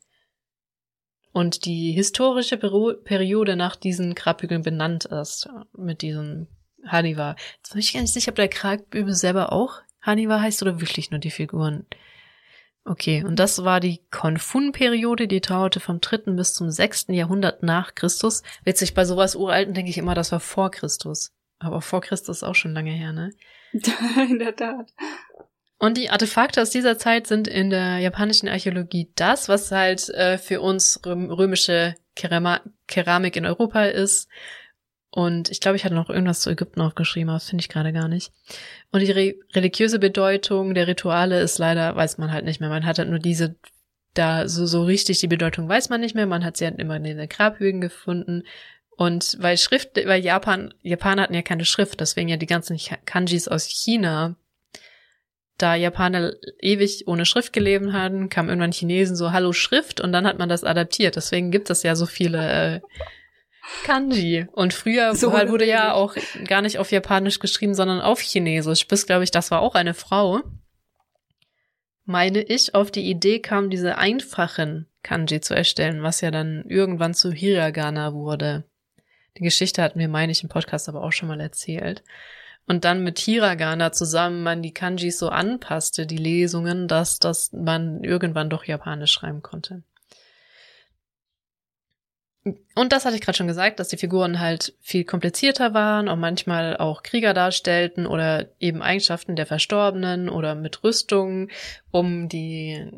und 1.38 1.66
die 1.66 1.92
historische 1.92 2.58
Periode 2.58 3.56
nach 3.56 3.76
diesen 3.76 4.16
Grabhügeln 4.16 4.64
benannt 4.64 5.06
ist, 5.06 5.48
mit 5.74 6.02
diesem 6.02 6.48
Haniwa. 6.84 7.36
Jetzt 7.58 7.74
bin 7.74 7.80
ich 7.80 7.94
gar 7.94 8.02
nicht 8.02 8.14
sicher, 8.14 8.30
ob 8.30 8.38
der 8.38 8.48
Grabbügel 8.48 9.14
selber 9.14 9.52
auch 9.54 9.82
Haniwa 10.02 10.40
heißt 10.40 10.62
oder 10.62 10.80
wirklich 10.82 11.12
nur 11.12 11.20
die 11.20 11.32
Figuren. 11.32 11.86
Okay, 12.86 13.24
und 13.26 13.38
das 13.38 13.66
war 13.66 13.82
die 13.82 14.00
Konfun-Periode, 14.12 15.28
die 15.28 15.42
dauerte 15.42 15.82
vom 15.82 16.00
dritten 16.00 16.38
bis 16.38 16.54
zum 16.54 16.72
sechsten 16.72 17.14
Jahrhundert 17.14 17.62
nach 17.62 17.96
Christus. 17.96 18.44
Witzig, 18.64 18.94
bei 18.94 19.04
sowas 19.04 19.36
Uralten 19.36 19.74
denke 19.74 19.90
ich 19.90 19.98
immer, 19.98 20.16
das 20.16 20.32
war 20.32 20.40
vor 20.40 20.72
Christus. 20.72 21.34
Aber 21.60 21.82
vor 21.82 22.00
Christus 22.00 22.38
ist 22.38 22.44
auch 22.44 22.56
schon 22.56 22.74
lange 22.74 22.92
her, 22.92 23.12
ne? 23.12 23.34
In 24.30 24.40
der 24.40 24.56
Tat. 24.56 24.94
Und 25.80 25.98
die 25.98 26.10
Artefakte 26.10 26.62
aus 26.62 26.70
dieser 26.70 26.98
Zeit 26.98 27.28
sind 27.28 27.48
in 27.48 27.70
der 27.70 28.00
japanischen 28.00 28.50
Archäologie 28.50 29.12
das, 29.16 29.48
was 29.48 29.72
halt 29.72 30.10
äh, 30.10 30.40
für 30.40 30.60
uns 30.60 31.00
römische 31.06 31.96
Kerama 32.16 32.62
Keramik 32.88 33.36
in 33.36 33.46
Europa 33.46 33.84
ist. 33.84 34.28
Und 35.18 35.50
ich 35.50 35.62
glaube, 35.62 35.78
ich 35.78 35.84
hatte 35.84 35.96
noch 35.96 36.12
irgendwas 36.12 36.42
zu 36.42 36.52
Ägypten 36.52 36.80
aufgeschrieben, 36.80 37.30
aber 37.30 37.38
das 37.38 37.50
finde 37.50 37.64
ich 37.64 37.70
gerade 37.70 37.92
gar 37.92 38.08
nicht. 38.08 38.32
Und 38.92 39.00
die 39.00 39.10
re 39.10 39.34
religiöse 39.52 39.98
Bedeutung 39.98 40.76
der 40.76 40.86
Rituale 40.86 41.42
ist 41.42 41.58
leider, 41.58 41.96
weiß 41.96 42.20
man 42.20 42.32
halt 42.32 42.46
nicht 42.46 42.60
mehr. 42.60 42.70
Man 42.70 42.86
hat 42.86 43.00
halt 43.00 43.10
nur 43.10 43.18
diese, 43.18 43.56
da 44.14 44.48
so, 44.48 44.68
so 44.68 44.84
richtig 44.84 45.20
die 45.20 45.26
Bedeutung 45.26 45.68
weiß 45.68 45.90
man 45.90 46.02
nicht 46.02 46.14
mehr. 46.14 46.28
Man 46.28 46.46
hat 46.46 46.56
sie 46.56 46.66
halt 46.66 46.78
immer 46.78 46.98
in 46.98 47.04
den 47.04 47.28
Grabhügeln 47.30 47.82
gefunden. 47.82 48.44
Und 48.92 49.38
weil 49.40 49.58
Schrift, 49.58 49.96
weil 50.06 50.24
Japan, 50.24 50.72
Japaner 50.84 51.24
hatten 51.24 51.34
ja 51.34 51.42
keine 51.42 51.66
Schrift, 51.66 52.00
deswegen 52.00 52.30
ja 52.30 52.38
die 52.38 52.46
ganzen 52.46 52.80
Kanjis 53.06 53.48
aus 53.48 53.66
China 53.66 54.36
da 55.58 55.74
Japaner 55.74 56.34
ewig 56.60 57.08
ohne 57.08 57.26
Schrift 57.26 57.54
gelebt 57.54 57.92
hatten, 57.92 58.30
kamen 58.30 58.50
irgendwann 58.50 58.72
Chinesen 58.72 59.16
so, 59.16 59.32
hallo 59.32 59.52
Schrift, 59.52 60.00
und 60.00 60.12
dann 60.12 60.28
hat 60.28 60.38
man 60.38 60.50
das 60.50 60.64
adaptiert. 60.64 61.16
Deswegen 61.16 61.50
gibt 61.50 61.72
es 61.72 61.82
ja 61.82 61.96
so 61.96 62.06
viele 62.06 62.52
äh, 62.76 62.82
Kanji. 63.84 64.48
Und 64.52 64.74
früher 64.74 65.16
so 65.16 65.34
halt 65.34 65.50
wurde 65.50 65.66
ja 65.66 65.94
auch 65.94 66.16
gar 66.46 66.62
nicht 66.62 66.80
auf 66.80 66.92
Japanisch 66.92 67.40
geschrieben, 67.40 67.76
sondern 67.76 68.02
auf 68.02 68.20
Chinesisch. 68.20 68.88
Bis, 68.88 69.06
glaube 69.06 69.24
ich, 69.24 69.32
das 69.32 69.52
war 69.52 69.62
auch 69.62 69.76
eine 69.76 69.94
Frau, 69.94 70.42
meine 72.06 72.42
ich, 72.42 72.74
auf 72.74 72.90
die 72.90 73.10
Idee 73.10 73.40
kam, 73.40 73.70
diese 73.70 73.98
einfachen 73.98 74.88
Kanji 75.04 75.42
zu 75.42 75.54
erstellen, 75.54 76.04
was 76.04 76.22
ja 76.22 76.32
dann 76.32 76.64
irgendwann 76.68 77.14
zu 77.14 77.32
Hiragana 77.32 78.14
wurde. 78.14 78.64
Die 79.38 79.44
Geschichte 79.44 79.84
hatten 79.84 80.00
wir, 80.00 80.08
meine 80.08 80.32
ich, 80.32 80.42
im 80.42 80.50
Podcast 80.50 80.90
aber 80.90 81.04
auch 81.04 81.12
schon 81.12 81.28
mal 81.28 81.40
erzählt. 81.40 82.04
Und 82.66 82.86
dann 82.86 83.04
mit 83.04 83.20
Hiragana 83.20 83.92
zusammen 83.92 84.44
man 84.44 84.62
die 84.62 84.74
Kanjis 84.74 85.20
so 85.20 85.30
anpasste, 85.30 86.06
die 86.06 86.18
Lesungen, 86.18 86.88
dass, 86.88 87.20
dass 87.20 87.54
man 87.54 88.04
irgendwann 88.04 88.50
doch 88.50 88.66
Japanisch 88.66 89.12
schreiben 89.12 89.42
konnte. 89.42 89.84
Und 92.76 92.92
das 92.92 93.06
hatte 93.06 93.16
ich 93.16 93.22
gerade 93.22 93.38
schon 93.38 93.48
gesagt, 93.48 93.80
dass 93.80 93.88
die 93.88 93.98
Figuren 93.98 94.40
halt 94.40 94.74
viel 94.82 95.04
komplizierter 95.04 95.74
waren 95.74 96.08
und 96.08 96.20
manchmal 96.20 96.78
auch 96.78 97.04
Krieger 97.04 97.34
darstellten 97.34 98.06
oder 98.06 98.50
eben 98.60 98.82
Eigenschaften 98.82 99.36
der 99.36 99.46
Verstorbenen 99.46 100.30
oder 100.30 100.56
mit 100.56 100.84
Rüstungen, 100.84 101.50
um 101.92 102.30
die 102.30 102.92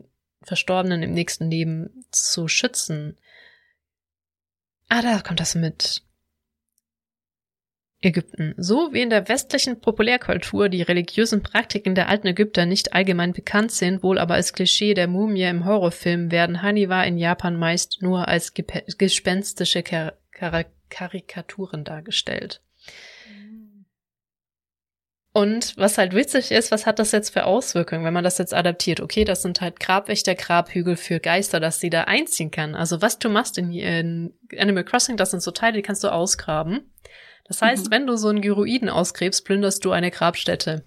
Verstorbenen 0.44 1.04
im 1.04 1.14
nächsten 1.14 1.50
Leben 1.50 2.06
zu 2.12 2.48
schützen. 2.48 3.18
Ah, 4.90 5.02
da 5.02 5.22
kommt 5.22 5.40
das 5.40 5.56
mit 5.56 6.02
Ägypten. 8.02 8.54
So 8.58 8.94
wie 8.94 9.02
in 9.02 9.10
der 9.10 9.28
westlichen 9.28 9.82
Populärkultur 9.82 10.70
die 10.70 10.82
religiösen 10.82 11.44
Praktiken 11.44 11.96
der 11.96 12.08
alten 12.08 12.28
Ägypter 12.28 12.66
nicht 12.66 12.94
allgemein 12.94 13.34
bekannt 13.34 13.72
sind, 13.72 14.04
wohl 14.04 14.18
aber 14.18 14.36
als 14.36 14.54
Klischee 14.54 14.94
der 14.94 15.08
Mumie 15.08 15.44
im 15.44 15.66
Horrorfilm, 15.66 16.32
werden 16.32 16.62
Haniwa 16.62 17.04
in 17.04 17.18
Japan 17.18 17.58
meist 17.58 18.02
nur 18.02 18.28
als 18.28 18.54
gespenstische 18.54 19.84
Kar 19.84 20.14
Kar 20.32 20.66
Karikaturen 20.90 21.84
dargestellt. 21.84 22.62
Und 25.32 25.78
was 25.78 25.98
halt 25.98 26.16
witzig 26.16 26.52
ist, 26.52 26.72
was 26.72 26.86
hat 26.86 26.98
das 26.98 27.12
jetzt 27.12 27.30
für 27.30 27.46
Auswirkungen, 27.46 28.04
wenn 28.04 28.14
man 28.14 28.24
das 28.24 28.40
jetzt 28.40 28.54
adaptiert? 28.54 29.00
Okay, 29.00 29.26
das 29.26 29.44
sind 29.44 29.62
halt 29.62 29.80
Grabwächter, 29.80 30.34
Grabhügel 30.34 30.96
für 30.96 31.20
Geister, 31.20 31.60
dass 31.60 31.80
sie 31.80 31.92
da 31.92 32.06
einziehen 32.06 32.50
kann. 32.50 32.74
Also 32.74 33.02
was 33.02 33.20
du 33.20 33.30
machst 33.30 33.58
in, 33.58 33.72
in 33.72 34.34
Animal 34.58 34.84
Crossing, 34.84 35.18
das 35.18 35.32
sind 35.32 35.44
so 35.44 35.52
Teile, 35.52 35.74
die 35.74 35.82
kannst 35.82 36.04
du 36.04 36.12
ausgraben. 36.12 36.92
Das 37.50 37.62
heißt, 37.62 37.88
mhm. 37.88 37.92
wenn 37.92 38.08
du 38.08 38.16
so 38.16 38.30
einen 38.30 38.42
Gyroiden 38.42 38.88
ausgräbst, 38.90 39.44
plünderst 39.44 39.84
du 39.84 39.92
eine 39.92 40.12
Grabstätte. 40.12 40.84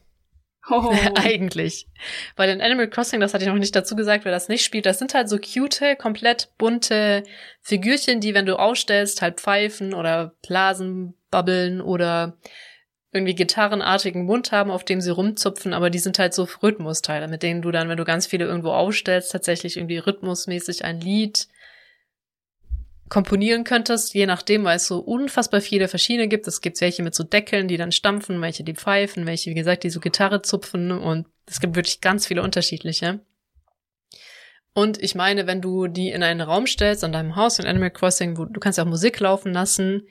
Oh. 0.70 0.94
Eigentlich. 1.16 1.88
Weil 2.36 2.48
in 2.50 2.62
Animal 2.62 2.88
Crossing, 2.88 3.20
das 3.20 3.34
hatte 3.34 3.44
ich 3.44 3.50
noch 3.50 3.58
nicht 3.58 3.74
dazu 3.76 3.96
gesagt, 3.96 4.24
wer 4.24 4.32
das 4.32 4.48
nicht 4.48 4.64
spielt, 4.64 4.86
das 4.86 4.98
sind 4.98 5.12
halt 5.12 5.28
so 5.28 5.38
cute, 5.38 5.98
komplett 5.98 6.50
bunte 6.56 7.24
Figürchen, 7.60 8.20
die, 8.20 8.32
wenn 8.32 8.46
du 8.46 8.58
ausstellst, 8.58 9.20
halt 9.22 9.40
pfeifen 9.40 9.92
oder 9.92 10.34
Blasen, 10.46 11.14
babbeln 11.30 11.80
oder 11.80 12.38
irgendwie 13.12 13.34
gitarrenartigen 13.34 14.24
Mund 14.24 14.52
haben, 14.52 14.70
auf 14.70 14.84
dem 14.84 15.00
sie 15.00 15.10
rumzupfen, 15.10 15.74
aber 15.74 15.90
die 15.90 15.98
sind 15.98 16.18
halt 16.18 16.32
so 16.32 16.48
Rhythmusteile, 16.62 17.28
mit 17.28 17.42
denen 17.42 17.60
du 17.60 17.70
dann, 17.70 17.88
wenn 17.88 17.98
du 17.98 18.04
ganz 18.04 18.26
viele 18.26 18.46
irgendwo 18.46 18.70
ausstellst, 18.70 19.32
tatsächlich 19.32 19.76
irgendwie 19.76 19.98
rhythmusmäßig 19.98 20.84
ein 20.84 21.00
Lied 21.00 21.48
komponieren 23.12 23.64
könntest, 23.64 24.14
je 24.14 24.24
nachdem, 24.24 24.64
weil 24.64 24.76
es 24.76 24.86
so 24.86 24.98
unfassbar 24.98 25.60
viele 25.60 25.86
verschiedene 25.86 26.28
gibt. 26.28 26.48
Es 26.48 26.62
gibt 26.62 26.80
welche 26.80 27.02
mit 27.02 27.14
so 27.14 27.24
Deckeln, 27.24 27.68
die 27.68 27.76
dann 27.76 27.92
stampfen, 27.92 28.40
welche 28.40 28.64
die 28.64 28.72
pfeifen, 28.72 29.26
welche, 29.26 29.50
wie 29.50 29.54
gesagt, 29.54 29.84
die 29.84 29.90
so 29.90 30.00
Gitarre 30.00 30.40
zupfen 30.40 30.90
und 30.92 31.26
es 31.44 31.60
gibt 31.60 31.76
wirklich 31.76 32.00
ganz 32.00 32.26
viele 32.26 32.42
unterschiedliche. 32.42 33.20
Und 34.72 35.02
ich 35.02 35.14
meine, 35.14 35.46
wenn 35.46 35.60
du 35.60 35.88
die 35.88 36.08
in 36.08 36.22
einen 36.22 36.40
Raum 36.40 36.66
stellst, 36.66 37.04
an 37.04 37.12
deinem 37.12 37.36
Haus 37.36 37.58
in 37.58 37.66
Animal 37.66 37.90
Crossing, 37.90 38.38
wo 38.38 38.46
du 38.46 38.58
kannst 38.60 38.78
ja 38.78 38.84
auch 38.84 38.88
Musik 38.88 39.20
laufen 39.20 39.52
lassen, 39.52 40.08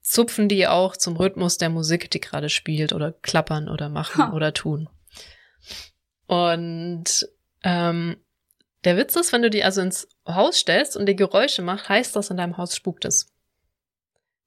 zupfen 0.00 0.48
die 0.48 0.68
auch 0.68 0.96
zum 0.96 1.16
Rhythmus 1.16 1.56
der 1.58 1.68
Musik, 1.68 2.12
die 2.12 2.20
gerade 2.20 2.48
spielt 2.48 2.92
oder 2.92 3.10
klappern 3.10 3.68
oder 3.68 3.88
machen 3.88 4.28
ha. 4.28 4.32
oder 4.34 4.54
tun. 4.54 4.88
Und 6.28 7.26
ähm, 7.64 8.18
der 8.84 8.96
Witz 8.96 9.16
ist, 9.16 9.32
wenn 9.32 9.42
du 9.42 9.50
die 9.50 9.64
also 9.64 9.80
ins 9.80 10.08
Haus 10.26 10.58
stellst 10.58 10.96
und 10.96 11.06
die 11.06 11.16
Geräusche 11.16 11.62
macht, 11.62 11.88
heißt 11.88 12.16
das, 12.16 12.30
in 12.30 12.36
deinem 12.36 12.56
Haus 12.56 12.74
spukt 12.74 13.04
es. 13.04 13.32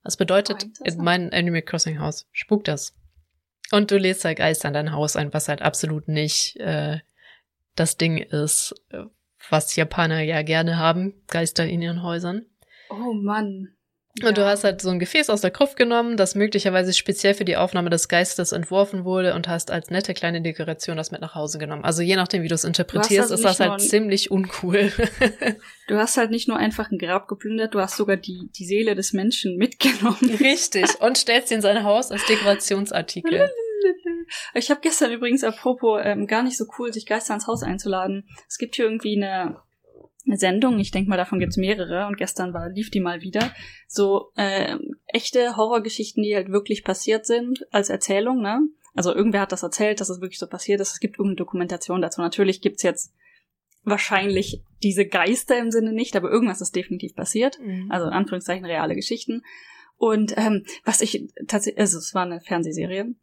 Das 0.03 0.17
bedeutet, 0.17 0.65
oh, 0.65 0.83
in 0.83 0.97
meinem 0.97 1.29
Animal 1.31 1.61
Crossing 1.61 1.99
Haus 1.99 2.27
spukt 2.31 2.67
das. 2.67 2.93
Und 3.71 3.89
du 3.89 3.97
lädst 3.97 4.25
halt 4.25 4.37
Geister 4.37 4.67
in 4.67 4.73
dein 4.73 4.91
Haus 4.91 5.15
ein, 5.15 5.33
was 5.33 5.47
halt 5.47 5.61
absolut 5.61 6.07
nicht 6.07 6.57
äh, 6.57 6.99
das 7.75 7.97
Ding 7.97 8.17
ist, 8.17 8.75
äh, 8.89 9.03
was 9.49 9.75
Japaner 9.75 10.21
ja 10.21 10.41
gerne 10.41 10.77
haben, 10.77 11.13
Geister 11.27 11.65
in 11.65 11.81
ihren 11.81 12.03
Häusern. 12.03 12.45
Oh 12.89 13.13
Mann. 13.13 13.75
Ja. 14.21 14.27
Und 14.27 14.37
du 14.37 14.45
hast 14.45 14.63
halt 14.63 14.79
so 14.79 14.91
ein 14.91 14.99
Gefäß 14.99 15.31
aus 15.31 15.41
der 15.41 15.49
Gruft 15.49 15.75
genommen, 15.75 16.17
das 16.17 16.35
möglicherweise 16.35 16.93
speziell 16.93 17.33
für 17.33 17.45
die 17.45 17.57
Aufnahme 17.57 17.89
des 17.89 18.07
Geistes 18.07 18.51
entworfen 18.51 19.05
wurde 19.05 19.33
und 19.33 19.47
hast 19.47 19.71
als 19.71 19.89
nette 19.89 20.13
kleine 20.13 20.39
Dekoration 20.39 20.97
das 20.97 21.09
mit 21.09 21.21
nach 21.21 21.33
Hause 21.33 21.57
genommen. 21.57 21.83
Also 21.83 22.03
je 22.03 22.15
nachdem, 22.15 22.43
wie 22.43 22.47
du 22.47 22.53
es 22.53 22.63
interpretierst, 22.63 23.31
also 23.31 23.33
ist 23.33 23.43
das 23.43 23.59
halt 23.59 23.81
ziemlich 23.81 24.29
uncool. 24.29 24.91
du 25.87 25.95
hast 25.95 26.17
halt 26.17 26.29
nicht 26.29 26.47
nur 26.47 26.57
einfach 26.57 26.91
ein 26.91 26.99
Grab 26.99 27.27
geplündert, 27.27 27.73
du 27.73 27.79
hast 27.79 27.97
sogar 27.97 28.17
die, 28.17 28.51
die 28.55 28.65
Seele 28.65 28.93
des 28.93 29.13
Menschen 29.13 29.57
mitgenommen. 29.57 30.37
Richtig. 30.39 30.85
Und 30.99 31.17
stellst 31.17 31.47
sie 31.47 31.55
in 31.55 31.61
sein 31.61 31.83
Haus 31.83 32.11
als 32.11 32.25
Dekorationsartikel. 32.25 33.49
Ich 34.53 34.71
habe 34.71 34.79
gestern 34.81 35.11
übrigens, 35.11 35.43
apropos, 35.43 36.01
ähm, 36.03 36.25
gar 36.25 36.41
nicht 36.41 36.57
so 36.57 36.65
cool, 36.77 36.93
sich 36.93 37.05
Geister 37.05 37.33
ins 37.33 37.47
Haus 37.47 37.63
einzuladen. 37.63 38.25
Es 38.47 38.57
gibt 38.57 38.75
hier 38.75 38.85
irgendwie 38.85 39.21
eine 39.21 39.57
Sendung, 40.25 40.79
ich 40.79 40.91
denke 40.91 41.09
mal, 41.09 41.17
davon 41.17 41.39
gibt's 41.39 41.57
mehrere 41.57 42.07
und 42.07 42.17
gestern 42.17 42.53
war, 42.53 42.69
lief 42.69 42.89
die 42.89 43.01
mal 43.01 43.21
wieder. 43.21 43.51
So 43.87 44.31
äh, 44.35 44.77
echte 45.07 45.57
Horrorgeschichten, 45.57 46.23
die 46.23 46.35
halt 46.35 46.49
wirklich 46.49 46.83
passiert 46.83 47.25
sind, 47.25 47.65
als 47.71 47.89
Erzählung, 47.89 48.41
ne? 48.41 48.61
Also 48.95 49.13
irgendwer 49.13 49.41
hat 49.41 49.51
das 49.51 49.63
erzählt, 49.63 49.99
dass 49.99 50.09
es 50.09 50.21
wirklich 50.21 50.39
so 50.39 50.47
passiert 50.47 50.79
ist. 50.79 50.91
Es 50.93 50.99
gibt 50.99 51.15
irgendeine 51.15 51.37
Dokumentation 51.37 52.01
dazu. 52.01 52.21
Natürlich 52.21 52.61
gibt's 52.61 52.83
jetzt 52.83 53.13
wahrscheinlich 53.83 54.63
diese 54.81 55.05
Geister 55.05 55.57
im 55.59 55.71
Sinne 55.71 55.93
nicht, 55.93 56.15
aber 56.15 56.29
irgendwas 56.29 56.61
ist 56.61 56.75
definitiv 56.75 57.15
passiert. 57.15 57.59
Mhm. 57.59 57.91
Also 57.91 58.07
in 58.07 58.13
Anführungszeichen 58.13 58.65
reale 58.65 58.95
Geschichten. 58.95 59.43
Und 59.97 60.37
ähm, 60.37 60.65
was 60.85 61.01
ich 61.01 61.27
tatsächlich, 61.47 61.79
also 61.79 61.97
es 61.97 62.13
war 62.13 62.23
eine 62.23 62.39
Fernsehserie. 62.39 63.13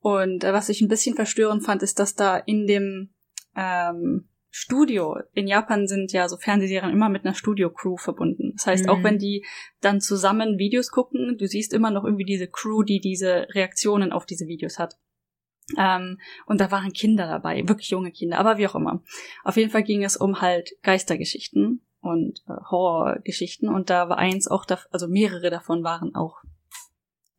Und 0.00 0.44
äh, 0.44 0.52
was 0.52 0.68
ich 0.68 0.80
ein 0.80 0.88
bisschen 0.88 1.14
verstörend 1.14 1.64
fand, 1.64 1.82
ist, 1.82 1.98
dass 1.98 2.14
da 2.14 2.36
in 2.36 2.66
dem 2.66 3.10
ähm, 3.56 4.28
Studio. 4.50 5.16
In 5.32 5.46
Japan 5.46 5.86
sind 5.86 6.12
ja 6.12 6.28
so 6.28 6.36
Fernsehserien 6.36 6.92
immer 6.92 7.08
mit 7.08 7.24
einer 7.24 7.34
Studio-Crew 7.34 7.96
verbunden. 7.96 8.52
Das 8.56 8.66
heißt, 8.66 8.84
mhm. 8.84 8.90
auch 8.90 9.02
wenn 9.02 9.18
die 9.18 9.44
dann 9.80 10.00
zusammen 10.00 10.58
Videos 10.58 10.90
gucken, 10.90 11.36
du 11.38 11.46
siehst 11.46 11.72
immer 11.72 11.90
noch 11.90 12.04
irgendwie 12.04 12.24
diese 12.24 12.48
Crew, 12.48 12.82
die 12.82 13.00
diese 13.00 13.46
Reaktionen 13.54 14.12
auf 14.12 14.26
diese 14.26 14.46
Videos 14.46 14.78
hat. 14.78 14.98
Ähm, 15.78 16.18
und 16.46 16.60
da 16.60 16.72
waren 16.72 16.92
Kinder 16.92 17.26
dabei, 17.26 17.66
wirklich 17.68 17.90
junge 17.90 18.10
Kinder, 18.10 18.38
aber 18.38 18.58
wie 18.58 18.66
auch 18.66 18.74
immer. 18.74 19.02
Auf 19.44 19.56
jeden 19.56 19.70
Fall 19.70 19.84
ging 19.84 20.02
es 20.02 20.16
um 20.16 20.40
halt 20.40 20.70
Geistergeschichten 20.82 21.82
und 22.00 22.40
äh, 22.48 22.54
Horrorgeschichten 22.70 23.68
und 23.68 23.88
da 23.88 24.08
war 24.08 24.18
eins 24.18 24.48
auch, 24.48 24.64
da, 24.64 24.80
also 24.90 25.06
mehrere 25.06 25.50
davon 25.50 25.84
waren 25.84 26.14
auch 26.16 26.38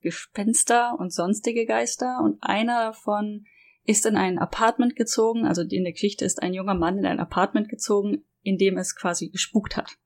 Gespenster 0.02 0.96
und 0.98 1.14
sonstige 1.14 1.66
Geister 1.66 2.22
und 2.24 2.38
einer 2.42 2.86
davon 2.86 3.46
ist 3.84 4.06
in 4.06 4.16
ein 4.16 4.38
Apartment 4.38 4.96
gezogen, 4.96 5.46
also 5.46 5.62
in 5.62 5.84
der 5.84 5.94
Geschichte 5.94 6.26
ist 6.26 6.42
ein 6.42 6.54
junger 6.54 6.76
Mann 6.76 6.98
in 6.98 7.06
ein 7.06 7.20
Apartment 7.20 7.70
gezogen, 7.70 8.24
in 8.42 8.58
dem 8.58 8.78
es 8.78 8.96
quasi 8.96 9.30
gespukt 9.30 9.78
hat. 9.78 9.98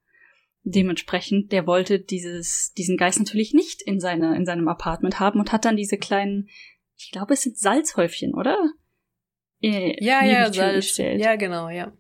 Dementsprechend, 0.64 1.52
der 1.52 1.68
wollte 1.68 2.00
dieses, 2.00 2.74
diesen 2.74 2.98
Geist 2.98 3.20
natürlich 3.20 3.54
nicht 3.54 3.82
in, 3.82 4.00
seine, 4.00 4.36
in 4.36 4.46
seinem 4.46 4.68
Apartment 4.68 5.20
haben 5.20 5.40
und 5.40 5.52
hat 5.52 5.66
dann 5.66 5.78
diese 5.78 5.98
kleinen, 5.98 6.50
ich 6.98 7.12
glaube, 7.12 7.34
es 7.34 7.42
sind 7.42 7.58
Salzhäufchen, 7.58 8.34
oder? 8.34 8.58
Äh, 9.62 10.04
ja, 10.04 10.26
ja, 10.26 10.52
Salz. 10.52 10.88
Gestellt. 10.88 11.22
Ja, 11.22 11.36
genau, 11.36 11.70
ja. 11.70 11.94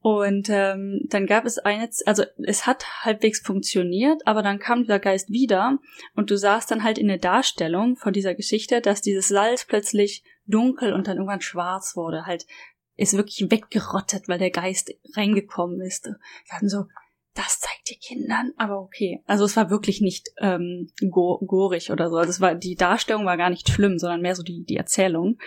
Und 0.00 0.48
ähm, 0.48 1.00
dann 1.08 1.26
gab 1.26 1.44
es 1.44 1.58
eine, 1.58 1.90
also 2.06 2.22
es 2.46 2.66
hat 2.66 3.04
halbwegs 3.04 3.40
funktioniert, 3.40 4.26
aber 4.26 4.42
dann 4.42 4.60
kam 4.60 4.82
dieser 4.82 5.00
Geist 5.00 5.28
wieder 5.28 5.78
und 6.14 6.30
du 6.30 6.38
sahst 6.38 6.70
dann 6.70 6.84
halt 6.84 6.98
in 6.98 7.08
der 7.08 7.18
Darstellung 7.18 7.96
von 7.96 8.12
dieser 8.12 8.34
Geschichte, 8.34 8.80
dass 8.80 9.02
dieses 9.02 9.28
Salz 9.28 9.66
plötzlich 9.66 10.22
dunkel 10.48 10.92
und 10.92 11.06
dann 11.06 11.16
irgendwann 11.16 11.40
schwarz 11.40 11.96
wurde, 11.96 12.26
halt 12.26 12.46
ist 12.96 13.16
wirklich 13.16 13.48
weggerottet, 13.48 14.28
weil 14.28 14.38
der 14.38 14.50
Geist 14.50 14.92
reingekommen 15.14 15.80
ist. 15.80 16.06
Wir 16.06 16.56
hatten 16.56 16.68
so, 16.68 16.86
das 17.34 17.60
zeigt 17.60 17.88
die 17.88 17.98
Kindern, 17.98 18.52
aber 18.56 18.80
okay. 18.80 19.22
Also 19.26 19.44
es 19.44 19.56
war 19.56 19.70
wirklich 19.70 20.00
nicht 20.00 20.30
ähm, 20.38 20.90
go 21.08 21.38
gorig 21.38 21.92
oder 21.92 22.10
so. 22.10 22.16
Also 22.16 22.30
es 22.30 22.40
war 22.40 22.56
die 22.56 22.74
Darstellung 22.74 23.24
war 23.24 23.36
gar 23.36 23.50
nicht 23.50 23.68
schlimm, 23.68 23.98
sondern 23.98 24.20
mehr 24.20 24.34
so 24.34 24.42
die 24.42 24.64
die 24.64 24.76
Erzählung. 24.76 25.38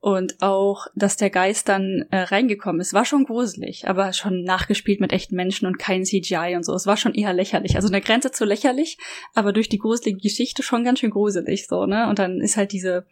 Und 0.00 0.40
auch, 0.42 0.86
dass 0.94 1.16
der 1.16 1.28
Geist 1.28 1.68
dann 1.68 2.06
äh, 2.10 2.18
reingekommen 2.18 2.80
ist, 2.80 2.94
war 2.94 3.04
schon 3.04 3.24
gruselig, 3.24 3.88
aber 3.88 4.12
schon 4.12 4.44
nachgespielt 4.44 5.00
mit 5.00 5.12
echten 5.12 5.34
Menschen 5.34 5.66
und 5.66 5.78
kein 5.78 6.04
CGI 6.04 6.54
und 6.54 6.64
so. 6.64 6.72
Es 6.74 6.86
war 6.86 6.96
schon 6.96 7.14
eher 7.14 7.32
lächerlich. 7.32 7.74
Also 7.74 7.88
eine 7.88 8.00
Grenze 8.00 8.30
zu 8.30 8.44
lächerlich, 8.44 8.96
aber 9.34 9.52
durch 9.52 9.68
die 9.68 9.78
gruselige 9.78 10.20
Geschichte 10.20 10.62
schon 10.62 10.84
ganz 10.84 11.00
schön 11.00 11.10
gruselig, 11.10 11.66
so, 11.66 11.84
ne? 11.84 12.08
Und 12.08 12.20
dann 12.20 12.40
ist 12.40 12.56
halt 12.56 12.70
diese, 12.70 13.06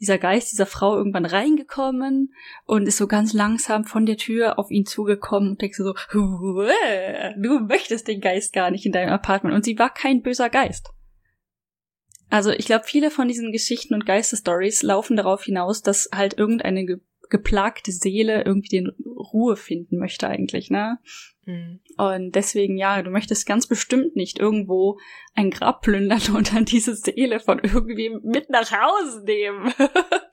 dieser 0.00 0.16
Geist 0.16 0.52
dieser 0.52 0.64
Frau 0.64 0.96
irgendwann 0.96 1.26
reingekommen 1.26 2.32
und 2.64 2.88
ist 2.88 2.96
so 2.96 3.06
ganz 3.06 3.34
langsam 3.34 3.84
von 3.84 4.06
der 4.06 4.16
Tür 4.16 4.58
auf 4.58 4.70
ihn 4.70 4.86
zugekommen 4.86 5.50
und 5.50 5.60
denkst 5.60 5.76
so, 5.76 5.92
du 6.12 7.60
möchtest 7.68 8.08
den 8.08 8.22
Geist 8.22 8.54
gar 8.54 8.70
nicht 8.70 8.86
in 8.86 8.92
deinem 8.92 9.12
Apartment. 9.12 9.54
Und 9.54 9.66
sie 9.66 9.78
war 9.78 9.92
kein 9.92 10.22
böser 10.22 10.48
Geist. 10.48 10.94
Also 12.32 12.50
ich 12.50 12.64
glaube, 12.64 12.84
viele 12.86 13.10
von 13.10 13.28
diesen 13.28 13.52
Geschichten 13.52 13.92
und 13.92 14.06
Geisterstories 14.06 14.82
laufen 14.82 15.18
darauf 15.18 15.44
hinaus, 15.44 15.82
dass 15.82 16.08
halt 16.14 16.38
irgendeine 16.38 16.86
Ge 16.86 16.96
geplagte 17.28 17.92
Seele 17.92 18.44
irgendwie 18.44 18.68
den 18.68 18.92
Ruhe 19.06 19.56
finden 19.56 19.96
möchte 19.98 20.28
eigentlich, 20.28 20.68
ne? 20.68 20.98
Mhm. 21.46 21.80
Und 21.96 22.34
deswegen, 22.34 22.76
ja, 22.76 23.02
du 23.02 23.10
möchtest 23.10 23.46
ganz 23.46 23.66
bestimmt 23.66 24.16
nicht 24.16 24.38
irgendwo 24.38 24.98
ein 25.34 25.50
Grab 25.50 25.80
plündern 25.80 26.20
und 26.36 26.54
dann 26.54 26.66
diese 26.66 26.94
Seele 26.94 27.40
von 27.40 27.58
irgendwie 27.58 28.10
mit 28.22 28.50
nach 28.50 28.70
Hause 28.70 29.24
nehmen. 29.24 29.72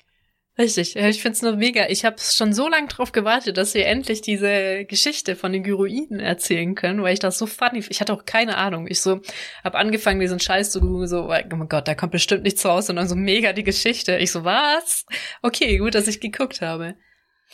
Richtig, 0.60 0.98
ich 0.98 1.22
find's 1.22 1.42
nur 1.42 1.56
mega. 1.56 1.88
Ich 1.88 2.04
habe 2.04 2.18
schon 2.20 2.52
so 2.52 2.68
lange 2.68 2.90
drauf 2.90 3.14
gewartet, 3.14 3.56
dass 3.56 3.76
wir 3.76 3.86
endlich 3.86 4.20
diese 4.20 4.84
Geschichte 4.84 5.38
von 5.38 5.54
den 5.54 5.64
Gyroiden 5.64 6.20
erzählen 6.20 6.76
können, 6.76 7.02
weil 7.02 7.14
ich 7.14 7.20
das 7.20 7.38
so 7.38 7.46
funny. 7.46 7.82
Ich 7.88 8.02
hatte 8.02 8.12
auch 8.12 8.26
keine 8.26 8.58
Ahnung. 8.58 8.86
Ich 8.86 9.00
so 9.00 9.22
habe 9.64 9.78
angefangen, 9.78 10.20
diesen 10.20 10.42
Scheiß 10.42 10.72
zu 10.72 10.82
googeln, 10.82 11.08
so, 11.08 11.24
oh 11.24 11.28
mein 11.30 11.70
Gott, 11.70 11.88
da 11.88 11.96
kommt 11.96 12.12
bestimmt 12.12 12.44
nichts 12.44 12.66
raus, 12.66 12.90
und 12.90 12.98
dann 12.98 13.08
so 13.08 13.16
mega 13.16 13.54
die 13.54 13.64
Geschichte. 13.64 14.18
Ich 14.18 14.34
so, 14.34 14.44
was? 14.44 15.06
Okay, 15.42 15.78
gut, 15.78 15.96
dass 15.96 16.10
ich 16.10 16.20
geguckt 16.20 16.60
habe. 16.60 16.96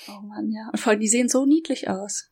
Oh 0.08 0.22
man, 0.22 0.50
ja. 0.50 0.70
Und 0.72 0.80
vor 0.80 0.90
allem, 0.90 1.00
die 1.00 1.08
sehen 1.08 1.30
so 1.30 1.46
niedlich 1.46 1.88
aus. 1.88 2.32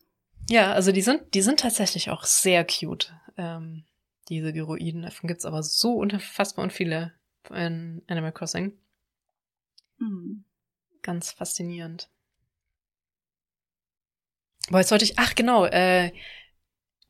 Ja, 0.50 0.72
also 0.72 0.90
die 0.90 1.02
sind, 1.02 1.34
die 1.34 1.42
sind 1.42 1.60
tatsächlich 1.60 2.10
auch 2.10 2.24
sehr 2.24 2.64
cute. 2.64 3.14
Ähm, 3.36 3.84
diese 4.28 4.52
Gyroiden. 4.52 5.02
Davon 5.02 5.28
gibt's 5.28 5.44
aber 5.44 5.62
so 5.62 5.92
unfassbar 5.92 6.64
und 6.64 6.72
viele 6.72 7.12
in 7.50 8.02
Animal 8.08 8.32
Crossing. 8.32 8.72
Mhm. 9.98 10.44
Ganz 11.04 11.32
faszinierend. 11.32 12.08
Boah, 14.70 14.78
jetzt 14.78 14.88
sollte 14.88 15.04
ich, 15.04 15.18
ach 15.18 15.34
genau, 15.34 15.66
äh, 15.66 16.12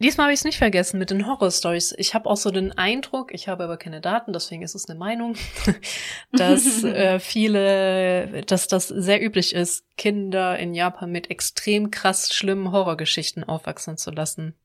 diesmal 0.00 0.24
habe 0.24 0.34
ich 0.34 0.40
es 0.40 0.44
nicht 0.44 0.58
vergessen 0.58 0.98
mit 0.98 1.10
den 1.10 1.28
Horror-Stories. 1.28 1.94
Ich 1.96 2.12
habe 2.12 2.28
auch 2.28 2.36
so 2.36 2.50
den 2.50 2.72
Eindruck, 2.72 3.32
ich 3.32 3.46
habe 3.46 3.62
aber 3.62 3.76
keine 3.76 4.00
Daten, 4.00 4.32
deswegen 4.32 4.62
ist 4.62 4.74
es 4.74 4.88
eine 4.90 4.98
Meinung, 4.98 5.36
dass 6.32 6.82
äh, 6.82 7.20
viele, 7.20 8.42
dass 8.42 8.66
das 8.66 8.88
sehr 8.88 9.22
üblich 9.22 9.54
ist, 9.54 9.86
Kinder 9.96 10.58
in 10.58 10.74
Japan 10.74 11.12
mit 11.12 11.30
extrem 11.30 11.92
krass 11.92 12.34
schlimmen 12.34 12.72
Horrorgeschichten 12.72 13.44
aufwachsen 13.44 13.96
zu 13.96 14.10
lassen. 14.10 14.56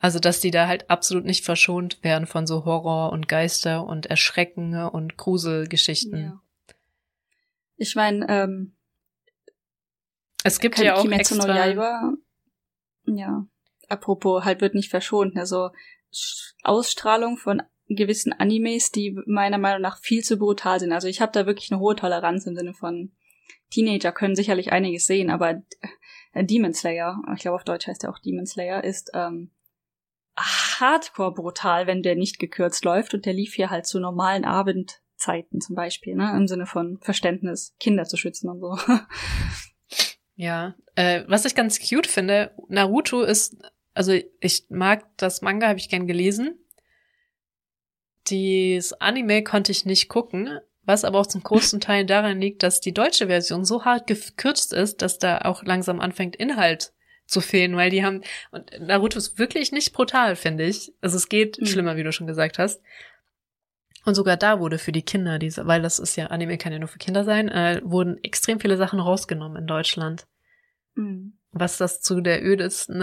Also, 0.00 0.18
dass 0.18 0.40
die 0.40 0.50
da 0.50 0.68
halt 0.68 0.90
absolut 0.90 1.24
nicht 1.24 1.46
verschont 1.46 2.04
werden 2.04 2.26
von 2.26 2.46
so 2.46 2.66
Horror 2.66 3.10
und 3.10 3.26
Geister 3.26 3.86
und 3.86 4.04
Erschrecken 4.04 4.74
und 4.76 5.16
Gruselgeschichten. 5.16 6.20
Ja. 6.20 6.42
Ich 7.78 7.94
meine, 7.94 8.26
ähm, 8.28 8.76
es 10.44 10.60
gibt 10.60 10.78
ja 10.78 10.96
auch 10.96 11.02
Kimetsu 11.02 11.36
extra... 11.36 11.52
no 11.52 11.58
Yaiba, 11.58 12.12
ja, 13.06 13.46
apropos, 13.88 14.44
halt 14.44 14.60
wird 14.60 14.74
nicht 14.74 14.90
verschont, 14.90 15.36
also 15.36 15.70
Ausstrahlung 16.62 17.36
von 17.36 17.62
gewissen 17.88 18.32
Animes, 18.32 18.90
die 18.90 19.18
meiner 19.26 19.58
Meinung 19.58 19.80
nach 19.80 19.98
viel 19.98 20.22
zu 20.22 20.38
brutal 20.38 20.78
sind. 20.78 20.92
Also 20.92 21.08
ich 21.08 21.20
habe 21.20 21.32
da 21.32 21.46
wirklich 21.46 21.72
eine 21.72 21.80
hohe 21.80 21.96
Toleranz 21.96 22.46
im 22.46 22.54
Sinne 22.54 22.74
von 22.74 23.12
Teenager 23.70 24.12
können 24.12 24.36
sicherlich 24.36 24.72
einiges 24.72 25.06
sehen, 25.06 25.30
aber 25.30 25.62
äh, 26.32 26.44
Demon 26.44 26.74
Slayer, 26.74 27.22
ich 27.34 27.42
glaube 27.42 27.56
auf 27.56 27.64
Deutsch 27.64 27.86
heißt 27.86 28.04
er 28.04 28.10
auch 28.10 28.18
Demon 28.18 28.46
Slayer, 28.46 28.82
ist 28.84 29.10
ähm, 29.14 29.50
hardcore 30.36 31.34
brutal, 31.34 31.86
wenn 31.86 32.02
der 32.02 32.16
nicht 32.16 32.38
gekürzt 32.38 32.84
läuft 32.84 33.14
und 33.14 33.26
der 33.26 33.32
lief 33.32 33.54
hier 33.54 33.70
halt 33.70 33.86
zu 33.86 34.00
normalen 34.00 34.44
Abend 34.44 35.02
Zeiten 35.18 35.60
zum 35.60 35.74
Beispiel, 35.76 36.14
ne? 36.14 36.34
Im 36.36 36.48
Sinne 36.48 36.66
von 36.66 36.98
Verständnis, 37.00 37.74
Kinder 37.78 38.04
zu 38.04 38.16
schützen 38.16 38.48
und 38.48 38.60
so. 38.60 38.78
Ja, 40.40 40.76
äh, 40.94 41.24
was 41.26 41.44
ich 41.44 41.56
ganz 41.56 41.80
cute 41.80 42.06
finde, 42.06 42.52
Naruto 42.68 43.22
ist, 43.22 43.56
also 43.92 44.12
ich 44.40 44.66
mag 44.68 45.04
das 45.16 45.42
Manga, 45.42 45.66
habe 45.66 45.80
ich 45.80 45.88
gern 45.88 46.06
gelesen. 46.06 46.56
Das 48.30 48.92
Anime 49.00 49.42
konnte 49.42 49.72
ich 49.72 49.84
nicht 49.84 50.08
gucken, 50.08 50.60
was 50.84 51.04
aber 51.04 51.18
auch 51.18 51.26
zum 51.26 51.42
großen 51.42 51.80
Teil 51.80 52.06
daran 52.06 52.40
liegt, 52.40 52.62
dass 52.62 52.80
die 52.80 52.94
deutsche 52.94 53.26
Version 53.26 53.64
so 53.64 53.84
hart 53.84 54.06
gekürzt 54.06 54.72
ist, 54.72 55.02
dass 55.02 55.18
da 55.18 55.38
auch 55.38 55.64
langsam 55.64 55.98
anfängt, 55.98 56.36
Inhalt 56.36 56.92
zu 57.26 57.40
fehlen, 57.40 57.76
weil 57.76 57.90
die 57.90 58.04
haben, 58.04 58.22
und 58.52 58.70
Naruto 58.80 59.18
ist 59.18 59.40
wirklich 59.40 59.72
nicht 59.72 59.92
brutal, 59.92 60.36
finde 60.36 60.66
ich. 60.66 60.92
Also 61.00 61.16
es 61.16 61.28
geht 61.28 61.60
mhm. 61.60 61.66
schlimmer, 61.66 61.96
wie 61.96 62.04
du 62.04 62.12
schon 62.12 62.28
gesagt 62.28 62.60
hast. 62.60 62.80
Und 64.04 64.14
sogar 64.14 64.36
da 64.36 64.60
wurde 64.60 64.78
für 64.78 64.92
die 64.92 65.02
Kinder, 65.02 65.38
diese, 65.38 65.66
weil 65.66 65.82
das 65.82 65.98
ist 65.98 66.16
ja, 66.16 66.28
Anime 66.28 66.58
kann 66.58 66.72
ja 66.72 66.78
nur 66.78 66.88
für 66.88 66.98
Kinder 66.98 67.24
sein, 67.24 67.48
äh, 67.48 67.80
wurden 67.84 68.22
extrem 68.22 68.60
viele 68.60 68.76
Sachen 68.76 69.00
rausgenommen 69.00 69.62
in 69.62 69.66
Deutschland. 69.66 70.26
Mhm. 70.94 71.38
Was 71.50 71.78
das 71.78 72.00
zu 72.00 72.20
der 72.20 72.44
ödesten 72.44 73.02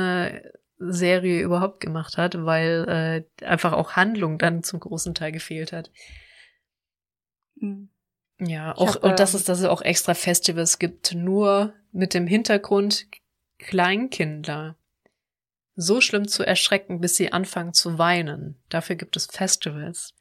Serie 0.77 1.41
überhaupt 1.41 1.79
gemacht 1.79 2.17
hat, 2.17 2.45
weil 2.45 3.25
äh, 3.39 3.45
einfach 3.45 3.73
auch 3.73 3.93
Handlung 3.93 4.37
dann 4.37 4.63
zum 4.63 4.79
großen 4.79 5.13
Teil 5.13 5.31
gefehlt 5.31 5.71
hat. 5.71 5.91
Mhm. 7.55 7.89
Ja, 8.39 8.75
auch, 8.75 8.95
hab, 8.95 9.03
und 9.03 9.19
dass 9.19 9.33
ähm, 9.33 9.39
es, 9.39 9.45
dass 9.45 9.59
es 9.59 9.65
auch 9.65 9.81
extra 9.81 10.13
Festivals 10.13 10.77
gibt, 10.77 11.13
nur 11.13 11.73
mit 11.91 12.13
dem 12.13 12.27
Hintergrund 12.27 13.07
Kleinkinder 13.57 14.75
so 15.75 16.01
schlimm 16.01 16.27
zu 16.27 16.43
erschrecken, 16.45 16.99
bis 16.99 17.15
sie 17.15 17.31
anfangen 17.31 17.73
zu 17.73 17.97
weinen. 17.97 18.61
Dafür 18.69 18.95
gibt 18.95 19.15
es 19.15 19.27
Festivals. 19.27 20.13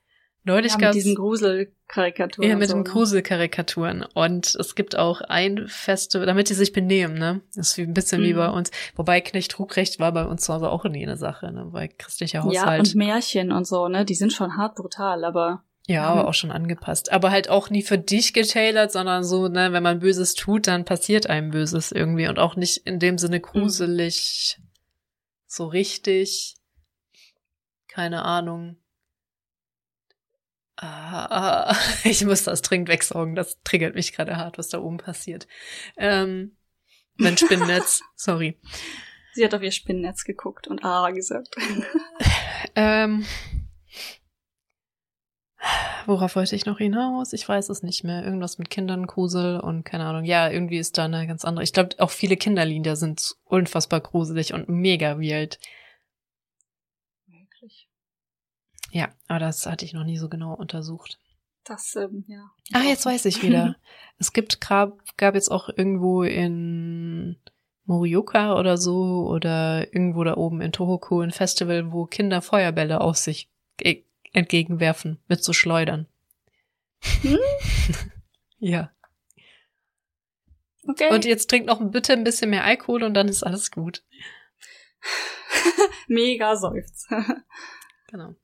Neulich 0.47 0.73
ja, 0.73 0.79
mit 0.79 0.95
diesen 0.95 1.15
Gruselkarikaturen. 1.15 2.51
Ja, 2.51 2.57
mit 2.57 2.69
so, 2.69 2.75
den 2.75 2.83
ne? 2.83 2.91
Gruselkarikaturen. 2.91 4.05
Und 4.12 4.55
es 4.55 4.75
gibt 4.75 4.97
auch 4.97 5.23
ein 5.23 5.66
Festival, 5.69 6.27
damit 6.27 6.51
die 6.51 6.55
sich 6.55 6.73
benehmen, 6.73 7.15
ne? 7.19 7.41
Das 7.55 7.71
ist 7.71 7.79
wie 7.79 7.83
ein 7.83 7.95
bisschen 7.95 8.21
mhm. 8.21 8.27
wie 8.27 8.33
bei 8.35 8.51
uns. 8.51 8.71
Wobei 8.95 9.23
Knecht 9.23 9.59
Ruprecht 9.59 9.99
war 10.01 10.12
bei 10.12 10.27
uns 10.27 10.43
zu 10.43 10.53
Hause 10.53 10.69
auch 10.69 10.85
nie 10.85 11.03
eine 11.03 11.16
Sache, 11.16 11.51
ne? 11.51 11.71
Bei 11.73 11.89
christlicher 11.89 12.43
Haushalt. 12.43 12.55
Ja, 12.55 12.79
und 12.79 12.95
Märchen 12.95 13.53
und 13.53 13.66
so, 13.66 13.89
ne? 13.89 14.05
Die 14.05 14.15
sind 14.15 14.35
schon 14.35 14.59
hart 14.59 14.77
brutal, 14.77 15.25
aber. 15.25 15.65
Ja, 15.87 16.05
aber 16.05 16.29
auch 16.29 16.35
schon 16.35 16.51
angepasst. 16.51 17.11
Aber 17.11 17.31
halt 17.31 17.49
auch 17.49 17.71
nie 17.71 17.83
für 17.83 17.99
dich 17.99 18.35
getailert, 18.35 18.93
sondern 18.93 19.25
so, 19.25 19.49
ne, 19.49 19.73
wenn 19.73 19.83
man 19.83 20.01
Böses 20.01 20.35
tut, 20.35 20.66
dann 20.66 20.87
passiert 20.87 21.29
einem 21.29 21.51
Böses 21.51 21.93
irgendwie. 21.93 22.27
Und 22.29 22.39
auch 22.39 22.57
nicht 22.57 22.87
in 22.87 22.99
dem 22.99 23.16
Sinne 23.16 23.39
mhm. 23.39 23.43
gruselig, 23.43 24.57
mhm. 24.59 24.69
so 25.47 25.66
richtig. 25.66 26.55
Keine 27.89 28.25
Ahnung 28.25 28.77
Ah, 30.77 31.77
ich 32.05 32.25
muss 32.25 32.45
das 32.45 32.63
dringend 32.63 32.89
wegsaugen. 32.89 33.35
Das 33.35 33.61
triggert 33.63 33.95
mich 33.95 34.13
gerade 34.13 34.37
hart, 34.37 34.59
was 34.59 34.69
da 34.69 34.79
oben 34.79 34.99
passiert. 34.99 35.47
Ähm, 35.97 36.57
mein 37.17 37.37
Spinnennetz, 37.37 38.03
sorry. 38.17 38.59
Sie 39.35 39.45
hat 39.45 39.55
auf 39.55 39.63
ihr 39.63 39.73
Spinnennetz 39.73 40.25
geguckt 40.25 40.69
und 40.69 40.85
ah 40.85 41.11
gesagt. 41.11 41.57
ähm, 42.77 43.25
worauf 46.07 46.37
wollte 46.37 46.55
ich 46.55 46.67
noch 46.67 46.79
hinaus? 46.79 47.33
Ich 47.33 47.49
weiß 47.49 47.69
es 47.69 47.83
nicht 47.83 48.05
mehr. 48.05 48.25
Irgendwas 48.25 48.59
mit 48.59 48.71
Kindern, 48.71 49.07
Grusel 49.07 49.59
und 49.59 49.85
keine 49.85 50.07
Ahnung. 50.07 50.25
Ja, 50.25 50.49
irgendwie 50.49 50.79
ist 50.79 50.99
da 50.99 51.05
eine 51.05 51.27
ganz 51.27 51.45
andere. 51.45 51.65
Ich 51.65 51.73
glaube, 51.73 51.97
auch 51.99 52.11
viele 52.11 52.37
Kinderlieder 52.37 52.97
sind 52.97 53.37
unfassbar 53.45 54.01
gruselig 54.01 54.55
und 54.55 54.69
mega 54.69 55.19
weird. 55.19 55.59
Ja, 58.95 59.09
aber 59.27 59.41
das 59.41 59.66
hatte 59.66 59.85
ich 59.85 59.93
noch 59.93 60.05
nie 60.05 60.19
so 60.19 60.29
genau 60.29 60.55
untersucht. 60.55 61.19
Das, 61.65 61.97
ähm, 61.97 62.25
ja. 62.29 62.49
Ah, 62.73 62.85
jetzt 62.85 63.05
weiß 63.05 63.25
ich 63.25 63.43
wieder. 63.43 63.75
es 64.19 64.33
gibt 64.33 64.61
gab, 64.61 65.01
gab 65.16 65.35
jetzt 65.35 65.51
auch 65.51 65.69
irgendwo 65.69 66.23
in 66.23 67.37
Morioka 67.87 68.57
oder 68.57 68.77
so 68.77 69.27
oder 69.29 69.93
irgendwo 69.93 70.23
da 70.23 70.37
oben 70.37 70.61
in 70.61 70.71
Tohoku 70.71 71.23
ein 71.23 71.33
Festival, 71.33 71.91
wo 71.91 72.07
Kinder 72.07 72.41
Feuerbälle 72.41 73.01
auf 73.01 73.16
sich 73.16 73.51
entgegenwerfen 74.33 75.19
mit 75.27 75.43
so 75.43 75.53
Schleudern. 75.53 76.07
Hm? 77.23 77.39
ja. 78.61 78.93
Okay. 80.87 81.12
Und 81.12 81.25
jetzt 81.25 81.51
trinkt 81.51 81.66
noch 81.66 81.81
bitte 81.91 82.12
ein 82.12 82.23
bisschen 82.23 82.51
mehr 82.51 82.62
Alkohol 82.62 83.03
und 83.03 83.15
dann 83.15 83.27
ist 83.27 83.43
alles 83.43 83.73
gut. 83.73 84.05
Mega 86.07 86.55
seufzt. 86.55 87.09
genau. 88.07 88.37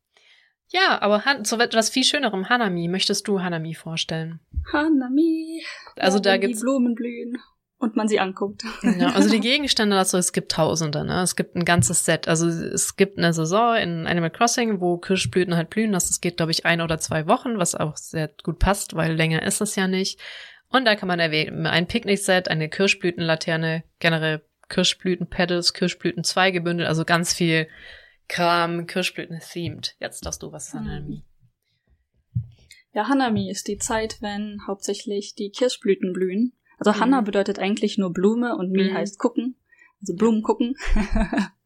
Ja, 0.72 1.02
aber 1.02 1.24
Han 1.24 1.44
zu 1.44 1.58
etwas 1.58 1.90
viel 1.90 2.04
Schönerem, 2.04 2.48
Hanami. 2.48 2.88
Möchtest 2.88 3.26
du 3.26 3.40
Hanami 3.42 3.74
vorstellen? 3.74 4.40
Hanami. 4.72 5.62
Also 5.96 6.18
ja, 6.18 6.22
da 6.22 6.36
gibt's 6.36 6.60
die 6.60 6.64
Blumen 6.64 6.94
blühen 6.94 7.38
und 7.78 7.96
man 7.96 8.06
sie 8.06 8.20
anguckt. 8.20 8.62
Ja, 8.82 9.08
also 9.14 9.28
die 9.28 9.40
Gegenstände 9.40 9.96
dazu, 9.96 10.16
es 10.16 10.32
gibt 10.32 10.52
Tausende, 10.52 11.04
ne? 11.04 11.22
Es 11.22 11.34
gibt 11.34 11.56
ein 11.56 11.64
ganzes 11.64 12.04
Set. 12.04 12.28
Also 12.28 12.46
es 12.46 12.96
gibt 12.96 13.18
eine 13.18 13.32
Saison 13.32 13.74
in 13.76 14.06
Animal 14.06 14.30
Crossing, 14.30 14.80
wo 14.80 14.98
Kirschblüten 14.98 15.56
halt 15.56 15.70
blühen. 15.70 15.92
Das 15.92 16.20
geht, 16.20 16.36
glaube 16.36 16.52
ich, 16.52 16.66
ein 16.66 16.80
oder 16.80 16.98
zwei 16.98 17.26
Wochen, 17.26 17.58
was 17.58 17.74
auch 17.74 17.96
sehr 17.96 18.30
gut 18.44 18.58
passt, 18.60 18.94
weil 18.94 19.14
länger 19.14 19.42
ist 19.42 19.60
es 19.60 19.74
ja 19.74 19.88
nicht. 19.88 20.20
Und 20.68 20.84
da 20.84 20.94
kann 20.94 21.08
man 21.08 21.18
erwähnen, 21.18 21.66
ein 21.66 21.88
Picknick-Set, 21.88 22.48
eine 22.48 22.68
Kirschblütenlaterne, 22.68 23.82
generell 23.98 24.42
Kirschblüten-Pedals, 24.68 25.74
Kirschblüten-Zweigebündel, 25.74 26.86
also 26.86 27.04
ganz 27.04 27.34
viel 27.34 27.66
Kram, 28.30 28.86
Kirschblüten 28.86 29.40
themed. 29.40 29.96
Jetzt 29.98 30.24
darfst 30.24 30.42
du 30.42 30.52
was, 30.52 30.72
Hanami. 30.72 31.24
Ja, 32.92 33.08
Hanami 33.08 33.50
ist 33.50 33.66
die 33.66 33.76
Zeit, 33.76 34.18
wenn 34.20 34.60
hauptsächlich 34.68 35.34
die 35.34 35.50
Kirschblüten 35.50 36.12
blühen. 36.12 36.52
Also 36.78 36.92
mhm. 36.92 37.00
Hanna 37.00 37.20
bedeutet 37.22 37.58
eigentlich 37.58 37.98
nur 37.98 38.12
Blume 38.12 38.56
und 38.56 38.70
Mi 38.70 38.84
mhm. 38.84 38.94
heißt 38.94 39.18
gucken. 39.18 39.56
Also 40.00 40.14
Blumen 40.14 40.42
gucken. 40.42 40.76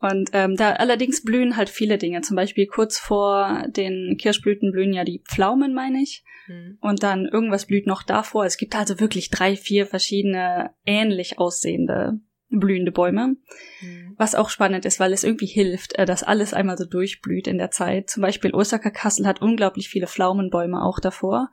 Und 0.00 0.30
ähm, 0.32 0.54
da 0.54 0.74
allerdings 0.74 1.24
blühen 1.24 1.56
halt 1.56 1.68
viele 1.68 1.98
Dinge. 1.98 2.20
Zum 2.20 2.36
Beispiel 2.36 2.66
kurz 2.66 2.98
vor 2.98 3.64
den 3.68 4.16
Kirschblüten 4.16 4.70
blühen 4.70 4.92
ja 4.92 5.02
die 5.02 5.24
Pflaumen, 5.28 5.74
meine 5.74 6.00
ich. 6.00 6.24
Mhm. 6.46 6.78
Und 6.80 7.02
dann 7.02 7.26
irgendwas 7.26 7.66
blüht 7.66 7.88
noch 7.88 8.04
davor. 8.04 8.44
Es 8.44 8.56
gibt 8.58 8.76
also 8.76 9.00
wirklich 9.00 9.30
drei, 9.30 9.56
vier 9.56 9.86
verschiedene 9.86 10.70
ähnlich 10.86 11.38
aussehende 11.40 12.20
blühende 12.50 12.92
Bäume. 12.92 13.36
Mhm. 13.80 14.14
Was 14.16 14.34
auch 14.34 14.48
spannend 14.48 14.84
ist, 14.84 15.00
weil 15.00 15.12
es 15.12 15.24
irgendwie 15.24 15.46
hilft, 15.46 15.98
äh, 15.98 16.06
dass 16.06 16.22
alles 16.22 16.54
einmal 16.54 16.78
so 16.78 16.84
durchblüht 16.84 17.46
in 17.46 17.58
der 17.58 17.70
Zeit. 17.70 18.10
Zum 18.10 18.22
Beispiel 18.22 18.54
Osaka 18.54 18.90
Kassel 18.90 19.26
hat 19.26 19.42
unglaublich 19.42 19.88
viele 19.88 20.06
Pflaumenbäume 20.06 20.82
auch 20.82 21.00
davor. 21.00 21.50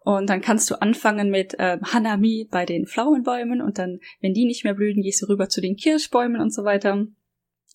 Und 0.00 0.30
dann 0.30 0.40
kannst 0.40 0.70
du 0.70 0.80
anfangen 0.80 1.30
mit 1.30 1.58
äh, 1.58 1.78
Hanami 1.82 2.46
bei 2.48 2.64
den 2.64 2.86
Pflaumenbäumen 2.86 3.60
und 3.60 3.78
dann, 3.78 3.98
wenn 4.20 4.34
die 4.34 4.44
nicht 4.44 4.62
mehr 4.62 4.74
blühen, 4.74 5.02
gehst 5.02 5.20
du 5.22 5.26
rüber 5.26 5.48
zu 5.48 5.60
den 5.60 5.76
Kirschbäumen 5.76 6.40
und 6.40 6.54
so 6.54 6.62
weiter. 6.62 7.06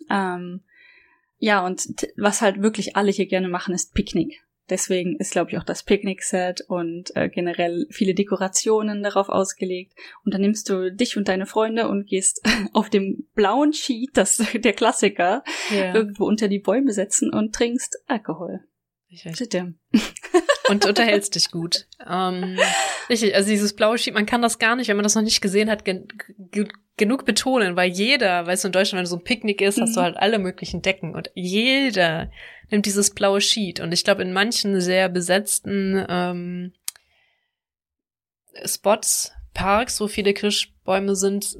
Ähm, 0.09 0.61
ja, 1.39 1.65
und 1.65 1.83
was 2.15 2.41
halt 2.41 2.61
wirklich 2.61 2.95
alle 2.95 3.11
hier 3.11 3.25
gerne 3.25 3.49
machen, 3.49 3.73
ist 3.73 3.93
Picknick. 3.93 4.41
Deswegen 4.69 5.17
ist, 5.17 5.31
glaube 5.31 5.51
ich, 5.51 5.57
auch 5.57 5.63
das 5.63 5.83
Picknick-Set 5.83 6.61
und 6.67 7.15
äh, 7.15 7.29
generell 7.29 7.87
viele 7.89 8.13
Dekorationen 8.13 9.03
darauf 9.03 9.27
ausgelegt. 9.29 9.93
Und 10.23 10.33
dann 10.33 10.41
nimmst 10.41 10.69
du 10.69 10.91
dich 10.91 11.17
und 11.17 11.27
deine 11.27 11.45
Freunde 11.45 11.89
und 11.89 12.07
gehst 12.07 12.41
auf 12.73 12.89
dem 12.89 13.27
blauen 13.35 13.73
Sheet, 13.73 14.11
das 14.13 14.37
der 14.53 14.73
Klassiker, 14.73 15.43
yeah. 15.71 15.93
irgendwo 15.93 16.25
unter 16.25 16.47
die 16.47 16.59
Bäume 16.59 16.93
setzen 16.93 17.33
und 17.33 17.53
trinkst 17.53 17.97
Alkohol. 18.07 18.61
Richtig. 19.11 19.63
Und 20.69 20.85
unterhältst 20.85 21.35
dich 21.35 21.51
gut. 21.51 21.85
Ähm, 22.07 22.57
richtig, 23.09 23.35
also 23.35 23.49
dieses 23.49 23.75
blaue 23.75 23.97
Sheet, 23.97 24.13
man 24.13 24.25
kann 24.25 24.41
das 24.41 24.57
gar 24.57 24.77
nicht, 24.77 24.87
wenn 24.87 24.95
man 24.95 25.03
das 25.03 25.15
noch 25.15 25.21
nicht 25.21 25.41
gesehen 25.41 25.69
hat, 25.69 25.83
genug 26.97 27.25
betonen, 27.25 27.75
weil 27.75 27.89
jeder, 27.89 28.45
weißt 28.45 28.63
du, 28.63 28.67
in 28.67 28.71
Deutschland, 28.73 28.99
wenn 28.99 29.05
so 29.05 29.17
ein 29.17 29.23
Picknick 29.23 29.61
ist, 29.61 29.77
mhm. 29.77 29.81
hast 29.83 29.95
du 29.95 29.99
mhm. 29.99 30.03
halt 30.05 30.17
alle 30.17 30.39
möglichen 30.39 30.81
Decken 30.81 31.15
und 31.15 31.31
jeder 31.33 32.31
nimmt 32.69 32.85
dieses 32.85 33.11
blaue 33.11 33.41
Sheet. 33.41 33.79
Und 33.79 33.91
ich 33.91 34.03
glaube, 34.03 34.21
in 34.21 34.33
manchen 34.33 34.79
sehr 34.81 35.09
besetzten 35.09 36.05
ähm, 36.07 36.73
Spots, 38.65 39.31
Parks, 39.53 39.99
wo 39.99 40.07
viele 40.07 40.33
Kirschbäume 40.33 41.15
sind, 41.15 41.57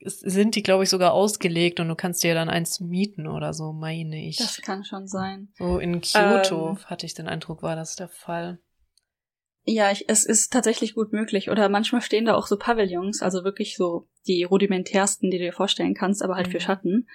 sind 0.00 0.54
die, 0.54 0.62
glaube 0.62 0.84
ich, 0.84 0.90
sogar 0.90 1.12
ausgelegt 1.12 1.80
und 1.80 1.88
du 1.88 1.94
kannst 1.94 2.22
dir 2.22 2.34
dann 2.34 2.48
eins 2.48 2.80
mieten 2.80 3.26
oder 3.26 3.52
so, 3.52 3.72
meine 3.72 4.24
ich. 4.24 4.36
Das 4.36 4.60
kann 4.62 4.84
schon 4.84 5.06
sein. 5.06 5.48
So 5.58 5.78
in 5.78 6.00
Kyoto 6.00 6.70
ähm, 6.70 6.84
hatte 6.86 7.06
ich 7.06 7.14
den 7.14 7.28
Eindruck, 7.28 7.62
war 7.62 7.76
das 7.76 7.96
der 7.96 8.08
Fall. 8.08 8.58
Ja, 9.70 9.90
ich, 9.90 10.08
es 10.08 10.24
ist 10.24 10.50
tatsächlich 10.50 10.94
gut 10.94 11.12
möglich. 11.12 11.50
Oder 11.50 11.68
manchmal 11.68 12.00
stehen 12.00 12.24
da 12.24 12.34
auch 12.34 12.46
so 12.46 12.56
Pavillons, 12.56 13.20
also 13.20 13.44
wirklich 13.44 13.76
so 13.76 14.08
die 14.26 14.42
rudimentärsten, 14.44 15.30
die 15.30 15.36
du 15.36 15.44
dir 15.44 15.52
vorstellen 15.52 15.92
kannst, 15.92 16.22
aber 16.22 16.36
halt 16.36 16.46
mhm. 16.46 16.52
für 16.52 16.60
Schatten. 16.60 17.06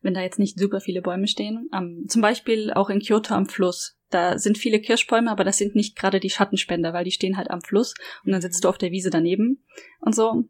Wenn 0.00 0.14
da 0.14 0.22
jetzt 0.22 0.38
nicht 0.38 0.58
super 0.58 0.80
viele 0.80 1.02
Bäume 1.02 1.28
stehen. 1.28 1.68
Um, 1.70 2.06
zum 2.08 2.22
Beispiel 2.22 2.72
auch 2.72 2.88
in 2.88 3.00
Kyoto 3.00 3.34
am 3.34 3.44
Fluss. 3.44 3.98
Da 4.08 4.38
sind 4.38 4.56
viele 4.56 4.80
Kirschbäume, 4.80 5.30
aber 5.30 5.44
das 5.44 5.58
sind 5.58 5.74
nicht 5.74 5.96
gerade 5.96 6.18
die 6.18 6.30
Schattenspender, 6.30 6.94
weil 6.94 7.04
die 7.04 7.10
stehen 7.10 7.36
halt 7.36 7.50
am 7.50 7.60
Fluss 7.60 7.92
und 8.24 8.32
dann 8.32 8.40
sitzt 8.40 8.64
du 8.64 8.70
auf 8.70 8.78
der 8.78 8.90
Wiese 8.90 9.10
daneben 9.10 9.62
und 10.00 10.14
so. 10.14 10.44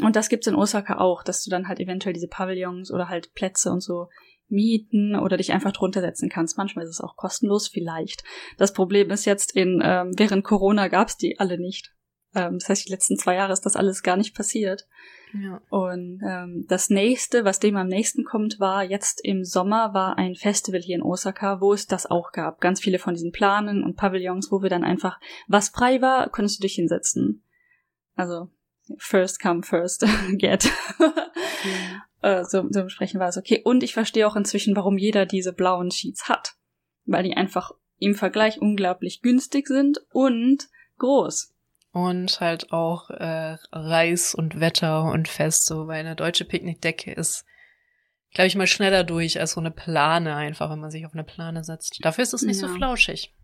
Und 0.00 0.16
das 0.16 0.30
gibt's 0.30 0.46
in 0.46 0.54
Osaka 0.54 0.98
auch, 0.98 1.22
dass 1.22 1.44
du 1.44 1.50
dann 1.50 1.68
halt 1.68 1.80
eventuell 1.80 2.14
diese 2.14 2.28
Pavillons 2.28 2.90
oder 2.90 3.10
halt 3.10 3.34
Plätze 3.34 3.70
und 3.70 3.80
so 3.80 4.08
mieten 4.48 5.14
oder 5.14 5.36
dich 5.36 5.52
einfach 5.52 5.72
drunter 5.72 6.00
setzen 6.00 6.28
kannst. 6.28 6.56
Manchmal 6.56 6.84
ist 6.84 6.90
es 6.90 7.00
auch 7.00 7.16
kostenlos, 7.16 7.68
vielleicht. 7.68 8.24
Das 8.56 8.72
Problem 8.72 9.10
ist 9.10 9.24
jetzt 9.24 9.54
in 9.54 9.80
ähm, 9.82 10.12
während 10.16 10.44
Corona 10.44 10.88
gab's 10.88 11.16
die 11.16 11.38
alle 11.38 11.58
nicht. 11.58 11.94
Ähm, 12.34 12.58
das 12.58 12.68
heißt, 12.68 12.86
die 12.86 12.92
letzten 12.92 13.16
zwei 13.16 13.34
Jahre 13.34 13.52
ist 13.52 13.66
das 13.66 13.76
alles 13.76 14.02
gar 14.02 14.16
nicht 14.16 14.34
passiert. 14.34 14.86
Ja. 15.34 15.60
Und 15.68 16.20
ähm, 16.26 16.64
das 16.68 16.88
nächste, 16.88 17.44
was 17.44 17.60
dem 17.60 17.76
am 17.76 17.86
nächsten 17.86 18.24
kommt, 18.24 18.60
war 18.60 18.82
jetzt 18.82 19.20
im 19.22 19.44
Sommer 19.44 19.92
war 19.92 20.16
ein 20.16 20.34
Festival 20.34 20.80
hier 20.80 20.96
in 20.96 21.02
Osaka, 21.02 21.60
wo 21.60 21.72
es 21.72 21.86
das 21.86 22.06
auch 22.06 22.32
gab. 22.32 22.60
Ganz 22.60 22.80
viele 22.80 22.98
von 22.98 23.14
diesen 23.14 23.32
Planen 23.32 23.84
und 23.84 23.96
Pavillons, 23.96 24.50
wo 24.50 24.62
wir 24.62 24.70
dann 24.70 24.84
einfach, 24.84 25.20
was 25.46 25.68
frei 25.68 26.00
war, 26.00 26.30
konntest 26.30 26.58
du 26.58 26.62
dich 26.62 26.74
hinsetzen. 26.74 27.42
Also 28.14 28.48
first 28.96 29.40
come, 29.40 29.62
first 29.62 30.06
get. 30.38 30.64
mhm. 30.98 32.02
Äh, 32.22 32.44
so, 32.44 32.64
so 32.70 32.84
besprechen 32.84 33.20
war 33.20 33.28
es 33.28 33.36
okay. 33.36 33.62
Und 33.64 33.82
ich 33.82 33.94
verstehe 33.94 34.26
auch 34.26 34.36
inzwischen, 34.36 34.76
warum 34.76 34.98
jeder 34.98 35.26
diese 35.26 35.52
blauen 35.52 35.90
Sheets 35.90 36.28
hat. 36.28 36.54
Weil 37.04 37.24
die 37.24 37.36
einfach 37.36 37.72
im 37.98 38.14
Vergleich 38.14 38.60
unglaublich 38.60 39.22
günstig 39.22 39.66
sind 39.66 39.98
und 40.12 40.68
groß. 40.98 41.54
Und 41.92 42.40
halt 42.40 42.72
auch 42.72 43.10
äh, 43.10 43.56
Reis 43.72 44.34
und 44.34 44.60
Wetter 44.60 45.04
und 45.04 45.26
fest, 45.26 45.66
so, 45.66 45.86
weil 45.86 46.00
eine 46.00 46.16
deutsche 46.16 46.44
Picknickdecke 46.44 47.12
ist, 47.12 47.44
glaube 48.32 48.46
ich, 48.46 48.56
mal 48.56 48.66
schneller 48.66 49.04
durch 49.04 49.40
als 49.40 49.52
so 49.52 49.60
eine 49.60 49.70
Plane 49.70 50.36
einfach, 50.36 50.70
wenn 50.70 50.80
man 50.80 50.90
sich 50.90 51.06
auf 51.06 51.14
eine 51.14 51.24
Plane 51.24 51.64
setzt. 51.64 51.98
Dafür 52.02 52.22
ist 52.22 52.34
es 52.34 52.42
nicht 52.42 52.60
ja. 52.60 52.68
so 52.68 52.74
flauschig 52.74 53.34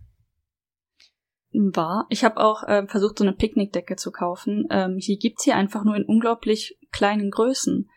war. 1.55 2.07
Ich 2.09 2.25
habe 2.25 2.39
auch 2.39 2.65
äh, 2.65 2.87
versucht, 2.87 3.19
so 3.19 3.25
eine 3.25 3.33
Picknickdecke 3.33 3.97
zu 3.97 4.11
kaufen. 4.11 4.67
Ähm, 4.71 4.97
hier 4.99 5.17
gibt's 5.17 5.45
hier 5.45 5.57
einfach 5.57 5.85
nur 5.85 5.97
in 5.97 6.05
unglaublich 6.05 6.77
kleinen 6.91 7.31
Größen. 7.31 7.89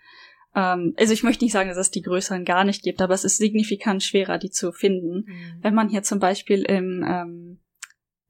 Ähm, 0.57 0.95
also 0.97 1.13
ich 1.13 1.23
möchte 1.23 1.45
nicht 1.45 1.53
sagen, 1.53 1.69
dass 1.69 1.77
es 1.77 1.91
die 1.91 2.01
größeren 2.01 2.43
gar 2.43 2.63
nicht 2.63 2.81
gibt, 2.81 3.01
aber 3.01 3.13
es 3.13 3.23
ist 3.23 3.37
signifikant 3.37 4.03
schwerer, 4.03 4.39
die 4.39 4.49
zu 4.49 4.71
finden. 4.71 5.25
Mhm. 5.27 5.59
Wenn 5.61 5.75
man 5.75 5.87
hier 5.87 6.01
zum 6.01 6.19
Beispiel 6.19 6.63
im 6.63 7.05
ähm, 7.07 7.59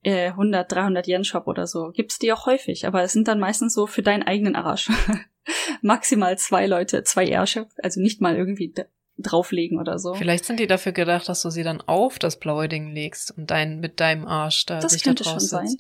100, 0.04 0.72
300 0.72 1.08
Yen 1.08 1.24
Shop 1.24 1.48
oder 1.48 1.68
so, 1.68 1.92
gibt's 1.92 2.20
die 2.20 2.32
auch 2.32 2.46
häufig, 2.46 2.86
aber 2.86 3.02
es 3.04 3.14
sind 3.14 3.28
dann 3.28 3.40
meistens 3.40 3.74
so 3.74 3.88
für 3.88 4.04
deinen 4.04 4.24
eigenen 4.24 4.56
Arsch. 4.56 4.90
Maximal 5.82 6.38
zwei 6.38 6.68
Leute, 6.68 7.04
zwei 7.04 7.26
Ärsche, 7.28 7.68
also 7.82 8.00
nicht 8.00 8.22
mal 8.22 8.36
irgendwie 8.36 8.74
drauflegen 9.18 9.80
oder 9.80 9.98
so. 9.98 10.14
Vielleicht 10.14 10.46
sind 10.46 10.60
die 10.60 10.68
dafür 10.68 10.92
gedacht, 10.92 11.28
dass 11.28 11.42
du 11.42 11.50
sie 11.50 11.64
dann 11.64 11.82
auf 11.82 12.20
das 12.20 12.40
blaue 12.40 12.70
Ding 12.70 12.94
legst 12.94 13.36
und 13.38 13.50
dein, 13.50 13.80
mit 13.80 14.00
deinem 14.00 14.28
Arsch 14.28 14.66
da 14.66 14.80
das 14.80 14.92
sich 14.92 15.04
da 15.04 15.14
drauf 15.14 15.34
schon 15.34 15.40
sein. 15.40 15.76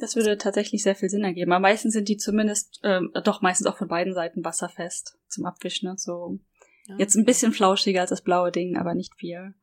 Das 0.00 0.16
würde 0.16 0.38
tatsächlich 0.38 0.82
sehr 0.82 0.94
viel 0.94 1.08
Sinn 1.08 1.24
ergeben. 1.24 1.52
Aber 1.52 1.60
meistens 1.60 1.92
sind 1.92 2.08
die 2.08 2.16
zumindest, 2.16 2.80
ähm, 2.82 3.12
doch 3.24 3.42
meistens 3.42 3.66
auch 3.66 3.76
von 3.76 3.88
beiden 3.88 4.14
Seiten 4.14 4.44
wasserfest 4.44 5.18
zum 5.28 5.46
Abwischen. 5.46 5.96
So 5.96 6.38
ja. 6.86 6.96
jetzt 6.98 7.16
ein 7.16 7.24
bisschen 7.24 7.52
flauschiger 7.52 8.00
als 8.00 8.10
das 8.10 8.22
blaue 8.22 8.50
Ding, 8.50 8.76
aber 8.76 8.94
nicht 8.94 9.14
viel. 9.16 9.54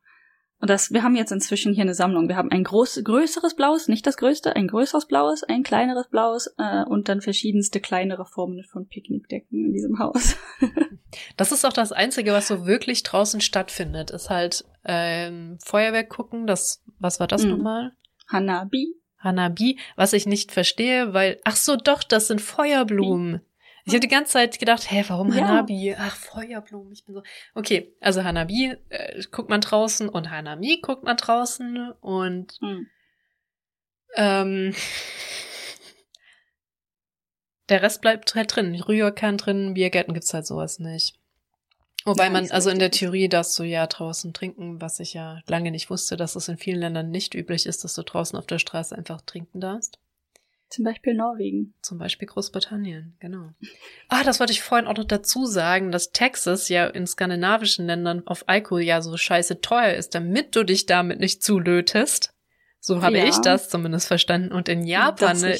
Und 0.59 0.71
das, 0.71 0.91
wir 0.91 1.03
haben 1.03 1.15
jetzt 1.15 1.31
inzwischen 1.31 1.73
hier 1.73 1.83
eine 1.83 1.93
Sammlung. 1.93 2.27
Wir 2.27 2.35
haben 2.35 2.51
ein 2.51 2.63
groß, 2.63 3.01
größeres 3.03 3.55
blaues, 3.55 3.87
nicht 3.87 4.07
das 4.07 4.17
größte, 4.17 4.55
ein 4.55 4.67
größeres 4.67 5.05
blaues, 5.05 5.43
ein 5.43 5.61
kleineres 5.61 6.07
blaues 6.09 6.51
äh, 6.57 6.83
und 6.83 7.09
dann 7.09 7.21
verschiedenste 7.21 7.79
kleinere 7.79 8.25
Formen 8.25 8.63
von 8.63 8.87
Picknickdecken 8.87 9.65
in 9.65 9.73
diesem 9.73 9.99
Haus. 9.99 10.35
das 11.37 11.51
ist 11.51 11.63
auch 11.63 11.73
das 11.73 11.91
Einzige, 11.91 12.31
was 12.31 12.47
so 12.47 12.65
wirklich 12.65 13.03
draußen 13.03 13.39
stattfindet, 13.39 14.09
ist 14.09 14.31
halt 14.31 14.65
ähm, 14.83 15.59
Feuerwerk 15.63 16.09
gucken. 16.09 16.47
Das, 16.47 16.83
was 16.97 17.19
war 17.19 17.27
das 17.27 17.43
mhm. 17.43 17.51
nochmal? 17.51 17.91
Hanabi. 18.27 18.95
Hanabi, 19.19 19.79
was 19.95 20.13
ich 20.13 20.25
nicht 20.25 20.51
verstehe, 20.51 21.13
weil, 21.13 21.39
ach 21.43 21.55
so, 21.55 21.75
doch, 21.75 22.03
das 22.03 22.27
sind 22.27 22.41
Feuerblumen. 22.41 23.41
Ich 23.87 23.93
habe 23.93 24.01
die 24.01 24.09
ganze 24.09 24.33
Zeit 24.33 24.59
gedacht, 24.59 24.91
hä, 24.91 25.05
warum 25.07 25.33
ja. 25.33 25.47
Hanabi? 25.47 25.95
Ach, 25.97 26.15
Feuerblumen. 26.15 26.91
Ich 26.91 27.05
bin 27.05 27.15
so. 27.15 27.23
Okay, 27.55 27.95
also 28.01 28.23
Hanabi 28.23 28.75
äh, 28.89 29.23
guckt 29.31 29.49
man 29.49 29.61
draußen 29.61 30.09
und 30.09 30.29
Hanami 30.29 30.79
guckt 30.81 31.03
man 31.03 31.15
draußen 31.15 31.93
und 32.01 32.57
hm. 32.59 32.87
ähm, 34.15 34.75
der 37.69 37.81
Rest 37.81 38.01
bleibt 38.01 38.35
halt 38.35 38.53
drin. 38.53 38.75
Rührkern 38.75 39.37
drin, 39.37 39.73
Biergärten 39.73 40.13
gibt's 40.13 40.33
halt 40.33 40.45
sowas 40.45 40.79
nicht. 40.79 41.17
Wobei 42.07 42.29
man, 42.29 42.49
also 42.51 42.69
in 42.69 42.79
der 42.79 42.89
Theorie 42.89 43.27
darfst 43.27 43.59
du 43.59 43.63
ja 43.63 43.85
draußen 43.85 44.33
trinken, 44.33 44.79
was 44.79 45.01
ich 45.01 45.13
ja 45.13 45.41
lange 45.45 45.71
nicht 45.71 45.89
wusste, 45.89 46.15
dass 46.15 46.37
es 46.37 46.47
in 46.47 46.57
vielen 46.57 46.79
Ländern 46.79 47.11
nicht 47.11 47.35
üblich 47.35 47.65
ist, 47.65 47.83
dass 47.83 47.95
du 47.95 48.03
draußen 48.03 48.39
auf 48.39 48.47
der 48.47 48.59
Straße 48.59 48.97
einfach 48.97 49.19
trinken 49.21 49.59
darfst. 49.59 49.99
Zum 50.69 50.85
Beispiel 50.85 51.13
Norwegen. 51.13 51.73
Zum 51.81 51.97
Beispiel 51.97 52.27
Großbritannien, 52.27 53.15
genau. 53.19 53.51
Ah, 54.07 54.23
das 54.23 54.39
wollte 54.39 54.53
ich 54.53 54.61
vorhin 54.61 54.87
auch 54.87 54.95
noch 54.95 55.05
dazu 55.05 55.45
sagen, 55.45 55.91
dass 55.91 56.11
Texas 56.11 56.69
ja 56.69 56.87
in 56.87 57.07
skandinavischen 57.07 57.85
Ländern 57.85 58.25
auf 58.25 58.47
Alkohol 58.47 58.81
ja 58.81 59.01
so 59.01 59.15
scheiße 59.15 59.59
teuer 59.59 59.93
ist, 59.93 60.15
damit 60.15 60.55
du 60.55 60.63
dich 60.63 60.85
damit 60.85 61.19
nicht 61.19 61.43
zulötest. 61.43 62.33
So 62.79 63.01
habe 63.01 63.17
ja. 63.17 63.25
ich 63.25 63.37
das 63.39 63.69
zumindest 63.69 64.07
verstanden. 64.07 64.53
Und 64.53 64.69
in 64.69 64.85
Japan 64.85 65.39
ne, 65.39 65.57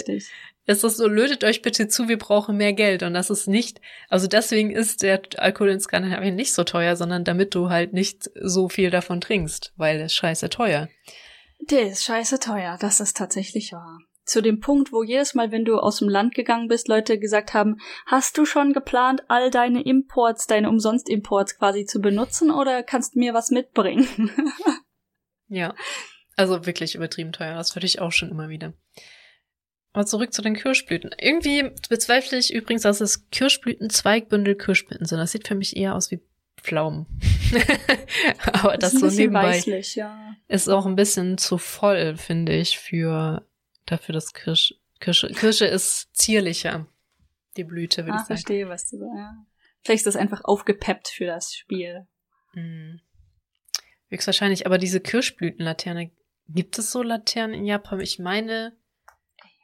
ist 0.68 0.84
es 0.84 0.98
so, 0.98 1.08
lötet 1.08 1.44
euch 1.44 1.62
bitte 1.62 1.88
zu, 1.88 2.08
wir 2.08 2.18
brauchen 2.18 2.58
mehr 2.58 2.74
Geld. 2.74 3.02
Und 3.02 3.14
das 3.14 3.30
ist 3.30 3.48
nicht, 3.48 3.82
also 4.10 4.28
deswegen 4.28 4.70
ist 4.72 5.02
der 5.02 5.22
Alkohol 5.38 5.70
in 5.70 5.80
Skandinavien 5.80 6.36
nicht 6.36 6.54
so 6.54 6.64
teuer, 6.64 6.96
sondern 6.96 7.24
damit 7.24 7.56
du 7.56 7.70
halt 7.70 7.94
nicht 7.94 8.30
so 8.42 8.70
viel 8.70 8.92
davon 8.92 9.22
trinkst, 9.22 9.74
weil 9.78 10.00
es 10.02 10.14
scheiße 10.14 10.50
teuer. 10.50 10.90
Der 11.60 11.88
ist 11.88 12.04
scheiße 12.04 12.40
teuer, 12.40 12.78
das 12.80 13.00
ist 13.00 13.18
tatsächlich 13.18 13.72
wahr 13.74 13.98
zu 14.28 14.42
dem 14.42 14.60
Punkt, 14.60 14.92
wo 14.92 15.04
jedes 15.04 15.34
Mal, 15.34 15.52
wenn 15.52 15.66
du 15.66 15.80
aus 15.80 16.00
dem 16.00 16.10
Land 16.10 16.36
gegangen 16.36 16.68
bist, 16.68 16.90
Leute 16.90 17.18
gesagt 17.18 17.54
haben, 17.54 17.78
hast 18.06 18.38
du 18.38 18.46
schon 18.46 18.74
geplant, 18.74 19.24
all 19.30 19.50
deine 19.50 19.82
Imports, 19.82 20.48
deine 20.48 20.70
Umsonst-Imports 20.70 21.58
quasi 21.58 21.86
zu 21.86 22.02
benutzen 22.02 22.52
oder 22.52 22.84
kannst 22.84 23.16
du 23.16 23.20
mir 23.20 23.34
was 23.34 23.50
mitbringen? 23.52 24.30
ja, 25.48 25.74
also 26.36 26.66
wirklich 26.66 26.94
übertrieben 26.94 27.32
teuer. 27.32 27.56
Das 27.56 27.74
würde 27.76 27.86
ich 27.86 28.02
auch 28.02 28.12
schon 28.12 28.30
immer 28.30 28.50
wieder. 28.50 28.74
Aber 29.98 30.06
zurück 30.06 30.32
zu 30.32 30.44
den 30.44 30.54
Kirschblüten. 30.54 31.10
Irgendwie 31.20 31.72
bezweifle 31.90 32.38
ich 32.38 32.54
übrigens, 32.54 32.84
dass 32.84 33.02
es 33.02 33.32
Kirschblüten, 33.32 33.90
Zweigbündel 33.90 34.54
Kirschblüten 34.54 35.08
sind. 35.08 35.18
Das 35.18 35.32
sieht 35.32 35.48
für 35.48 35.56
mich 35.56 35.76
eher 35.76 35.96
aus 35.96 36.12
wie 36.12 36.20
Pflaumen. 36.62 37.08
Aber 38.54 38.78
das, 38.78 38.92
das 38.92 39.02
so 39.02 39.08
nebenbei 39.08 39.56
weißlich, 39.56 39.96
ja. 39.96 40.36
ist 40.48 40.70
auch 40.70 40.86
ein 40.86 40.96
bisschen 40.96 41.40
zu 41.40 41.58
voll, 41.58 42.16
finde 42.16 42.54
ich, 42.56 42.78
für 42.78 43.44
dafür 43.88 44.14
das 44.14 44.36
Kirsch, 44.36 44.76
Kirsche. 45.00 45.30
Kirsche 45.30 45.66
ist 45.66 46.16
zierlicher. 46.16 46.86
Die 47.58 47.64
Blüte, 47.64 48.06
würde 48.06 48.12
ah, 48.12 48.16
ich 48.18 48.28
sagen. 48.28 48.38
verstehe, 48.38 48.70
was 48.70 48.88
du 48.92 49.00
sagst. 49.00 49.18
Ja. 49.18 49.34
Vielleicht 49.84 50.02
ist 50.02 50.06
das 50.06 50.16
einfach 50.16 50.42
aufgepeppt 50.44 51.08
für 51.08 51.26
das 51.26 51.56
Spiel. 51.56 52.06
Hm. 52.54 53.02
Höchstwahrscheinlich, 54.10 54.68
aber 54.68 54.78
diese 54.78 55.00
Kirschblütenlaterne, 55.00 56.12
gibt 56.50 56.78
es 56.78 56.92
so 56.92 57.02
Laternen 57.02 57.56
in 57.56 57.66
Japan? 57.66 58.00
Ich 58.00 58.20
meine, 58.20 58.78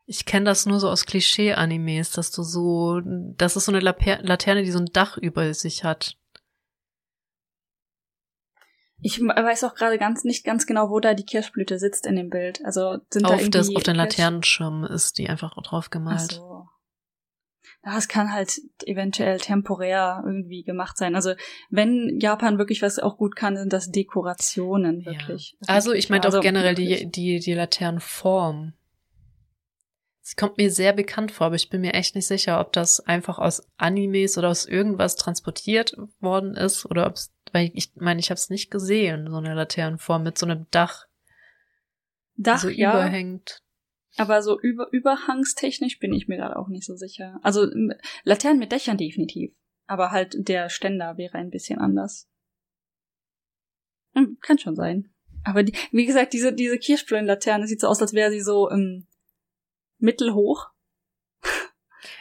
ich 0.05 0.25
kenne 0.25 0.45
das 0.45 0.65
nur 0.65 0.79
so 0.79 0.89
aus 0.89 1.05
Klischee-Animes, 1.05 2.11
dass 2.11 2.31
du 2.31 2.43
so, 2.43 3.01
das 3.37 3.55
ist 3.55 3.65
so 3.65 3.71
eine 3.71 3.79
Laterne, 3.79 4.63
die 4.63 4.71
so 4.71 4.79
ein 4.79 4.89
Dach 4.91 5.17
über 5.17 5.53
sich 5.53 5.83
hat. 5.83 6.17
Ich 9.01 9.19
weiß 9.19 9.65
auch 9.65 9.75
gerade 9.75 9.97
ganz 9.97 10.23
nicht 10.23 10.45
ganz 10.45 10.65
genau, 10.65 10.89
wo 10.89 10.99
da 10.99 11.13
die 11.13 11.25
Kirschblüte 11.25 11.77
sitzt 11.77 12.05
in 12.05 12.15
dem 12.15 12.29
Bild. 12.29 12.63
Also 12.63 12.99
sind 13.11 13.25
auf 13.25 13.41
da 13.41 13.47
das, 13.49 13.75
auf 13.75 13.83
den 13.83 13.95
Laternenschirm 13.95 14.85
ist 14.85 15.17
die 15.17 15.29
einfach 15.29 15.53
drauf 15.61 15.89
gemalt. 15.89 16.29
Ach 16.31 16.35
so. 16.35 16.67
Das 17.81 18.07
kann 18.07 18.31
halt 18.31 18.61
eventuell 18.85 19.39
temporär 19.39 20.23
irgendwie 20.25 20.63
gemacht 20.63 20.95
sein. 20.97 21.15
Also 21.15 21.33
wenn 21.69 22.17
Japan 22.21 22.57
wirklich 22.57 22.81
was 22.81 22.97
auch 22.97 23.17
gut 23.17 23.35
kann, 23.35 23.57
sind 23.57 23.73
das 23.73 23.91
Dekorationen 23.91 25.05
wirklich. 25.05 25.57
Ja. 25.67 25.73
Also 25.73 25.91
ich 25.91 26.09
meinte 26.09 26.29
auch 26.29 26.33
also 26.33 26.41
generell 26.41 26.75
die, 26.75 27.11
die, 27.11 27.39
die 27.39 27.53
Laternenform. 27.53 28.73
Sie 30.25 30.35
kommt 30.35 30.57
mir 30.57 30.71
sehr 30.71 30.93
bekannt 30.93 31.33
vor, 31.33 31.47
aber 31.47 31.57
ich 31.57 31.69
bin 31.69 31.81
mir 31.81 31.93
echt 31.93 32.15
nicht 32.15 32.27
sicher, 32.27 32.61
ob 32.61 32.71
das 32.71 33.01
einfach 33.01 33.39
aus 33.39 33.61
Animes 33.75 34.37
oder 34.37 34.49
aus 34.49 34.65
irgendwas 34.65 35.17
transportiert 35.17 35.97
worden 36.21 36.55
ist 36.55 36.85
oder 36.85 37.07
ob 37.07 37.15
es, 37.15 37.33
weil 37.51 37.71
ich 37.73 37.91
meine, 37.95 38.21
ich 38.21 38.29
habe 38.29 38.37
es 38.37 38.49
nicht 38.49 38.71
gesehen, 38.71 39.29
so 39.29 39.35
eine 39.35 39.53
Laternenform 39.53 40.23
mit 40.23 40.37
so 40.37 40.45
einem 40.45 40.65
Dach. 40.71 41.07
Dach, 42.37 42.59
so 42.59 42.69
ja. 42.69 42.91
überhängt. 42.91 43.63
Aber 44.15 44.41
so 44.41 44.57
über, 44.57 44.87
überhangstechnisch 44.93 45.99
bin 45.99 46.13
ich 46.13 46.29
mir 46.29 46.37
gerade 46.37 46.55
auch 46.55 46.69
nicht 46.69 46.85
so 46.85 46.95
sicher. 46.95 47.37
Also 47.43 47.67
Laternen 48.23 48.59
mit 48.59 48.71
Dächern 48.71 48.97
definitiv. 48.97 49.53
Aber 49.87 50.11
halt 50.11 50.35
der 50.47 50.69
Ständer 50.69 51.17
wäre 51.17 51.37
ein 51.37 51.49
bisschen 51.49 51.79
anders. 51.79 52.29
Hm, 54.13 54.37
kann 54.39 54.57
schon 54.57 54.77
sein. 54.77 55.13
Aber 55.43 55.63
die, 55.63 55.73
wie 55.91 56.05
gesagt, 56.05 56.31
diese, 56.31 56.53
diese 56.53 56.77
Kirschblütenlaterne 56.77 57.67
sieht 57.67 57.81
so 57.81 57.87
aus, 57.87 58.01
als 58.01 58.13
wäre 58.13 58.31
sie 58.31 58.39
so 58.39 58.71
ähm, 58.71 59.05
mittelhoch. 60.03 60.67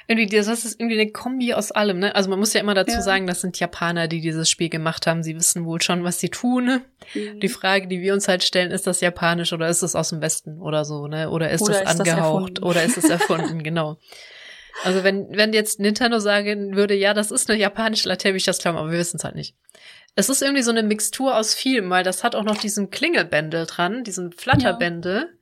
Irgendwie, 0.08 0.26
das 0.26 0.48
ist 0.48 0.80
irgendwie 0.80 1.00
eine 1.00 1.10
Kombi 1.10 1.54
aus 1.54 1.70
allem, 1.70 1.98
ne? 1.98 2.14
Also 2.14 2.28
man 2.28 2.38
muss 2.38 2.52
ja 2.52 2.60
immer 2.60 2.74
dazu 2.74 2.96
ja. 2.96 3.02
sagen, 3.02 3.26
das 3.26 3.40
sind 3.40 3.58
Japaner, 3.58 4.08
die 4.08 4.20
dieses 4.20 4.50
Spiel 4.50 4.68
gemacht 4.68 5.06
haben. 5.06 5.22
Sie 5.22 5.34
wissen 5.34 5.64
wohl 5.64 5.80
schon, 5.80 6.02
was 6.02 6.18
sie 6.18 6.28
tun. 6.28 6.82
Mhm. 7.14 7.40
Die 7.40 7.48
Frage, 7.48 7.86
die 7.86 8.00
wir 8.00 8.12
uns 8.12 8.26
halt 8.26 8.42
stellen, 8.42 8.72
ist 8.72 8.86
das 8.86 9.00
japanisch 9.00 9.52
oder 9.52 9.68
ist 9.68 9.82
es 9.82 9.94
aus 9.94 10.10
dem 10.10 10.20
Westen 10.20 10.60
oder 10.60 10.84
so, 10.84 11.06
ne? 11.06 11.30
Oder 11.30 11.50
ist 11.50 11.62
oder 11.62 11.82
das 11.82 11.94
ist 11.94 12.00
angehaucht 12.00 12.58
das 12.58 12.64
oder 12.64 12.82
ist 12.84 12.98
es 12.98 13.10
erfunden, 13.10 13.62
genau. 13.62 13.98
Also 14.84 15.04
wenn, 15.04 15.28
wenn 15.30 15.52
jetzt 15.52 15.78
Nintendo 15.78 16.18
sagen 16.18 16.74
würde, 16.74 16.94
ja, 16.94 17.14
das 17.14 17.30
ist 17.30 17.48
eine 17.48 17.58
japanische 17.58 18.08
Latte, 18.08 18.28
würde 18.28 18.38
ich 18.38 18.44
das 18.44 18.58
glauben, 18.58 18.78
aber 18.78 18.90
wir 18.90 18.98
wissen 18.98 19.18
es 19.18 19.24
halt 19.24 19.36
nicht. 19.36 19.54
Es 20.14 20.28
ist 20.28 20.42
irgendwie 20.42 20.62
so 20.62 20.70
eine 20.70 20.82
Mixtur 20.82 21.36
aus 21.36 21.54
vielem, 21.54 21.88
weil 21.90 22.04
das 22.04 22.24
hat 22.24 22.34
auch 22.34 22.44
noch 22.44 22.56
diesen 22.56 22.90
Klingelbändel 22.90 23.66
dran, 23.66 24.02
diesen 24.04 24.32
Flatterbändel. 24.32 25.14
Ja 25.14 25.41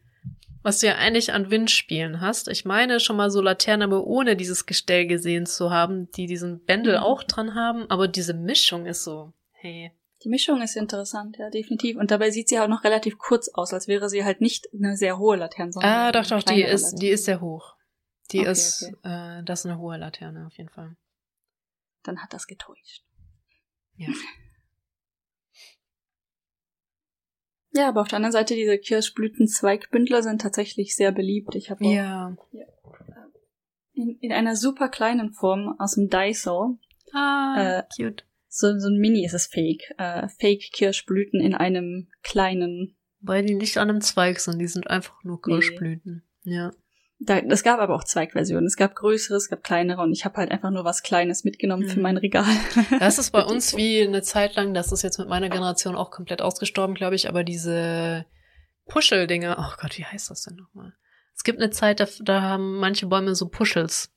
was 0.62 0.80
du 0.80 0.86
ja 0.86 0.96
eigentlich 0.96 1.32
an 1.32 1.50
Windspielen 1.50 2.20
hast. 2.20 2.48
Ich 2.48 2.64
meine 2.64 3.00
schon 3.00 3.16
mal 3.16 3.30
so 3.30 3.40
Laternen, 3.40 3.90
aber 3.90 4.04
ohne 4.06 4.36
dieses 4.36 4.66
Gestell 4.66 5.06
gesehen 5.06 5.46
zu 5.46 5.70
haben, 5.70 6.10
die 6.12 6.26
diesen 6.26 6.64
Bändel 6.64 6.98
mhm. 6.98 7.02
auch 7.02 7.22
dran 7.22 7.54
haben, 7.54 7.88
aber 7.88 8.08
diese 8.08 8.34
Mischung 8.34 8.86
ist 8.86 9.04
so, 9.04 9.32
hey. 9.52 9.92
Die 10.22 10.28
Mischung 10.28 10.60
ist 10.60 10.76
interessant, 10.76 11.38
ja, 11.38 11.48
definitiv. 11.48 11.96
Und 11.96 12.10
dabei 12.10 12.30
sieht 12.30 12.48
sie 12.50 12.60
auch 12.60 12.68
noch 12.68 12.84
relativ 12.84 13.16
kurz 13.16 13.48
aus, 13.48 13.72
als 13.72 13.88
wäre 13.88 14.10
sie 14.10 14.22
halt 14.22 14.42
nicht 14.42 14.68
eine 14.74 14.94
sehr 14.96 15.18
hohe 15.18 15.36
Laterne, 15.36 15.72
sondern. 15.72 15.90
Ah, 15.90 16.12
doch, 16.12 16.26
doch, 16.26 16.42
die 16.42 16.62
ist, 16.62 16.82
Laterne. 16.82 17.00
die 17.00 17.08
ist 17.08 17.24
sehr 17.24 17.40
hoch. 17.40 17.76
Die 18.32 18.40
okay, 18.40 18.50
ist, 18.50 18.82
okay. 18.82 19.38
Äh, 19.38 19.44
das 19.44 19.60
ist 19.60 19.66
eine 19.66 19.78
hohe 19.78 19.96
Laterne, 19.96 20.46
auf 20.46 20.58
jeden 20.58 20.68
Fall. 20.68 20.94
Dann 22.02 22.22
hat 22.22 22.34
das 22.34 22.46
getäuscht. 22.46 23.02
Ja. 23.96 24.08
Ja, 27.72 27.88
aber 27.88 28.01
auf 28.01 28.09
der 28.09 28.16
anderen 28.16 28.32
Seite, 28.32 28.55
diese 28.55 28.78
Kirschblütenzweigbündler 28.78 30.22
sind 30.22 30.40
tatsächlich 30.40 30.97
sehr 30.97 31.12
beliebt. 31.12 31.55
Ich 31.55 31.70
habe 31.70 31.84
ja. 31.84 32.36
ja. 32.52 32.64
In, 33.92 34.18
in 34.20 34.32
einer 34.32 34.56
super 34.56 34.88
kleinen 34.88 35.32
Form 35.32 35.76
aus 35.78 35.94
dem 35.94 36.09
Daiso. 36.09 36.78
Ah, 37.12 37.55
äh, 37.59 37.82
cute. 37.97 38.24
So, 38.48 38.76
so 38.78 38.88
ein 38.88 38.98
Mini 38.98 39.24
ist 39.24 39.34
es 39.34 39.47
Fake. 39.47 39.94
Äh, 39.98 40.28
Fake-Kirschblüten 40.40 41.40
in 41.40 41.55
einem 41.55 42.09
kleinen. 42.22 42.97
Weil 43.20 43.44
die 43.44 43.55
nicht 43.55 43.78
an 43.78 43.90
einem 43.90 44.01
Zweig 44.01 44.40
sind, 44.40 44.59
die 44.59 44.66
sind 44.66 44.88
einfach 44.88 45.22
nur 45.22 45.40
Kirschblüten. 45.40 46.24
Nee. 46.42 46.56
Ja. 46.56 46.72
Da, 47.22 47.38
es 47.38 47.62
gab 47.62 47.80
aber 47.80 47.94
auch 47.94 48.05
Zweigversionen. 48.05 48.66
Es 48.66 48.76
gab 48.76 48.94
größere, 48.94 49.36
es 49.36 49.51
gab 49.51 49.62
kleinere 49.62 50.01
und 50.01 50.12
ich 50.12 50.24
habe 50.24 50.38
halt 50.38 50.51
einfach 50.51 50.70
nur 50.70 50.84
was 50.84 51.02
Kleines 51.02 51.44
mitgenommen 51.44 51.84
mhm. 51.84 51.90
für 51.90 52.01
mein 52.01 52.16
Regal. 52.16 52.47
Das 52.98 53.18
ist 53.18 53.30
bei 53.30 53.44
uns 53.44 53.76
wie 53.76 54.02
eine 54.02 54.22
Zeit 54.22 54.56
lang, 54.56 54.72
das 54.72 54.90
ist 54.90 55.02
jetzt 55.02 55.18
mit 55.18 55.28
meiner 55.28 55.51
Generation 55.51 55.97
auch 55.97 56.10
komplett 56.10 56.40
ausgestorben, 56.40 56.94
glaube 56.94 57.16
ich, 57.16 57.28
aber 57.28 57.44
diese 57.44 58.24
Puschel-Dinge, 58.86 59.56
oh 59.59 59.72
Gott, 59.80 59.98
wie 59.98 60.05
heißt 60.05 60.30
das 60.30 60.42
denn 60.44 60.56
nochmal? 60.56 60.94
Es 61.36 61.44
gibt 61.44 61.60
eine 61.60 61.70
Zeit, 61.70 62.01
da, 62.01 62.06
da 62.20 62.40
haben 62.40 62.78
manche 62.78 63.06
Bäume 63.06 63.34
so 63.34 63.48
Puschels. 63.48 64.10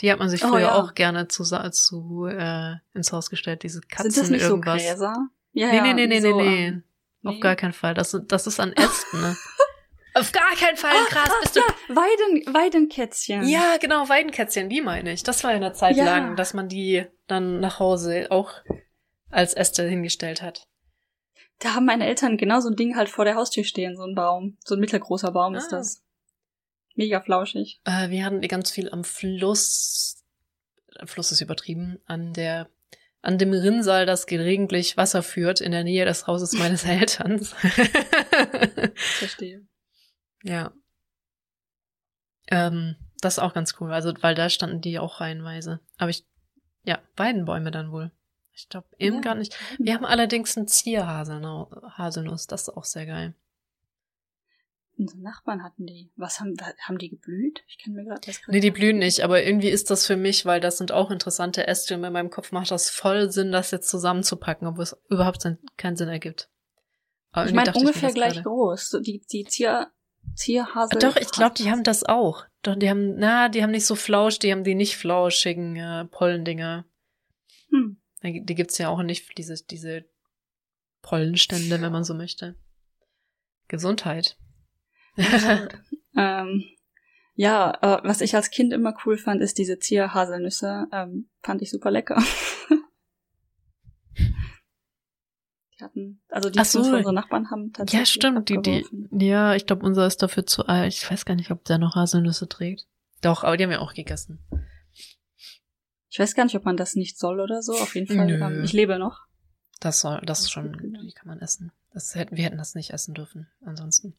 Die 0.00 0.10
hat 0.10 0.18
man 0.18 0.28
sich 0.30 0.42
oh, 0.44 0.48
früher 0.48 0.60
ja. 0.60 0.74
auch 0.74 0.94
gerne 0.94 1.28
zu, 1.28 1.44
zu 1.44 2.26
äh, 2.26 2.74
ins 2.94 3.12
Haus 3.12 3.28
gestellt, 3.28 3.62
diese 3.62 3.80
Katzen 3.80 4.10
Sind 4.10 4.22
das 4.22 4.30
nicht 4.30 4.42
irgendwas. 4.42 4.82
So 4.82 4.88
Gräser? 4.88 5.28
Ja, 5.52 5.72
nee, 5.72 5.80
nee, 5.80 5.94
nee, 5.94 6.06
nee, 6.06 6.20
so, 6.20 6.36
nee, 6.36 6.70
nee. 6.70 6.82
nee. 7.22 7.30
Auf 7.30 7.40
gar 7.40 7.56
keinen 7.56 7.72
Fall. 7.72 7.94
Das, 7.94 8.18
das 8.26 8.46
ist 8.46 8.60
an 8.60 8.72
Ästen, 8.72 9.20
ne? 9.20 9.36
Auf 10.16 10.32
gar 10.32 10.56
keinen 10.56 10.78
Fall 10.78 10.94
ah, 10.94 11.06
Gras. 11.10 11.30
Bist 11.42 11.56
du 11.56 11.60
ah, 11.60 11.74
Weiden, 11.88 12.54
Weidenkätzchen. 12.54 13.46
Ja, 13.46 13.76
genau, 13.76 14.08
Weidenkätzchen, 14.08 14.70
die 14.70 14.80
meine 14.80 15.12
ich. 15.12 15.22
Das 15.22 15.44
war 15.44 15.50
ja 15.50 15.58
eine 15.58 15.74
Zeit 15.74 15.94
ja. 15.96 16.06
lang, 16.06 16.36
dass 16.36 16.54
man 16.54 16.68
die 16.68 17.04
dann 17.26 17.60
nach 17.60 17.80
Hause 17.80 18.28
auch 18.30 18.52
als 19.30 19.52
Äste 19.52 19.86
hingestellt 19.86 20.40
hat. 20.40 20.66
Da 21.58 21.74
haben 21.74 21.84
meine 21.84 22.06
Eltern 22.06 22.38
genau 22.38 22.60
so 22.60 22.70
ein 22.70 22.76
Ding 22.76 22.96
halt 22.96 23.10
vor 23.10 23.26
der 23.26 23.34
Haustür 23.34 23.64
stehen, 23.64 23.94
so 23.94 24.04
ein 24.04 24.14
Baum. 24.14 24.56
So 24.64 24.74
ein 24.74 24.80
mittelgroßer 24.80 25.32
Baum 25.32 25.54
ah. 25.54 25.58
ist 25.58 25.68
das. 25.68 26.02
Mega 26.94 27.20
flauschig. 27.20 27.82
Äh, 27.84 28.08
wir 28.08 28.24
hatten 28.24 28.40
ganz 28.40 28.70
viel 28.70 28.88
am 28.90 29.04
Fluss. 29.04 30.24
Fluss 31.04 31.30
ist 31.30 31.42
übertrieben. 31.42 31.98
An 32.06 32.32
der 32.32 32.70
an 33.20 33.36
dem 33.36 33.52
Rinnsal, 33.52 34.06
das 34.06 34.26
gelegentlich 34.26 34.96
Wasser 34.96 35.22
führt, 35.22 35.60
in 35.60 35.72
der 35.72 35.84
Nähe 35.84 36.06
des 36.06 36.26
Hauses 36.26 36.52
meines 36.52 36.84
Elterns. 36.86 37.54
Verstehe. 38.94 39.66
Ja. 40.46 40.72
Ähm, 42.48 42.96
das 43.20 43.34
ist 43.34 43.38
auch 43.38 43.54
ganz 43.54 43.74
cool. 43.80 43.92
Also, 43.92 44.12
weil 44.20 44.34
da 44.34 44.48
standen 44.48 44.80
die 44.80 44.98
auch 44.98 45.20
reihenweise. 45.20 45.80
Aber 45.98 46.10
ich, 46.10 46.26
ja, 46.84 47.00
Weidenbäume 47.16 47.70
dann 47.70 47.90
wohl. 47.90 48.12
Ich 48.52 48.68
glaube 48.68 48.86
eben 48.98 49.16
ja. 49.16 49.22
gar 49.22 49.34
nicht. 49.34 49.54
Wir 49.78 49.94
haben 49.94 50.06
allerdings 50.06 50.56
einen 50.56 50.68
Zierhaselnuss. 50.68 52.46
Das 52.46 52.62
ist 52.62 52.68
auch 52.70 52.84
sehr 52.84 53.06
geil. 53.06 53.34
Unsere 54.98 55.20
Nachbarn 55.20 55.62
hatten 55.62 55.84
die. 55.84 56.10
Was 56.16 56.40
haben, 56.40 56.56
haben 56.86 56.96
die 56.96 57.10
geblüht? 57.10 57.62
Ich 57.68 57.78
kann 57.78 57.92
mir 57.92 58.04
gerade 58.04 58.22
das 58.24 58.40
Nee, 58.46 58.60
die 58.60 58.70
blühen 58.70 58.98
nicht, 58.98 59.20
aber 59.20 59.42
irgendwie 59.42 59.68
ist 59.68 59.90
das 59.90 60.06
für 60.06 60.16
mich, 60.16 60.46
weil 60.46 60.60
das 60.60 60.78
sind 60.78 60.90
auch 60.90 61.10
interessante 61.10 61.66
Äste 61.66 61.94
und 61.94 62.04
in 62.04 62.12
meinem 62.14 62.30
Kopf 62.30 62.50
macht 62.50 62.70
das 62.70 62.88
voll 62.88 63.30
Sinn, 63.30 63.52
das 63.52 63.72
jetzt 63.72 63.90
zusammenzupacken, 63.90 64.66
obwohl 64.66 64.84
es 64.84 64.96
überhaupt 65.10 65.46
keinen 65.76 65.96
Sinn 65.96 66.08
ergibt. 66.08 66.48
Aber 67.32 67.46
ich 67.46 67.52
meine, 67.52 67.74
ungefähr 67.74 68.08
ich 68.08 68.14
gleich 68.14 68.34
grade. 68.34 68.44
groß. 68.44 69.00
Die, 69.02 69.20
die 69.30 69.44
Zier, 69.44 69.92
Zierhasel. 70.36 70.98
Doch, 71.00 71.16
ich 71.16 71.30
glaube, 71.30 71.54
die 71.56 71.70
haben 71.70 71.82
das 71.82 72.04
auch. 72.04 72.44
Doch, 72.62 72.76
die 72.76 72.88
haben, 72.88 73.16
na, 73.16 73.48
die 73.48 73.62
haben 73.62 73.70
nicht 73.70 73.86
so 73.86 73.94
flausch, 73.94 74.38
die 74.38 74.52
haben 74.52 74.64
die 74.64 74.74
nicht 74.74 74.96
flauschigen 74.96 75.76
äh, 75.76 76.04
Pollendinger. 76.04 76.84
Hm. 77.70 78.00
Die 78.22 78.54
gibt's 78.54 78.78
ja 78.78 78.88
auch 78.88 79.02
nicht, 79.02 79.36
diese, 79.38 79.54
diese 79.64 80.04
Pollenstände, 81.02 81.80
wenn 81.80 81.92
man 81.92 82.04
so 82.04 82.14
möchte. 82.14 82.56
Gesundheit. 83.68 84.36
ähm, 86.16 86.64
ja, 87.34 87.70
äh, 87.82 88.00
was 88.02 88.20
ich 88.20 88.34
als 88.34 88.50
Kind 88.50 88.72
immer 88.72 88.94
cool 89.04 89.18
fand, 89.18 89.42
ist 89.42 89.58
diese 89.58 89.78
Zierhaselnüsse. 89.78 90.86
Ähm, 90.92 91.28
fand 91.42 91.62
ich 91.62 91.70
super 91.70 91.90
lecker. 91.90 92.22
Die 95.78 95.84
hatten, 95.84 96.22
also 96.28 96.48
die 96.48 96.64
so. 96.64 96.78
unsere 96.78 97.12
Nachbarn 97.12 97.50
haben 97.50 97.72
tatsächlich. 97.72 98.00
Ja, 98.00 98.06
stimmt, 98.06 98.48
die, 98.48 98.62
die, 98.62 98.84
ja, 99.10 99.54
ich 99.54 99.66
glaube, 99.66 99.84
unser 99.84 100.06
ist 100.06 100.22
dafür 100.22 100.46
zu 100.46 100.66
alt. 100.66 100.94
Ich 100.94 101.10
weiß 101.10 101.24
gar 101.26 101.34
nicht, 101.34 101.50
ob 101.50 101.64
der 101.64 101.78
noch 101.78 101.96
Haselnüsse 101.96 102.48
trägt. 102.48 102.86
Doch, 103.20 103.44
aber 103.44 103.56
die 103.56 103.64
haben 103.64 103.70
wir 103.70 103.82
auch 103.82 103.92
gegessen. 103.92 104.38
Ich 106.08 106.18
weiß 106.18 106.34
gar 106.34 106.44
nicht, 106.44 106.56
ob 106.56 106.64
man 106.64 106.78
das 106.78 106.96
nicht 106.96 107.18
soll 107.18 107.40
oder 107.40 107.62
so. 107.62 107.74
Auf 107.74 107.94
jeden 107.94 108.06
Fall. 108.06 108.26
Nö. 108.26 108.64
Ich 108.64 108.72
lebe 108.72 108.98
noch. 108.98 109.26
Das 109.80 110.00
soll, 110.00 110.20
das, 110.24 110.40
das 110.40 110.50
schon, 110.50 110.72
die 110.72 111.12
kann 111.12 111.28
man 111.28 111.40
essen. 111.40 111.72
Das 111.92 112.14
hätten, 112.14 112.36
wir 112.36 112.44
hätten 112.44 112.56
das 112.56 112.74
nicht 112.74 112.90
essen 112.90 113.14
dürfen, 113.14 113.48
ansonsten. 113.60 114.14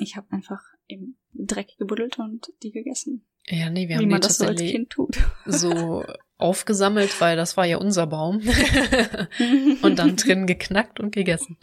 Ich 0.00 0.16
habe 0.16 0.26
einfach 0.30 0.62
im 0.88 1.16
Dreck 1.32 1.76
gebuddelt 1.78 2.18
und 2.18 2.52
die 2.62 2.72
gegessen. 2.72 3.24
Ja, 3.46 3.70
nee, 3.70 3.88
wir 3.88 3.98
Wie 3.98 4.02
haben 4.02 4.08
man 4.08 4.20
die 4.20 4.26
das 4.26 4.38
so 4.38 4.46
als 4.46 4.60
Kind 4.60 4.90
tut. 4.90 5.16
so 5.46 6.04
aufgesammelt, 6.40 7.20
weil 7.20 7.36
das 7.36 7.56
war 7.56 7.64
ja 7.64 7.78
unser 7.78 8.06
Baum. 8.06 8.36
und 9.82 9.98
dann 9.98 10.16
drin 10.16 10.46
geknackt 10.46 11.00
und 11.00 11.12
gegessen. 11.12 11.58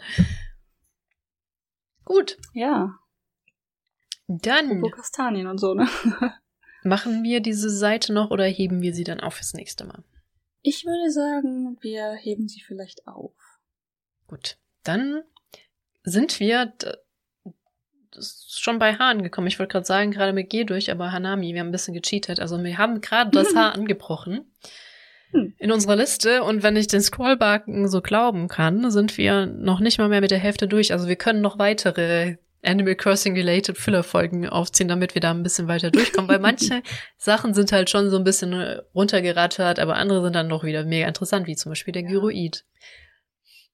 Gut. 2.06 2.38
Ja. 2.54 2.98
Dann. 4.28 4.82
Kastanien 4.92 5.48
und 5.48 5.58
so, 5.58 5.74
ne? 5.74 5.88
machen 6.84 7.24
wir 7.24 7.42
diese 7.42 7.70
Seite 7.70 8.14
noch 8.14 8.32
oder 8.32 8.46
heben 8.46 8.82
wir 8.82 8.94
sie 8.94 9.04
dann 9.04 9.20
auf 9.20 9.36
fürs 9.36 9.54
nächste 9.54 9.86
Mal? 9.86 10.04
Ich 10.62 10.86
würde 10.86 11.12
sagen, 11.12 11.78
wir 11.82 12.14
heben 12.14 12.48
sie 12.48 12.62
vielleicht 12.62 13.08
auf. 13.08 13.34
Gut. 14.28 14.58
Dann 14.84 15.24
sind 16.04 16.40
wir 16.40 16.74
schon 18.20 18.80
bei 18.80 18.96
H 18.96 19.10
angekommen. 19.10 19.48
Ich 19.48 19.60
wollte 19.60 19.72
gerade 19.72 19.86
sagen, 19.86 20.12
gerade 20.12 20.34
mit 20.34 20.50
G 20.50 20.64
durch, 20.64 20.92
aber 20.92 21.12
Hanami, 21.12 21.54
wir 21.54 21.60
haben 21.60 21.70
ein 21.70 21.72
bisschen 21.72 21.94
gecheatet. 21.94 22.40
Also 22.40 22.64
wir 22.64 22.78
haben 22.78 23.02
gerade 23.02 23.32
das 23.32 23.56
H 23.56 23.70
angebrochen 23.74 24.52
hm. 25.32 25.54
in 25.58 25.72
unserer 25.72 25.96
Liste 25.96 26.44
und 26.44 26.64
wenn 26.64 26.76
ich 26.76 26.88
den 26.88 27.02
Scrollbalken 27.02 27.88
so 27.88 28.02
glauben 28.02 28.48
kann, 28.48 28.90
sind 28.92 29.18
wir 29.18 29.46
noch 29.46 29.80
nicht 29.80 29.98
mal 29.98 30.10
mehr 30.10 30.22
mit 30.22 30.32
der 30.32 30.40
Hälfte 30.40 30.68
durch. 30.68 30.92
Also 30.92 31.08
wir 31.08 31.16
können 31.16 31.42
noch 31.42 31.60
weitere 31.60 32.38
Animal 32.64 32.96
Crossing 32.96 33.36
related 33.36 33.78
Füllerfolgen 33.78 34.48
aufziehen, 34.50 34.90
damit 34.90 35.16
wir 35.16 35.22
da 35.22 35.32
ein 35.32 35.44
bisschen 35.44 35.68
weiter 35.68 35.92
durchkommen, 35.92 36.30
weil 36.30 36.40
manche 36.40 36.82
Sachen 37.18 37.54
sind 37.54 37.72
halt 37.72 37.90
schon 37.90 38.10
so 38.10 38.18
ein 38.18 38.24
bisschen 38.24 38.54
runtergerattert, 38.94 39.80
aber 39.80 39.96
andere 39.96 40.24
sind 40.24 40.36
dann 40.36 40.48
noch 40.48 40.64
wieder 40.64 40.84
mega 40.84 41.08
interessant, 41.08 41.48
wie 41.48 41.56
zum 41.56 41.72
Beispiel 41.72 41.94
der 41.94 42.04
Gyroid. 42.04 42.66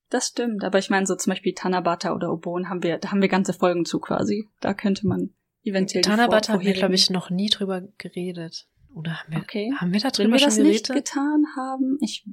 Das 0.10 0.28
stimmt, 0.28 0.64
aber 0.64 0.80
ich 0.80 0.90
meine, 0.90 1.06
so 1.06 1.16
zum 1.16 1.32
Beispiel 1.32 1.54
Tanabata 1.54 2.14
oder 2.14 2.32
Obon 2.32 2.70
haben 2.70 2.84
wir, 2.84 2.98
da 2.98 3.12
haben 3.12 3.22
wir 3.22 3.30
ganze 3.30 3.54
Folgen 3.54 3.86
zu 3.86 4.00
quasi. 4.00 4.50
Da 4.60 4.74
könnte 4.74 5.08
man 5.08 5.32
eventuell. 5.64 6.04
Tanabata 6.04 6.54
haben 6.54 6.64
wir, 6.64 6.74
glaube 6.74 6.96
ich, 6.96 7.10
noch 7.10 7.30
nie 7.30 7.50
drüber 7.50 7.82
geredet. 7.98 8.68
Oder 8.94 9.20
haben 9.20 9.34
wir, 9.34 9.40
okay. 9.40 9.74
haben 9.76 9.92
wir 9.92 10.00
da 10.00 10.10
drüber 10.10 10.26
Wenn 10.26 10.32
wir 10.34 10.40
schon 10.40 10.50
das 10.50 10.58
geredet? 10.58 10.90
nicht 10.90 10.94
getan 10.94 11.46
haben, 11.56 11.98
ich, 12.00 12.26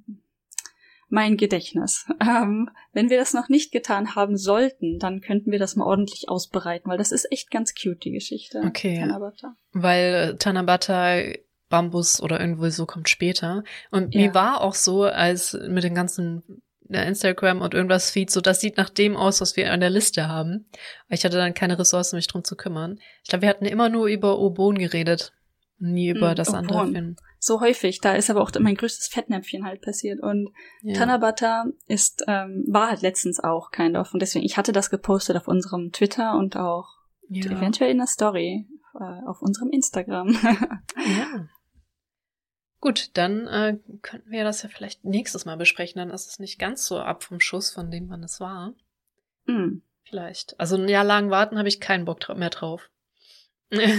mein 1.08 1.36
Gedächtnis. 1.36 2.06
Ähm, 2.20 2.68
wenn 2.92 3.08
wir 3.08 3.18
das 3.18 3.32
noch 3.32 3.48
nicht 3.48 3.72
getan 3.72 4.14
haben 4.14 4.36
sollten, 4.36 4.98
dann 4.98 5.22
könnten 5.22 5.50
wir 5.50 5.58
das 5.58 5.74
mal 5.74 5.86
ordentlich 5.86 6.28
ausbereiten, 6.28 6.90
weil 6.90 6.98
das 6.98 7.12
ist 7.12 7.32
echt 7.32 7.50
ganz 7.50 7.74
cute, 7.74 8.04
die 8.04 8.10
Geschichte. 8.10 8.62
Okay. 8.66 8.98
Tanabata. 8.98 9.56
Weil 9.72 10.14
äh, 10.14 10.36
Tanabata 10.36 11.22
Bambus 11.70 12.20
oder 12.20 12.38
irgendwo 12.40 12.68
so 12.68 12.84
kommt 12.84 13.08
später. 13.08 13.64
Und 13.90 14.14
ja. 14.14 14.20
mir 14.20 14.34
war 14.34 14.60
auch 14.60 14.74
so, 14.74 15.04
als 15.04 15.54
mit 15.68 15.84
den 15.84 15.94
ganzen 15.94 16.62
Instagram 16.92 17.60
und 17.60 17.74
irgendwas 17.74 18.10
Feed, 18.10 18.30
so 18.30 18.40
das 18.40 18.60
sieht 18.60 18.76
nach 18.76 18.90
dem 18.90 19.16
aus, 19.16 19.40
was 19.40 19.56
wir 19.56 19.72
an 19.72 19.80
der 19.80 19.90
Liste 19.90 20.28
haben. 20.28 20.66
Ich 21.08 21.24
hatte 21.24 21.36
dann 21.36 21.54
keine 21.54 21.78
Ressourcen, 21.78 22.16
mich 22.16 22.26
drum 22.26 22.44
zu 22.44 22.56
kümmern. 22.56 22.98
Ich 23.22 23.30
glaube, 23.30 23.42
wir 23.42 23.48
hatten 23.48 23.64
immer 23.64 23.88
nur 23.88 24.06
über 24.06 24.38
Obon 24.38 24.76
geredet, 24.76 25.32
nie 25.78 26.08
über 26.08 26.32
mm, 26.32 26.34
das 26.34 26.52
andere 26.52 26.86
Film. 26.88 27.16
So 27.38 27.60
häufig, 27.60 28.00
da 28.00 28.14
ist 28.14 28.28
aber 28.28 28.42
auch 28.42 28.50
mein 28.58 28.74
größtes 28.74 29.08
Fettnäpfchen 29.08 29.64
halt 29.64 29.80
passiert 29.80 30.22
und 30.22 30.50
ja. 30.82 30.94
Tanabata 30.94 31.64
ist 31.86 32.22
ähm, 32.28 32.64
war 32.68 32.90
halt 32.90 33.02
letztens 33.02 33.40
auch 33.42 33.70
kein 33.70 33.96
of 33.96 34.12
und 34.12 34.20
deswegen 34.20 34.44
ich 34.44 34.58
hatte 34.58 34.72
das 34.72 34.90
gepostet 34.90 35.36
auf 35.36 35.48
unserem 35.48 35.90
Twitter 35.92 36.36
und 36.36 36.56
auch 36.56 36.98
ja. 37.28 37.50
eventuell 37.50 37.90
in 37.90 37.98
der 37.98 38.08
Story 38.08 38.66
äh, 38.94 39.26
auf 39.26 39.40
unserem 39.40 39.70
Instagram. 39.70 40.28
ja. 40.38 41.48
Gut, 42.80 43.10
dann 43.14 43.46
äh, 43.46 43.78
könnten 44.00 44.30
wir 44.30 44.44
das 44.44 44.62
ja 44.62 44.68
vielleicht 44.68 45.04
nächstes 45.04 45.44
Mal 45.44 45.56
besprechen. 45.56 45.98
Dann 45.98 46.10
ist 46.10 46.28
es 46.28 46.38
nicht 46.38 46.58
ganz 46.58 46.86
so 46.86 46.98
ab 46.98 47.22
vom 47.22 47.40
Schuss, 47.40 47.70
von 47.70 47.90
dem 47.90 48.08
wann 48.08 48.22
es 48.22 48.40
war. 48.40 48.72
Mm. 49.46 49.82
Vielleicht. 50.04 50.58
Also 50.58 50.76
ein 50.76 50.88
Jahr 50.88 51.04
lang 51.04 51.30
warten 51.30 51.58
habe 51.58 51.68
ich 51.68 51.80
keinen 51.80 52.04
Bock 52.04 52.26
mehr 52.36 52.50
drauf. 52.50 52.90
also 53.70 53.90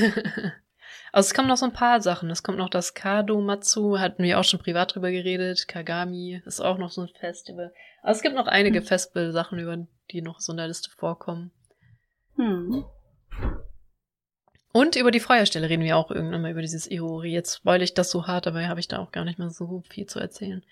es 1.14 1.34
kommen 1.34 1.48
noch 1.48 1.58
so 1.58 1.66
ein 1.66 1.74
paar 1.74 2.02
Sachen. 2.02 2.30
Es 2.32 2.44
kommt 2.44 2.58
noch 2.58 2.70
das 2.70 2.96
Kado 2.96 3.40
Matsu, 3.40 4.00
hatten 4.00 4.24
wir 4.24 4.40
auch 4.40 4.44
schon 4.44 4.60
privat 4.60 4.96
drüber 4.96 5.12
geredet. 5.12 5.68
Kagami 5.68 6.42
ist 6.46 6.60
auch 6.60 6.80
noch 6.80 6.90
so 6.90 7.02
ein 7.02 7.08
Festival. 7.08 7.72
Also 8.02 8.18
es 8.18 8.24
gibt 8.24 8.36
noch 8.36 8.48
einige 8.48 8.82
mm. 8.82 8.84
Festival-Sachen, 8.84 9.60
über 9.60 9.78
die 10.10 10.22
noch 10.22 10.40
so 10.40 10.54
in 10.54 10.58
der 10.58 10.68
Liste 10.68 10.90
vorkommen. 10.90 11.52
Hm. 12.36 12.84
Und 14.74 14.96
über 14.96 15.12
die 15.12 15.20
Feuerstelle 15.20 15.70
reden 15.70 15.84
wir 15.84 15.98
auch 15.98 16.12
irgendwann 16.12 16.42
mal 16.42 16.52
über 16.52 16.62
dieses 16.62 16.90
Iori. 16.90 17.32
Jetzt 17.32 17.58
spoil 17.58 17.82
ich 17.82 17.94
das 17.94 18.10
so 18.10 18.28
hart, 18.28 18.46
dabei 18.46 18.68
habe 18.68 18.80
ich 18.80 18.88
da 18.88 19.00
auch 19.00 19.12
gar 19.12 19.26
nicht 19.26 19.40
mehr 19.40 19.50
so 19.50 19.84
viel 19.90 20.06
zu 20.06 20.20
erzählen. 20.20 20.64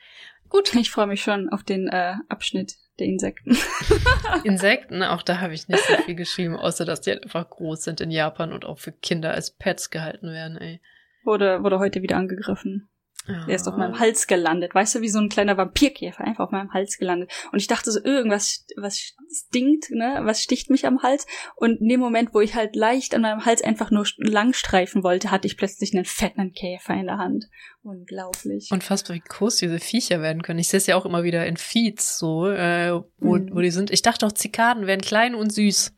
Gut. 0.50 0.74
Ich 0.76 0.90
freue 0.90 1.08
mich 1.08 1.22
schon 1.22 1.50
auf 1.50 1.64
den 1.64 1.88
äh, 1.88 2.16
Abschnitt 2.28 2.76
der 2.98 3.08
Insekten. 3.08 3.56
Insekten, 4.44 5.04
auch 5.04 5.22
da 5.22 5.40
habe 5.40 5.54
ich 5.54 5.68
nicht 5.68 5.84
so 5.84 5.94
viel 6.04 6.16
geschrieben, 6.16 6.56
außer 6.56 6.86
dass 6.86 7.02
die 7.02 7.12
halt 7.12 7.24
einfach 7.24 7.50
groß 7.50 7.84
sind 7.84 8.02
in 8.02 8.12
Japan 8.12 8.52
und 8.52 8.66
auch 8.66 8.80
für 8.80 8.92
Kinder 8.92 9.32
als 9.32 9.52
Pets 9.52 9.90
gehalten 9.90 10.32
werden, 10.32 10.58
ey. 10.58 10.82
Wurde, 11.24 11.64
wurde 11.64 11.80
heute 11.80 12.02
wieder 12.02 12.18
angegriffen. 12.18 12.89
Ja. 13.28 13.46
Der 13.46 13.56
ist 13.56 13.68
auf 13.68 13.76
meinem 13.76 14.00
Hals 14.00 14.28
gelandet. 14.28 14.74
Weißt 14.74 14.96
du, 14.96 15.02
wie 15.02 15.10
so 15.10 15.20
ein 15.20 15.30
kleiner 15.30 15.58
Vampirkäfer 15.58 16.24
einfach 16.24 16.46
auf 16.46 16.52
meinem 16.52 16.74
Hals 16.74 16.98
gelandet. 16.98 17.32
Und 17.52 17.60
ich 17.60 17.68
dachte 17.68 17.92
so, 17.92 18.04
irgendwas, 18.04 18.66
was 18.76 19.14
stinkt, 19.32 19.92
ne? 19.92 20.22
Was 20.24 20.42
sticht 20.42 20.70
mich 20.70 20.88
am 20.88 21.04
Hals? 21.04 21.28
Und 21.56 21.80
in 21.82 21.90
dem 21.90 22.00
Moment, 22.00 22.34
wo 22.34 22.42
ich 22.42 22.56
halt 22.56 22.76
leicht 22.76 23.14
an 23.14 23.22
meinem 23.22 23.46
Hals 23.46 23.62
einfach 23.62 23.92
nur 23.92 24.06
langstreifen 24.18 25.04
wollte, 25.04 25.32
hatte 25.32 25.48
ich 25.48 25.58
plötzlich 25.58 25.94
einen 25.94 26.06
fetten 26.06 26.54
Käfer 26.54 26.96
in 26.96 27.06
der 27.06 27.18
Hand. 27.18 27.46
Unglaublich. 27.84 28.70
Unfassbar, 28.72 29.16
wie 29.16 29.24
groß 29.28 29.58
diese 29.58 29.80
Viecher 29.80 30.22
werden 30.22 30.42
können. 30.42 30.60
Ich 30.60 30.70
sehe 30.70 30.80
es 30.80 30.88
ja 30.88 30.96
auch 30.96 31.06
immer 31.06 31.24
wieder 31.24 31.46
in 31.46 31.58
Feeds 31.58 32.18
so, 32.18 32.48
äh, 32.48 33.00
wo, 33.18 33.36
mhm. 33.36 33.50
wo 33.54 33.60
die 33.60 33.72
sind. 33.72 33.92
Ich 33.92 34.02
dachte 34.02 34.26
auch, 34.26 34.32
Zikaden 34.32 34.88
werden 34.88 35.02
klein 35.02 35.36
und 35.36 35.54
süß. 35.54 35.94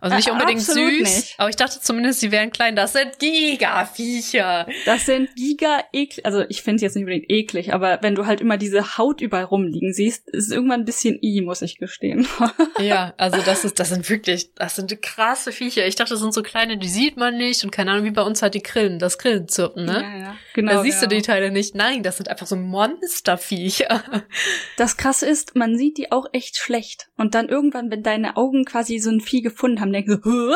Also 0.00 0.16
nicht 0.16 0.28
äh, 0.28 0.32
unbedingt 0.32 0.60
süß, 0.60 1.00
nicht. 1.00 1.34
aber 1.38 1.48
ich 1.48 1.56
dachte 1.56 1.80
zumindest, 1.80 2.20
sie 2.20 2.30
wären 2.30 2.50
klein. 2.50 2.76
Das 2.76 2.92
sind 2.92 3.18
Giga-Viecher. 3.18 4.66
Das 4.84 5.06
sind 5.06 5.34
Giga-eklig. 5.36 6.24
Also 6.26 6.44
ich 6.48 6.62
finde 6.62 6.76
es 6.76 6.82
jetzt 6.82 6.94
nicht 6.96 7.04
unbedingt 7.04 7.30
eklig, 7.30 7.72
aber 7.72 7.98
wenn 8.02 8.14
du 8.14 8.26
halt 8.26 8.40
immer 8.40 8.58
diese 8.58 8.98
Haut 8.98 9.20
überall 9.20 9.44
rumliegen 9.44 9.92
siehst, 9.92 10.28
ist 10.28 10.48
es 10.48 10.50
irgendwann 10.50 10.80
ein 10.80 10.84
bisschen 10.84 11.18
i, 11.22 11.40
muss 11.40 11.62
ich 11.62 11.78
gestehen. 11.78 12.26
ja, 12.78 13.14
also 13.16 13.40
das 13.42 13.64
ist, 13.64 13.80
das 13.80 13.88
sind 13.88 14.08
wirklich, 14.10 14.52
das 14.54 14.76
sind 14.76 15.00
krasse 15.00 15.52
Viecher. 15.52 15.86
Ich 15.86 15.96
dachte, 15.96 16.10
das 16.10 16.20
sind 16.20 16.34
so 16.34 16.42
kleine, 16.42 16.76
die 16.78 16.88
sieht 16.88 17.16
man 17.16 17.36
nicht 17.36 17.64
und 17.64 17.70
keine 17.70 17.92
Ahnung, 17.92 18.04
wie 18.04 18.10
bei 18.10 18.22
uns 18.22 18.42
halt 18.42 18.54
die 18.54 18.62
Grillen, 18.62 18.98
das 18.98 19.18
Grillenzirpen, 19.18 19.84
ne? 19.84 20.02
Ja, 20.02 20.18
ja, 20.18 20.36
genau. 20.54 20.72
Da 20.72 20.82
siehst 20.82 21.00
genau. 21.00 21.10
du 21.10 21.16
die 21.16 21.22
Teile 21.22 21.50
nicht. 21.50 21.74
Nein, 21.74 22.02
das 22.02 22.18
sind 22.18 22.28
einfach 22.28 22.46
so 22.46 22.56
Monsterviecher. 22.56 24.02
Das 24.76 24.96
krasse 24.96 25.26
ist, 25.26 25.56
man 25.56 25.76
sieht 25.78 25.98
die 25.98 26.12
auch 26.12 26.26
echt 26.32 26.56
schlecht. 26.58 27.08
Und 27.16 27.34
dann 27.34 27.48
irgendwann, 27.48 27.90
wenn 27.90 28.02
deine 28.02 28.36
Augen 28.36 28.64
quasi 28.64 28.98
so 28.98 29.10
ein 29.10 29.20
Vieh 29.20 29.40
gefunden 29.40 29.80
haben, 29.80 29.85
denken 29.92 30.20
so, 30.22 30.54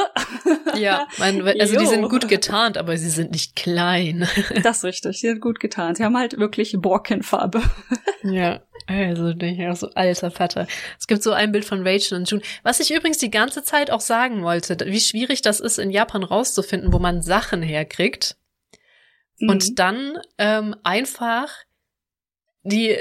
ja, 0.78 1.07
mein, 1.19 1.47
also 1.61 1.74
jo. 1.74 1.81
die 1.81 1.86
sind 1.86 2.09
gut 2.09 2.28
getarnt, 2.28 2.78
aber 2.78 2.97
sie 2.97 3.11
sind 3.11 3.32
nicht 3.32 3.57
klein. 3.57 4.28
das 4.62 4.78
ist 4.78 4.85
richtig, 4.85 5.20
sie 5.20 5.28
sind 5.28 5.40
gut 5.40 5.61
getarnt. 5.61 5.97
Sie 5.97 6.05
haben 6.05 6.16
halt 6.16 6.39
wirklich 6.39 6.77
Borkenfarbe. 6.78 7.62
ja, 8.23 8.61
also 8.86 9.32
denke 9.32 9.62
ich 9.62 9.69
auch 9.69 9.77
so, 9.77 9.90
alter 9.90 10.31
Vater. 10.31 10.66
Es 10.98 11.07
gibt 11.07 11.23
so 11.23 11.32
ein 11.32 11.52
Bild 11.52 11.65
von 11.65 11.86
Rachel 11.86 12.19
und 12.19 12.31
June, 12.31 12.43
was 12.62 12.81
ich 12.81 12.93
übrigens 12.93 13.19
die 13.19 13.31
ganze 13.31 13.62
Zeit 13.62 13.90
auch 13.90 14.01
sagen 14.01 14.43
wollte, 14.43 14.77
wie 14.86 15.01
schwierig 15.01 15.43
das 15.43 15.61
ist, 15.61 15.78
in 15.78 15.90
Japan 15.90 16.23
rauszufinden, 16.23 16.93
wo 16.93 16.98
man 16.98 17.23
Sachen 17.23 17.62
herkriegt. 17.62 18.36
Mhm. 19.39 19.48
Und 19.48 19.78
dann 19.78 20.19
ähm, 20.39 20.77
einfach 20.82 21.51
die 22.62 22.98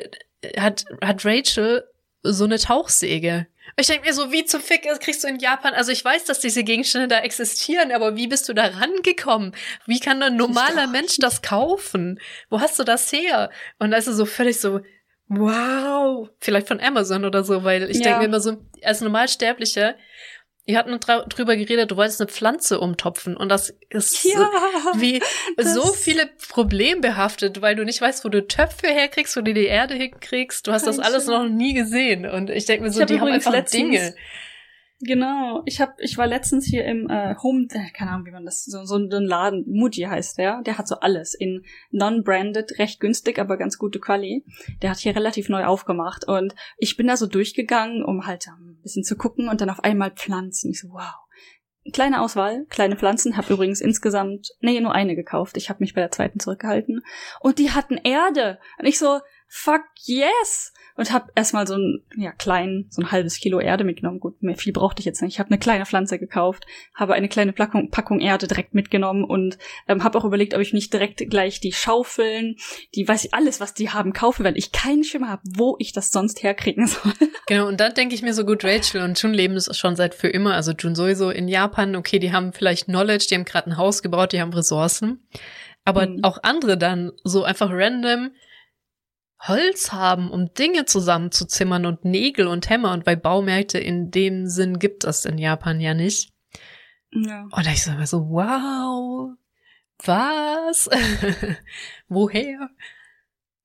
hat, 0.57 0.85
hat 1.01 1.25
Rachel 1.25 1.83
so 2.23 2.45
eine 2.45 2.59
Tauchsäge. 2.59 3.47
Ich 3.77 3.87
denke 3.87 4.07
mir 4.07 4.13
so, 4.13 4.31
wie 4.31 4.45
zum 4.45 4.61
Fick 4.61 4.87
kriegst 4.99 5.23
du 5.23 5.27
in 5.27 5.39
Japan, 5.39 5.73
also 5.73 5.91
ich 5.91 6.03
weiß, 6.03 6.25
dass 6.25 6.39
diese 6.39 6.63
Gegenstände 6.63 7.07
da 7.07 7.19
existieren, 7.19 7.91
aber 7.91 8.15
wie 8.15 8.27
bist 8.27 8.47
du 8.49 8.53
da 8.53 8.65
rangekommen? 8.65 9.55
Wie 9.85 9.99
kann 9.99 10.21
ein 10.23 10.35
normaler 10.35 10.87
Mensch 10.87 11.17
das 11.17 11.41
kaufen? 11.41 12.19
Wo 12.49 12.59
hast 12.59 12.79
du 12.79 12.83
das 12.83 13.11
her? 13.11 13.49
Und 13.77 13.93
ist 13.93 14.05
so 14.05 14.25
völlig 14.25 14.59
so, 14.59 14.81
wow, 15.27 16.29
vielleicht 16.39 16.67
von 16.67 16.79
Amazon 16.79 17.23
oder 17.23 17.43
so, 17.43 17.63
weil 17.63 17.89
ich 17.89 17.97
ja. 17.97 18.03
denke 18.03 18.19
mir 18.19 18.25
immer 18.25 18.41
so, 18.41 18.57
als 18.83 19.01
Normalsterblicher 19.01 19.95
wir 20.69 20.77
hatten 20.77 20.99
drüber 20.99 21.57
geredet, 21.57 21.89
du 21.89 21.97
wolltest 21.97 22.21
eine 22.21 22.29
Pflanze 22.29 22.79
umtopfen 22.79 23.35
und 23.35 23.49
das 23.49 23.75
ist 23.89 24.23
ja, 24.23 24.47
wie 24.97 25.19
das 25.57 25.73
so 25.73 25.93
viele 25.93 26.29
problembehaftet, 26.47 27.61
weil 27.63 27.75
du 27.75 27.83
nicht 27.83 27.99
weißt, 27.99 28.23
wo 28.23 28.29
du 28.29 28.45
Töpfe 28.45 28.87
herkriegst, 28.87 29.35
wo 29.35 29.41
du 29.41 29.51
die 29.51 29.65
Erde 29.65 29.95
hinkriegst. 29.95 30.67
Du 30.67 30.71
hast 30.71 30.85
das 30.85 30.99
alles 30.99 31.25
noch 31.25 31.49
nie 31.49 31.73
gesehen 31.73 32.27
und 32.27 32.51
ich 32.51 32.65
denke 32.65 32.83
mir 32.83 32.91
so, 32.91 33.03
die 33.03 33.19
haben 33.19 33.29
einfach 33.29 33.65
Dinge. 33.65 34.13
Genau. 35.01 35.63
Ich 35.65 35.79
hab, 35.79 35.95
ich 35.99 36.17
war 36.17 36.27
letztens 36.27 36.65
hier 36.65 36.83
im 36.83 37.09
äh, 37.09 37.33
Home, 37.41 37.67
äh, 37.71 37.89
keine 37.91 38.11
Ahnung, 38.11 38.25
wie 38.25 38.31
man 38.31 38.45
das, 38.45 38.65
so, 38.65 38.83
so 38.83 38.97
ein 38.97 39.09
Laden, 39.09 39.63
Muji 39.65 40.03
heißt 40.03 40.37
der. 40.37 40.61
Der 40.63 40.77
hat 40.77 40.89
so 40.89 40.95
alles 40.99 41.33
in 41.33 41.63
non-branded, 41.91 42.77
recht 42.79 42.99
günstig, 42.99 43.39
aber 43.39 43.57
ganz 43.57 43.77
gute 43.77 43.99
Quali. 43.99 44.43
Der 44.81 44.89
hat 44.89 44.97
hier 44.97 45.15
relativ 45.15 45.47
neu 45.47 45.63
aufgemacht 45.63 46.27
und 46.27 46.53
ich 46.77 46.97
bin 46.97 47.07
da 47.07 47.15
so 47.15 47.27
durchgegangen, 47.27 48.03
um 48.03 48.27
halt 48.27 48.45
bisschen 48.81 49.03
zu 49.03 49.15
gucken 49.15 49.49
und 49.49 49.61
dann 49.61 49.69
auf 49.69 49.83
einmal 49.83 50.11
Pflanzen. 50.11 50.71
Ich 50.71 50.81
so, 50.81 50.89
wow. 50.89 51.15
Kleine 51.93 52.21
Auswahl, 52.21 52.65
kleine 52.69 52.97
Pflanzen. 52.97 53.37
Hab 53.37 53.49
übrigens 53.49 53.81
insgesamt, 53.81 54.49
nee, 54.59 54.79
nur 54.79 54.93
eine 54.93 55.15
gekauft. 55.15 55.57
Ich 55.57 55.69
habe 55.69 55.79
mich 55.81 55.93
bei 55.93 56.01
der 56.01 56.11
zweiten 56.11 56.39
zurückgehalten. 56.39 57.03
Und 57.39 57.57
die 57.57 57.71
hatten 57.71 57.97
Erde. 57.97 58.59
Und 58.77 58.85
ich 58.85 58.99
so, 58.99 59.19
fuck 59.49 59.81
yes! 60.05 60.71
Und 60.95 61.11
hab 61.11 61.31
erstmal 61.35 61.65
so 61.65 61.75
ein, 61.75 62.03
ja, 62.17 62.31
klein, 62.31 62.85
so 62.89 63.01
ein 63.01 63.11
halbes 63.11 63.39
Kilo 63.39 63.59
Erde 63.59 63.83
mitgenommen. 63.83 64.19
Gut, 64.19 64.43
mehr 64.43 64.57
viel 64.57 64.73
brauchte 64.73 64.99
ich 64.99 65.05
jetzt 65.05 65.21
nicht. 65.21 65.33
Ich 65.33 65.39
habe 65.39 65.49
eine 65.49 65.57
kleine 65.57 65.85
Pflanze 65.85 66.19
gekauft, 66.19 66.65
habe 66.93 67.13
eine 67.13 67.29
kleine 67.29 67.53
Packung, 67.53 67.89
Packung 67.89 68.19
Erde 68.19 68.47
direkt 68.47 68.75
mitgenommen 68.75 69.23
und 69.23 69.57
ähm, 69.87 70.03
habe 70.03 70.17
auch 70.17 70.25
überlegt, 70.25 70.53
ob 70.53 70.61
ich 70.61 70.73
nicht 70.73 70.93
direkt 70.93 71.29
gleich 71.29 71.59
die 71.61 71.71
Schaufeln, 71.71 72.57
die 72.95 73.07
weiß 73.07 73.25
ich 73.25 73.33
alles, 73.33 73.59
was 73.59 73.73
die 73.73 73.89
haben, 73.89 74.13
kaufe, 74.13 74.43
weil 74.43 74.57
ich 74.57 74.71
keinen 74.71 75.03
Schimmer 75.03 75.29
habe, 75.29 75.41
wo 75.45 75.77
ich 75.79 75.93
das 75.93 76.11
sonst 76.11 76.43
herkriegen 76.43 76.87
soll. 76.87 77.13
Genau, 77.47 77.67
und 77.67 77.79
dann 77.79 77.95
denke 77.95 78.13
ich 78.13 78.21
mir 78.21 78.35
so 78.35 78.45
gut, 78.45 78.63
Rachel 78.63 79.01
und 79.01 79.19
Jun 79.19 79.33
leben 79.33 79.55
es 79.55 79.75
schon 79.75 79.95
seit 79.95 80.13
für 80.13 80.27
immer. 80.27 80.53
Also 80.53 80.73
Jun 80.73 80.93
sowieso 80.93 81.31
in 81.31 81.47
Japan, 81.47 81.95
okay, 81.95 82.19
die 82.19 82.31
haben 82.31 82.53
vielleicht 82.53 82.85
Knowledge, 82.85 83.25
die 83.27 83.33
haben 83.33 83.45
gerade 83.45 83.71
ein 83.71 83.77
Haus 83.77 84.03
gebaut, 84.03 84.33
die 84.33 84.39
haben 84.39 84.53
Ressourcen. 84.53 85.27
Aber 85.85 86.07
mhm. 86.07 86.23
auch 86.23 86.37
andere 86.43 86.77
dann 86.77 87.11
so 87.23 87.43
einfach 87.43 87.71
random 87.71 88.29
Holz 89.41 89.91
haben, 89.91 90.31
um 90.31 90.53
Dinge 90.53 90.85
zusammenzuzimmern 90.85 91.85
und 91.85 92.03
Nägel 92.03 92.47
und 92.47 92.69
Hämmer 92.69 92.91
und 92.91 93.05
weil 93.05 93.17
Baumärkte 93.17 93.79
in 93.79 94.11
dem 94.11 94.47
Sinn 94.47 94.79
gibt 94.79 95.05
es 95.05 95.25
in 95.25 95.37
Japan 95.37 95.79
ja 95.79 95.93
nicht. 95.93 96.33
Ja. 97.11 97.47
Und 97.51 97.67
ich 97.67 97.83
sage 97.83 98.05
so, 98.05 98.29
wow, 98.29 99.31
was? 100.03 100.89
Woher? 102.07 102.69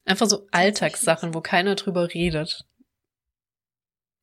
Einfach 0.05 0.27
so 0.27 0.47
Alltagssachen, 0.51 1.35
wo 1.35 1.41
keiner 1.41 1.75
drüber 1.75 2.13
redet. 2.13 2.65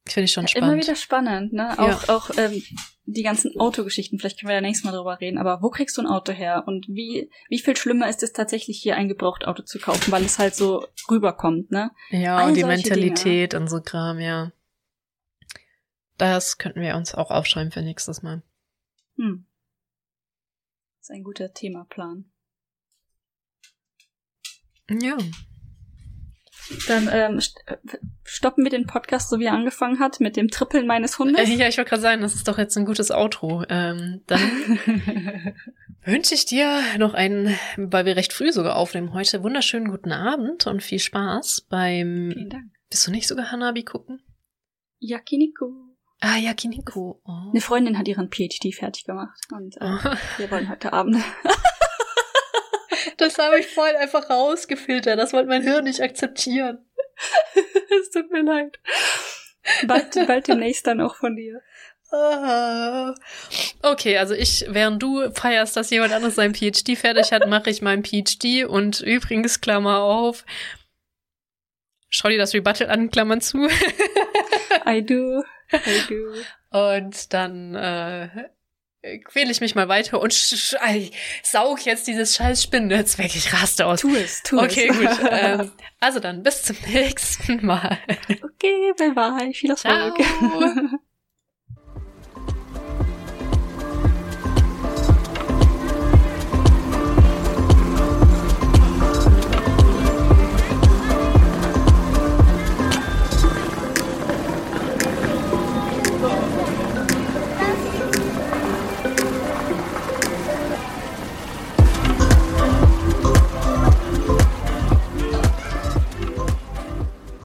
Finde 0.08 0.26
ich 0.26 0.32
schon 0.32 0.48
spannend. 0.48 0.72
Immer 0.72 0.82
wieder 0.82 0.96
spannend, 0.96 1.54
ne? 1.54 1.78
Auch, 1.78 2.08
ja. 2.08 2.16
auch 2.16 2.30
ähm, 2.38 2.64
die 3.06 3.24
ganzen 3.24 3.60
Autogeschichten, 3.60 4.20
vielleicht 4.20 4.40
können 4.40 4.50
wir 4.50 4.56
ja 4.56 4.62
nächstes 4.62 4.86
Mal 4.86 4.96
drüber 4.96 5.20
reden, 5.20 5.38
aber 5.38 5.62
wo 5.62 5.70
kriegst 5.70 5.98
du 5.98 6.02
ein 6.02 6.08
Auto 6.08 6.32
her? 6.32 6.64
Und 6.68 6.88
wie, 6.88 7.30
wie 7.50 7.60
viel 7.60 7.76
schlimmer 7.76 8.10
ist 8.10 8.24
es 8.24 8.34
tatsächlich 8.34 8.80
hier 8.82 8.96
ein 8.96 9.08
Gebrauchtauto 9.08 9.64
zu 9.64 9.80
kaufen, 9.80 10.12
weil 10.12 10.24
es 10.24 10.40
halt 10.40 10.56
so 10.56 10.88
rüberkommt, 11.10 11.72
ne? 11.72 11.92
Ja, 12.10 12.38
All 12.38 12.50
und 12.50 12.56
die 12.56 12.64
Mentalität 12.64 13.54
Dinge. 13.54 13.64
und 13.64 13.70
so 13.70 13.82
Kram, 13.82 14.20
ja. 14.20 14.52
Das 16.18 16.58
könnten 16.58 16.82
wir 16.82 16.96
uns 16.96 17.16
auch 17.16 17.32
aufschreiben 17.32 17.72
für 17.72 17.82
nächstes 17.82 18.22
Mal. 18.22 18.44
Hm. 19.18 19.46
Das 21.00 21.10
ist 21.10 21.16
ein 21.16 21.24
guter 21.24 21.52
Themaplan. 21.52 22.32
Ja. 24.90 25.18
Dann 26.88 27.10
ähm, 27.12 27.40
äh, 27.66 27.78
stoppen 28.24 28.64
wir 28.64 28.72
den 28.72 28.86
Podcast, 28.86 29.30
so 29.30 29.40
wie 29.40 29.46
er 29.46 29.54
angefangen 29.54 30.00
hat, 30.00 30.20
mit 30.20 30.36
dem 30.36 30.50
Trippeln 30.50 30.88
meines 30.88 31.20
Hundes. 31.20 31.50
Äh, 31.50 31.56
ja, 31.56 31.68
ich 31.68 31.78
wollte 31.78 31.90
gerade 31.90 32.02
sagen, 32.02 32.22
das 32.22 32.36
ist 32.36 32.48
doch 32.48 32.58
jetzt 32.58 32.78
ein 32.78 32.86
gutes 32.86 33.12
Outro. 33.12 33.64
Ähm, 33.70 34.22
dann 34.28 34.40
wünsche 36.06 36.34
ich 36.34 36.46
dir 36.46 36.82
noch 36.98 37.14
einen, 37.14 37.56
weil 37.78 38.06
wir 38.06 38.16
recht 38.16 38.34
früh 38.34 38.52
sogar 38.52 38.76
aufnehmen 38.76 39.14
heute, 39.14 39.44
wunderschönen 39.44 39.90
guten 39.90 40.12
Abend 40.12 40.68
und 40.68 40.82
viel 40.84 41.00
Spaß 41.00 41.68
beim. 41.70 42.32
Vielen 42.34 42.50
Dank. 42.50 42.66
Bist 42.90 43.08
du 43.08 43.12
nicht 43.12 43.28
sogar 43.28 43.52
Hanabi 43.52 43.84
gucken? 43.84 44.22
Yakiniku. 45.00 45.72
Ah, 46.20 46.38
Yakiniku. 46.38 47.20
Oh. 47.24 47.50
Eine 47.50 47.62
Freundin 47.62 47.98
hat 47.98 48.08
ihren 48.08 48.30
PhD 48.30 48.76
fertig 48.76 49.06
gemacht 49.06 49.40
und 49.52 49.76
äh, 49.78 49.86
oh. 49.86 50.12
wir 50.38 50.52
wollen 50.52 50.70
heute 50.70 50.94
Abend 50.94 51.16
das 53.22 53.38
habe 53.38 53.60
ich 53.60 53.68
vorhin 53.68 53.96
einfach 53.96 54.30
rausgefiltert. 54.30 55.18
Das 55.18 55.34
wollte 55.34 55.48
mein 55.48 55.62
Hirn 55.62 55.84
nicht 55.84 56.02
akzeptieren. 56.02 56.86
es 58.02 58.10
tut 58.10 58.32
mir 58.32 58.44
leid. 58.44 58.80
Bald, 59.86 60.16
bald 60.28 60.48
demnächst 60.48 60.88
dann 60.88 61.02
auch 61.02 61.16
von 61.16 61.36
dir. 61.36 61.62
Ah. 62.12 63.16
Okay, 63.84 64.18
also 64.18 64.34
ich, 64.34 64.66
während 64.68 65.02
du 65.02 65.32
feierst, 65.32 65.78
dass 65.78 65.92
jemand 65.92 66.12
anderes 66.12 66.36
sein 66.36 66.54
PhD 66.54 66.98
fertig 66.98 67.32
hat, 67.32 67.48
mache 67.48 67.70
ich 67.70 67.82
mein 67.82 68.04
PhD 68.04 68.66
und 68.66 69.00
übrigens, 69.00 69.62
Klammer 69.62 70.00
auf, 70.00 70.44
schau 72.10 72.28
dir 72.28 72.38
das 72.38 72.54
Rebuttal 72.54 72.90
an, 72.90 73.12
Klammern 73.12 73.40
zu. 73.40 73.70
I 74.86 75.06
do, 75.06 75.44
I 75.72 76.02
do. 76.10 76.34
Und 76.78 77.34
dann 77.34 77.76
äh, 77.76 78.50
quäle 79.26 79.52
ich 79.52 79.62
mich 79.62 79.76
mal 79.76 79.88
weiter 79.88 80.22
und 80.22 80.34
saug 81.44 81.86
jetzt 81.86 82.08
dieses 82.08 82.36
scheiß 82.36 82.64
Spinnennetz 82.64 83.18
weg. 83.18 83.36
Ich 83.36 83.54
raste 83.54 83.86
aus. 83.86 84.02
Tu 84.02 84.16
es, 84.16 84.44
tu 84.44 84.60
okay, 84.60 84.90
es. 84.90 84.98
Okay, 84.98 85.06
gut. 85.06 85.28
ähm, 85.32 85.72
also 86.00 86.20
dann, 86.20 86.44
bis 86.44 86.64
zum 86.64 86.78
nächsten 86.88 87.66
Mal. 87.66 87.98
Okay, 88.30 88.94
bye 88.98 89.12
bye. 89.12 89.54
Viel 89.54 89.72
Erfolg. 89.72 90.16
Ciao. 90.18 91.00